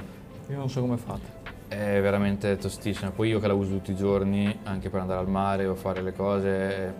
Io 0.49 0.57
non 0.57 0.69
so 0.69 0.81
come 0.81 0.97
fate. 0.97 1.40
È 1.71 2.01
veramente 2.01 2.57
tostissima. 2.57 3.11
Poi 3.11 3.29
io 3.29 3.39
che 3.39 3.47
la 3.47 3.53
uso 3.53 3.71
tutti 3.71 3.91
i 3.91 3.95
giorni, 3.95 4.59
anche 4.63 4.89
per 4.89 4.99
andare 4.99 5.21
al 5.21 5.29
mare 5.29 5.67
o 5.67 5.75
fare 5.75 6.01
le 6.01 6.11
cose, 6.11 6.49
è- 6.49 6.93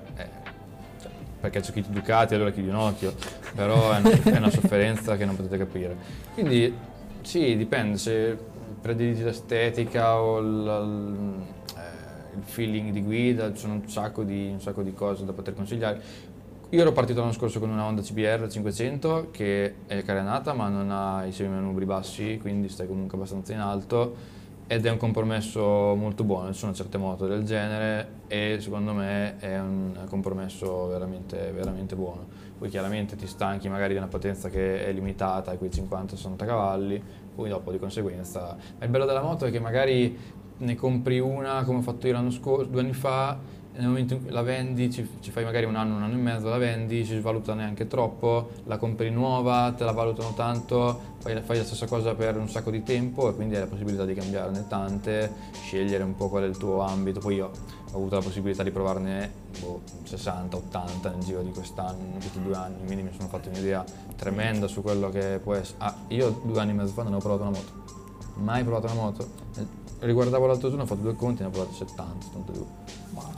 cioè, 1.02 1.12
perché 1.42 1.60
c'è 1.60 1.74
chi 1.74 1.82
ti 1.82 1.92
Ducati 1.92 2.36
allora 2.36 2.52
chiudi 2.52 2.70
un 2.70 2.76
occhio, 2.76 3.14
però 3.54 3.92
è 3.92 4.00
una, 4.00 4.10
è 4.10 4.38
una 4.38 4.50
sofferenza 4.50 5.18
che 5.18 5.26
non 5.26 5.36
potete 5.36 5.58
capire. 5.58 5.98
Quindi 6.34 6.74
sì, 7.22 7.58
dipende 7.58 7.98
se 7.98 8.38
prediligi 8.80 9.24
l'estetica 9.24 10.22
o 10.22 10.40
il, 10.40 11.36
eh, 11.76 12.38
il 12.38 12.44
feeling 12.44 12.92
di 12.92 13.02
guida, 13.02 13.52
ci 13.52 13.60
sono 13.60 13.74
un 13.74 13.90
sacco, 13.90 14.24
di, 14.24 14.52
un 14.54 14.62
sacco 14.62 14.84
di 14.84 14.94
cose 14.94 15.26
da 15.26 15.34
poter 15.34 15.54
consigliare. 15.54 16.30
Io 16.70 16.80
ero 16.80 16.94
partito 16.94 17.20
l'anno 17.20 17.34
scorso 17.34 17.60
con 17.60 17.70
una 17.70 17.84
Honda 17.84 18.02
CBR 18.02 18.50
500 18.50 19.28
che 19.32 19.76
è 19.88 20.02
carenata 20.04 20.54
ma 20.54 20.70
non 20.70 20.90
ha 20.90 21.26
i 21.26 21.34
semimanubri 21.34 21.84
bassi, 21.84 22.38
quindi 22.42 22.70
stai 22.70 22.88
comunque 22.88 23.18
abbastanza 23.18 23.52
in 23.52 23.60
alto 23.60 24.40
ed 24.68 24.86
è 24.86 24.90
un 24.90 24.98
compromesso 24.98 25.96
molto 25.96 26.24
buono, 26.24 26.54
ci 26.54 26.60
sono 26.60 26.74
certe 26.74 26.98
moto 26.98 27.28
del 27.28 27.44
genere 27.44 28.20
e 28.28 28.58
secondo 28.60 28.94
me 28.94 29.38
è 29.40 29.60
un 29.60 29.98
compromesso 30.08 30.88
veramente, 30.88 31.52
veramente 31.52 31.96
buono. 31.96 32.26
Poi 32.58 32.70
chiaramente 32.70 33.16
ti 33.16 33.28
stanchi 33.28 33.68
magari 33.70 33.94
di 33.94 33.98
una 33.98 34.08
potenza 34.08 34.50
che 34.50 34.86
è 34.86 34.92
limitata 34.92 35.52
a 35.52 35.58
quei 35.58 35.70
50-60 35.70 36.46
cavalli, 36.46 37.04
poi 37.36 37.50
dopo 37.50 37.72
di 37.72 37.80
conseguenza... 37.80 38.56
Ma 38.78 38.86
il 38.86 38.92
bello 38.92 39.06
della 39.06 39.22
moto 39.22 39.46
è 39.46 39.52
che 39.52 39.60
magari 39.60 40.18
ne 40.58 40.76
compri 40.76 41.20
una 41.20 41.64
come 41.64 41.80
ho 41.80 41.82
fatto 41.82 42.08
io 42.08 42.14
l'anno 42.14 42.30
scorso, 42.30 42.70
due 42.70 42.82
anni 42.82 42.94
fa, 42.94 43.38
nel 43.74 43.88
momento 43.88 44.16
in 44.16 44.22
cui 44.22 44.32
la 44.32 44.42
vendi, 44.42 44.92
ci, 44.92 45.08
ci 45.22 45.32
fai 45.32 45.44
magari 45.44 45.66
un 45.66 45.76
anno, 45.76 45.96
un 45.96 46.04
anno 46.04 46.14
e 46.14 46.18
mezzo, 46.18 46.50
la 46.50 46.58
vendi, 46.58 47.06
si 47.06 47.18
svaluta 47.18 47.54
neanche 47.54 47.88
troppo, 47.88 48.52
la 48.66 48.78
compri 48.78 49.10
nuova, 49.10 49.74
te 49.76 49.84
la 49.84 49.92
valutano 49.92 50.34
tanto, 50.34 51.00
fai, 51.20 51.42
fai 51.42 51.58
la 51.58 51.64
stessa 51.64 51.88
cosa 51.88 52.14
per 52.14 52.38
un 52.38 52.50
sacco 52.50 52.70
di 52.70 52.84
tempo 52.84 53.30
e 53.30 53.36
quindi 53.36 53.56
hai 53.56 53.62
la 53.62 53.68
possibilità 53.68 54.06
di 54.06 54.14
cambiarne 54.14 54.68
tante, 54.68 55.32
scegliere 55.64 56.04
un 56.04 56.16
po' 56.16 56.28
qual 56.28 56.44
è 56.44 56.48
il 56.48 56.58
tuo 56.58 56.82
ambito. 56.82 57.20
Poi 57.20 57.36
io 57.36 57.52
ho 57.92 57.98
avuto 57.98 58.16
la 58.16 58.22
possibilità 58.22 58.64
di 58.64 58.72
provarne 58.72 59.32
boh, 59.60 59.82
60, 60.04 60.56
80 60.58 61.10
nel 61.10 61.24
giro 61.24 61.42
di 61.42 61.52
quest'anno, 61.52 62.18
questi 62.20 62.42
due 62.42 62.56
anni, 62.56 62.84
quindi 62.86 63.04
mi 63.04 63.12
sono 63.16 63.30
fatto 63.30 63.50
un'idea 63.50 63.84
tremenda 64.16 64.68
su 64.68 64.82
quello 64.82 65.10
che 65.10 65.40
può 65.42 65.54
essere. 65.54 65.78
Ah, 65.80 65.96
io 66.10 66.42
due 66.44 66.60
anni 66.60 66.72
e 66.72 66.74
mezzo 66.74 66.92
fa 66.92 67.04
non 67.04 67.14
ho 67.14 67.20
provato 67.20 67.44
una 67.44 67.52
moto, 67.52 68.01
mai 68.36 68.64
provato 68.64 68.86
una 68.92 69.02
moto. 69.02 69.28
Eh, 69.58 69.80
Riguardavo 70.00 70.48
l'altro 70.48 70.70
giorno, 70.70 70.84
ho 70.84 70.88
fatto 70.88 71.02
due 71.02 71.16
conti 71.16 71.42
e 71.42 71.46
ne 71.46 71.50
ho 71.50 71.52
provate 71.52 71.76
70, 71.78 72.26
72. 72.26 72.66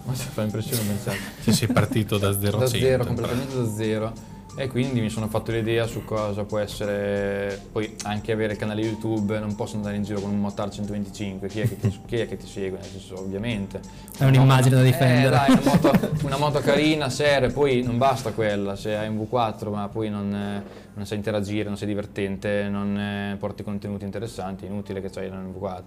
Ma 0.05 0.13
ci 0.15 0.27
fa 0.27 0.43
impressione 0.43 0.81
pensare. 0.83 1.17
Cioè, 1.43 1.53
sei 1.53 1.67
partito 1.67 2.17
da 2.17 2.31
0 2.37 2.57
a 2.57 2.59
da 2.61 2.67
100. 2.67 2.85
zero, 2.85 3.05
completamente 3.05 3.55
da 3.55 3.69
zero. 3.69 4.13
E 4.55 4.67
quindi 4.67 5.01
mi 5.01 5.09
sono 5.09 5.27
fatto 5.27 5.51
l'idea 5.51 5.87
su 5.87 6.05
cosa 6.05 6.43
può 6.43 6.59
essere, 6.59 7.59
poi 7.71 7.95
anche 8.03 8.31
avere 8.31 8.55
canali 8.55 8.83
YouTube, 8.83 9.39
non 9.39 9.55
posso 9.55 9.77
andare 9.77 9.95
in 9.95 10.03
giro 10.03 10.19
con 10.19 10.29
un 10.29 10.39
Motar 10.39 10.69
125, 10.69 11.47
chi 11.47 11.61
è 11.61 11.67
che 11.67 11.79
ti, 11.79 11.99
chi 12.05 12.17
è 12.17 12.27
che 12.27 12.37
ti 12.37 12.45
segue? 12.45 12.77
Nel 12.77 12.87
senso, 12.87 13.19
ovviamente. 13.19 13.81
È 14.15 14.25
un'immagine 14.25 14.75
da 14.75 14.83
difendere. 14.83 15.25
Eh, 15.25 15.29
dai, 15.29 15.51
una 15.51 15.61
moto, 15.63 16.09
una 16.21 16.37
moto 16.37 16.59
carina, 16.59 17.09
seria, 17.09 17.49
poi 17.49 17.81
non 17.81 17.97
basta 17.97 18.31
quella, 18.31 18.75
se 18.75 18.95
hai 18.95 19.07
un 19.07 19.17
V4 19.17 19.71
ma 19.71 19.87
poi 19.87 20.11
non, 20.11 20.31
eh, 20.31 20.63
non 20.93 21.05
sai 21.07 21.17
interagire, 21.17 21.67
non 21.67 21.77
sei 21.77 21.87
divertente, 21.87 22.69
non 22.69 22.95
eh, 22.95 23.35
porti 23.39 23.63
contenuti 23.63 24.05
interessanti, 24.05 24.65
è 24.65 24.69
inutile 24.69 25.01
che 25.01 25.09
c'hai 25.09 25.29
un 25.29 25.51
V4. 25.51 25.81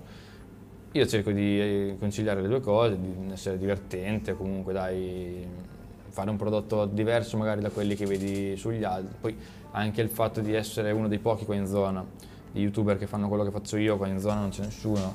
Io 0.91 1.07
cerco 1.07 1.31
di 1.31 1.61
eh, 1.61 1.97
conciliare 2.01 2.43
le 2.43 2.49
due 2.49 2.61
cose, 2.61 2.99
di 2.99 3.31
essere 3.33 3.59
divertente, 3.59 4.35
comunque 4.35 4.73
dai, 4.73 5.47
fare 6.17 6.31
un 6.31 6.37
prodotto 6.39 6.87
diverso 6.87 7.37
magari 7.37 7.61
da 7.61 7.69
quelli 7.69 7.95
che 7.95 8.07
vedi 8.07 8.57
sugli 8.57 8.85
altri. 8.85 9.15
Poi 9.21 9.37
anche 9.73 10.01
il 10.01 10.09
fatto 10.09 10.41
di 10.41 10.55
essere 10.55 10.91
uno 10.91 11.09
dei 11.09 11.19
pochi 11.19 11.45
qua 11.45 11.55
in 11.55 11.67
zona, 11.67 12.03
di 12.53 12.63
youtuber 12.63 12.97
che 12.97 13.07
fanno 13.07 13.29
quello 13.29 13.45
che 13.45 13.51
faccio 13.51 13.77
io, 13.77 13.99
qua 13.99 14.07
in 14.07 14.19
zona 14.19 14.41
non 14.41 14.49
c'è 14.49 14.63
nessuno. 14.63 15.15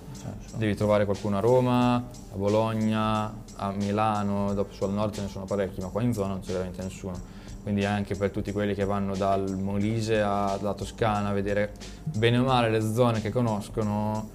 Devi 0.57 0.75
trovare 0.75 1.05
qualcuno 1.05 1.37
a 1.37 1.39
Roma, 1.39 1.95
a 1.95 2.35
Bologna, 2.35 3.33
a 3.55 3.71
Milano, 3.71 4.53
dopo 4.53 4.73
su 4.73 4.83
al 4.83 4.91
nord 4.91 5.15
ce 5.15 5.21
ne 5.21 5.27
sono 5.27 5.45
parecchi, 5.45 5.81
ma 5.81 5.87
qua 5.87 6.03
in 6.03 6.13
zona 6.13 6.33
non 6.33 6.41
c'è 6.41 6.51
veramente 6.51 6.83
nessuno. 6.83 7.19
Quindi 7.63 7.83
anche 7.83 8.13
per 8.13 8.29
tutti 8.29 8.51
quelli 8.51 8.75
che 8.75 8.85
vanno 8.85 9.15
dal 9.15 9.57
Molise 9.57 10.21
alla 10.21 10.75
Toscana 10.75 11.29
a 11.29 11.33
vedere 11.33 11.73
bene 12.03 12.37
o 12.37 12.43
male 12.43 12.69
le 12.69 12.81
zone 12.81 13.21
che 13.21 13.31
conoscono, 13.31 14.29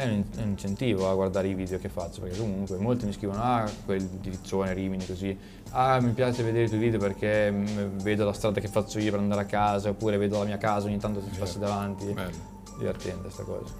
è 0.00 0.06
un, 0.06 0.24
incentivo 0.44 1.10
a 1.10 1.14
guardare 1.14 1.48
i 1.48 1.54
video 1.54 1.78
che 1.78 1.90
faccio, 1.90 2.22
perché 2.22 2.38
comunque 2.38 2.78
molti 2.78 3.04
mi 3.04 3.12
scrivono, 3.12 3.42
ah, 3.42 3.70
quel 3.84 4.02
di 4.02 4.30
Riccione, 4.30 4.72
Rimini, 4.72 5.06
così, 5.06 5.36
ah, 5.70 6.00
mi 6.00 6.12
piace 6.12 6.42
vedere 6.42 6.64
i 6.64 6.68
tuoi 6.68 6.80
video 6.80 6.98
perché 6.98 7.50
mm, 7.50 7.98
vedo 7.98 8.24
la 8.24 8.32
strada 8.32 8.60
che 8.60 8.68
faccio 8.68 8.98
io 8.98 9.10
per 9.10 9.20
andare 9.20 9.42
a 9.42 9.44
casa, 9.44 9.90
oppure 9.90 10.16
vedo 10.16 10.38
la 10.38 10.44
mia 10.44 10.58
casa, 10.58 10.86
ogni 10.86 10.98
tanto 10.98 11.20
ti 11.20 11.36
passi 11.38 11.58
davanti. 11.58 12.06
Bello. 12.06 12.48
Divertente 12.78 13.28
sta 13.30 13.42
cosa. 13.42 13.72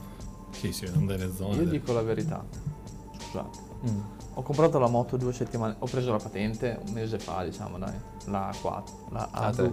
Sì, 0.51 0.73
si 0.73 0.85
vedono 0.85 1.07
delle 1.07 1.33
zone. 1.33 1.57
Io 1.57 1.65
dico 1.65 1.93
la 1.93 2.03
verità. 2.03 2.45
Scusate. 3.19 3.59
Mm. 3.89 4.01
Ho 4.35 4.43
comprato 4.43 4.79
la 4.79 4.87
moto 4.89 5.17
due 5.17 5.33
settimane, 5.33 5.75
ho 5.79 5.87
preso 5.87 6.13
la 6.13 6.19
patente 6.19 6.79
un 6.87 6.93
mese 6.93 7.19
fa, 7.19 7.43
diciamo, 7.43 7.79
dai. 7.79 7.93
La 8.27 8.53
4, 8.61 8.95
la 9.11 9.29
A3. 9.33 9.51
A3. 9.51 9.73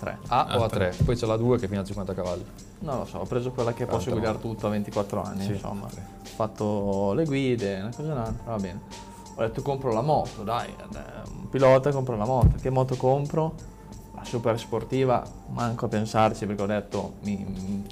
A3. 0.00 0.16
A 0.28 0.58
o 0.58 0.66
A3, 0.66 1.04
poi 1.04 1.16
c'è 1.16 1.26
la 1.26 1.36
2 1.36 1.58
che 1.58 1.68
fino 1.68 1.80
a 1.80 1.84
50 1.84 2.14
cavalli. 2.14 2.44
Non 2.80 2.98
lo 2.98 3.04
so, 3.04 3.18
ho 3.18 3.24
preso 3.24 3.52
quella 3.52 3.72
che 3.72 3.86
posso 3.86 4.10
Tanta 4.10 4.18
guidare 4.18 4.38
tutto 4.40 4.66
a 4.66 4.70
24 4.70 5.22
anni, 5.22 5.44
Sì, 5.44 5.52
insomma. 5.52 5.86
tre. 5.86 6.04
Ho 6.20 6.26
fatto 6.34 7.12
le 7.12 7.24
guide, 7.24 7.78
una 7.80 7.90
cosa 7.94 8.08
e 8.08 8.12
un'altra, 8.12 8.50
va 8.52 8.56
bene. 8.56 8.80
Ho 9.34 9.40
detto 9.40 9.62
compro 9.62 9.92
la 9.92 10.02
moto, 10.02 10.42
dai, 10.42 10.68
eh, 10.68 11.30
un 11.38 11.48
pilota 11.48 11.90
compro 11.90 12.16
la 12.16 12.26
moto. 12.26 12.56
Che 12.60 12.70
moto 12.70 12.96
compro? 12.96 13.54
Super 14.22 14.58
sportiva, 14.58 15.22
manco 15.48 15.86
a 15.86 15.88
pensarci 15.88 16.46
perché 16.46 16.62
ho 16.62 16.66
detto 16.66 17.14
mi, 17.22 17.44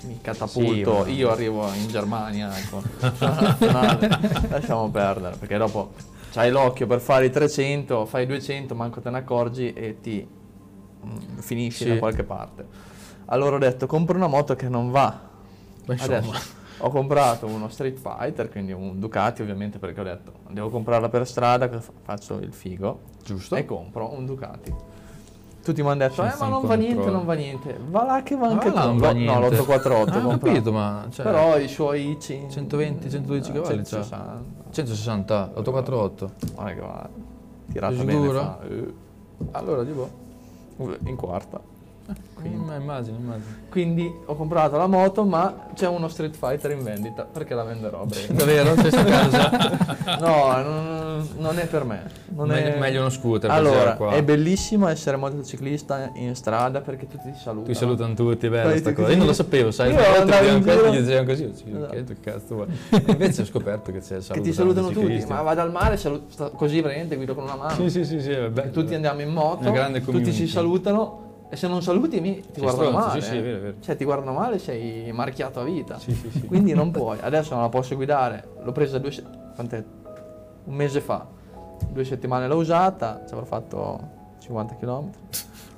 mi- 0.04 0.18
catapulto, 0.22 1.04
Sì, 1.04 1.12
io 1.12 1.30
arrivo 1.30 1.66
in 1.74 1.88
Germania, 1.88 2.50
ecco. 2.56 2.82
Lasciamo 4.48 4.88
perdere, 4.90 5.36
perché 5.36 5.56
dopo 5.58 5.92
c'hai 6.32 6.50
l'occhio 6.50 6.86
per 6.86 7.00
fare 7.00 7.26
i 7.26 7.30
300, 7.30 8.06
fai 8.06 8.22
i 8.24 8.26
200, 8.26 8.74
manco 8.74 9.00
te 9.00 9.10
ne 9.10 9.18
accorgi 9.18 9.72
e 9.72 10.00
ti 10.00 10.26
mm, 11.04 11.38
finisci 11.38 11.84
Sì. 11.84 11.88
da 11.90 11.98
qualche 11.98 12.22
parte. 12.24 12.66
Allora 13.26 13.56
ho 13.56 13.58
detto 13.58 13.86
compro 13.86 14.16
una 14.16 14.26
moto 14.26 14.54
che 14.56 14.68
non 14.68 14.90
va. 14.90 15.28
Adesso 15.86 16.32
ho 16.78 16.88
comprato 16.90 17.46
uno 17.46 17.68
Street 17.68 17.98
Fighter, 17.98 18.48
quindi 18.50 18.72
un 18.72 18.98
Ducati 18.98 19.42
ovviamente 19.42 19.78
perché 19.78 20.00
ho 20.00 20.04
detto 20.04 20.32
devo 20.48 20.70
comprarla 20.70 21.08
per 21.08 21.26
strada, 21.26 21.68
faccio 22.02 22.38
il 22.38 22.52
figo 22.52 23.00
Giusto? 23.24 23.56
e 23.56 23.64
compro 23.64 24.12
un 24.14 24.24
Ducati. 24.24 24.72
Tutti 25.62 25.82
mi 25.82 25.88
hanno 25.88 25.98
detto, 25.98 26.22
eh 26.24 26.32
ma 26.38 26.48
non 26.48 26.64
va 26.66 26.74
niente, 26.74 26.94
controllo. 26.94 27.16
non 27.18 27.26
va 27.26 27.34
niente. 27.34 27.78
Va 27.90 28.04
là 28.04 28.22
che 28.22 28.34
va 28.36 28.48
anche 28.48 28.68
Ah, 28.68 28.72
là 28.72 28.84
non 28.86 28.96
va 28.98 29.12
No, 29.12 29.18
niente. 29.40 29.56
l'848 29.56 30.08
Ah, 30.10 30.26
ho 30.26 30.38
capito, 30.38 30.72
ma 30.72 31.06
cioè, 31.10 31.24
Però 31.24 31.58
i 31.58 31.68
suoi 31.68 32.16
c- 32.18 32.46
120, 32.48 33.10
112 33.10 33.52
cavalli 33.52 33.76
c'ha. 33.82 33.84
160. 33.84 34.42
160, 34.70 35.50
848. 35.56 36.30
Guarda 36.54 36.72
che 36.74 36.80
va. 36.80 37.08
Tirata 37.72 37.94
Sei 37.94 38.04
bene 38.04 38.28
fa. 38.30 38.58
eh, 38.68 38.94
Allora, 39.52 39.84
tipo, 39.84 40.08
in 41.04 41.16
quarta. 41.16 41.60
Quindi, 42.34 42.74
immagino, 42.76 43.16
immagino. 43.18 43.44
Quindi 43.68 44.12
ho 44.26 44.34
comprato 44.34 44.76
la 44.76 44.86
moto, 44.86 45.24
ma 45.24 45.68
c'è 45.74 45.86
uno 45.86 46.08
Street 46.08 46.34
Fighter 46.36 46.70
in 46.72 46.82
vendita 46.82 47.24
perché 47.24 47.54
la 47.54 47.64
venderò. 47.64 48.04
Davvero? 48.30 48.74
Sei 48.76 48.90
sta 48.90 49.04
casa? 49.04 50.16
No, 50.18 50.62
non, 50.62 51.28
non 51.38 51.58
è 51.58 51.66
per 51.66 51.84
me. 51.84 52.02
Non 52.28 52.48
meglio, 52.48 52.74
è... 52.74 52.78
meglio 52.78 53.00
uno 53.00 53.10
scooter 53.10 53.50
Allora, 53.50 53.96
è 54.10 54.22
bellissimo 54.22 54.88
essere 54.88 55.16
motociclista 55.16 56.10
in 56.14 56.34
strada 56.34 56.80
perché 56.80 57.06
tutti 57.06 57.30
ti 57.30 57.38
salutano. 57.38 57.66
Ti 57.72 57.74
salutano 57.74 58.14
tutti, 58.14 58.46
è 58.46 58.50
bella 58.50 58.76
sta 58.76 58.88
ti- 58.90 58.94
cosa. 58.96 59.10
Io 59.10 59.16
non 59.18 59.26
lo 59.26 59.32
sapevo, 59.32 59.70
sai? 59.70 59.92
Io 59.92 59.98
andavo 60.20 60.46
in 60.46 60.62
giro- 60.62 60.88
gli 60.92 60.98
dicevano 61.00 61.26
così, 61.26 61.50
dicevo, 61.50 61.76
Esatto. 61.84 62.04
che 62.04 62.16
cazzo 62.20 62.54
vuoi? 62.54 62.66
Invece 63.06 63.42
ho 63.42 63.44
scoperto 63.44 63.92
che 63.92 64.00
c'è 64.00 64.16
il 64.16 64.20
Che 64.20 64.24
saluto 64.24 64.42
ti 64.42 64.52
tra 64.52 64.62
salutano 64.62 64.88
tutti, 64.88 65.24
ma 65.28 65.42
vado 65.42 65.60
al 65.60 65.70
mare, 65.70 65.96
salu- 65.96 66.22
sta- 66.30 66.50
così 66.50 66.80
veramente 66.80 67.16
guido 67.16 67.34
con 67.34 67.44
una 67.44 67.56
mano. 67.56 67.74
Sì, 67.74 67.90
sì, 67.90 68.04
sì, 68.04 68.20
sì, 68.20 68.34
tutti 68.72 68.94
andiamo 68.94 69.20
in 69.20 69.30
moto, 69.30 69.70
tutti 70.04 70.32
ci 70.32 70.46
salutano 70.46 71.28
e 71.50 71.56
se 71.56 71.66
non 71.68 71.82
saluti 71.82 72.20
mi, 72.20 72.36
ti 72.36 72.48
Sei 72.52 72.62
guardano 72.62 72.88
stronzo, 72.90 73.08
male. 73.08 73.20
sì, 73.20 73.26
sì, 73.28 73.34
eh. 73.34 73.38
è 73.38 73.42
vero, 73.42 73.56
è 73.56 73.60
vero. 73.60 73.74
Cioè 73.80 73.96
ti 73.96 74.04
guardano 74.04 74.32
male 74.38 74.58
sei 74.58 75.12
marchiato 75.12 75.60
a 75.60 75.64
vita. 75.64 75.98
Sì, 75.98 76.14
sì, 76.14 76.30
sì. 76.30 76.46
Quindi 76.46 76.72
non 76.74 76.90
puoi. 76.92 77.18
Adesso 77.20 77.52
non 77.54 77.62
la 77.64 77.68
posso 77.68 77.96
guidare. 77.96 78.48
L'ho 78.62 78.72
presa 78.72 78.98
due 78.98 79.10
se- 79.10 79.24
quant'è? 79.54 79.84
un 80.64 80.74
mese 80.74 81.00
fa. 81.00 81.26
Due 81.90 82.04
settimane 82.04 82.46
l'ho 82.46 82.56
usata, 82.56 83.22
ci 83.26 83.32
avrò 83.34 83.44
fatto 83.46 84.00
50 84.40 84.76
km. 84.76 85.10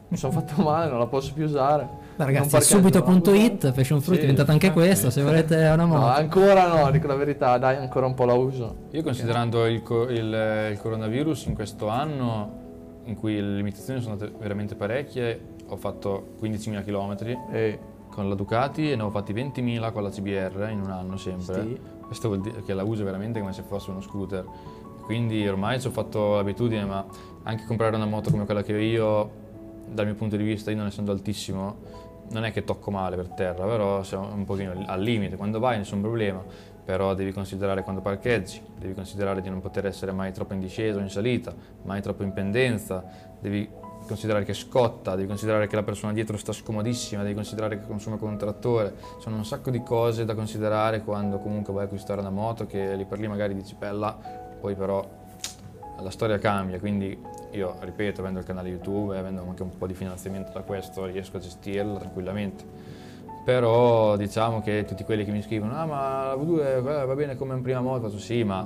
Mi 0.09 0.17
sono 0.19 0.33
fatto 0.33 0.61
male, 0.61 0.91
non 0.91 0.99
la 0.99 1.07
posso 1.07 1.33
più 1.33 1.45
usare. 1.45 1.89
Ma 2.17 2.25
ragazzi, 2.27 2.61
subito.it. 2.61 3.73
Fashion 3.73 4.01
Fruit 4.03 4.19
Sì, 4.19 4.25
è 4.25 4.29
diventata 4.29 4.53
anche 4.53 4.67
ah, 4.67 4.73
questa, 4.73 5.09
se 5.11 5.23
volete 5.23 5.55
una 5.57 5.77
No, 5.77 5.87
moto. 5.87 6.05
ancora 6.05 6.67
no, 6.67 6.91
dico 6.91 7.07
la 7.07 7.15
verità, 7.15 7.57
dai, 7.57 7.77
ancora 7.77 8.05
un 8.05 8.13
po' 8.15 8.27
la 8.27 8.35
uso. 8.35 8.77
Io 8.91 9.03
considerando 9.03 9.65
il, 9.67 9.83
co- 9.83 10.11
il- 10.11 10.69
il 10.73 10.79
coronavirus 10.79 11.47
in 11.47 11.55
questo 11.55 11.89
anno, 11.89 12.61
in 13.05 13.17
cui 13.17 13.41
le 13.41 13.55
limitazioni 13.57 14.03
sono 14.03 14.17
state 14.17 14.33
veramente 14.39 14.75
parecchie, 14.75 15.41
ho 15.67 15.77
fatto 15.77 16.35
15.000 16.41 16.85
km 16.85 17.39
E 17.51 17.79
con 18.09 18.29
la 18.29 18.35
Ducati 18.35 18.91
e 18.91 18.97
ne 18.97 19.03
ho 19.03 19.11
fatti 19.11 19.33
20.000 19.33 19.91
con 19.93 20.03
la 20.03 20.11
CBR 20.11 20.69
in 20.71 20.81
un 20.81 20.91
anno 20.91 21.17
sempre. 21.17 21.63
Sì. 21.63 21.81
Questo 22.07 22.29
vuol 22.29 22.43
dire 22.43 22.63
che 22.63 22.75
la 22.75 22.85
uso 22.85 23.05
veramente 23.05 23.41
come 23.41 23.53
se 23.53 23.63
fosse 23.63 23.91
uno 23.91 24.03
scooter. 24.03 24.45
Quindi 25.03 25.47
ormai 25.49 25.81
ci 25.81 25.87
ho 25.87 25.91
fatto 25.91 26.35
l'abitudine, 26.35 26.85
ma 26.85 27.05
anche 27.45 27.65
comprare 27.65 27.97
una 27.97 28.05
moto 28.07 28.31
come 28.31 28.45
quella 28.45 28.63
che 28.63 28.75
ho 28.75 28.79
io, 28.79 29.31
dal 29.89 30.05
mio 30.05 30.15
punto 30.15 30.37
di 30.37 30.45
vista, 30.45 30.71
io 30.71 30.77
non 30.77 30.87
essendo 30.87 31.11
altissimo, 31.11 31.77
non 32.31 32.45
è 32.45 32.53
che 32.53 32.65
tocco 32.65 32.91
male 32.91 33.17
per 33.17 33.29
terra, 33.29 33.65
però 33.67 34.03
siamo 34.03 34.33
un 34.33 34.45
pochino 34.45 34.85
al 34.87 35.03
limite. 35.03 35.37
Quando 35.37 35.59
vai 35.59 35.79
nessun 35.79 36.01
problema. 36.01 36.45
però 36.85 37.15
devi 37.15 37.33
considerare 37.33 37.83
quando 37.83 38.01
parcheggi, 38.01 38.61
devi 38.77 38.95
considerare 38.95 39.41
di 39.41 39.49
non 39.49 39.61
poter 39.61 39.87
essere 39.87 40.13
mai 40.13 40.33
troppo 40.33 40.55
in 40.55 40.61
discesa 40.61 40.99
o 40.99 41.01
in 41.01 41.09
salita, 41.11 41.55
mai 41.83 42.03
troppo 42.03 42.25
in 42.25 42.33
pendenza, 42.33 43.05
devi 43.41 43.69
considerare 44.13 44.45
che 44.45 44.53
scotta, 44.53 45.15
devi 45.15 45.27
considerare 45.27 45.67
che 45.67 45.75
la 45.75 45.83
persona 45.83 46.13
dietro 46.13 46.37
sta 46.37 46.53
scomodissima, 46.53 47.23
devi 47.23 47.35
considerare 47.35 47.79
che 47.79 47.87
consuma 47.87 48.17
con 48.17 48.29
un 48.29 48.37
trattore, 48.37 48.95
sono 49.19 49.37
un 49.37 49.45
sacco 49.45 49.71
di 49.71 49.83
cose 49.83 50.25
da 50.25 50.35
considerare 50.35 51.03
quando 51.03 51.39
comunque 51.39 51.73
vai 51.73 51.83
a 51.83 51.87
acquistare 51.87 52.21
una 52.21 52.31
moto 52.31 52.67
che 52.67 52.95
lì 52.95 53.05
per 53.07 53.19
lì 53.19 53.27
magari 53.27 53.55
dici 53.55 53.75
bella, 53.79 54.17
poi 54.61 54.75
però 54.75 55.21
la 56.01 56.11
storia 56.11 56.39
cambia, 56.39 56.79
quindi 56.79 57.19
io 57.53 57.77
ripeto, 57.81 58.21
avendo 58.21 58.41
il 58.41 58.45
canale 58.45 58.69
YouTube 58.69 59.15
e 59.15 59.19
avendo 59.19 59.43
anche 59.49 59.63
un 59.63 59.77
po' 59.77 59.87
di 59.87 59.95
finanziamento 59.95 60.53
da 60.53 60.61
questo, 60.61 61.07
riesco 61.07 61.39
a 61.39 61.41
gestirla 61.41 61.99
tranquillamente. 61.99 62.65
Però 63.45 64.17
diciamo 64.17 64.61
che 64.61 64.85
tutti 64.87 65.05
quelli 65.05 65.25
che 65.25 65.33
mi 65.33 65.43
scrivono, 65.43 65.75
ah 65.75 65.87
ma 65.87 66.27
la 66.27 66.35
V2 66.35 66.77
eh, 66.77 66.81
va 66.81 67.15
bene 67.15 67.37
come 67.37 67.55
in 67.55 67.63
prima 67.63 67.81
moto, 67.81 68.09
faccio 68.09 68.19
sì, 68.19 68.45
ma 68.45 68.65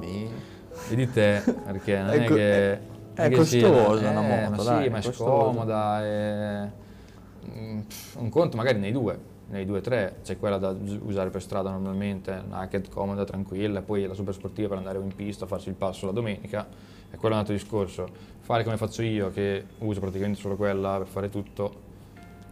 vedi 0.89 1.10
te, 1.10 1.43
perché 1.64 1.98
non 1.98 2.10
è, 2.12 2.16
Ecco, 2.16 2.35
che... 2.35 2.94
è- 3.23 3.31
costosa 3.33 4.07
eh, 4.07 4.11
una 4.11 4.21
moto, 4.21 4.51
ma 4.51 4.63
dai, 4.63 4.81
sì, 4.83 4.87
è 4.87 4.91
ma 4.91 4.99
è 4.99 5.03
scomoda, 5.03 6.05
è... 6.05 6.71
mm, 7.51 7.81
un 8.19 8.29
conto 8.29 8.57
magari 8.57 8.79
nei 8.79 8.93
due, 8.93 9.19
nei 9.49 9.65
due 9.65 9.79
o 9.79 9.81
tre, 9.81 10.17
c'è 10.23 10.39
quella 10.39 10.59
da 10.59 10.71
us- 10.71 10.99
usare 11.03 11.31
per 11.31 11.43
strada 11.43 11.71
normalmente, 11.71 12.31
una 12.47 12.59
naked 12.59 12.89
comoda, 12.89 13.25
tranquilla, 13.25 13.81
e 13.81 13.83
poi 13.83 14.07
la 14.07 14.15
super 14.15 14.35
sportiva 14.35 14.69
per 14.69 14.79
andare 14.79 14.99
in 14.99 15.15
pista, 15.15 15.47
farsi 15.47 15.69
il 15.69 15.75
passo 15.75 16.07
la 16.07 16.13
domenica, 16.13 16.67
e 17.11 17.17
quello 17.17 17.29
è 17.35 17.39
un 17.39 17.39
altro 17.39 17.55
discorso. 17.55 18.09
Fare 18.41 18.65
come 18.65 18.77
faccio 18.77 19.03
io, 19.03 19.31
che 19.31 19.65
uso 19.79 20.01
praticamente 20.01 20.39
solo 20.41 20.57
quella 20.57 20.99
per 20.99 21.07
fare 21.07 21.29
tutto, 21.31 21.81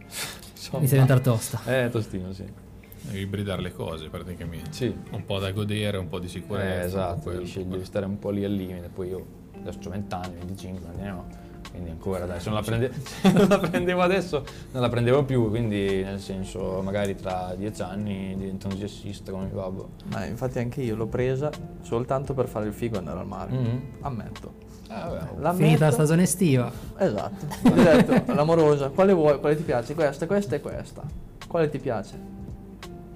insomma, 0.55 0.83
a 0.83 0.87
diventare 0.87 1.21
tosta. 1.21 1.61
eh, 1.65 1.89
tostino, 1.89 2.31
sì. 2.33 2.63
Devi 3.01 3.19
ibridare 3.19 3.61
le 3.61 3.71
cose 3.71 4.09
praticamente. 4.09 4.71
Sì, 4.73 4.93
Un 5.11 5.25
po' 5.25 5.37
da 5.37 5.51
godere, 5.51 5.97
un 5.97 6.07
po' 6.07 6.17
di 6.17 6.27
sicurezza. 6.27 6.81
eh, 6.81 6.85
esatto, 6.85 7.29
devi, 7.29 7.67
devi 7.67 7.85
stare 7.85 8.05
un 8.07 8.17
po' 8.17 8.31
lì 8.31 8.43
al 8.43 8.51
limite, 8.51 8.89
poi 8.91 9.09
io 9.09 9.25
adesso 9.67 9.87
ho 9.87 9.91
20 9.91 10.13
anni, 10.13 10.35
25 10.35 10.87
anni, 10.87 11.07
no? 11.07 11.43
quindi 11.75 11.89
ancora 11.89 12.25
dai, 12.25 12.39
se 12.39 12.49
non 12.49 12.59
la, 12.59 12.63
prende- 12.63 12.91
se 13.21 13.31
non 13.31 13.47
la 13.47 13.59
prendevo 13.59 14.01
adesso 14.01 14.45
non 14.71 14.81
la 14.81 14.89
prendevo 14.89 15.23
più, 15.25 15.49
quindi 15.49 16.03
nel 16.03 16.19
senso 16.21 16.81
magari 16.81 17.15
tra 17.15 17.53
10 17.55 17.81
anni 17.81 18.35
divento 18.37 18.67
un 18.67 18.75
jazzista 18.75 19.31
come 19.31 19.45
mio 19.45 19.55
babbo. 19.55 19.89
Ma 20.05 20.25
infatti 20.25 20.59
anche 20.59 20.81
io 20.81 20.95
l'ho 20.95 21.07
presa 21.07 21.49
soltanto 21.81 22.33
per 22.33 22.47
fare 22.47 22.67
il 22.67 22.73
figo 22.73 22.95
e 22.95 22.99
andare 22.99 23.19
al 23.19 23.27
mare. 23.27 23.51
Mhm. 23.51 23.81
Ammetto. 24.01 24.63
Eh. 24.89 25.53
Finita 25.55 25.85
la 25.85 25.91
stagione 25.91 26.23
estiva. 26.23 26.71
Esatto. 26.97 27.45
Ho 27.67 27.73
detto, 27.73 28.33
l'amorosa, 28.33 28.89
quale 28.89 29.13
vuoi? 29.13 29.39
Quale 29.39 29.57
ti 29.57 29.63
piace? 29.63 29.93
Questa, 29.95 30.27
questa 30.27 30.55
e 30.55 30.61
questa. 30.61 31.03
Quale 31.47 31.69
ti 31.69 31.79
piace? 31.79 32.17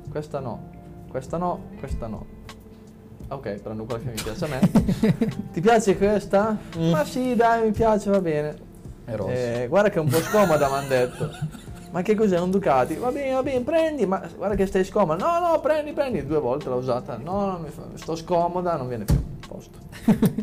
Questa 0.10 0.40
no. 0.40 0.78
Questa 1.08 1.38
no, 1.38 1.70
questa 1.80 2.08
no. 2.08 2.38
Ok, 3.30 3.61
prendo 3.61 3.84
quella 3.85 3.99
che 3.99 4.10
mi 4.10 4.22
piace 4.22 4.45
a 4.45 4.47
me. 4.47 4.60
ti 5.53 5.61
piace 5.61 5.95
questa? 5.97 6.57
Ma 6.77 7.06
sì, 7.06 7.35
dai, 7.35 7.65
mi 7.65 7.72
piace, 7.72 8.10
va 8.10 8.19
bene. 8.22 8.56
È 9.06 9.15
rossa. 9.15 9.31
Eh, 9.31 9.68
guarda 9.68 9.89
che 9.89 9.97
è 9.97 10.01
un 10.01 10.10
po' 10.10 10.18
scomoda, 10.19 10.68
mi 10.68 10.73
hanno 10.73 10.88
detto. 10.88 11.30
Ma 11.91 12.01
che 12.01 12.15
cos'è 12.15 12.39
un 12.39 12.51
Ducati? 12.51 12.95
Va 12.95 13.11
bene, 13.11 13.34
va 13.34 13.43
bene, 13.43 13.61
prendi, 13.61 14.06
ma 14.06 14.22
guarda 14.35 14.56
che 14.56 14.65
stai 14.65 14.84
scomoda. 14.84 15.23
No, 15.23 15.47
no, 15.47 15.60
prendi, 15.60 15.91
prendi. 15.93 16.26
Due 16.26 16.39
volte 16.39 16.69
l'ho 16.69 16.76
usata. 16.76 17.18
No, 17.18 17.45
no, 17.45 17.60
mi 17.60 17.69
fa- 17.69 17.88
sto 17.95 18.15
scomoda, 18.15 18.76
non 18.76 18.88
viene 18.88 19.06
più. 19.06 19.19
Posto. 19.47 19.77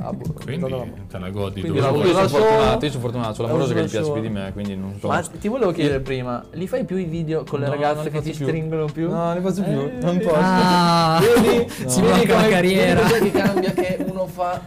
Ah, 0.01 0.13
boh, 0.13 0.33
Quindi 0.45 0.61
vado 0.63 0.77
là. 0.77 0.85
te 1.11 1.19
la 1.19 1.31
godi 1.31 1.61
Quindi 1.61 1.81
dove 1.81 1.91
vuoi. 1.93 2.13
sono 2.13 2.29
fortunato, 2.29 2.85
io 2.85 2.91
sono 2.91 3.03
fortunato, 3.03 3.35
sono 3.35 3.47
La 3.49 3.53
l'amoroso 3.55 3.73
uso 3.75 3.83
che 3.85 3.91
piace 3.91 4.13
più 4.13 4.21
di 4.21 4.29
me, 4.29 4.51
quindi 4.53 4.77
non 4.77 4.97
so. 5.01 5.09
Ma 5.09 5.21
ti 5.21 5.49
volevo 5.49 5.73
chiedere 5.73 6.01
prima, 6.01 6.45
li 6.53 6.67
fai 6.67 6.85
più 6.85 6.97
i 6.97 7.05
video 7.05 7.45
con 7.45 7.61
le 7.61 7.67
No, 7.67 7.73
ragazze 7.73 8.11
che 8.11 8.21
ti 8.23 8.31
più. 8.33 8.47
stringono 8.47 8.85
più? 8.87 9.09
No, 9.11 9.25
non 9.25 9.35
li 9.35 9.41
faccio 9.41 9.63
più, 9.63 9.79
Eh, 9.79 9.93
non 10.01 10.19
posso. 10.19 10.35
Ah, 10.39 11.21
Vedi? 11.21 11.69
si 11.87 12.01
Vedi 12.01 12.13
blocca 12.13 12.27
la 12.27 12.35
come- 12.37 12.49
carriera. 12.49 13.03
Vedi 13.03 13.31
che 13.31 13.39
cambia 13.39 13.73
che 13.73 14.05
uno 14.09 14.27
fa, 14.27 14.61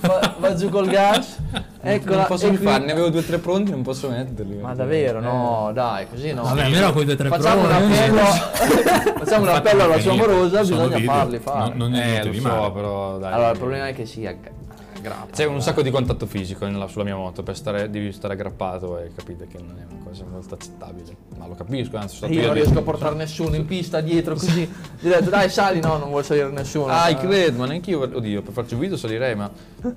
fa- 0.00 0.34
va 0.38 0.54
giù 0.54 0.68
col 0.68 0.86
gas? 0.88 1.36
Eccola, 1.94 2.16
non 2.16 2.26
posso 2.26 2.46
e 2.46 2.48
più 2.50 2.58
qui- 2.58 2.66
farne, 2.66 2.86
ne 2.86 2.92
avevo 2.92 3.08
due 3.10 3.20
o 3.20 3.22
tre 3.22 3.38
pronti, 3.38 3.70
non 3.70 3.82
posso 3.82 4.08
metterli. 4.08 4.56
Ma 4.58 4.74
davvero? 4.74 5.20
No, 5.20 5.70
dai, 5.72 6.06
così 6.08 6.32
no. 6.32 6.42
Vabbè, 6.42 6.62
almeno 6.64 6.92
con 6.92 7.02
i 7.02 7.04
due 7.04 7.16
tre 7.16 7.28
Facciamo 7.28 7.60
un 7.62 7.66
prove. 7.68 7.84
appello, 7.98 8.20
facciamo 9.24 9.42
un 9.42 9.48
appello 9.48 9.82
alla 9.84 9.98
sua 10.00 10.12
amorosa, 10.12 10.60
bisogna 10.60 10.96
video. 10.96 11.12
farli 11.12 11.38
fare. 11.38 11.58
Non, 11.68 11.76
non 11.76 11.94
è 11.94 12.20
Eh, 12.20 12.24
lo 12.24 12.32
so, 12.40 12.70
però 12.72 13.18
dai. 13.18 13.32
Allora, 13.32 13.50
il 13.50 13.58
problema 13.58 13.88
è 13.88 13.94
che 13.94 14.06
si 14.06 14.26
aggra- 14.26 14.50
aggrappa. 14.96 15.34
C'è 15.34 15.44
un 15.44 15.60
sacco 15.62 15.82
di 15.82 15.90
contatto 15.90 16.26
fisico 16.26 16.66
nella- 16.66 16.88
sulla 16.88 17.04
mia 17.04 17.16
moto, 17.16 17.42
per 17.42 17.56
stare, 17.56 17.90
devi 17.90 18.12
stare 18.12 18.34
aggrappato 18.34 18.98
e 18.98 19.10
capite 19.14 19.46
che 19.46 19.58
non 19.58 19.76
è 19.78 19.84
una 19.92 20.02
cosa 20.04 20.24
molto 20.30 20.54
accettabile. 20.54 21.16
Ma 21.38 21.46
lo 21.46 21.54
capisco, 21.54 21.96
anzi, 21.96 22.16
sono 22.16 22.30
Io 22.32 22.38
stato 22.38 22.48
non 22.54 22.56
io 22.56 22.62
riesco 22.64 22.78
a 22.78 22.82
portare 22.82 23.14
nessuno 23.14 23.54
in 23.56 23.66
pista 23.66 24.00
dietro 24.00 24.34
così. 24.34 24.62
Gli 25.00 25.06
ho 25.08 25.10
detto 25.10 25.30
dai 25.30 25.48
sali, 25.50 25.80
no, 25.80 25.96
non 25.98 26.08
vuole 26.08 26.24
salire 26.24 26.48
nessuno. 26.50 26.86
Ah, 26.86 27.08
Eh. 27.10 27.16
credo, 27.16 27.58
ma 27.58 27.66
neanche 27.66 27.90
io, 27.90 28.00
oddio, 28.00 28.42
per 28.42 28.52
farci 28.52 28.74
un 28.74 28.80
video 28.80 28.96
salirei, 28.96 29.34
ma 29.34 29.50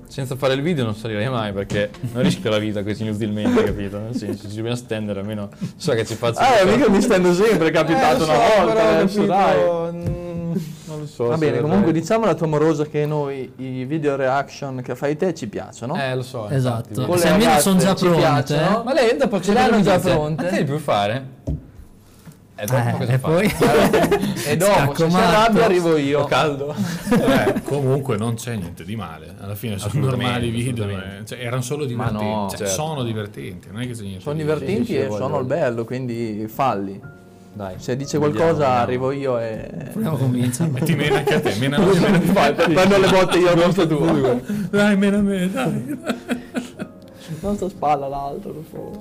senza 0.06 0.36
fare 0.36 0.54
il 0.54 0.62
video 0.62 0.84
non 0.84 0.94
salirei 0.94 1.28
mai 1.28 1.52
perché 1.52 1.90
non 2.12 2.22
rischio 2.22 2.50
la 2.50 2.58
vita 2.58 2.82
così 2.82 3.02
inutilmente, 3.02 3.64
capito? 3.64 3.98
Nel 3.98 4.14
senso, 4.14 4.48
ci 4.48 4.54
dobbiamo 4.56 4.76
stendere 4.76 5.20
almeno 5.20 5.48
so 5.76 5.92
che 5.92 6.04
ci 6.04 6.14
faccio... 6.14 6.38
Ah, 6.40 6.64
mica 6.64 6.88
mi 6.88 7.00
stendo 7.00 7.32
sempre, 7.32 7.68
è 7.68 7.70
capitato 7.72 8.24
Eh, 8.24 8.26
lo 8.26 8.32
una 8.32 8.34
so, 8.34 8.56
volta, 8.56 8.72
però, 8.74 8.88
adesso 8.88 9.26
capito, 9.26 9.90
dai. 9.92 10.78
Non 10.90 11.00
lo 11.00 11.06
so. 11.06 11.24
Va 11.26 11.36
bene, 11.36 11.52
vedrei. 11.52 11.68
comunque 11.68 11.92
diciamo 11.92 12.24
alla 12.24 12.34
tua 12.34 12.46
amorosa 12.46 12.84
che 12.86 13.06
noi 13.06 13.52
i 13.56 13.84
video 13.84 14.16
reaction 14.16 14.82
che 14.82 14.94
fai 14.94 15.16
te 15.16 15.34
ci 15.34 15.46
piacciono. 15.48 15.94
Eh, 15.96 16.14
lo 16.14 16.22
so. 16.22 16.48
Esatto. 16.48 17.04
Con 17.06 17.18
Se 17.18 17.28
almeno 17.28 17.58
sono 17.60 17.78
già 17.78 17.94
pronte, 17.94 18.18
piacciono. 18.18 18.82
Ma 18.84 18.92
lei 18.92 19.16
dopo 19.16 19.40
Ce 19.40 19.52
l'hanno 19.52 19.80
già 19.80 19.98
pronte? 19.98 20.42
Ma 20.42 20.48
te 20.48 20.54
devi 20.56 20.64
più 20.70 20.78
fare? 20.78 21.26
E 22.62 22.66
dopo 22.66 22.88
Eh, 22.88 22.92
cosa 22.98 23.12
e 23.12 23.18
fa? 23.18 23.28
poi 23.28 23.46
E 24.46 24.56
dopo, 24.58 24.94
se 24.94 25.08
si 25.08 25.16
arrabbia 25.16 25.64
arrivo 25.64 25.96
io. 25.96 26.24
caldo? 26.24 26.74
Eh, 27.10 27.62
comunque 27.62 28.16
non 28.18 28.34
c'è 28.34 28.54
niente 28.56 28.84
di 28.84 28.96
male. 28.96 29.34
Alla 29.40 29.54
fine 29.54 29.78
sono 29.78 29.92
normali 30.06 30.50
video. 30.50 30.86
eh. 30.88 31.24
Cioè, 31.24 31.38
erano 31.40 31.62
solo 31.62 31.86
divertenti. 31.86 32.24
no, 32.24 32.46
Cioè, 32.50 32.58
certo. 32.58 32.72
Sono 32.74 33.02
divertenti, 33.02 33.68
non 33.70 33.80
è 33.80 33.86
che 33.86 33.92
c'è 33.94 34.02
niente. 34.02 34.20
Sono 34.20 34.34
di- 34.34 34.42
divertenti 34.42 34.94
e 34.96 35.08
sono 35.10 35.38
il 35.38 35.46
bello, 35.46 35.84
quindi 35.86 36.46
falli. 36.48 37.00
Dai. 37.52 37.74
Se 37.78 37.96
dice 37.96 38.18
vediamo, 38.18 38.34
qualcosa 38.34 38.64
vediamo. 38.64 38.82
arrivo 38.82 39.10
io 39.12 39.38
e... 39.38 39.88
proviamo 39.92 40.16
a 40.16 40.18
convincerlo. 40.18 40.76
E 40.78 40.80
ti 40.82 40.94
mena 40.94 41.18
anche 41.18 41.34
a 41.34 41.40
te, 41.40 41.54
mena 41.58 41.76
a 41.78 41.80
me, 41.80 41.92
mena 41.92 42.06
a 42.06 42.18
me. 42.18 42.32
Vai, 42.32 42.54
prendo 42.54 42.98
le 42.98 43.08
botte 43.08 43.38
io 43.38 43.48
al 43.48 43.60
posto 43.60 43.86
tuo. 43.86 44.40
Dai, 44.70 44.96
mena 44.96 45.18
a 45.18 45.22
me, 45.22 45.50
dai. 45.50 45.98
Non 47.40 47.56
sto 47.56 47.68
spalla 47.68 48.08
l'altro, 48.08 48.52
per 48.52 48.62
favore. 48.70 48.98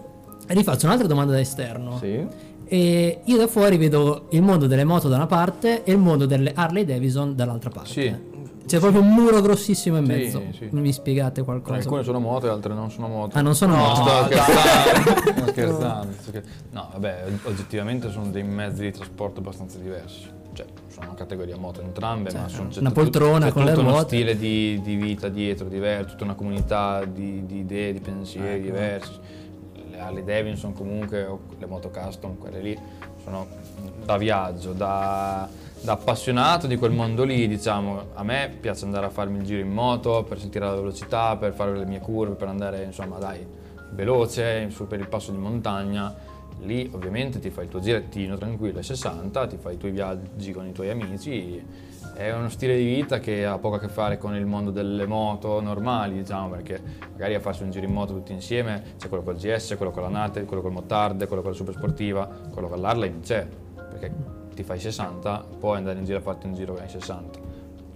Rifaccio 0.47 0.85
un'altra 0.87 1.07
domanda 1.07 1.33
da 1.33 1.39
esterno. 1.39 1.97
Sì. 1.99 2.25
E 2.65 3.21
io 3.23 3.37
da 3.37 3.47
fuori 3.47 3.77
vedo 3.77 4.27
il 4.31 4.41
mondo 4.41 4.67
delle 4.67 4.83
moto 4.83 5.07
da 5.07 5.15
una 5.15 5.25
parte 5.25 5.83
e 5.83 5.91
il 5.91 5.97
mondo 5.97 6.25
delle 6.25 6.51
Harley 6.53 6.85
Davidson 6.85 7.35
dall'altra 7.35 7.69
parte. 7.69 7.89
Sì. 7.89 8.15
C'è 8.69 8.77
proprio 8.79 9.01
un 9.01 9.09
muro 9.11 9.41
grossissimo 9.41 9.97
in 9.97 10.05
Sì, 10.05 10.11
mezzo. 10.11 10.43
sì. 10.55 10.67
Mi 10.71 10.93
spiegate 10.93 11.43
qualcosa? 11.43 11.77
Alcune 11.79 12.03
sono 12.03 12.19
moto 12.19 12.45
e 12.45 12.49
altre 12.49 12.73
non 12.75 12.91
sono 12.91 13.07
moto. 13.07 13.35
Ah, 13.35 13.41
non 13.41 13.55
sono 13.55 13.75
No, 13.75 13.81
moto. 13.81 14.01
sto 14.29 15.47
scherzando. 15.47 16.11
sto 16.13 16.21
scherzando. 16.29 16.47
No, 16.71 16.89
vabbè, 16.91 17.23
oggettivamente 17.45 18.11
sono 18.11 18.27
dei 18.29 18.43
mezzi 18.43 18.81
di 18.81 18.91
trasporto 18.91 19.39
abbastanza 19.39 19.79
diversi. 19.79 20.29
Cioè, 20.53 20.65
sono 20.87 21.13
categoria 21.15 21.57
moto 21.57 21.81
entrambe, 21.81 22.31
ma 22.31 22.47
sono 22.47 22.69
c'è 22.69 22.79
una 22.79 22.89
tutto- 22.89 23.01
poltrona 23.01 23.45
c'è 23.47 23.51
con 23.53 23.63
le 23.63 23.69
tutto 23.71 23.81
uno 23.81 23.89
ruote. 23.91 24.05
stile 24.07 24.37
di, 24.37 24.79
di 24.83 24.95
vita 24.97 25.29
dietro 25.29 25.67
diverso, 25.67 26.09
tutta 26.11 26.23
una 26.25 26.35
comunità 26.35 27.05
di, 27.05 27.45
di 27.47 27.59
idee, 27.59 27.93
di 27.93 27.99
pensieri 28.01 28.61
diversi. 28.61 29.11
Le 29.89 29.99
Harley 29.99 30.23
Davidson 30.23 30.73
comunque, 30.73 31.25
o 31.25 31.39
le 31.57 31.65
moto 31.65 31.89
custom, 31.89 32.37
quelle 32.37 32.61
lì, 32.61 32.77
sono 33.23 33.47
da 34.05 34.17
viaggio, 34.17 34.73
da, 34.73 35.47
da 35.81 35.93
appassionato 35.93 36.67
di 36.67 36.75
quel 36.75 36.91
mondo 36.91 37.23
lì, 37.23 37.47
diciamo. 37.47 38.07
A 38.13 38.23
me 38.23 38.55
piace 38.59 38.85
andare 38.85 39.05
a 39.05 39.09
farmi 39.09 39.37
il 39.37 39.43
giro 39.43 39.61
in 39.61 39.71
moto 39.71 40.23
per 40.23 40.39
sentire 40.39 40.65
la 40.65 40.75
velocità, 40.75 41.37
per 41.37 41.53
fare 41.53 41.77
le 41.77 41.85
mie 41.85 41.99
curve, 41.99 42.35
per 42.35 42.47
andare, 42.47 42.83
insomma, 42.83 43.17
dai, 43.17 43.45
veloce, 43.91 44.69
su 44.69 44.87
per 44.87 44.99
il 44.99 45.07
passo 45.07 45.31
di 45.31 45.37
montagna. 45.37 46.13
Lì 46.63 46.89
ovviamente 46.93 47.39
ti 47.39 47.49
fai 47.49 47.65
il 47.65 47.69
tuo 47.69 47.79
girettino 47.79 48.37
tranquillo 48.37 48.79
ai 48.79 48.83
60, 48.83 49.47
ti 49.47 49.57
fai 49.57 49.75
i 49.75 49.77
tuoi 49.77 49.91
viaggi 49.91 50.51
con 50.51 50.67
i 50.67 50.73
tuoi 50.73 50.89
amici. 50.89 51.63
È 52.13 52.33
uno 52.33 52.49
stile 52.49 52.75
di 52.75 52.83
vita 52.83 53.19
che 53.19 53.45
ha 53.45 53.57
poco 53.59 53.75
a 53.75 53.79
che 53.79 53.87
fare 53.87 54.17
con 54.17 54.35
il 54.35 54.45
mondo 54.45 54.71
delle 54.71 55.05
moto 55.05 55.61
normali, 55.61 56.15
diciamo, 56.15 56.49
perché 56.49 56.81
magari 57.13 57.35
a 57.35 57.39
farsi 57.39 57.63
un 57.63 57.71
giro 57.71 57.85
in 57.85 57.93
moto 57.93 58.13
tutti 58.13 58.33
insieme 58.33 58.95
c'è 58.97 59.07
quello 59.07 59.23
col 59.23 59.37
GS, 59.37 59.75
quello 59.77 59.91
con 59.91 60.03
la 60.03 60.09
Nate, 60.09 60.43
quello 60.43 60.61
col 60.61 60.73
Motard, 60.73 61.25
quello 61.27 61.41
con 61.41 61.51
la 61.51 61.57
super 61.57 61.73
sportiva, 61.73 62.29
quello 62.51 62.67
con 62.67 62.81
l'Harley 62.81 63.09
non 63.09 63.21
c'è, 63.21 63.47
perché 63.89 64.38
ti 64.59 64.65
fai 64.65 64.77
60, 64.77 65.45
puoi 65.57 65.77
andare 65.77 65.99
in 65.99 66.03
giro 66.05 66.17
a 66.17 66.21
farti 66.21 66.45
un 66.45 66.53
giro 66.53 66.75
ai 66.77 66.89
60. 66.89 67.39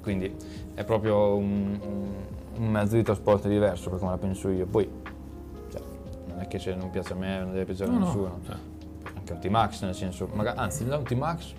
Quindi 0.02 0.34
è 0.74 0.84
proprio 0.86 1.36
un, 1.36 1.78
un- 2.58 2.70
mezzo 2.72 2.96
di 2.96 3.04
trasporto 3.04 3.50
diverso 3.50 3.90
per 3.90 4.00
come 4.00 4.12
la 4.12 4.18
penso 4.18 4.48
io. 4.50 4.66
Poi 4.66 4.90
cioè, 5.70 5.82
non 6.28 6.40
è 6.40 6.48
che 6.48 6.60
se 6.60 6.74
non 6.74 6.90
piace 6.90 7.12
a 7.12 7.16
me 7.18 7.40
non 7.40 7.52
deve 7.52 7.66
piacere 7.66 7.90
No, 7.92 7.96
a 7.98 8.00
no. 8.00 8.06
nessuno. 8.06 8.40
Cioè, 8.46 8.56
Anche 9.18 9.34
un 9.34 9.40
T-Max 9.40 9.82
nel 9.84 9.94
senso, 9.96 10.30
magari, 10.34 10.58
anzi 10.58 10.84
un 10.84 11.04
T-Max 11.04 11.54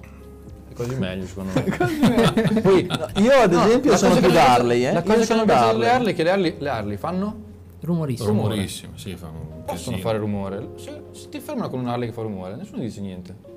è 0.71 0.75
quasi 0.75 0.95
meglio 0.97 1.27
secondo 1.27 1.53
me. 1.55 1.63
Poi, 2.63 2.87
Io 3.23 3.33
ad 3.33 3.53
no, 3.53 3.65
esempio 3.67 3.97
sono 3.99 4.15
più 4.17 4.31
che 4.31 4.39
Harley, 4.39 4.85
eh. 4.87 4.93
La 4.93 4.99
Io 5.01 5.05
cosa 5.05 5.19
che 5.19 5.25
sono 5.25 5.39
non 5.41 5.47
piace 5.47 5.67
delle 5.73 5.89
Harley. 5.89 5.89
Harley 5.91 6.13
è 6.13 6.17
che 6.17 6.23
le 6.23 6.31
Harley, 6.31 6.55
le 6.59 6.69
Harley 6.71 6.97
fanno 6.97 7.37
Rumorissimo. 7.81 8.29
rumorissimo, 8.31 8.93
sì, 8.97 9.15
fa 9.17 9.27
un 9.27 9.65
possono 9.67 9.97
casino. 9.97 9.99
fare 9.99 10.17
rumore. 10.19 10.69
Se, 10.77 11.03
se 11.11 11.29
ti 11.29 11.39
fermano 11.41 11.69
con 11.69 11.81
un 11.81 11.89
Harley 11.89 12.09
che 12.09 12.15
fa 12.15 12.23
rumore, 12.23 12.55
nessuno 12.57 12.81
dice 12.81 13.01
niente. 13.03 13.53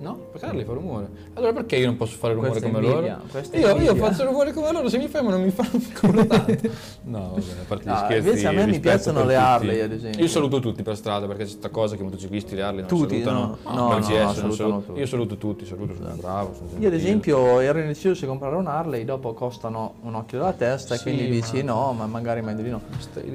No, 0.00 0.14
perché 0.32 0.46
Harley 0.46 0.64
fa 0.64 0.72
rumore. 0.72 1.08
Allora 1.34 1.52
perché 1.52 1.76
io 1.76 1.84
non 1.86 1.96
posso 1.98 2.16
fare 2.16 2.32
rumore 2.32 2.52
Questa 2.52 2.68
come 2.70 2.86
invidia, 2.86 3.20
loro? 3.20 3.76
Io, 3.82 3.92
io 3.92 3.94
faccio 3.96 4.24
rumore 4.24 4.52
come 4.54 4.72
loro, 4.72 4.88
se 4.88 4.96
mi 4.96 5.08
fermano 5.08 5.36
non 5.36 5.44
mi 5.44 5.50
fanno 5.50 5.68
ancora 5.92 6.24
tanto. 6.24 6.68
No, 7.02 7.30
vabbè, 7.34 7.40
a 7.60 7.64
parte 7.68 7.84
gli 7.84 7.88
No, 7.88 7.96
scherzi. 7.96 8.28
invece 8.28 8.46
a 8.46 8.52
me 8.52 8.66
mi 8.66 8.80
piacciono 8.80 9.24
le. 9.24 9.36
Harley, 9.36 9.80
ad 9.80 9.92
esempio. 9.92 10.20
Io 10.22 10.28
saluto 10.28 10.58
tutti 10.60 10.82
per 10.82 10.96
strada 10.96 11.26
perché 11.26 11.42
c'è 11.44 11.50
questa 11.50 11.68
cosa 11.68 11.96
che 11.96 12.00
i 12.00 12.04
motociclisti 12.04 12.54
le 12.54 12.62
Harley 12.62 12.80
non 12.80 12.88
Tutti, 12.88 13.22
salutano. 13.22 13.58
no, 13.62 13.74
no, 13.74 13.88
non 13.90 14.02
ci 14.02 14.12
no, 14.12 14.18
no, 14.18 14.24
non 14.24 14.34
salutano 14.34 14.52
saluto- 14.54 14.82
tutti. 14.86 14.98
Io 15.00 15.06
saluto 15.06 15.36
tutti, 15.36 15.66
saluto, 15.66 15.94
sono 15.94 16.14
bravo. 16.14 16.54
sono 16.54 16.68
Io 16.80 16.88
ad 16.88 16.94
esempio 16.94 17.60
ero 17.60 17.78
indeciso 17.80 18.14
se 18.14 18.26
comprare 18.26 18.56
un 18.56 18.66
Harley, 18.68 19.04
dopo 19.04 19.34
costano 19.34 19.94
un 20.02 20.14
occhio 20.14 20.38
della 20.38 20.52
testa 20.54 20.94
Sì, 20.96 21.00
e 21.00 21.02
quindi 21.14 21.30
dici 21.30 21.62
no, 21.62 21.92
ma 21.92 22.06
magari 22.06 22.40
meglio 22.40 22.62
di 22.62 22.70
no. 22.70 22.80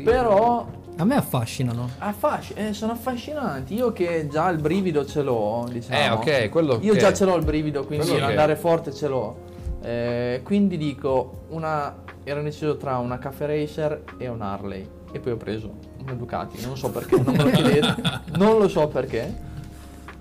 Però 0.04 0.66
A 0.98 1.04
me 1.04 1.16
affascinano. 1.16 1.90
affasci- 2.00 2.54
eh, 2.54 2.74
sono 2.74 2.94
affascinanti, 2.94 3.74
io 3.76 3.92
che 3.92 4.28
già 4.32 4.50
il 4.50 4.60
brivido 4.60 5.06
ce 5.06 5.22
l'ho, 5.22 5.68
diciamo. 5.70 6.00
Eh, 6.00 6.10
ok, 6.10 6.50
quello 6.56 6.80
Io 6.84 6.94
ok. 6.94 7.00
già 7.00 7.12
ce 7.12 7.26
l'ho 7.26 7.36
il 7.36 7.44
brivido, 7.44 7.84
quindi 7.84 8.08
Quello 8.08 8.26
andare 8.26 8.56
forte 8.56 8.94
ce 8.94 9.10
l'ho. 9.10 9.36
Eh, 9.82 10.40
quindi 10.42 10.78
dico, 10.78 11.42
una, 11.50 11.94
ero 12.24 12.38
indeciso 12.40 12.78
tra 12.78 12.98
una 12.98 13.18
Cafe 13.18 13.46
Racer 13.46 14.04
e 14.18 14.30
un 14.30 14.42
Harley. 14.42 14.88
E 15.12 15.20
poi 15.20 15.34
ho 15.34 15.36
preso 15.36 15.74
una 16.02 16.14
Ducati, 16.14 16.66
non 16.66 16.78
so 16.78 16.90
perché, 16.92 17.20
non 17.20 17.36
me 17.36 17.44
lo 17.44 17.50
chiedete, 17.50 17.96
non 18.38 18.58
lo 18.58 18.70
so 18.70 18.88
perché. 18.88 19.34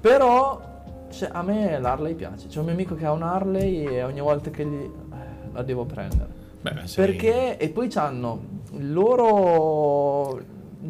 Però 0.00 0.60
se- 1.08 1.28
a 1.28 1.42
me 1.42 1.78
l'Harley 1.78 2.14
piace. 2.14 2.48
C'è 2.48 2.58
un 2.58 2.64
mio 2.64 2.74
amico 2.74 2.96
che 2.96 3.06
ha 3.06 3.12
un 3.12 3.22
Harley 3.22 3.84
e 3.86 4.02
ogni 4.02 4.20
volta 4.20 4.50
che 4.50 4.64
gli... 4.66 4.74
eh, 4.82 5.50
la 5.52 5.62
devo 5.62 5.84
prendere. 5.84 6.28
Beh, 6.62 6.80
sei- 6.86 7.06
Perché? 7.06 7.58
E 7.58 7.68
poi 7.68 7.88
hanno 7.94 8.40
il 8.72 8.92
loro 8.92 10.40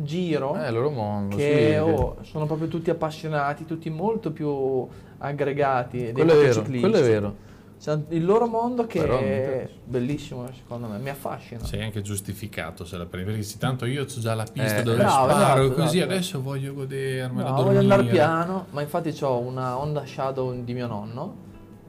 giro 0.03 0.57
Eh, 0.57 0.69
il 0.69 0.75
loro 0.75 0.91
mondo, 0.91 1.37
che 1.37 1.71
sì. 1.73 1.77
oh, 1.79 2.17
sono 2.23 2.47
proprio 2.47 2.69
tutti 2.69 2.91
appassionati, 2.91 3.65
tutti 3.65 3.89
molto 3.91 4.33
più 4.33 4.87
aggregati 5.19 5.99
dei 5.99 6.13
Quello 6.13 6.33
è 6.33 6.37
vero, 6.37 6.63
quello 6.63 6.97
è 6.97 7.03
vero. 7.03 7.37
C'è 7.79 7.99
il 8.11 8.25
loro 8.25 8.47
mondo 8.47 8.87
che 8.87 9.01
Però 9.01 9.19
è 9.19 9.69
bellissimo 9.85 10.47
secondo 10.55 10.87
me, 10.87 10.97
mi 10.99 11.11
affascina. 11.11 11.63
Sei 11.65 11.83
anche 11.83 12.01
giustificato 12.01 12.85
se 12.85 12.97
la 12.97 13.05
prendi, 13.05 13.31
perché 13.31 13.45
sì, 13.45 13.59
tanto 13.59 13.85
io 13.85 14.03
ho 14.03 14.07
già 14.07 14.35
la 14.35 14.47
pista 14.51 14.79
Eh, 14.79 14.83
dove 14.83 14.97
bravo, 14.99 15.29
sparo 15.29 15.63
esatto, 15.65 15.81
così, 15.83 15.97
esatto. 15.99 16.13
adesso 16.13 16.43
voglio 16.43 16.73
godermela, 16.73 17.51
No, 17.51 17.63
voglio 17.63 17.81
andare 17.81 18.05
piano, 18.05 18.67
ma 18.71 18.81
infatti 18.81 19.15
ho 19.23 19.39
una 19.39 19.77
Honda 19.79 20.07
Shadow 20.07 20.55
di 20.65 20.73
mio 20.73 20.87
nonno, 20.87 21.37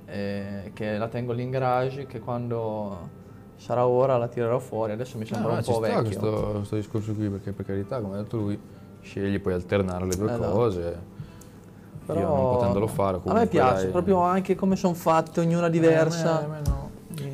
eh, 0.08 0.72
che 0.74 0.98
la 0.98 1.08
tengo 1.08 1.32
lì 1.32 1.44
in 1.44 1.52
garage, 1.52 2.06
che 2.08 2.20
quando 2.20 3.24
sarà 3.58 3.86
ora 3.88 4.18
la 4.18 4.28
tirerò 4.28 4.60
fuori, 4.60 4.92
adesso 4.92 5.18
mi 5.18 5.26
sembra 5.26 5.48
No, 5.48 5.54
no, 5.54 5.58
un 5.60 5.64
ci 5.64 5.72
po' 5.72 5.78
sta 5.78 5.88
vecchio. 6.02 6.04
questo, 6.20 6.52
questo 6.58 6.76
discorso 6.76 7.14
qui 7.14 7.30
perché 7.30 7.52
per 7.52 7.66
carità, 7.66 8.00
come 8.00 8.16
ha 8.16 8.22
detto 8.22 8.38
lui, 8.38 8.60
scegli 9.02 9.40
puoi 9.40 9.54
alternare 9.54 10.06
le 10.06 10.16
due 10.16 10.32
Esatto. 10.32 10.52
cose. 10.52 11.14
Però 12.06 12.20
Io 12.20 12.28
non 12.28 12.50
potendolo 12.50 12.88
fare 12.88 13.20
a 13.24 13.34
me 13.34 13.48
piace, 13.48 13.84
dai. 13.84 13.92
proprio 13.92 14.20
anche 14.22 14.54
come 14.56 14.76
sono 14.76 14.94
fatte, 14.94 15.40
ognuna 15.40 15.70
diversa. 15.70 16.42
Eh, 16.42 16.44
a 16.44 16.48
me- 16.48 16.58
a 16.58 16.60
me 16.62 16.68
no. 16.68 16.84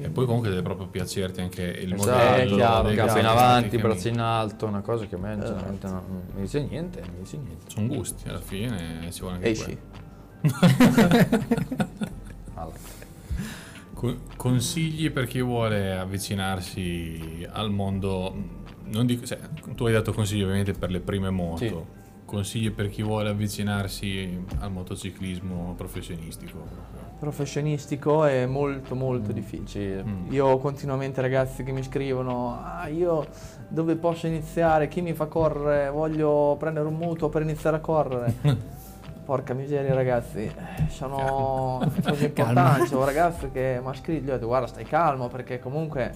E 0.04 0.10
poi 0.10 0.26
comunque 0.26 0.50
deve 0.50 0.62
proprio 0.62 0.88
piacerti 0.88 1.42
anche 1.42 1.64
il 1.64 1.94
Esatto, 1.94 2.12
modello, 2.12 2.56
chiaro, 2.56 2.88
le 2.90 2.96
gambe 2.96 3.20
in 3.20 3.26
avanti, 3.26 3.78
braccia 3.78 4.10
in 4.10 4.20
alto, 4.20 4.66
una 4.68 4.82
cosa 4.82 5.06
che 5.06 5.16
a 5.16 5.18
me 5.18 5.32
Esatto. 5.34 5.48
sinceramente 5.48 5.88
non 5.88 6.02
non 6.08 6.22
mi 6.36 6.42
dice 6.42 6.62
niente, 6.64 7.00
non 7.02 7.10
mi 7.16 7.20
dice 7.20 7.38
niente. 7.38 7.66
Sono 7.70 7.88
gusti, 7.88 8.30
alla 8.30 8.40
fine 8.40 9.10
ci 9.12 9.22
vuole 9.22 9.36
anche 9.36 9.50
Esci. 9.50 9.64
quello. 9.66 9.90
Allora, 12.54 12.78
Consigli 14.36 15.12
per 15.12 15.28
chi 15.28 15.42
vuole 15.42 15.96
avvicinarsi 15.96 17.46
al 17.52 17.70
mondo, 17.72 18.34
non 18.86 19.06
dico, 19.06 19.26
cioè, 19.26 19.38
tu 19.76 19.86
hai 19.86 19.94
dato 19.94 20.12
consigli 20.12 20.42
ovviamente 20.42 20.74
per 20.74 20.90
le 20.90 21.00
prime 21.00 21.30
moto, 21.30 21.58
Sì. 21.58 21.76
consigli 22.26 22.72
per 22.72 22.90
chi 22.90 23.04
vuole 23.04 23.30
avvicinarsi 23.30 24.44
al 24.60 24.72
motociclismo 24.72 25.76
professionistico. 25.78 26.66
Professionistico 27.20 28.26
è 28.26 28.48
molto 28.48 28.96
molto 28.96 29.32
difficile. 29.32 30.04
Mm. 30.04 30.32
Io 30.32 30.48
ho 30.48 30.58
continuamente 30.58 31.22
ragazzi 31.22 31.64
che 31.64 31.72
mi 31.72 31.84
scrivono, 31.84 32.60
ah 32.60 32.88
io 32.88 33.28
dove 33.68 33.96
posso 33.96 34.26
iniziare, 34.26 34.88
chi 34.88 35.02
mi 35.02 35.14
fa 35.14 35.28
correre, 35.28 35.92
voglio 35.92 36.56
prendere 36.58 36.88
un 36.88 36.96
mutuo 36.96 37.30
per 37.30 37.44
iniziare 37.44 37.78
a 37.78 37.80
correre. 37.80 38.34
Porca 39.26 39.54
miseria 39.54 39.94
ragazzi, 39.94 40.52
sono 40.90 41.80
cose 42.04 42.26
importanti, 42.34 42.90
c'è 42.90 42.96
un 42.96 43.06
ragazzo 43.06 43.50
che 43.52 43.80
mi 43.82 43.88
ha 43.90 43.94
scritto, 43.94 44.24
gli 44.26 44.30
ho 44.30 44.34
detto 44.34 44.48
guarda 44.48 44.68
stai 44.68 44.84
calmo 44.84 45.28
perché 45.28 45.60
comunque 45.60 46.12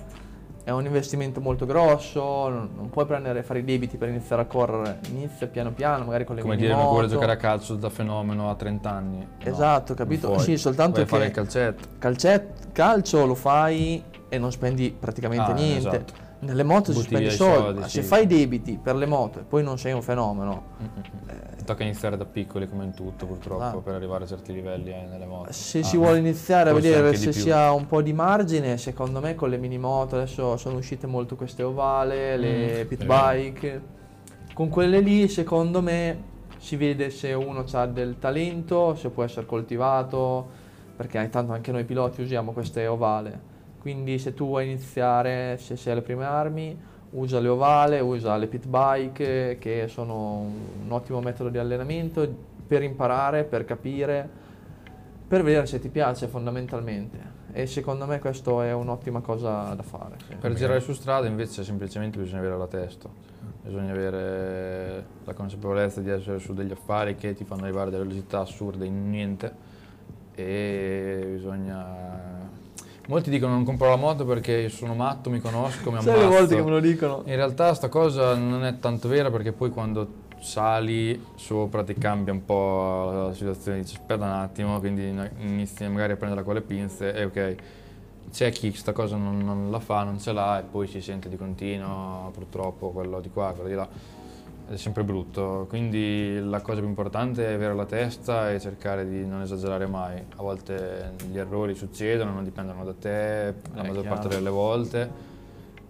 è 0.64 0.72
un 0.72 0.84
investimento 0.86 1.40
molto 1.40 1.68
grosso, 1.68 2.50
non, 2.50 2.90
puoi 2.90 3.06
prendere, 3.06 3.44
fare 3.44 3.60
i 3.60 3.64
debiti 3.64 3.98
per 3.98 4.10
iniziare 4.10 4.42
a 4.42 4.46
correre, 4.46 5.00
inizia 5.10 5.46
piano 5.48 5.72
piano, 5.72 6.04
magari 6.06 6.26
con 6.26 6.36
le 6.36 6.42
come 6.42 6.56
dire, 6.58 6.74
non 6.74 6.88
vuole 6.88 7.08
giocare 7.08 7.34
a 7.34 7.38
calcio 7.38 7.76
da 7.76 7.90
fenomeno 7.92 8.50
a 8.50 8.56
30 8.56 8.90
anni. 8.92 9.20
No, 9.20 9.28
Esatto, 9.52 9.94
non 9.96 9.98
capito? 10.08 10.28
puoi. 10.32 10.40
Sì, 10.40 10.58
soltanto 10.58 10.94
Vuoi 10.96 11.04
che- 11.06 11.10
fare 11.12 11.26
il 11.28 11.32
calcetto. 11.32 11.88
Calcet- 12.00 12.72
calcio 12.72 13.26
lo 13.28 13.36
fai 13.36 14.04
e 14.28 14.38
non 14.40 14.52
spendi 14.52 14.94
praticamente 15.00 15.52
Ah, 15.52 15.54
niente. 15.54 15.78
esatto. 15.88 16.14
Nelle 16.40 16.64
moto 16.64 16.94
si 16.94 17.02
spendi 17.02 17.30
soldi, 17.32 17.62
soldi, 17.64 17.80
ma 17.80 17.88
sì. 17.88 18.02
se 18.02 18.04
fai 18.04 18.28
debiti 18.28 18.78
per 18.82 18.96
le 18.96 19.06
moto 19.06 19.40
e 19.40 19.44
poi 19.44 19.64
non 19.64 19.78
sei 19.80 19.94
un 19.94 20.02
fenomeno, 20.02 20.64
Ti 21.58 21.64
tocca 21.64 21.84
iniziare 21.84 22.18
da 22.18 22.26
piccoli 22.26 22.70
come 22.70 22.84
in 22.84 22.94
tutto 22.94 23.26
purtroppo 23.26 23.78
Ah. 23.78 23.82
per 23.82 23.96
arrivare 23.96 24.26
a 24.26 24.28
certi 24.28 24.54
livelli 24.54 24.92
eh, 24.92 25.06
nelle 25.10 25.26
moto. 25.26 25.52
se 25.52 25.80
Ah, 25.80 25.84
si 25.84 25.98
vuole 25.98 26.20
iniziare 26.20 26.70
a 26.70 26.74
vedere 26.74 27.16
se 27.16 27.32
si 27.32 27.50
ha 27.50 27.72
un 27.74 27.88
po' 27.88 28.02
di 28.02 28.14
margine, 28.14 28.78
secondo 28.78 29.20
me 29.22 29.34
con 29.34 29.50
le 29.50 29.58
mini 29.58 29.78
moto 29.80 30.18
adesso 30.18 30.58
sono 30.58 30.78
uscite 30.78 31.08
molto 31.08 31.36
queste 31.36 31.64
ovale, 31.64 32.38
le 32.38 32.84
Mm, 32.84 32.88
pit 32.88 33.06
bike. 33.06 33.82
Con 34.54 34.70
quelle 34.70 35.00
lì, 35.00 35.28
secondo 35.28 35.82
me, 35.82 36.34
si 36.58 36.76
vede 36.76 37.10
se 37.10 37.34
uno 37.34 37.64
ha 37.72 37.86
del 37.88 38.20
talento, 38.20 38.94
se 38.96 39.10
può 39.10 39.24
essere 39.24 39.46
coltivato, 39.46 40.48
perché 40.96 41.28
tanto 41.30 41.54
anche 41.54 41.72
noi 41.72 41.84
piloti 41.86 42.22
usiamo 42.22 42.52
queste 42.52 42.86
ovale. 42.88 43.54
Quindi 43.86 44.18
se 44.18 44.34
tu 44.34 44.48
vuoi 44.48 44.66
iniziare, 44.66 45.60
se 45.60 45.76
sei 45.76 45.92
alle 45.92 46.02
prime 46.02 46.26
armi, 46.26 46.76
usa 47.12 47.40
le 47.40 47.48
ovale, 47.50 48.00
usa 48.00 48.36
le 48.36 48.48
pit 48.48 48.66
bike, 48.66 49.58
che 49.60 49.86
sono 49.88 50.40
un 50.86 50.92
ottimo 50.92 51.22
metodo 51.22 51.50
di 51.50 51.60
allenamento 51.60 52.28
per 52.66 52.82
imparare, 52.82 53.44
per 53.44 53.64
capire, 53.64 54.28
per 55.28 55.44
vedere 55.44 55.68
se 55.68 55.78
ti 55.78 55.90
piace 55.90 56.26
fondamentalmente. 56.26 57.20
E 57.52 57.68
secondo 57.68 58.08
me 58.08 58.18
questo 58.18 58.64
è 58.64 58.74
un'ottima 58.74 59.22
cosa 59.22 59.76
da 59.76 59.84
fare. 59.84 60.16
sì. 60.26 60.34
Per 60.34 60.54
girare 60.56 60.80
su 60.80 60.94
strada 60.94 61.28
invece 61.28 61.64
semplicemente 61.64 62.18
bisogna 62.18 62.40
avere 62.40 62.58
la 62.58 62.66
testa, 62.66 63.08
bisogna 63.62 63.92
avere 63.92 65.06
la 65.26 65.34
consapevolezza 65.36 66.02
di 66.02 66.10
essere 66.10 66.40
su 66.40 66.56
degli 66.56 66.72
affari 66.72 67.14
che 67.14 67.36
ti 67.36 67.44
fanno 67.44 67.66
arrivare 67.66 67.90
a 67.90 67.92
delle 67.92 68.06
velocità 68.06 68.40
assurde 68.40 68.88
in 68.88 69.12
niente 69.12 69.54
e 70.34 71.34
bisogna... 71.34 72.55
Molti 73.08 73.30
dicono 73.30 73.54
non 73.54 73.64
compro 73.64 73.90
la 73.90 73.98
moto 73.98 74.26
perché 74.26 74.70
sono 74.70 74.96
matto, 74.96 75.30
mi 75.30 75.40
conosco, 75.40 75.92
mi 75.92 76.02
Sai 76.02 76.14
ammazzo. 76.14 76.28
le 76.30 76.36
volte 76.36 76.56
che 76.56 76.64
me 76.64 76.70
lo 76.72 76.80
dicono? 76.80 77.22
In 77.26 77.36
realtà 77.36 77.74
sta 77.76 77.88
cosa 77.88 78.36
non 78.36 78.64
è 78.66 78.80
tanto 78.80 79.08
vera 79.08 79.30
perché 79.30 79.52
poi 79.52 79.70
quando 79.70 80.24
sali 80.40 81.24
sopra 81.36 81.84
ti 81.84 81.94
cambia 81.94 82.34
un 82.34 82.44
po' 82.46 83.12
la 83.28 83.34
situazione, 83.34 83.80
dici 83.82 83.96
aspetta 83.96 84.24
un 84.26 84.32
attimo, 84.32 84.80
quindi 84.80 85.14
inizi 85.40 85.88
magari 85.88 86.14
a 86.14 86.16
prendere 86.16 86.44
con 86.44 86.56
le 86.56 86.62
pinze 86.62 87.14
e 87.14 87.24
ok, 87.26 87.56
c'è 88.32 88.52
chi 88.52 88.72
sta 88.74 88.92
cosa 88.92 89.16
non, 89.18 89.38
non 89.40 89.70
la 89.70 89.80
fa, 89.80 90.04
non 90.04 90.20
ce 90.20 90.32
l'ha 90.34 90.60
e 90.60 90.64
poi 90.64 90.88
si 90.88 91.00
sente 91.00 91.30
di 91.30 91.38
continuo 91.38 92.32
purtroppo 92.34 92.90
quello 92.90 93.20
di 93.22 93.30
qua, 93.30 93.52
quello 93.54 93.70
di 93.70 93.76
là. 93.76 93.88
È 94.68 94.78
sempre 94.78 95.04
brutto, 95.04 95.68
quindi 95.70 96.40
la 96.42 96.60
cosa 96.60 96.80
più 96.80 96.88
importante 96.90 97.46
è 97.48 97.54
avere 97.54 97.76
la 97.76 97.86
testa 97.86 98.52
e 98.52 98.60
cercare 98.60 99.08
di 99.08 99.24
non 99.26 99.42
esagerare 99.42 99.86
mai. 99.86 100.18
A 100.38 100.42
volte 100.42 101.12
gli 101.30 101.38
errori 101.38 101.76
succedono, 101.76 102.32
non 102.34 102.44
dipendono 102.44 102.84
da 102.84 102.94
te, 102.94 103.54
la 103.74 103.84
Eh, 103.84 103.88
maggior 103.88 104.02
chiaro. 104.02 104.16
parte 104.16 104.28
delle 104.30 104.50
volte, 104.50 105.08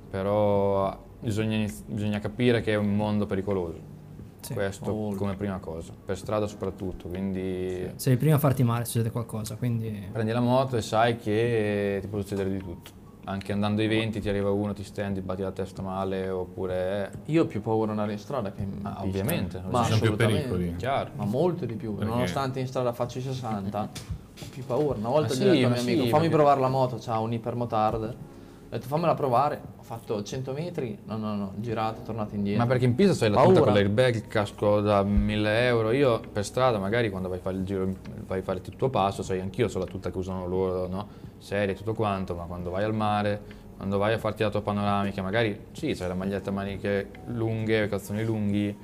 però 0.10 1.04
bisogna, 1.22 1.56
iniz- 1.56 1.84
bisogna 1.86 2.20
capire 2.20 2.60
che 2.60 2.74
è 2.74 2.76
un 2.76 2.96
mondo 2.96 3.26
pericoloso. 3.26 3.94
Sì. 4.42 4.54
Questo 4.54 4.94
molto. 4.94 5.18
come 5.20 5.36
prima 5.36 5.58
cosa, 5.60 5.94
per 6.06 6.18
strada 6.18 6.46
soprattutto, 6.46 7.08
quindi 7.08 7.92
Sei 7.96 8.18
prima 8.18 8.36
a 8.36 8.40
farti 8.40 8.62
male, 8.64 8.84
succede 8.86 9.10
qualcosa, 9.10 9.56
quindi... 9.56 10.08
prendi 10.12 10.32
la 10.34 10.42
moto 10.42 10.76
e 10.78 10.82
sai 10.82 11.18
che 11.18 11.98
ti 12.02 12.08
può 12.08 12.20
succedere 12.20 12.50
di 12.52 12.60
tutto. 12.60 12.92
Anche 13.28 13.52
andando 13.52 13.82
ai 13.82 13.88
20 13.88 14.22
ti 14.22 14.30
arriva 14.30 14.52
uno, 14.52 14.74
ti 14.74 14.84
stendi, 14.84 15.20
batti 15.22 15.42
la 15.42 15.52
testa 15.52 15.82
male 15.82 16.30
oppure... 16.30 17.12
Io 17.26 17.44
ho 17.44 17.46
più 17.48 17.60
paura 17.62 17.86
di 17.86 17.92
andare 17.92 18.12
in 18.12 18.20
strada 18.20 18.52
che 18.52 18.62
in 18.62 18.80
Ah, 18.84 18.90
pista. 18.90 19.04
ovviamente, 19.04 19.62
Ma 19.68 19.84
ci 19.84 19.94
sono 19.94 20.02
più 20.02 20.16
pericoli. 20.16 20.76
Chiaro. 20.76 21.10
Ma 21.16 21.26
molto 21.26 21.66
di 21.66 21.74
più, 21.74 21.96
Perché? 21.96 22.12
nonostante 22.12 22.60
in 22.60 22.68
strada 22.68 22.94
faccio 22.94 23.18
i 23.18 23.22
60, 23.22 23.82
ho 23.82 24.46
più 24.52 24.64
paura. 24.64 25.00
Una 25.00 25.10
volta 25.10 25.34
Ma 25.34 25.40
gli 25.40 25.48
ho 25.48 25.52
sì, 25.54 25.56
detto 25.58 25.66
a 25.66 25.70
mio 25.70 25.78
sì, 25.80 25.90
amico, 25.90 26.06
fammi 26.06 26.12
perché- 26.22 26.36
provare 26.36 26.60
la 26.60 26.68
moto, 26.70 26.98
c'ha 27.00 27.18
un 27.18 27.34
ipermotard. 27.34 28.04
Ho 28.04 28.78
detto 28.78 28.88
fammela 28.88 29.14
provare, 29.16 29.62
ho 29.78 29.84
fatto 29.84 30.22
100 30.22 30.52
metri, 30.52 30.98
no 31.06 31.18
no 31.18 31.36
no, 31.36 31.54
girato, 31.58 32.02
tornato 32.02 32.36
indietro. 32.36 32.62
Ma 32.64 32.68
perché 32.70 32.86
in 32.86 32.94
pista 32.94 33.14
c'hai 33.16 33.34
la 33.34 33.42
tuta 33.42 33.62
con 33.62 33.74
l'airbag, 33.74 34.16
il 34.16 34.28
casco 34.28 34.82
da 34.82 35.02
1000 35.02 35.66
euro. 35.66 35.92
Io 35.92 36.20
per 36.32 36.44
strada, 36.46 36.78
magari 36.78 37.10
quando 37.10 37.28
vai 37.30 37.38
a 37.40 37.42
fare 37.42 37.56
il 37.58 37.64
giro, 37.64 37.92
vai 38.28 38.40
a 38.40 38.44
fare 38.44 38.62
il 38.64 38.76
tuo 38.76 38.90
passo, 38.90 39.24
sai, 39.24 39.40
anch'io 39.40 39.68
ho 39.74 39.80
la 39.80 39.86
tuta 39.86 40.12
che 40.12 40.18
usano 40.20 40.46
loro, 40.46 40.88
no? 40.88 41.08
Serie 41.46 41.76
e 41.76 41.78
tutto 41.78 41.94
quanto, 41.94 42.34
ma 42.34 42.46
quando 42.46 42.72
vai 42.72 42.84
al 42.84 42.94
mare, 42.96 43.40
quando 43.78 44.00
vai 44.00 44.14
a 44.14 44.18
farti 44.18 44.42
la 44.42 44.50
tua 44.50 44.62
panoramica, 44.64 45.22
magari 45.22 45.68
sì, 45.74 45.94
c'hai 45.94 46.08
la 46.08 46.16
maglietta 46.16 46.50
a 46.50 46.54
maniche 46.54 47.10
lunghe, 47.28 47.88
calzoni 47.88 48.26
lunghi, 48.26 48.76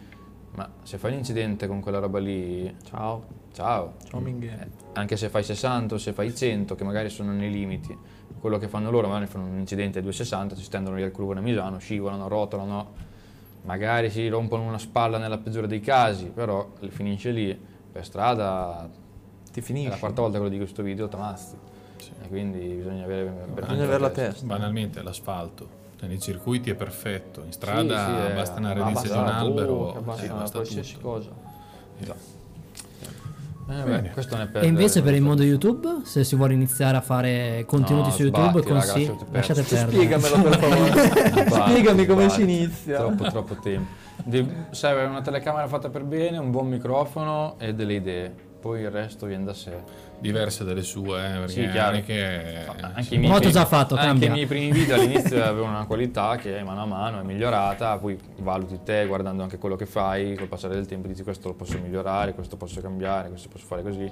ma 0.54 0.70
se 0.84 1.00
fai 1.00 1.12
un 1.14 1.18
incidente 1.18 1.66
con 1.68 1.80
quella 1.80 1.98
roba 1.98 2.20
lì, 2.20 2.72
Ciao. 2.84 3.24
ciao. 3.52 3.94
Ciao 4.08 4.20
Minghe. 4.20 4.48
Eh, 4.62 4.68
anche 4.94 5.18
se 5.18 5.30
fai 5.30 5.44
60 5.44 5.96
o 5.96 5.98
se 5.98 6.14
fai 6.14 6.36
100, 6.36 6.76
che 6.76 6.84
magari 6.84 7.10
sono 7.10 7.32
nei 7.32 7.50
limiti, 7.50 7.98
quello 8.40 8.60
che 8.60 8.68
fanno 8.68 8.92
loro, 8.92 9.08
magari 9.08 9.26
fanno 9.26 9.46
un 9.46 9.58
incidente 9.58 9.98
a 9.98 10.02
260, 10.04 10.56
si 10.56 10.64
stendono 10.64 10.98
lì 10.98 11.02
al 11.04 11.12
curvo 11.12 11.32
a 11.34 11.40
Misano, 11.42 11.80
scivolano, 11.80 12.28
rotolano, 12.28 12.92
magari 13.64 14.12
si 14.12 14.28
rompono 14.28 14.62
una 14.64 14.78
spalla 14.78 15.18
nella 15.18 15.40
peggiore 15.40 15.66
dei 15.66 15.80
casi, 15.80 16.26
però 16.28 16.70
finisce 16.90 17.32
lì, 17.32 17.60
per 17.92 18.06
strada 18.06 18.88
Ti 19.52 19.60
è 19.60 19.64
finisci. 19.64 19.90
la 19.90 19.98
quarta 19.98 20.22
volta 20.22 20.38
che 20.38 20.44
lo 20.44 20.50
dico 20.50 20.62
in 20.62 20.68
questo 20.68 20.84
video, 20.84 21.08
t'ammazzi. 21.08 21.70
E 22.24 22.28
quindi 22.28 22.60
bisogna 22.60 23.04
avere 23.04 23.30
Bisogna 23.54 23.84
avere 23.84 24.00
la 24.00 24.10
testa. 24.10 24.46
Banalmente 24.46 25.02
l'asfalto. 25.02 25.80
Cioè, 26.00 26.08
nei 26.10 26.20
circuiti 26.20 26.70
è 26.72 26.76
perfetto, 26.76 27.44
in 27.46 27.52
strada 27.52 28.06
sì, 28.26 28.32
è- 28.32 28.36
basta 28.36 28.60
una 28.60 28.74
radice 28.74 29.04
di 29.04 29.10
un 29.10 29.24
basta 29.24 29.36
albero, 29.38 29.76
bocca, 29.76 30.00
sì, 30.00 30.04
basta 30.06 30.34
basta 30.34 30.58
qualsiasi 30.58 30.94
tutto. 30.96 31.08
cosa. 31.08 31.30
Eh, 33.70 33.74
Bene. 33.84 34.02
beh, 34.02 34.26
ne 34.36 34.50
E 34.62 34.66
invece 34.68 35.02
per 35.02 35.14
il 35.14 35.22
mondo 35.22 35.44
YouTube, 35.44 36.02
se 36.04 36.24
si 36.26 36.36
vuole 36.36 36.54
iniziare 36.54 36.98
a 36.98 37.02
fare 37.02 37.64
contenuti 37.68 38.08
No, 38.10 38.14
su 38.14 38.24
YouTube, 38.24 38.50
sbatti, 38.50 38.68
consigli- 38.68 39.08
lasciate 39.08 39.26
perdere. 39.26 39.38
lasciate 39.38 39.64
perdere. 39.64 39.92
Spiegamelo 39.92 40.42
per 40.42 40.60
favore. 41.48 41.50
Spiegami 41.72 42.06
come 42.06 42.26
vai. 42.26 42.30
si 42.32 42.42
inizia. 42.42 42.98
Troppo, 42.98 43.24
troppo 43.30 43.56
tempo. 43.56 44.00
Serve 44.72 45.04
una 45.06 45.22
telecamera 45.22 45.68
fatta 45.68 45.90
per 45.90 46.04
bene, 46.04 46.38
un 46.38 46.52
buon 46.52 46.68
microfono 46.68 47.56
e 47.60 47.74
delle 47.74 47.94
idee. 47.94 48.34
Poi 48.62 48.82
il 48.82 48.92
resto 48.92 49.26
viene 49.26 49.44
da 49.44 49.56
sé. 49.56 49.74
Diverse 50.20 50.64
dalle 50.64 50.84
sue, 50.84 51.18
eh, 51.18 51.40
perché 51.40 51.52
Sì, 51.52 51.70
chiaro. 51.72 52.00
che... 52.02 52.66
Anche 52.80 53.02
sì. 53.02 53.16
i 53.16 53.18
miei 53.18 53.36
primi- 53.36 53.52
già 53.52 53.66
fatto, 53.66 53.96
Anche 53.96 54.26
i 54.26 54.30
miei 54.30 54.46
primi 54.46 54.72
video 54.72 54.96
all'inizio 54.96 55.42
avevano 55.44 55.76
una 55.78 55.86
qualità 55.88 56.36
che 56.36 56.62
mano 56.62 56.84
a 56.84 56.86
mano 56.86 57.20
è 57.20 57.24
migliorata, 57.24 57.98
poi 57.98 58.16
valuti 58.38 58.80
te 58.84 59.08
guardando 59.08 59.42
anche 59.42 59.58
quello 59.58 59.76
che 59.76 59.88
fai, 59.88 60.36
col 60.36 60.48
passare 60.48 60.76
del 60.76 60.86
tempo 60.86 61.08
dici 61.08 61.24
questo 61.24 61.48
lo 61.48 61.56
posso 61.56 61.80
migliorare, 61.80 62.36
questo 62.36 62.56
posso 62.56 62.82
cambiare, 62.82 63.30
questo 63.30 63.50
posso 63.50 63.66
fare 63.66 63.82
così. 63.82 64.12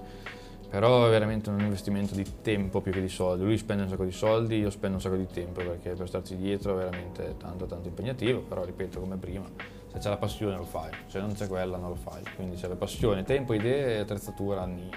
Però 0.67 1.05
è 1.07 1.09
veramente 1.09 1.49
un 1.49 1.59
investimento 1.59 2.15
di 2.15 2.25
tempo 2.41 2.81
più 2.81 2.91
che 2.91 3.01
di 3.01 3.09
soldi. 3.09 3.43
Lui 3.43 3.57
spende 3.57 3.83
un 3.83 3.89
sacco 3.89 4.03
di 4.03 4.11
soldi, 4.11 4.59
io 4.59 4.69
spendo 4.71 4.95
un 4.97 5.01
sacco 5.01 5.15
di 5.15 5.27
tempo 5.27 5.61
perché 5.61 5.91
per 5.91 6.07
starci 6.07 6.35
dietro 6.35 6.73
è 6.73 6.75
veramente 6.75 7.35
tanto 7.37 7.65
tanto 7.65 7.87
impegnativo, 7.87 8.39
però 8.41 8.63
ripeto 8.63 8.99
come 8.99 9.17
prima, 9.17 9.45
se 9.91 9.97
c'è 9.99 10.09
la 10.09 10.17
passione 10.17 10.55
lo 10.55 10.63
fai, 10.65 10.91
se 11.07 11.19
non 11.19 11.33
c'è 11.33 11.47
quella 11.47 11.77
non 11.77 11.89
lo 11.89 11.95
fai. 11.95 12.21
Quindi 12.35 12.57
serve 12.57 12.75
passione, 12.75 13.23
tempo, 13.23 13.53
idee 13.53 13.95
e 13.95 13.99
attrezzatura 13.99 14.61
anni. 14.61 14.89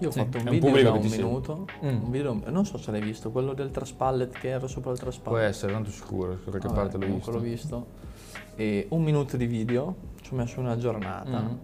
Io 0.00 0.08
ho 0.08 0.10
Sì. 0.12 0.18
fatto 0.20 0.38
un 0.38 0.46
un 0.46 0.50
video 0.52 0.70
da 0.82 0.92
che 0.92 0.98
un 0.98 1.10
minuto, 1.10 1.66
Mm. 1.84 2.02
un 2.04 2.10
video, 2.10 2.40
non 2.46 2.64
so 2.64 2.78
se 2.78 2.92
l'hai 2.92 3.00
visto, 3.00 3.30
quello 3.32 3.52
del 3.52 3.70
traspallet 3.72 4.30
che 4.38 4.48
era 4.50 4.66
sopra 4.68 4.92
il 4.92 4.98
Può 4.98 5.08
traspallet. 5.10 5.48
essere, 5.48 5.72
tanto 5.72 5.90
sicuro, 5.90 6.34
da 6.34 6.50
qualche 6.50 6.68
Vabbè, 6.68 6.78
parte 6.80 6.96
l'ho 6.98 7.04
comunque 7.04 7.32
visto. 7.32 7.32
l'ho 7.32 7.40
visto. 7.40 7.86
E 8.54 8.86
un 8.90 9.02
minuto 9.02 9.36
di 9.36 9.46
video, 9.46 9.96
ci 10.20 10.32
ho 10.32 10.36
messo 10.36 10.60
una 10.60 10.76
giornata. 10.76 11.40
Mm. 11.40 11.56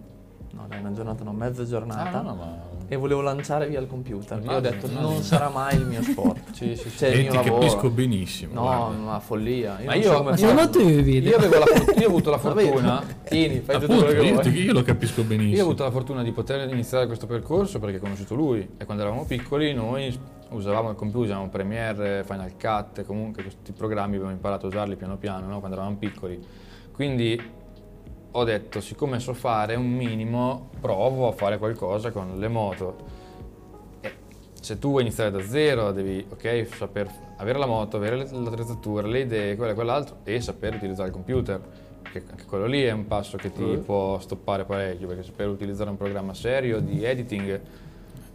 No, 0.51 0.65
dai, 0.67 0.79
una 0.79 0.93
giornata, 0.93 1.23
no, 1.23 1.31
mezza 1.33 1.65
giornata. 1.65 2.19
Ah, 2.19 2.21
no, 2.21 2.29
no, 2.29 2.35
ma... 2.35 2.73
E 2.87 2.95
volevo 2.97 3.21
lanciare 3.21 3.67
via 3.67 3.79
il 3.79 3.87
computer. 3.87 4.37
Io 4.37 4.43
ho 4.43 4.57
Immagino, 4.57 4.69
detto, 4.71 4.85
immagino. 4.85 5.09
non 5.11 5.21
sarà 5.23 5.49
mai 5.49 5.75
il 5.75 5.85
mio 5.85 6.01
sport. 6.05 6.51
Sì, 6.53 6.75
sì, 6.75 6.89
sì. 6.89 6.97
Cioè, 6.97 7.09
il 7.09 7.15
E 7.15 7.21
mio 7.23 7.29
ti 7.31 7.35
lavoro. 7.37 7.55
capisco 7.59 7.89
benissimo. 7.89 8.53
No, 8.53 8.61
guarda. 8.61 8.97
ma 8.97 9.19
follia. 9.19 9.79
Io 9.79 9.85
Ma 9.85 9.95
io- 9.95 10.03
so 10.03 10.17
come 10.17 10.29
ma 10.31 10.37
Sono 10.37 10.49
fare. 10.51 10.61
molto 10.63 10.79
i 10.79 11.01
video. 11.01 11.29
Io, 11.31 11.37
avevo 11.37 11.57
la 11.59 11.65
for- 11.65 11.95
io 11.97 12.05
ho 12.05 12.09
avuto 12.09 12.29
la 12.29 12.37
fortuna, 12.37 13.03
tieni, 13.23 13.59
fai 13.59 13.79
tutto 13.79 13.91
Appunto, 13.91 14.05
quello 14.05 14.21
che 14.21 14.27
io, 14.27 14.33
vuoi. 14.41 14.63
io 14.63 14.73
lo 14.73 14.81
capisco 14.83 15.23
benissimo. 15.23 15.55
Io 15.55 15.61
ho 15.61 15.65
avuto 15.65 15.83
la 15.83 15.91
fortuna 15.91 16.23
di 16.23 16.31
poter 16.31 16.69
iniziare 16.69 17.05
questo 17.07 17.25
percorso 17.25 17.79
perché 17.79 17.97
ho 17.97 17.99
conosciuto 17.99 18.35
lui 18.35 18.69
e 18.77 18.85
quando 18.85 19.01
eravamo 19.03 19.25
piccoli 19.25 19.73
noi 19.73 20.17
usavamo 20.49 20.91
il 20.91 20.95
computer, 20.95 21.25
usavamo 21.29 21.49
Premiere, 21.49 22.23
Final 22.23 22.51
Cut, 22.55 23.03
comunque 23.03 23.41
questi 23.41 23.71
programmi 23.71 24.15
abbiamo 24.15 24.31
imparato 24.31 24.67
a 24.67 24.69
usarli 24.69 24.95
piano 24.95 25.17
piano 25.17 25.47
no? 25.47 25.57
quando 25.57 25.75
eravamo 25.75 25.97
piccoli. 25.97 26.39
Quindi 26.91 27.41
ho 28.37 28.43
detto, 28.43 28.81
siccome 28.81 29.19
so 29.19 29.33
fare 29.33 29.75
un 29.75 29.89
minimo, 29.89 30.69
provo 30.81 31.29
a 31.29 31.31
fare 31.31 31.57
qualcosa 31.57 32.11
con 32.11 32.37
le 32.37 32.47
moto. 32.49 32.95
E 34.01 34.13
se 34.59 34.77
tu 34.77 34.89
vuoi 34.89 35.03
iniziare 35.03 35.31
da 35.31 35.41
zero, 35.41 35.93
devi 35.93 36.25
ok, 36.29 36.67
saper 36.75 37.09
avere 37.37 37.57
la 37.57 37.65
moto, 37.65 37.95
avere 37.95 38.17
l'attrezzatura, 38.29 39.07
le 39.07 39.19
idee, 39.21 39.55
quello 39.55 39.71
e 39.71 39.75
quell'altro 39.75 40.17
e 40.25 40.41
saper 40.41 40.75
utilizzare 40.75 41.07
il 41.07 41.13
computer. 41.13 41.61
Perché 42.01 42.23
anche 42.29 42.45
quello 42.45 42.65
lì 42.65 42.83
è 42.83 42.91
un 42.91 43.07
passo 43.07 43.37
che 43.37 43.51
ti 43.53 43.63
può 43.77 44.19
stoppare 44.19 44.65
parecchio, 44.65 45.07
perché 45.07 45.23
saper 45.23 45.47
utilizzare 45.47 45.89
un 45.89 45.97
programma 45.97 46.33
serio 46.33 46.81
di 46.81 47.03
editing 47.05 47.61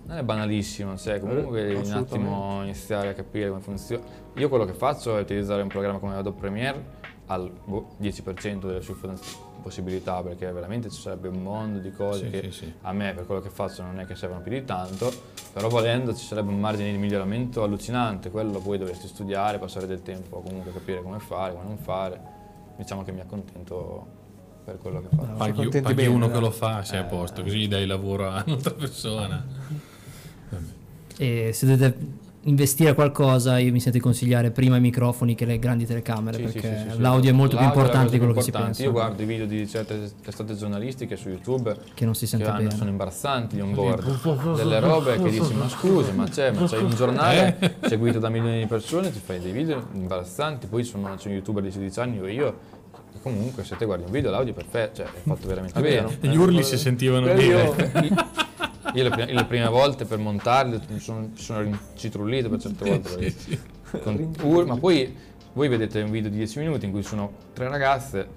non 0.06 0.16
è 0.16 0.22
banalissimo, 0.22 0.96
cioè 0.96 1.20
comunque 1.20 1.60
devi 1.62 1.74
un 1.74 1.80
assolutamente. 1.82 2.14
attimo 2.14 2.62
iniziare 2.62 3.08
a 3.10 3.12
capire 3.12 3.48
come 3.48 3.60
funziona. 3.60 4.02
Io 4.36 4.48
quello 4.48 4.64
che 4.64 4.72
faccio 4.72 5.16
è 5.16 5.20
utilizzare 5.20 5.60
un 5.60 5.68
programma 5.68 5.98
come 5.98 6.14
Adobe 6.16 6.38
Premiere 6.40 6.84
al 7.26 7.50
boh, 7.64 7.90
10% 8.00 8.66
delle 8.66 8.80
sue 8.80 8.94
fun- 8.94 9.18
possibilità, 9.60 10.22
perché 10.22 10.50
veramente 10.50 10.90
ci 10.90 11.00
sarebbe 11.00 11.28
un 11.28 11.42
mondo 11.42 11.78
di 11.78 11.90
cose 11.92 12.24
Sì, 12.24 12.30
che 12.30 12.42
sì, 12.44 12.50
sì. 12.52 12.72
a 12.82 12.92
me 12.92 13.12
per 13.14 13.26
quello 13.26 13.40
che 13.40 13.48
faccio 13.50 13.82
non 13.82 14.00
è 14.00 14.06
che 14.06 14.14
servono 14.16 14.40
più 14.40 14.50
di 14.52 14.64
tanto, 14.64 15.12
però 15.52 15.68
volendo 15.68 16.14
ci 16.14 16.24
sarebbe 16.24 16.50
un 16.50 16.58
margine 16.60 16.90
di 16.90 16.98
miglioramento 16.98 17.62
allucinante, 17.62 18.30
quello 18.30 18.58
poi 18.58 18.78
dovresti 18.78 19.06
studiare, 19.08 19.58
passare 19.58 19.86
del 19.86 20.02
tempo 20.02 20.38
a 20.38 20.42
comunque 20.42 20.72
capire 20.72 21.02
come 21.02 21.18
fare, 21.20 21.52
come 21.52 21.64
non 21.64 21.78
fare. 21.78 22.20
Diciamo 22.76 23.02
che 23.04 23.12
mi 23.12 23.20
accontento 23.20 24.06
per 24.64 24.78
quello 24.78 25.00
che 25.00 25.08
faccio. 25.14 25.32
Paghi, 25.36 25.52
contenti 25.52 25.80
paghi 25.80 25.94
bene, 25.94 26.08
uno 26.08 26.26
dai. 26.26 26.34
che 26.34 26.40
lo 26.40 26.50
fa, 26.50 26.82
sei 26.84 26.98
a 26.98 27.02
Eh. 27.02 27.06
posto, 27.06 27.42
così 27.42 27.68
dai 27.68 27.86
lavoro 27.86 28.28
a 28.30 28.42
un'altra 28.46 28.72
persona. 28.72 29.46
E 31.22 31.52
se 31.52 31.66
dovete 31.66 31.96
investire 32.44 32.94
qualcosa, 32.94 33.58
io 33.58 33.70
mi 33.70 33.80
sento 33.80 33.98
di 33.98 34.02
consigliare 34.02 34.50
prima 34.50 34.76
i 34.76 34.80
microfoni 34.80 35.34
che 35.34 35.44
le 35.44 35.58
grandi 35.58 35.84
telecamere, 35.84 36.38
Sì, 36.38 36.42
perché 36.44 36.60
sì, 36.60 36.88
sì, 36.88 36.94
sì. 36.94 37.00
l'audio 37.00 37.30
è 37.30 37.32
molto 37.34 37.56
più 37.56 37.64
L'audio 37.66 37.80
la 37.82 37.84
importante 37.86 38.10
di 38.12 38.16
quello 38.18 38.32
più 38.32 38.40
che 38.40 38.46
si 38.46 38.50
pensa. 38.52 38.82
Io 38.82 38.90
guardo 38.92 39.22
i 39.22 39.26
video 39.26 39.44
di 39.46 39.68
certe 39.68 40.10
testate 40.22 40.54
giornalistiche 40.56 41.16
su 41.16 41.28
YouTube 41.28 41.76
Che 41.92 42.04
non 42.06 42.14
si 42.14 42.26
sente 42.26 42.46
che 42.46 42.50
hanno- 42.50 42.62
bene. 42.62 42.76
sono 42.76 42.88
imbarazzanti 42.90 43.56
gli 43.56 43.60
on 43.60 43.74
board, 43.74 44.54
delle 44.56 44.80
robe 44.80 45.20
che 45.22 45.28
dici 45.30 45.52
ma 45.52 45.68
scusa, 45.68 46.12
ma 46.12 46.24
c'è, 46.28 46.50
ma 46.52 46.64
c'è 46.66 46.78
un 46.78 46.94
giornale 46.94 47.76
seguito 47.86 48.18
da 48.18 48.30
milioni 48.30 48.60
di 48.60 48.66
persone, 48.66 49.12
ti 49.12 49.20
fai 49.22 49.38
dei 49.38 49.52
video 49.52 49.88
imbarazzanti, 49.92 50.66
poi 50.66 50.82
sono, 50.82 51.14
c'è 51.16 51.28
un 51.28 51.34
youtuber 51.34 51.62
di 51.62 51.70
16 51.70 52.00
anni 52.00 52.20
o 52.20 52.26
io, 52.26 52.58
comunque 53.22 53.64
se 53.64 53.76
te 53.76 53.84
guardi 53.84 54.04
un 54.06 54.10
video 54.12 54.30
l'audio 54.30 54.54
è 54.54 54.56
perfetto, 54.56 55.02
cioè 55.02 55.06
è 55.12 55.28
fatto 55.28 55.46
veramente 55.46 55.78
bene. 55.78 56.16
Gli 56.20 56.36
urli 56.36 56.62
si 56.62 56.78
sentivano 56.78 57.32
dire. 57.34 58.48
Io- 58.94 59.02
le, 59.02 59.10
prime, 59.10 59.32
le 59.32 59.44
prime 59.44 59.68
volte 59.68 60.04
per 60.04 60.18
montarli 60.18 60.80
mi 60.88 60.98
sono, 60.98 61.30
sono 61.34 61.60
rincitrullito 61.62 62.48
per 62.48 62.60
certe 62.60 62.88
volte. 62.88 63.34
con 64.02 64.66
ma 64.66 64.76
poi 64.76 65.16
voi 65.52 65.68
vedete 65.68 66.00
un 66.02 66.10
video 66.10 66.30
di 66.30 66.36
10 66.36 66.58
minuti 66.60 66.86
in 66.86 66.92
cui 66.92 67.02
sono 67.02 67.32
tre 67.52 67.68
ragazze 67.68 68.28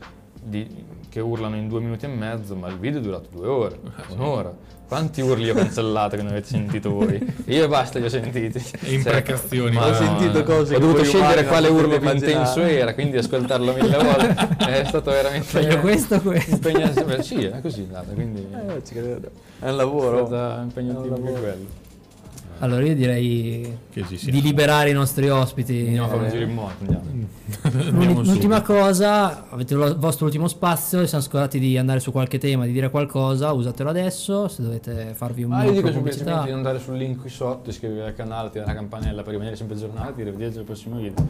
di- 0.41 1.01
che 1.13 1.19
urlano 1.19 1.55
in 1.57 1.67
due 1.67 1.79
minuti 1.79 2.05
e 2.05 2.07
mezzo, 2.07 2.55
ma 2.55 2.67
il 2.69 2.79
video 2.79 2.99
è 2.99 3.03
durato 3.03 3.27
due 3.31 3.47
ore, 3.47 3.79
un'ora. 4.09 4.51
Quanti 4.87 5.21
urli 5.21 5.47
ho 5.47 5.53
cancellato 5.53 6.15
che 6.15 6.23
non 6.23 6.31
avete 6.31 6.47
sentito 6.47 6.89
voi? 6.91 7.23
Io 7.45 7.65
e 7.65 7.67
basta 7.67 7.99
li 7.99 8.05
ho 8.05 8.09
sentiti. 8.09 8.59
Imprecazioni. 8.85 9.75
ma- 9.75 9.87
Ho 9.89 9.93
sentito 9.93 10.43
cose 10.43 10.73
Ho 10.75 10.79
che 10.79 10.83
dovuto 10.83 11.03
scegliere 11.03 11.45
quale 11.45 11.67
urlo 11.67 11.99
più 11.99 12.09
intenso 12.09 12.61
era, 12.61 12.95
quindi 12.95 13.17
ascoltarlo 13.17 13.73
mille 13.73 13.95
volte 13.95 14.55
è 14.65 14.83
stato 14.85 15.11
veramente... 15.11 15.61
Voglio 15.61 15.79
questo, 15.81 16.19
questo. 16.19 16.55
impegnativo. 16.69 17.21
Sì, 17.21 17.43
è 17.45 17.61
così, 17.61 17.87
data, 17.87 18.11
quindi 18.11 18.47
Eh, 18.51 18.83
ci 18.83 18.93
credo. 18.95 19.29
È 19.59 19.65
un 19.65 19.69
è 19.69 19.71
lavoro. 19.71 20.25
stato 20.25 20.61
impegnativo 20.63 21.15
anche 21.15 21.31
quello. 21.31 21.81
Allora 22.63 22.85
io 22.85 22.95
direi 22.95 23.77
di 23.91 24.41
liberare 24.41 24.89
i 24.89 24.93
nostri 24.93 25.27
ospiti. 25.27 25.79
Andiamo 25.79 26.05
a 26.05 26.09
fare 26.11 26.23
un 26.23 26.29
giro 26.29 26.43
in 26.43 26.53
moto, 26.53 26.75
andiamo. 26.79 27.03
L'ultima 28.23 28.61
cosa, 28.61 29.49
avete 29.49 29.73
il 29.73 29.95
vostro 29.99 30.27
ultimo 30.27 30.47
spazio, 30.47 31.01
ci 31.01 31.07
siamo 31.07 31.23
scordati 31.23 31.59
di 31.59 31.77
andare 31.77 31.99
su 31.99 32.13
qualche 32.13 32.37
tema, 32.37 32.65
di 32.65 32.71
dire 32.71 32.89
qualcosa, 32.89 33.51
usatelo 33.51 33.89
adesso, 33.89 34.47
se 34.47 34.61
dovete 34.61 35.13
farvi 35.13 35.43
un 35.43 35.49
Ma 35.49 35.65
io 35.65 35.73
dico 35.73 35.87
di 35.87 35.93
semplicemente 35.93 36.45
di 36.45 36.51
andare 36.51 36.79
sul 36.79 36.95
link 36.95 37.19
qui 37.19 37.29
sotto, 37.29 37.69
iscrivervi 37.69 38.01
al 38.01 38.15
canale, 38.15 38.47
attivare 38.47 38.71
la 38.71 38.77
campanella 38.77 39.23
per 39.23 39.31
rimanere 39.33 39.57
sempre 39.57 39.75
aggiornati 39.75 40.21
e 40.21 40.23
rivedere 40.23 40.59
il 40.59 40.63
prossimo 40.63 40.95
video. 40.97 41.27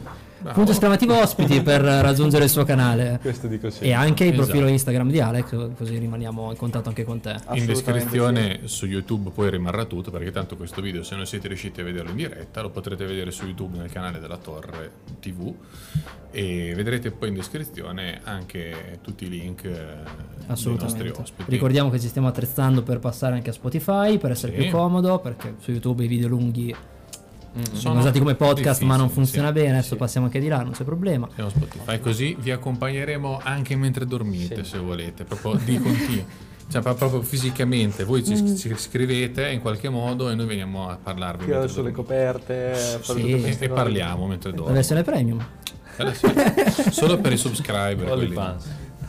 Punto 0.52 0.70
esclamativo 0.70 1.18
ospiti 1.18 1.62
per 1.62 1.80
raggiungere 1.80 2.44
il 2.44 2.50
suo 2.50 2.64
canale. 2.64 3.18
Questo 3.22 3.48
dico 3.48 3.70
sempre. 3.70 3.88
E 3.88 3.92
anche 3.92 4.24
il 4.24 4.34
Esatto. 4.34 4.46
profilo 4.46 4.68
Instagram 4.68 5.10
di 5.10 5.20
Alex, 5.20 5.70
così 5.76 5.98
rimaniamo 5.98 6.50
in 6.50 6.56
contatto 6.56 6.88
anche 6.88 7.02
con 7.02 7.20
te. 7.20 7.34
In 7.54 7.66
descrizione 7.66 8.60
su 8.64 8.86
YouTube 8.86 9.30
poi 9.30 9.50
rimarrà 9.50 9.84
tutto 9.84 10.12
perché 10.12 10.30
tanto 10.30 10.56
questo 10.56 10.80
video 10.80 11.02
se 11.02 11.16
non 11.16 11.23
siete 11.24 11.48
riusciti 11.48 11.80
a 11.80 11.84
vederlo 11.84 12.10
in 12.10 12.16
diretta 12.16 12.62
lo 12.62 12.70
potrete 12.70 13.04
vedere 13.04 13.30
su 13.30 13.44
YouTube 13.44 13.78
nel 13.78 13.90
canale 13.90 14.18
della 14.20 14.36
Torre 14.36 14.90
TV 15.20 15.54
e 16.30 16.72
vedrete 16.74 17.10
poi 17.10 17.28
in 17.28 17.34
descrizione 17.34 18.20
anche 18.24 18.98
tutti 19.02 19.24
i 19.24 19.28
link 19.28 19.64
eh, 19.64 19.70
dei 20.46 20.76
nostri 20.78 21.08
ospiti. 21.10 21.50
Ricordiamo 21.50 21.90
che 21.90 22.00
ci 22.00 22.08
stiamo 22.08 22.28
attrezzando 22.28 22.82
per 22.82 22.98
passare 22.98 23.34
anche 23.34 23.50
a 23.50 23.52
Spotify, 23.52 24.18
per 24.18 24.32
essere 24.32 24.52
Sì. 24.52 24.62
più 24.62 24.70
comodo, 24.70 25.18
perché 25.20 25.54
su 25.60 25.70
YouTube 25.70 26.04
i 26.04 26.08
video 26.08 26.28
lunghi 26.28 26.74
sono 27.54 27.76
Sono 27.76 27.98
usati 28.00 28.18
come 28.18 28.34
podcast 28.34 28.82
ma 28.82 28.96
non 28.96 29.08
funziona 29.08 29.48
sì, 29.48 29.52
bene, 29.54 29.70
adesso 29.70 29.90
sì. 29.90 29.96
passiamo 29.96 30.26
anche 30.26 30.40
di 30.40 30.48
là, 30.48 30.62
non 30.62 30.72
c'è 30.72 30.82
problema. 30.82 31.28
Siamo 31.34 31.50
Spotify 31.50 32.00
così 32.00 32.36
vi 32.38 32.50
accompagneremo 32.50 33.38
anche 33.40 33.76
mentre 33.76 34.06
dormite 34.06 34.64
se 34.64 34.78
volete, 34.78 35.22
proprio 35.22 35.54
di 35.64 35.78
continuo. 35.78 36.52
Cioè 36.70 36.82
pro- 36.82 36.94
proprio 36.94 37.22
fisicamente, 37.22 38.04
voi 38.04 38.22
Mm. 38.22 38.24
ci, 38.24 38.56
ci 38.56 38.74
scrivete 38.76 39.48
in 39.50 39.60
qualche 39.60 39.88
modo 39.88 40.28
e 40.30 40.34
noi 40.34 40.46
veniamo 40.46 40.88
a 40.88 40.98
parlarvi 41.00 41.46
mentre 41.46 41.68
sulle 41.68 41.92
coperte, 41.92 42.74
Sì. 43.02 43.30
e, 43.44 43.56
e 43.60 43.68
parliamo 43.68 44.26
mentre 44.26 44.52
dormo. 44.52 44.72
versione 44.72 45.02
premium. 45.02 45.44
Quella 45.94 46.12
sì. 46.12 46.26
Solo 46.90 47.18
per 47.18 47.32
i 47.32 47.36
subscriber. 47.36 48.08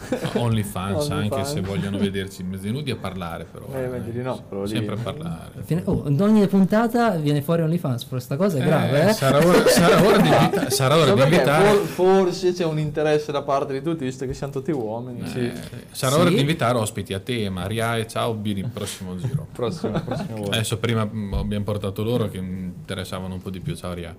Only 0.09 0.61
quelli. 0.61 0.63
fans. 0.63 0.93
OnlyFans, 1.05 1.09
anche 1.09 1.13
OnlyFans. 1.35 1.51
se 1.53 1.61
vogliono 1.61 1.97
vederci 1.97 2.43
mezzi 2.43 2.71
nudi 2.71 2.91
a 2.91 2.95
parlare, 2.95 3.45
però. 3.45 3.65
Eh, 3.73 3.87
meglio 3.87 4.11
di 4.11 4.21
no, 4.21 4.43
però 4.47 4.61
lì- 4.63 4.67
Sempre 4.69 4.95
a 4.95 4.97
parlare. 4.97 5.51
Fine- 5.63 5.81
oh, 5.85 6.03
in 6.07 6.21
ogni 6.21 6.45
puntata 6.47 7.09
viene 7.11 7.41
fuori 7.41 7.61
OnlyFans, 7.63 8.05
questa 8.07 8.35
cosa 8.35 8.57
è 8.57 8.63
grave, 8.63 9.01
Eh, 9.03 9.09
eh? 9.09 9.13
sarà 9.13 9.37
ora, 9.45 9.67
sarà 9.67 10.01
ora 10.05 10.17
di, 10.17 10.27
invita- 10.29 10.69
sarà 10.71 10.95
ora 10.95 11.05
So 11.07 11.13
di 11.15 11.21
invitare. 11.21 11.67
for- 11.69 11.85
forse 11.85 12.53
c'è 12.53 12.65
un 12.65 12.79
interesse 12.79 13.31
da 13.31 13.41
parte 13.41 13.73
di 13.73 13.81
tutti, 13.81 14.03
visto 14.03 14.25
che 14.25 14.33
siamo 14.33 14.51
tutti 14.53 14.71
uomini. 14.71 15.21
eh, 15.35 15.51
sarà 15.91 16.13
Sì. 16.15 16.19
ora 16.21 16.29
di 16.29 16.39
invitare 16.39 16.77
ospiti 16.77 17.13
a 17.13 17.19
tema. 17.19 17.65
Riae, 17.67 18.07
ciao, 18.07 18.33
Bini, 18.33 18.63
prossimo 18.63 19.15
giro. 19.17 19.47
Prossimo, 19.55 19.99
prossimo. 20.01 20.45
Adesso 20.45 20.77
prima 20.77 21.05
mm, 21.05 21.33
abbiamo 21.33 21.63
portato 21.63 22.03
loro 22.03 22.27
che 22.29 22.41
mi 22.41 22.63
interessavano 22.63 23.33
un 23.35 23.41
po' 23.41 23.49
di 23.49 23.59
più. 23.59 23.75
Ciao 23.75 23.93
Ria. 23.93 24.15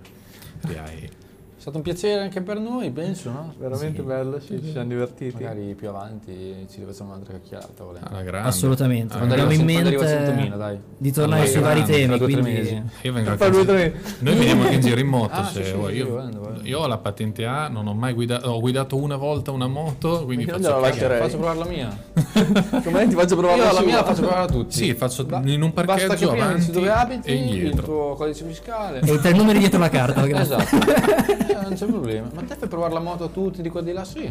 Riae. 0.63 1.25
È 1.67 1.71
stato 1.71 1.85
un 1.85 1.93
piacere 1.93 2.23
anche 2.23 2.43
per 2.43 2.61
noi, 2.61 2.93
penso, 2.93 3.29
no? 3.29 3.53
Veramente 3.59 4.01
bello, 4.01 4.39
sì, 4.39 4.61
ci 4.63 4.71
siamo 4.71 4.87
divertiti. 4.87 5.43
Magari 5.43 5.75
più 5.75 5.89
avanti 5.89 6.65
ci 6.71 6.81
facciamo 6.87 7.11
un'altra 7.11 7.33
chiacchierata 7.39 7.83
volendo. 7.83 8.39
Assolutamente. 8.39 9.15
Ah, 9.15 9.17
Quando 9.17 9.35
Abbiamo 9.35 9.51
in 9.53 9.65
mente 9.65 9.89
arriva 9.89 10.05
100.000, 10.05 10.57
dai. 10.57 10.79
di 10.97 11.11
tornare 11.11 11.41
Alla 11.41 11.51
sui 11.51 11.61
vari 11.61 11.83
grande, 11.83 11.97
temi, 12.07 12.19
quindi 12.19 12.41
mesi. 12.43 12.83
Io 13.03 13.13
vengo 13.13 13.37
Fra 13.37 13.49
due 13.49 13.59
anche 13.63 13.73
tre- 13.73 14.01
Noi 14.21 14.35
veniamo 14.37 14.63
anche 14.63 14.75
in 14.75 14.81
giro 14.81 15.01
in 15.01 15.07
moto. 15.09 15.33
Ah, 15.35 15.45
se 15.45 15.65
sì, 15.65 15.71
sì, 15.71 15.75
vuoi. 15.77 15.91
sì, 15.91 15.99
io, 15.99 16.09
volendo, 16.09 16.53
io 16.63 16.79
ho 16.79 16.87
la 16.87 16.99
patente 16.99 17.45
A, 17.47 17.67
non 17.67 17.89
ho 17.89 17.95
mai 17.95 18.13
guidato. 18.13 18.49
Ho 18.49 18.61
guidato 18.61 18.95
una 18.97 19.17
volta 19.17 19.51
una 19.51 19.67
moto, 19.67 20.25
quindi 20.25 20.45
Io 20.45 20.53
faccio 20.53 20.63
cagare. 20.69 20.81
lascerei. 20.89 21.19
Faccio 21.21 21.37
provare 21.39 21.59
la 21.59 21.65
mia. 21.67 21.99
Come 22.85 23.09
ti 23.09 23.15
faccio 23.17 23.37
provare 23.37 23.59
Io 23.59 23.65
la 23.65 23.71
sua? 23.73 23.85
mia 23.85 23.97
la 23.97 24.05
faccio 24.05 24.21
provare 24.21 24.43
a 24.43 24.47
tutti. 24.47 24.73
Sì, 24.77 24.95
faccio 24.95 25.27
in 25.43 25.63
un 25.63 25.73
Basta 25.75 25.95
che 25.97 26.07
parcheggio 26.07 26.31
prima 26.31 26.45
avanti 26.45 26.71
dove 26.71 26.91
abiti, 26.93 27.27
e 27.29 27.35
il 27.35 27.41
indietro. 27.57 27.83
tuo 27.83 28.15
codice 28.15 28.45
fiscale. 28.45 29.01
e 29.01 29.13
i 29.13 29.19
tre 29.19 29.33
numeri 29.33 29.59
dietro 29.59 29.81
la 29.81 29.89
carta. 29.89 30.25
grazie. 30.25 30.57
esatto. 30.57 31.55
Eh, 31.59 31.63
non 31.63 31.75
c'è 31.75 31.87
problema. 31.87 32.29
Ma 32.35 32.43
te 32.43 32.55
fai 32.57 32.69
provare 32.69 32.93
la 32.93 33.01
moto 33.01 33.25
a 33.25 33.29
tutti 33.29 33.63
di 33.63 33.69
qua 33.69 33.81
di 33.83 33.93
là? 33.93 34.05
Sì. 34.05 34.31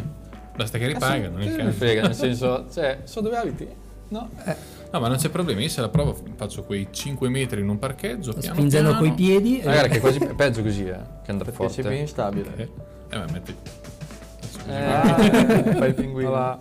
Basta 0.56 0.78
che 0.78 0.84
Eh 0.84 0.88
sì, 0.88 0.92
ripagano. 0.94 1.36
me 1.36 1.44
caso. 1.46 1.62
ne 1.62 1.70
frega, 1.72 2.02
nel 2.02 2.14
senso, 2.14 2.66
cioè, 2.72 3.00
so 3.04 3.20
dove 3.20 3.36
abiti? 3.36 3.68
No. 4.08 4.28
No, 4.92 5.00
ma 5.00 5.08
non 5.08 5.16
c'è 5.16 5.28
problema. 5.28 5.60
Io 5.60 5.68
se 5.68 5.80
la 5.80 5.88
provo 5.88 6.16
faccio 6.36 6.62
quei 6.62 6.88
5 6.90 7.28
metri 7.28 7.60
in 7.60 7.68
un 7.68 7.78
parcheggio. 7.78 8.32
Piano 8.32 8.54
Spingendo 8.54 8.90
piano. 8.90 9.04
coi 9.04 9.12
piedi. 9.14 9.60
e- 9.60 9.64
Magari 9.66 9.88
che 9.90 9.96
è 9.96 10.00
quasi 10.00 10.18
peggio 10.20 10.62
così, 10.62 10.86
eh, 10.86 10.96
che 11.24 11.30
andare 11.30 11.50
Perché 11.50 11.68
sei 11.68 11.74
più 11.74 11.82
forte. 11.82 11.96
instabile. 11.98 12.50
Eh, 12.56 12.68
eh, 13.10 13.18
ma 13.18 13.24
metti. 13.32 13.54
Eh, 14.68 15.72
Fai 15.76 15.88
il 15.88 15.94
pinguino. 15.94 16.30
va. 16.30 16.58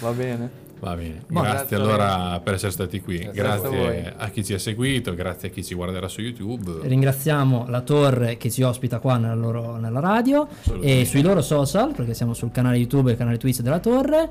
Va 0.00 0.10
bene. 0.12 0.50
Va 0.80 0.94
bene, 0.96 1.22
Ma 1.26 1.42
grazie 1.42 1.76
grazie 1.76 1.76
allora 1.76 2.40
per 2.42 2.54
essere 2.54 2.72
stati 2.72 3.00
qui. 3.00 3.18
Grazie 3.18 3.32
Grazie, 3.32 4.14
a 4.16 4.24
a 4.24 4.28
chi 4.30 4.42
ci 4.44 4.54
ha 4.54 4.58
seguito, 4.58 5.14
grazie 5.14 5.48
a 5.48 5.50
chi 5.50 5.62
ci 5.62 5.74
guarderà 5.74 6.08
su 6.08 6.20
YouTube. 6.22 6.78
Ringraziamo 6.88 7.66
la 7.68 7.82
Torre 7.82 8.36
che 8.38 8.50
ci 8.50 8.62
ospita 8.62 8.98
qua 8.98 9.18
nella, 9.18 9.34
loro- 9.34 9.76
nella 9.76 10.00
radio 10.00 10.48
e 10.80 11.04
sui 11.04 11.20
loro 11.22 11.42
social, 11.42 11.92
perché 11.94 12.14
siamo 12.14 12.32
sul 12.34 12.50
canale 12.50 12.76
YouTube 12.78 13.10
e 13.10 13.12
il 13.12 13.18
canale 13.18 13.36
Twitch 13.36 13.60
della 13.60 13.78
Torre. 13.78 14.28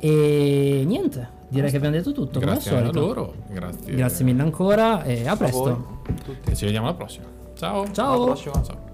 E 0.00 0.82
niente, 0.84 1.28
direi 1.48 1.70
che 1.70 1.76
abbiamo 1.76 1.94
detto 1.94 2.10
tutto. 2.10 2.40
come 2.40 2.50
al 2.50 2.58
Grazie 2.58 2.76
a 2.76 2.90
loro, 2.90 3.34
grazie. 3.48 3.94
Grazie 3.94 4.24
mille 4.24 4.42
ancora 4.42 5.04
e 5.04 5.28
a 5.28 5.32
A 5.32 5.36
presto. 5.36 6.00
tutti. 6.24 6.50
E 6.50 6.56
ci 6.56 6.64
vediamo 6.64 6.88
alla 6.88 6.96
prossima. 6.96 7.26
Ciao. 7.54 7.88
Ciao. 7.92 8.14
Alla 8.14 8.24
prossima. 8.24 8.62
Ciao. 8.64 8.91